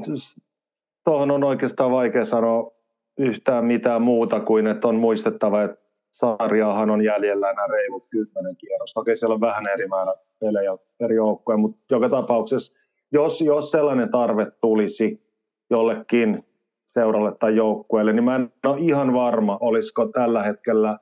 tuohon 1.04 1.30
on 1.30 1.44
oikeastaan 1.44 1.90
vaikea 1.90 2.24
sanoa 2.24 2.72
yhtään 3.18 3.64
mitään 3.64 4.02
muuta 4.02 4.40
kuin, 4.40 4.66
että 4.66 4.88
on 4.88 4.96
muistettava, 4.96 5.62
että 5.62 5.85
sarjaahan 6.18 6.90
on 6.90 7.04
jäljellä 7.04 7.50
enää 7.50 7.66
reilut 7.66 8.06
kymmenen 8.10 8.56
kierrosta. 8.56 9.00
Okei, 9.00 9.16
siellä 9.16 9.34
on 9.34 9.40
vähän 9.40 9.66
eri 9.66 9.88
määrä 9.88 10.14
pelejä 10.40 10.76
eri 11.00 11.14
joukkoja, 11.14 11.58
mutta 11.58 11.78
joka 11.90 12.08
tapauksessa, 12.08 12.78
jos, 13.12 13.40
jos 13.40 13.70
sellainen 13.70 14.10
tarve 14.10 14.46
tulisi, 14.60 15.26
jollekin 15.70 16.44
seuralle 16.86 17.32
tai 17.40 17.56
joukkueelle, 17.56 18.12
niin 18.12 18.24
mä 18.24 18.36
en 18.36 18.52
ole 18.66 18.80
ihan 18.80 19.12
varma, 19.12 19.58
olisiko 19.60 20.06
tällä 20.06 20.42
hetkellä 20.42 20.98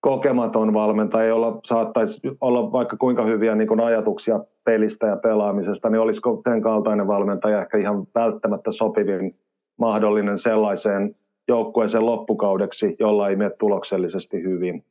kokematon 0.00 0.74
valmentaja, 0.74 1.28
jolla 1.28 1.60
saattaisi 1.64 2.20
olla 2.40 2.72
vaikka 2.72 2.96
kuinka 2.96 3.24
hyviä 3.24 3.54
niin 3.54 3.68
kuin 3.68 3.80
ajatuksia 3.80 4.40
pelistä 4.64 5.06
ja 5.06 5.16
pelaamisesta, 5.16 5.90
niin 5.90 6.00
olisiko 6.00 6.42
sen 6.48 6.62
kaltainen 6.62 7.06
valmentaja 7.06 7.62
ehkä 7.62 7.78
ihan 7.78 8.06
välttämättä 8.14 8.72
sopivin 8.72 9.38
mahdollinen 9.78 10.38
sellaiseen 10.38 11.14
joukkueeseen 11.48 12.06
loppukaudeksi, 12.06 12.96
jolla 12.98 13.28
ei 13.28 13.36
mene 13.36 13.50
tuloksellisesti 13.58 14.42
hyvin. 14.42 14.84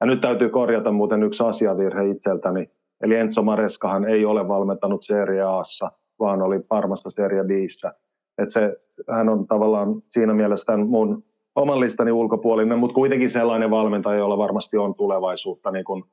Ja 0.00 0.06
nyt 0.06 0.20
täytyy 0.20 0.48
korjata 0.48 0.92
muuten 0.92 1.22
yksi 1.22 1.44
asiavirhe 1.44 2.08
itseltäni, 2.08 2.70
eli 3.00 3.14
Enzo 3.14 3.42
Mareskahan 3.42 4.04
ei 4.04 4.24
ole 4.24 4.48
valmentanut 4.48 5.02
Serie 5.02 5.42
Aassa, 5.42 5.90
vaan 6.18 6.42
oli 6.42 6.60
Parmassa 6.60 7.10
Serie 7.10 7.44
Bissä. 7.44 7.92
Että 8.38 8.52
se, 8.52 8.76
hän 9.10 9.28
on 9.28 9.46
tavallaan 9.46 10.02
siinä 10.08 10.34
mielessä 10.34 10.66
tämän 10.66 10.86
mun 10.86 11.24
oman 11.56 11.80
listani 11.80 12.12
ulkopuolinen, 12.12 12.78
mutta 12.78 12.94
kuitenkin 12.94 13.30
sellainen 13.30 13.70
valmentaja, 13.70 14.18
jolla 14.18 14.38
varmasti 14.38 14.76
on 14.76 14.94
tulevaisuutta, 14.94 15.70
niin 15.70 15.84
kun, 15.84 16.04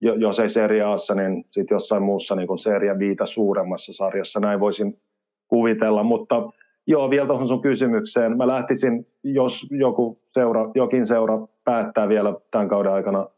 jos 0.00 0.40
ei 0.40 0.48
Serie 0.48 0.82
Aassa, 0.82 1.14
niin 1.14 1.44
sitten 1.50 1.74
jossain 1.74 2.02
muussa 2.02 2.34
niin 2.34 2.58
Serie 2.58 2.98
Viitä 2.98 3.26
suuremmassa 3.26 3.92
sarjassa, 3.92 4.40
näin 4.40 4.60
voisin 4.60 5.00
kuvitella, 5.48 6.02
mutta 6.02 6.50
joo, 6.86 7.10
vielä 7.10 7.26
tuohon 7.26 7.48
sun 7.48 7.62
kysymykseen, 7.62 8.36
mä 8.36 8.46
lähtisin, 8.46 9.06
jos 9.24 9.66
joku 9.70 10.20
seura, 10.32 10.70
jokin 10.74 11.06
seura 11.06 11.46
päättää 11.64 12.08
vielä 12.08 12.34
tämän 12.50 12.68
kauden 12.68 12.92
aikana 12.92 13.28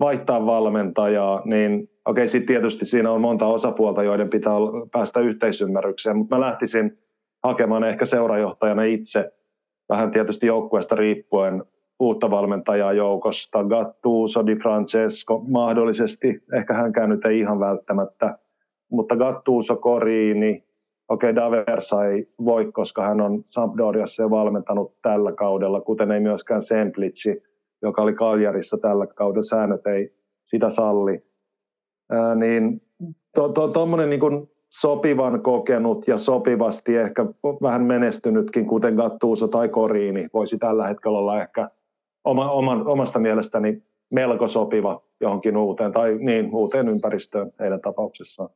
vaihtaa 0.00 0.46
valmentajaa, 0.46 1.42
niin 1.44 1.90
okei, 2.04 2.26
sitten 2.26 2.46
tietysti 2.46 2.84
siinä 2.84 3.10
on 3.10 3.20
monta 3.20 3.46
osapuolta, 3.46 4.02
joiden 4.02 4.30
pitää 4.30 4.52
päästä 4.92 5.20
yhteisymmärrykseen, 5.20 6.16
mutta 6.16 6.36
mä 6.36 6.46
lähtisin 6.46 6.98
hakemaan 7.42 7.84
ehkä 7.84 8.04
seurajohtajana 8.04 8.82
itse, 8.82 9.32
vähän 9.88 10.10
tietysti 10.10 10.46
joukkueesta 10.46 10.96
riippuen, 10.96 11.64
uutta 12.00 12.30
valmentajaa 12.30 12.92
joukosta, 12.92 13.64
Gattuso, 13.64 14.46
Di 14.46 14.56
Francesco, 14.56 15.44
mahdollisesti, 15.48 16.42
ehkä 16.58 16.74
hänkään 16.74 17.10
nyt 17.10 17.24
ei 17.24 17.38
ihan 17.38 17.60
välttämättä, 17.60 18.38
mutta 18.90 19.16
Gattuso, 19.16 19.76
Korini, 19.76 20.64
okei 21.12 21.30
okay, 21.30 21.42
Daversa 21.42 22.04
ei 22.04 22.28
voi, 22.44 22.72
koska 22.72 23.02
hän 23.02 23.20
on 23.20 23.44
Sampdoriassa 23.48 24.22
jo 24.22 24.30
valmentanut 24.30 24.94
tällä 25.02 25.32
kaudella, 25.32 25.80
kuten 25.80 26.12
ei 26.12 26.20
myöskään 26.20 26.62
Semplici, 26.62 27.42
joka 27.82 28.02
oli 28.02 28.14
Kaljarissa 28.14 28.78
tällä 28.78 29.06
kaudella, 29.06 29.42
säännöt 29.42 29.86
ei 29.86 30.14
sitä 30.44 30.70
salli. 30.70 31.22
Ää, 32.10 32.34
niin 32.34 32.82
tuommoinen 33.34 34.20
to, 34.20 34.28
to, 34.28 34.36
niin 34.36 34.48
sopivan 34.72 35.42
kokenut 35.42 36.08
ja 36.08 36.16
sopivasti 36.16 36.96
ehkä 36.96 37.26
vähän 37.62 37.82
menestynytkin, 37.82 38.66
kuten 38.66 38.94
Gattuuso 38.94 39.48
tai 39.48 39.68
Koriini, 39.68 40.28
voisi 40.34 40.58
tällä 40.58 40.86
hetkellä 40.86 41.18
olla 41.18 41.42
ehkä 41.42 41.70
oma, 42.24 42.50
oman, 42.50 42.86
omasta 42.86 43.18
mielestäni 43.18 43.82
melko 44.10 44.48
sopiva 44.48 45.02
johonkin 45.20 45.56
uuteen 45.56 45.92
tai 45.92 46.18
niin, 46.18 46.54
uuteen 46.54 46.88
ympäristöön 46.88 47.52
heidän 47.60 47.80
tapauksessaan. 47.80 48.48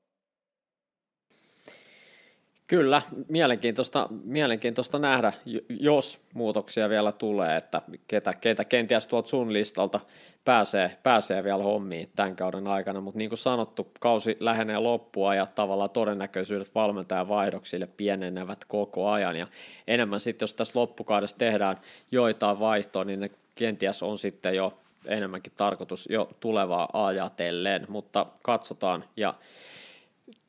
Kyllä, 2.66 3.02
mielenkiintoista, 3.28 4.08
mielenkiintoista 4.24 4.98
nähdä, 4.98 5.32
jos 5.68 6.20
muutoksia 6.34 6.88
vielä 6.88 7.12
tulee, 7.12 7.56
että 7.56 7.82
ketä, 8.08 8.34
ketä 8.34 8.64
kenties 8.64 9.06
tuolta 9.06 9.28
sun 9.28 9.52
listalta 9.52 10.00
pääsee, 10.44 10.96
pääsee 11.02 11.44
vielä 11.44 11.62
hommiin 11.62 12.10
tämän 12.16 12.36
kauden 12.36 12.66
aikana, 12.66 13.00
mutta 13.00 13.18
niin 13.18 13.30
kuin 13.30 13.38
sanottu, 13.38 13.90
kausi 14.00 14.36
lähenee 14.40 14.78
loppua 14.78 15.34
ja 15.34 15.46
tavallaan 15.46 15.90
todennäköisyydet 15.90 16.74
valmentajan 16.74 17.28
vaihdoksille 17.28 17.88
pienenevät 17.96 18.64
koko 18.64 19.10
ajan. 19.10 19.36
Ja 19.36 19.46
enemmän 19.86 20.20
sitten, 20.20 20.44
jos 20.44 20.54
tässä 20.54 20.78
loppukaudessa 20.78 21.38
tehdään 21.38 21.80
joitain 22.12 22.60
vaihtoa, 22.60 23.04
niin 23.04 23.20
ne 23.20 23.30
kenties 23.54 24.02
on 24.02 24.18
sitten 24.18 24.54
jo 24.54 24.78
enemmänkin 25.04 25.52
tarkoitus 25.56 26.08
jo 26.10 26.28
tulevaa 26.40 26.88
ajatellen, 26.92 27.86
mutta 27.88 28.26
katsotaan 28.42 29.04
ja 29.16 29.34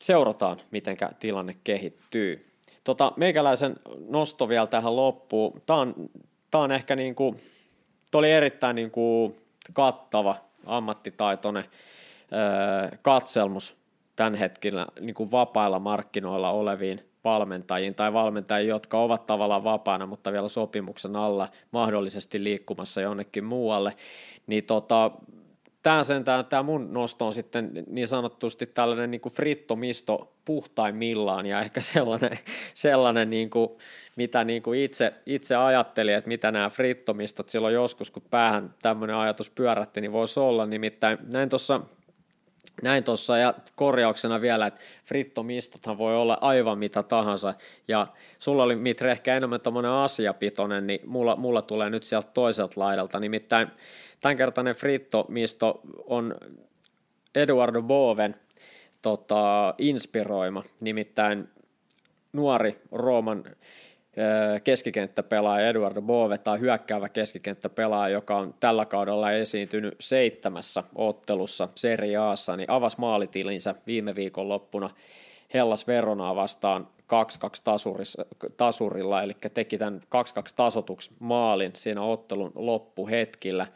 seurataan, 0.01 0.61
miten 0.71 0.97
tilanne 1.19 1.55
kehittyy. 1.63 2.45
Tota, 2.83 3.11
meikäläisen 3.15 3.75
nosto 4.09 4.49
vielä 4.49 4.67
tähän 4.67 4.95
loppuun. 4.95 5.61
Tämä 5.65 5.79
on, 5.79 5.95
tämä 6.51 6.63
on 6.63 6.71
ehkä 6.71 6.95
niin 6.95 7.15
kuin, 7.15 7.35
oli 8.13 8.31
erittäin 8.31 8.75
niin 8.75 8.91
kuin 8.91 9.35
kattava, 9.73 10.35
ammattitaitoinen 10.65 11.63
öö, 12.33 12.97
katselmus 13.01 13.77
tämän 14.15 14.35
hetkellä 14.35 14.87
niin 14.99 15.13
kuin 15.13 15.31
vapailla 15.31 15.79
markkinoilla 15.79 16.51
oleviin 16.51 17.07
valmentajiin 17.23 17.95
tai 17.95 18.13
valmentajiin, 18.13 18.69
jotka 18.69 19.01
ovat 19.01 19.25
tavallaan 19.25 19.63
vapaana, 19.63 20.05
mutta 20.05 20.31
vielä 20.31 20.47
sopimuksen 20.47 21.15
alla 21.15 21.49
mahdollisesti 21.71 22.43
liikkumassa 22.43 23.01
jonnekin 23.01 23.43
muualle, 23.43 23.93
niin 24.47 24.63
tota, 24.63 25.11
tämä 25.88 26.03
sentään, 26.03 26.45
tämä 26.45 26.64
mun 26.64 26.93
nosto 26.93 27.27
on 27.27 27.34
sitten 27.34 27.72
niin 27.89 28.07
sanottusti 28.07 28.65
tällainen 28.65 29.11
niin 29.11 29.22
kuin 29.22 29.34
frittomisto 29.34 30.34
puhtaimmillaan 30.45 31.45
ja 31.45 31.61
ehkä 31.61 31.81
sellainen, 31.81 32.39
sellainen 32.73 33.30
niin 33.30 33.49
kuin, 33.49 33.69
mitä 34.15 34.43
niin 34.43 34.64
kuin 34.64 34.80
itse, 34.80 35.14
itse 35.26 35.55
ajattelin, 35.55 36.14
että 36.15 36.27
mitä 36.27 36.51
nämä 36.51 36.69
frittomistot 36.69 37.49
silloin 37.49 37.73
joskus, 37.73 38.11
kun 38.11 38.23
päähän 38.30 38.73
tämmöinen 38.81 39.15
ajatus 39.15 39.49
pyörätti, 39.49 40.01
niin 40.01 40.11
voisi 40.11 40.39
olla, 40.39 40.65
nimittäin 40.65 41.18
näin 41.34 41.49
tuossa 41.49 41.81
näin 42.81 43.03
tuossa 43.03 43.37
ja 43.37 43.53
korjauksena 43.75 44.41
vielä, 44.41 44.67
että 44.67 44.81
frittomistothan 45.05 45.97
voi 45.97 46.15
olla 46.15 46.37
aivan 46.41 46.77
mitä 46.77 47.03
tahansa. 47.03 47.53
Ja 47.87 48.07
sulla 48.39 48.63
oli 48.63 48.75
Mitre 48.75 49.11
ehkä 49.11 49.37
enemmän 49.37 49.61
tuommoinen 49.61 49.91
asiapitoinen, 49.91 50.87
niin 50.87 50.99
mulla, 51.05 51.35
mulla 51.35 51.61
tulee 51.61 51.89
nyt 51.89 52.03
sieltä 52.03 52.29
toiselta 52.33 52.81
laidalta, 52.81 53.19
nimittäin 53.19 53.67
tämänkertainen 54.19 54.75
frittomisto 54.75 55.81
on 56.05 56.35
Eduardo 57.35 57.81
Boven 57.81 58.35
tota, 59.01 59.75
inspiroima, 59.77 60.63
nimittäin 60.79 61.49
nuori 62.33 62.81
Rooman 62.91 63.43
keskikenttäpelaaja 64.64 65.69
Eduardo 65.69 66.02
Bove 66.02 66.38
tai 66.38 66.60
hyökkäävä 66.60 67.10
keskikenttäpelaaja, 67.10 68.14
joka 68.14 68.38
on 68.38 68.53
tällä 68.60 68.85
kaudella 68.85 69.31
esiintynyt 69.31 69.95
seitsemässä 69.99 70.84
ottelussa 70.95 71.69
Serie 71.76 72.18
Aassa, 72.18 72.57
niin 72.57 72.72
avasi 72.72 72.99
maalitilinsä 72.99 73.76
viime 73.88 74.15
viikon 74.15 74.49
loppuna 74.49 74.89
Hellas 75.53 75.88
Veronaa 75.88 76.35
vastaan 76.35 76.88
2-2 77.02 78.48
tasurilla, 78.57 79.23
eli 79.23 79.34
teki 79.53 79.77
tämän 79.77 80.02
2-2 80.03 80.07
tasotuksi 80.56 81.11
maalin 81.19 81.72
siinä 81.76 82.02
ottelun 82.02 82.52
loppuhetkillä, 82.56 83.68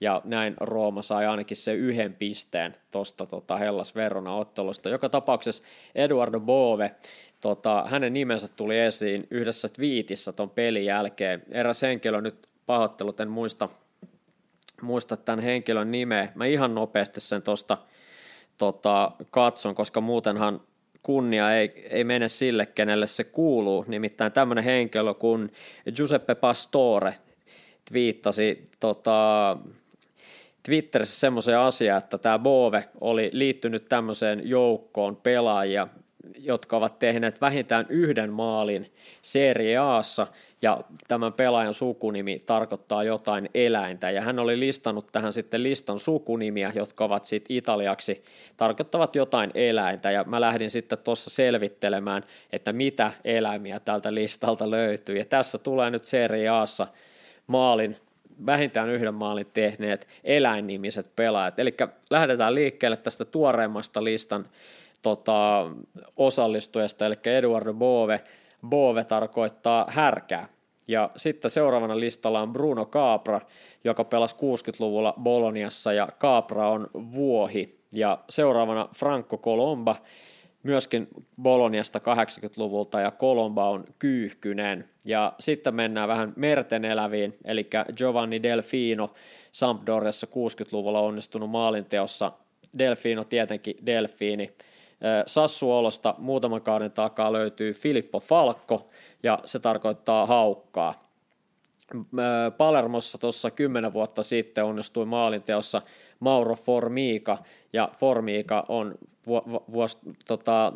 ja 0.00 0.22
näin 0.24 0.54
Rooma 0.60 1.02
sai 1.02 1.26
ainakin 1.26 1.56
se 1.56 1.74
yhden 1.74 2.14
pisteen 2.14 2.76
tuosta 2.90 3.26
tota 3.26 3.56
Hellas 3.56 3.94
Verona 3.94 4.34
ottelusta. 4.34 4.88
Joka 4.88 5.08
tapauksessa 5.08 5.64
Eduardo 5.94 6.40
Bove 6.40 6.94
tota, 7.40 7.84
hänen 7.88 8.12
nimensä 8.12 8.48
tuli 8.48 8.78
esiin 8.78 9.26
yhdessä 9.30 9.68
twiitissä 9.68 10.32
ton 10.32 10.50
pelin 10.50 10.84
jälkeen. 10.84 11.42
Eräs 11.50 11.82
henkilö 11.82 12.20
nyt 12.20 12.48
pahoittelut, 12.66 13.20
en 13.20 13.30
muista, 13.30 13.68
muista 14.82 15.16
tämän 15.16 15.40
henkilön 15.40 15.90
nimeä. 15.90 16.32
Mä 16.34 16.46
ihan 16.46 16.74
nopeasti 16.74 17.20
sen 17.20 17.42
tuosta 17.42 17.78
tota, 18.58 19.12
katson, 19.30 19.74
koska 19.74 20.00
muutenhan 20.00 20.60
kunnia 21.02 21.56
ei, 21.56 21.86
ei 21.90 22.04
mene 22.04 22.28
sille, 22.28 22.66
kenelle 22.66 23.06
se 23.06 23.24
kuuluu. 23.24 23.84
Nimittäin 23.88 24.32
tämmöinen 24.32 24.64
henkilö 24.64 25.14
kuin 25.14 25.52
Giuseppe 25.96 26.34
Pastore 26.34 27.14
twiittasi 27.88 28.68
tota, 28.80 29.56
Twitterissä 30.62 31.20
semmoisen 31.20 31.58
asian, 31.58 31.98
että 31.98 32.18
tämä 32.18 32.38
Bove 32.38 32.88
oli 33.00 33.30
liittynyt 33.32 33.84
tämmöiseen 33.88 34.48
joukkoon 34.48 35.16
pelaajia, 35.16 35.88
jotka 36.38 36.76
ovat 36.76 36.98
tehneet 36.98 37.40
vähintään 37.40 37.86
yhden 37.88 38.32
maalin 38.32 38.92
Serie 39.22 39.76
Aassa, 39.76 40.26
ja 40.62 40.80
tämän 41.08 41.32
pelaajan 41.32 41.74
sukunimi 41.74 42.38
tarkoittaa 42.46 43.04
jotain 43.04 43.50
eläintä, 43.54 44.10
ja 44.10 44.20
hän 44.20 44.38
oli 44.38 44.60
listannut 44.60 45.06
tähän 45.12 45.32
sitten 45.32 45.62
listan 45.62 45.98
sukunimiä, 45.98 46.72
jotka 46.74 47.04
ovat 47.04 47.24
sitten 47.24 47.56
italiaksi, 47.56 48.24
tarkoittavat 48.56 49.16
jotain 49.16 49.50
eläintä, 49.54 50.10
ja 50.10 50.24
mä 50.24 50.40
lähdin 50.40 50.70
sitten 50.70 50.98
tuossa 50.98 51.30
selvittelemään, 51.30 52.22
että 52.52 52.72
mitä 52.72 53.12
eläimiä 53.24 53.80
tältä 53.80 54.14
listalta 54.14 54.70
löytyy, 54.70 55.18
ja 55.18 55.24
tässä 55.24 55.58
tulee 55.58 55.90
nyt 55.90 56.04
Serie 56.04 56.48
Aassa 56.48 56.86
maalin 57.46 57.96
vähintään 58.46 58.88
yhden 58.88 59.14
maalin 59.14 59.46
tehneet 59.54 60.08
eläinnimiset 60.24 61.16
pelaajat. 61.16 61.58
Eli 61.58 61.74
lähdetään 62.10 62.54
liikkeelle 62.54 62.96
tästä 62.96 63.24
tuoreimmasta 63.24 64.04
listan 64.04 64.46
tota, 65.02 65.66
osallistujasta, 66.16 67.06
eli 67.06 67.16
Eduardo 67.24 67.74
Bove. 67.74 68.20
Bove 68.68 69.04
tarkoittaa 69.04 69.86
härkää. 69.88 70.48
Ja 70.88 71.10
sitten 71.16 71.50
seuraavana 71.50 72.00
listalla 72.00 72.40
on 72.40 72.52
Bruno 72.52 72.86
Capra, 72.86 73.40
joka 73.84 74.04
pelasi 74.04 74.36
60-luvulla 74.36 75.14
Boloniassa, 75.22 75.92
ja 75.92 76.08
Capra 76.20 76.68
on 76.68 76.90
vuohi. 77.12 77.80
Ja 77.92 78.18
seuraavana 78.28 78.88
Franco 78.96 79.38
Colomba, 79.38 79.96
myöskin 80.62 81.08
Boloniasta 81.42 81.98
80-luvulta, 81.98 83.00
ja 83.00 83.10
Colomba 83.10 83.70
on 83.70 83.84
kyyhkynen. 83.98 84.88
Ja 85.04 85.32
sitten 85.38 85.74
mennään 85.74 86.08
vähän 86.08 86.32
merten 86.36 86.84
eläviin, 86.84 87.36
eli 87.44 87.68
Giovanni 87.96 88.42
Delfino, 88.42 89.10
Sampdoriassa 89.52 90.26
60-luvulla 90.26 91.00
onnistunut 91.00 91.50
maalinteossa. 91.50 92.32
Delfino 92.78 93.24
tietenkin 93.24 93.76
Delfiini. 93.86 94.54
Sassuolosta 95.26 96.14
muutaman 96.18 96.62
kauden 96.62 96.92
takaa 96.92 97.32
löytyy 97.32 97.72
Filippo 97.72 98.20
Falkko, 98.20 98.88
ja 99.22 99.38
se 99.44 99.58
tarkoittaa 99.58 100.26
haukkaa. 100.26 101.10
Palermossa 102.56 103.18
tuossa 103.18 103.50
kymmenen 103.50 103.92
vuotta 103.92 104.22
sitten 104.22 104.64
onnistui 104.64 105.06
maalinteossa 105.06 105.82
Mauro 106.20 106.54
Formica, 106.54 107.38
ja 107.72 107.88
Formica 107.96 108.64
on 108.68 108.94
vu- 109.26 109.64
vuos, 109.72 109.98
tota, 110.26 110.72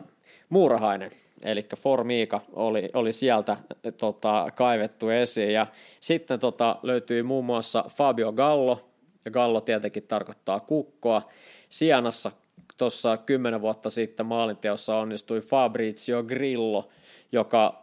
muurahainen, 0.48 1.10
eli 1.42 1.66
Formica 1.76 2.40
oli, 2.52 2.90
oli 2.94 3.12
sieltä 3.12 3.56
tota, 3.98 4.46
kaivettu 4.54 5.08
esiin, 5.08 5.52
ja 5.52 5.66
sitten 6.00 6.40
tota, 6.40 6.76
löytyi 6.82 7.22
muun 7.22 7.44
muassa 7.44 7.84
Fabio 7.88 8.32
Gallo, 8.32 8.88
ja 9.24 9.30
Gallo 9.30 9.60
tietenkin 9.60 10.02
tarkoittaa 10.02 10.60
kukkoa, 10.60 11.22
Sianassa 11.68 12.32
tuossa 12.76 13.16
kymmenen 13.16 13.60
vuotta 13.60 13.90
sitten 13.90 14.26
maalinteossa 14.26 14.96
onnistui 14.96 15.40
Fabrizio 15.40 16.22
Grillo, 16.22 16.88
joka 17.32 17.80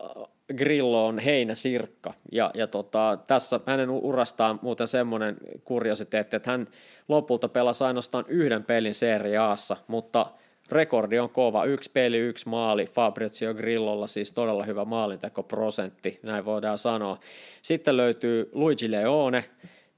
Grillo 0.54 1.08
on 1.08 1.20
heinäsirkka. 1.20 2.14
Ja, 2.32 2.52
ja 2.54 2.68
tota, 2.68 3.18
tässä 3.28 3.60
hänen 3.66 3.90
urastaan 3.90 4.60
muuten 4.62 4.88
semmoinen 4.88 5.38
kuriositeetti, 5.64 6.36
että 6.36 6.52
hän 6.52 6.68
lopulta 7.08 7.50
pelasi 7.50 7.84
ainoastaan 7.84 8.26
yhden 8.28 8.64
pelin 8.64 8.94
Serie 8.94 9.38
Aassa, 9.38 9.78
mutta 9.88 10.26
rekordi 10.72 11.20
on 11.20 11.30
kova. 11.30 11.66
Yksi 11.66 11.92
peli, 11.92 12.18
yksi 12.18 12.50
maali 12.50 12.86
Fabrizio 12.86 13.54
Grillolla, 13.54 14.08
siis 14.08 14.32
todella 14.32 14.64
hyvä 14.64 14.86
maalintekoprosentti, 14.86 16.20
näin 16.24 16.46
voidaan 16.46 16.78
sanoa. 16.78 17.20
Sitten 17.62 17.98
löytyy 17.98 18.50
Luigi 18.54 18.92
Leone, 18.92 19.46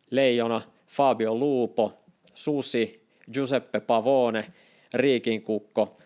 Leijona, 0.10 0.62
Fabio 0.88 1.36
Lupo, 1.36 1.94
Susi, 2.34 3.04
Giuseppe 3.34 3.80
Pavone– 3.80 4.46
Riikinkukko, 4.94 5.98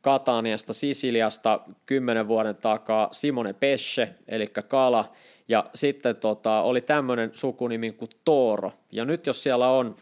Kataniasta, 0.00 0.72
Sisiliasta 0.72 1.60
kymmenen 1.86 2.28
vuoden 2.28 2.56
takaa 2.56 3.08
Simone 3.12 3.52
Pesce, 3.52 4.08
eli 4.28 4.46
Kala, 4.46 5.12
ja 5.48 5.64
sitten 5.74 6.16
tota, 6.16 6.62
oli 6.62 6.80
tämmöinen 6.80 7.30
sukunimi 7.32 7.92
kuin 7.92 8.10
Toro, 8.24 8.72
ja 8.92 9.04
nyt 9.04 9.26
jos 9.26 9.42
siellä 9.42 9.68
on 9.68 9.96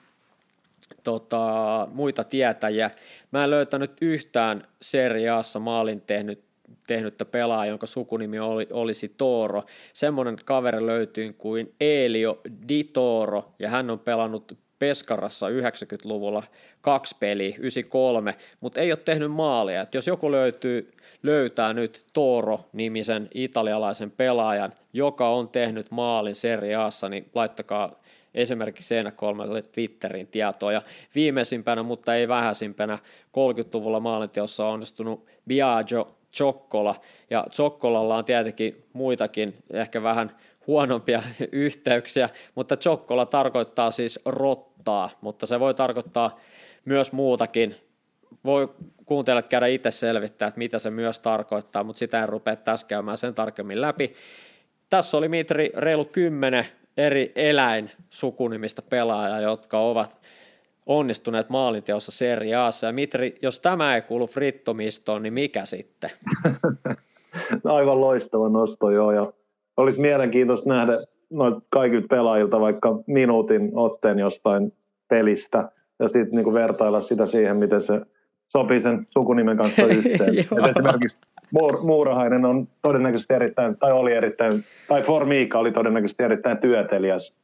tota, 1.04 1.88
muita 1.92 2.24
tietäjiä, 2.24 2.90
mä 3.30 3.44
en 3.44 3.50
löytänyt 3.50 3.92
yhtään 4.00 4.66
seriaassa 4.82 5.58
maalin 5.58 6.00
tehnyt 6.00 6.50
tehnyttä 6.86 7.24
pelaa, 7.24 7.66
jonka 7.66 7.86
sukunimi 7.86 8.38
oli, 8.38 8.66
olisi 8.72 9.08
Toro. 9.08 9.62
Semmoinen 9.92 10.36
kaveri 10.44 10.86
löytyy 10.86 11.32
kuin 11.32 11.74
Elio 11.80 12.40
Di 12.68 12.84
Toro, 12.84 13.54
ja 13.58 13.68
hän 13.68 13.90
on 13.90 13.98
pelannut 13.98 14.58
Peskarassa 14.80 15.48
90-luvulla 15.48 16.42
kaksi 16.80 17.16
peliä, 17.20 17.56
93, 17.58 18.34
mutta 18.60 18.80
ei 18.80 18.92
ole 18.92 18.98
tehnyt 19.04 19.32
maalia. 19.32 19.80
Et 19.80 19.94
jos 19.94 20.06
joku 20.06 20.30
löytyy, 20.30 20.92
löytää 21.22 21.72
nyt 21.72 22.06
Toro-nimisen 22.12 23.28
italialaisen 23.34 24.10
pelaajan, 24.10 24.72
joka 24.92 25.28
on 25.28 25.48
tehnyt 25.48 25.90
maalin 25.90 26.34
Serie 26.34 26.74
Aassa, 26.74 27.08
niin 27.08 27.30
laittakaa 27.34 28.00
esimerkiksi 28.34 28.88
Seinä 28.88 29.10
kolmelle 29.10 29.62
Twitterin 29.62 30.26
tietoa. 30.26 30.72
Ja 30.72 30.82
viimeisimpänä, 31.14 31.82
mutta 31.82 32.14
ei 32.14 32.28
vähäisimpänä, 32.28 32.98
30-luvulla 33.26 34.00
maalinteossa 34.00 34.66
on 34.66 34.72
onnistunut 34.72 35.26
Biagio 35.48 36.16
Chokkola, 36.32 36.94
ja 37.30 37.44
Chokkolalla 37.50 38.16
on 38.16 38.24
tietenkin 38.24 38.84
muitakin 38.92 39.54
ehkä 39.72 40.02
vähän 40.02 40.36
huonompia 40.70 41.22
yhteyksiä, 41.52 42.28
mutta 42.54 42.76
Chokkola 42.76 43.26
tarkoittaa 43.26 43.90
siis 43.90 44.20
rottaa, 44.24 45.10
mutta 45.20 45.46
se 45.46 45.60
voi 45.60 45.74
tarkoittaa 45.74 46.40
myös 46.84 47.12
muutakin. 47.12 47.74
Voi 48.44 48.68
kuuntelijat 49.06 49.46
käydä 49.46 49.66
itse 49.66 49.90
selvittää, 49.90 50.48
että 50.48 50.58
mitä 50.58 50.78
se 50.78 50.90
myös 50.90 51.18
tarkoittaa, 51.18 51.84
mutta 51.84 51.98
sitä 51.98 52.22
en 52.22 52.28
rupea 52.28 52.56
tässä 52.56 52.86
käymään 52.86 53.16
sen 53.16 53.34
tarkemmin 53.34 53.80
läpi. 53.80 54.14
Tässä 54.90 55.16
oli 55.16 55.28
Mitri 55.28 55.72
reilu 55.76 56.04
kymmenen 56.04 56.66
eri 56.96 57.32
eläin 57.34 57.90
sukunimistä 58.08 58.82
pelaajaa, 58.82 59.40
jotka 59.40 59.78
ovat 59.78 60.20
onnistuneet 60.86 61.48
maalinteossa 61.48 62.12
Serie 62.12 62.54
Aassa. 62.54 62.86
Ja 62.86 62.92
Mitri, 62.92 63.38
jos 63.42 63.60
tämä 63.60 63.94
ei 63.94 64.02
kuulu 64.02 64.26
frittomistoon, 64.26 65.22
niin 65.22 65.34
mikä 65.34 65.64
sitten? 65.64 66.10
Aivan 67.64 68.00
loistava 68.00 68.48
nosto, 68.48 68.90
joo. 68.90 69.12
Ja 69.12 69.32
olisi 69.76 70.00
mielenkiintoista 70.00 70.68
nähdä 70.68 70.92
noin 71.30 71.54
kaikilta 71.70 72.06
pelaajilta 72.10 72.60
vaikka 72.60 72.98
minuutin 73.06 73.70
otteen 73.74 74.18
jostain 74.18 74.72
pelistä 75.08 75.68
ja 75.98 76.08
sitten 76.08 76.36
niinku 76.36 76.52
vertailla 76.52 77.00
sitä 77.00 77.26
siihen, 77.26 77.56
miten 77.56 77.80
se 77.80 78.00
sopii 78.48 78.80
sen 78.80 79.06
sukunimen 79.10 79.56
kanssa 79.56 79.86
yhteen. 79.96 80.34
esimerkiksi 80.70 81.20
Muur- 81.54 81.80
Muurahainen 81.82 82.44
on 82.44 82.68
todennäköisesti 82.82 83.34
erittäin, 83.34 83.76
tai 83.76 83.92
oli 83.92 84.12
erittäin, 84.12 84.64
tai 84.88 85.02
Formiika 85.02 85.58
oli 85.58 85.72
todennäköisesti 85.72 86.22
erittäin 86.22 86.58
työtelijäs. 86.58 87.34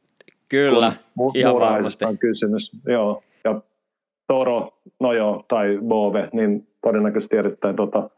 Kyllä, 0.49 0.93
mu- 1.19 1.31
ihan 1.35 1.55
varmasti. 1.55 2.05
on 2.05 2.17
kysymys. 2.17 2.71
Joo. 2.87 3.23
Ja 3.43 3.61
Toro, 4.27 4.69
no 4.99 5.13
joo, 5.13 5.45
tai 5.47 5.79
Bove, 5.87 6.29
niin 6.33 6.67
todennäköisesti 6.83 7.37
erittäin 7.37 7.75
tota, 7.75 8.09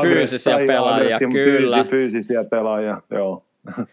Fyysisiä 0.00 0.58
pelaajia, 0.66 1.18
kyllä. 1.32 1.84
Fyysisiä 1.84 2.44
pelaajia, 2.44 3.02
joo. 3.10 3.44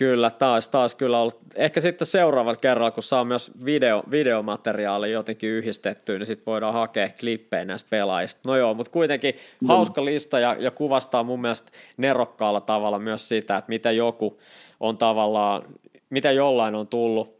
Kyllä, 0.00 0.30
taas, 0.30 0.68
taas 0.68 0.94
kyllä 0.94 1.20
ollut. 1.20 1.38
Ehkä 1.54 1.80
sitten 1.80 2.06
seuraavalla 2.06 2.56
kerralla, 2.60 2.90
kun 2.90 3.02
saa 3.02 3.24
myös 3.24 3.52
video, 3.64 4.02
videomateriaali 4.10 5.12
jotenkin 5.12 5.50
yhdistettyä, 5.50 6.18
niin 6.18 6.26
sitten 6.26 6.46
voidaan 6.46 6.72
hakea 6.72 7.08
klippejä 7.20 7.64
näistä 7.64 7.90
pelaajista. 7.90 8.40
No 8.46 8.56
joo, 8.56 8.74
mutta 8.74 8.92
kuitenkin 8.92 9.34
mm. 9.60 9.68
hauska 9.68 10.04
lista 10.04 10.40
ja, 10.40 10.56
ja 10.58 10.70
kuvastaa 10.70 11.22
mun 11.22 11.40
mielestä 11.40 11.72
nerokkaalla 11.96 12.60
tavalla 12.60 12.98
myös 12.98 13.28
sitä, 13.28 13.56
että 13.56 13.68
mitä 13.68 13.90
joku 13.90 14.40
on 14.80 14.98
tavallaan, 14.98 15.62
mitä 16.10 16.32
jollain 16.32 16.74
on 16.74 16.88
tullut 16.88 17.39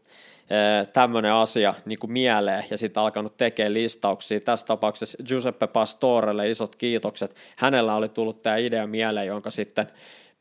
tämmöinen 0.93 1.33
asia 1.33 1.73
niin 1.85 1.99
kuin 1.99 2.11
mieleen 2.11 2.63
ja 2.69 2.77
sitten 2.77 3.03
alkanut 3.03 3.37
tekemään 3.37 3.73
listauksia. 3.73 4.39
Tässä 4.39 4.65
tapauksessa 4.65 5.23
Giuseppe 5.27 5.67
Pastorelle 5.67 6.49
isot 6.49 6.75
kiitokset. 6.75 7.35
Hänellä 7.57 7.95
oli 7.95 8.09
tullut 8.09 8.43
tämä 8.43 8.57
idea 8.57 8.87
mieleen, 8.87 9.27
jonka 9.27 9.49
sitten 9.49 9.87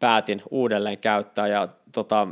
päätin 0.01 0.43
uudelleen 0.51 0.99
käyttää 0.99 1.47
ja 1.47 1.69
tota, 1.93 2.28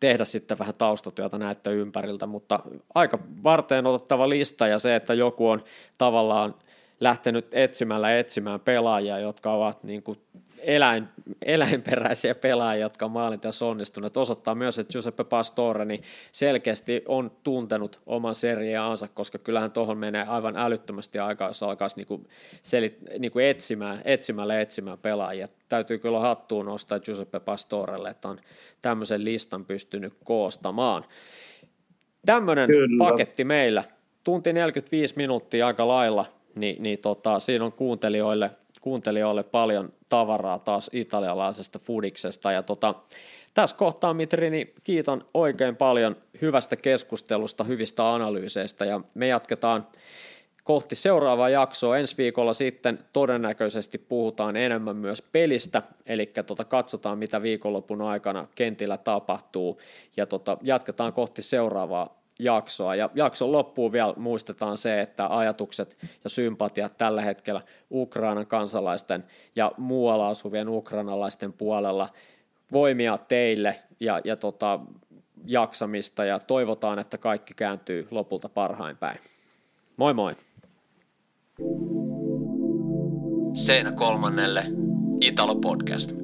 tehdä 0.00 0.24
sitten 0.24 0.58
vähän 0.58 0.74
taustatyötä 0.74 1.38
näitä 1.38 1.70
ympäriltä, 1.70 2.26
mutta 2.26 2.60
aika 2.94 3.18
varteen 3.44 3.86
otettava 3.86 4.28
lista 4.28 4.66
ja 4.66 4.78
se, 4.78 4.96
että 4.96 5.14
joku 5.14 5.48
on 5.48 5.64
tavallaan 5.98 6.54
lähtenyt 7.00 7.46
etsimällä 7.52 8.18
etsimään 8.18 8.60
pelaajia, 8.60 9.18
jotka 9.18 9.52
ovat 9.52 9.84
niin 9.84 10.02
kuin 10.02 10.18
eläin, 10.66 11.08
eläinperäisiä 11.44 12.34
pelaajia, 12.34 12.82
jotka 12.82 13.04
on 13.04 13.10
maalinteossa 13.10 13.66
onnistuneet. 13.66 14.16
Osoittaa 14.16 14.54
myös, 14.54 14.78
että 14.78 14.92
Giuseppe 14.92 15.24
Pastore 15.24 15.84
niin 15.84 16.02
selkeästi 16.32 17.02
on 17.08 17.30
tuntenut 17.42 18.00
oman 18.06 18.34
seriaansa, 18.34 19.08
koska 19.08 19.38
kyllähän 19.38 19.72
tuohon 19.72 19.98
menee 19.98 20.24
aivan 20.24 20.56
älyttömästi 20.56 21.18
aikaa, 21.18 21.48
jos 21.48 21.62
alkaisi 21.62 21.96
niinku 21.96 22.26
selit, 22.62 22.98
niinku 23.18 23.38
etsimään, 23.38 24.00
etsimällä 24.04 24.60
etsimään 24.60 24.98
pelaajia. 24.98 25.48
Täytyy 25.68 25.98
kyllä 25.98 26.20
hattuun 26.20 26.66
nostaa 26.66 27.00
Giuseppe 27.00 27.40
Pastorelle, 27.40 28.10
että 28.10 28.28
on 28.28 28.40
tämmöisen 28.82 29.24
listan 29.24 29.64
pystynyt 29.64 30.14
koostamaan. 30.24 31.04
tämmöinen 32.26 32.68
paketti 32.98 33.44
meillä. 33.44 33.84
Tunti 34.24 34.52
45 34.52 35.16
minuuttia 35.16 35.66
aika 35.66 35.88
lailla, 35.88 36.26
niin, 36.54 36.82
niin 36.82 36.98
tota, 36.98 37.40
siinä 37.40 37.64
on 37.64 37.72
kuuntelijoille, 37.72 38.50
kuuntelijoille 38.80 39.42
paljon 39.42 39.92
tavaraa 40.14 40.58
taas 40.58 40.90
italialaisesta 40.92 41.78
fudiksesta. 41.78 42.52
Ja 42.52 42.62
tota, 42.62 42.94
tässä 43.54 43.76
kohtaa, 43.76 44.14
Mitri, 44.14 44.50
niin 44.50 44.74
kiiton 44.84 45.24
oikein 45.34 45.76
paljon 45.76 46.16
hyvästä 46.42 46.76
keskustelusta, 46.76 47.64
hyvistä 47.64 48.14
analyyseistä 48.14 48.84
ja 48.84 49.00
me 49.14 49.26
jatketaan 49.26 49.86
kohti 50.64 50.94
seuraavaa 50.94 51.48
jaksoa. 51.48 51.98
Ensi 51.98 52.16
viikolla 52.16 52.52
sitten 52.52 52.98
todennäköisesti 53.12 53.98
puhutaan 53.98 54.56
enemmän 54.56 54.96
myös 54.96 55.22
pelistä, 55.22 55.82
eli 56.06 56.32
tota, 56.46 56.64
katsotaan 56.64 57.18
mitä 57.18 57.42
viikonlopun 57.42 58.02
aikana 58.02 58.46
kentillä 58.54 58.98
tapahtuu 58.98 59.80
ja 60.16 60.26
tota, 60.26 60.58
jatketaan 60.62 61.12
kohti 61.12 61.42
seuraavaa 61.42 62.23
jaksoa. 62.38 62.94
Ja 62.94 63.10
jakson 63.14 63.52
loppuun 63.52 63.92
vielä 63.92 64.14
muistetaan 64.16 64.76
se, 64.76 65.00
että 65.00 65.36
ajatukset 65.36 65.96
ja 66.24 66.30
sympatiat 66.30 66.98
tällä 66.98 67.22
hetkellä 67.22 67.60
Ukrainan 67.90 68.46
kansalaisten 68.46 69.24
ja 69.56 69.72
muualla 69.76 70.28
asuvien 70.28 70.68
ukrainalaisten 70.68 71.52
puolella 71.52 72.08
voimia 72.72 73.18
teille 73.18 73.82
ja, 74.00 74.20
ja 74.24 74.36
tota, 74.36 74.80
jaksamista 75.46 76.24
ja 76.24 76.38
toivotaan, 76.38 76.98
että 76.98 77.18
kaikki 77.18 77.54
kääntyy 77.54 78.08
lopulta 78.10 78.48
parhain 78.48 78.96
päin. 78.96 79.18
Moi 79.96 80.14
moi! 80.14 80.32
Seinä 83.54 83.92
kolmannelle 83.92 84.64
Italo 85.20 85.54
Podcast. 85.54 86.23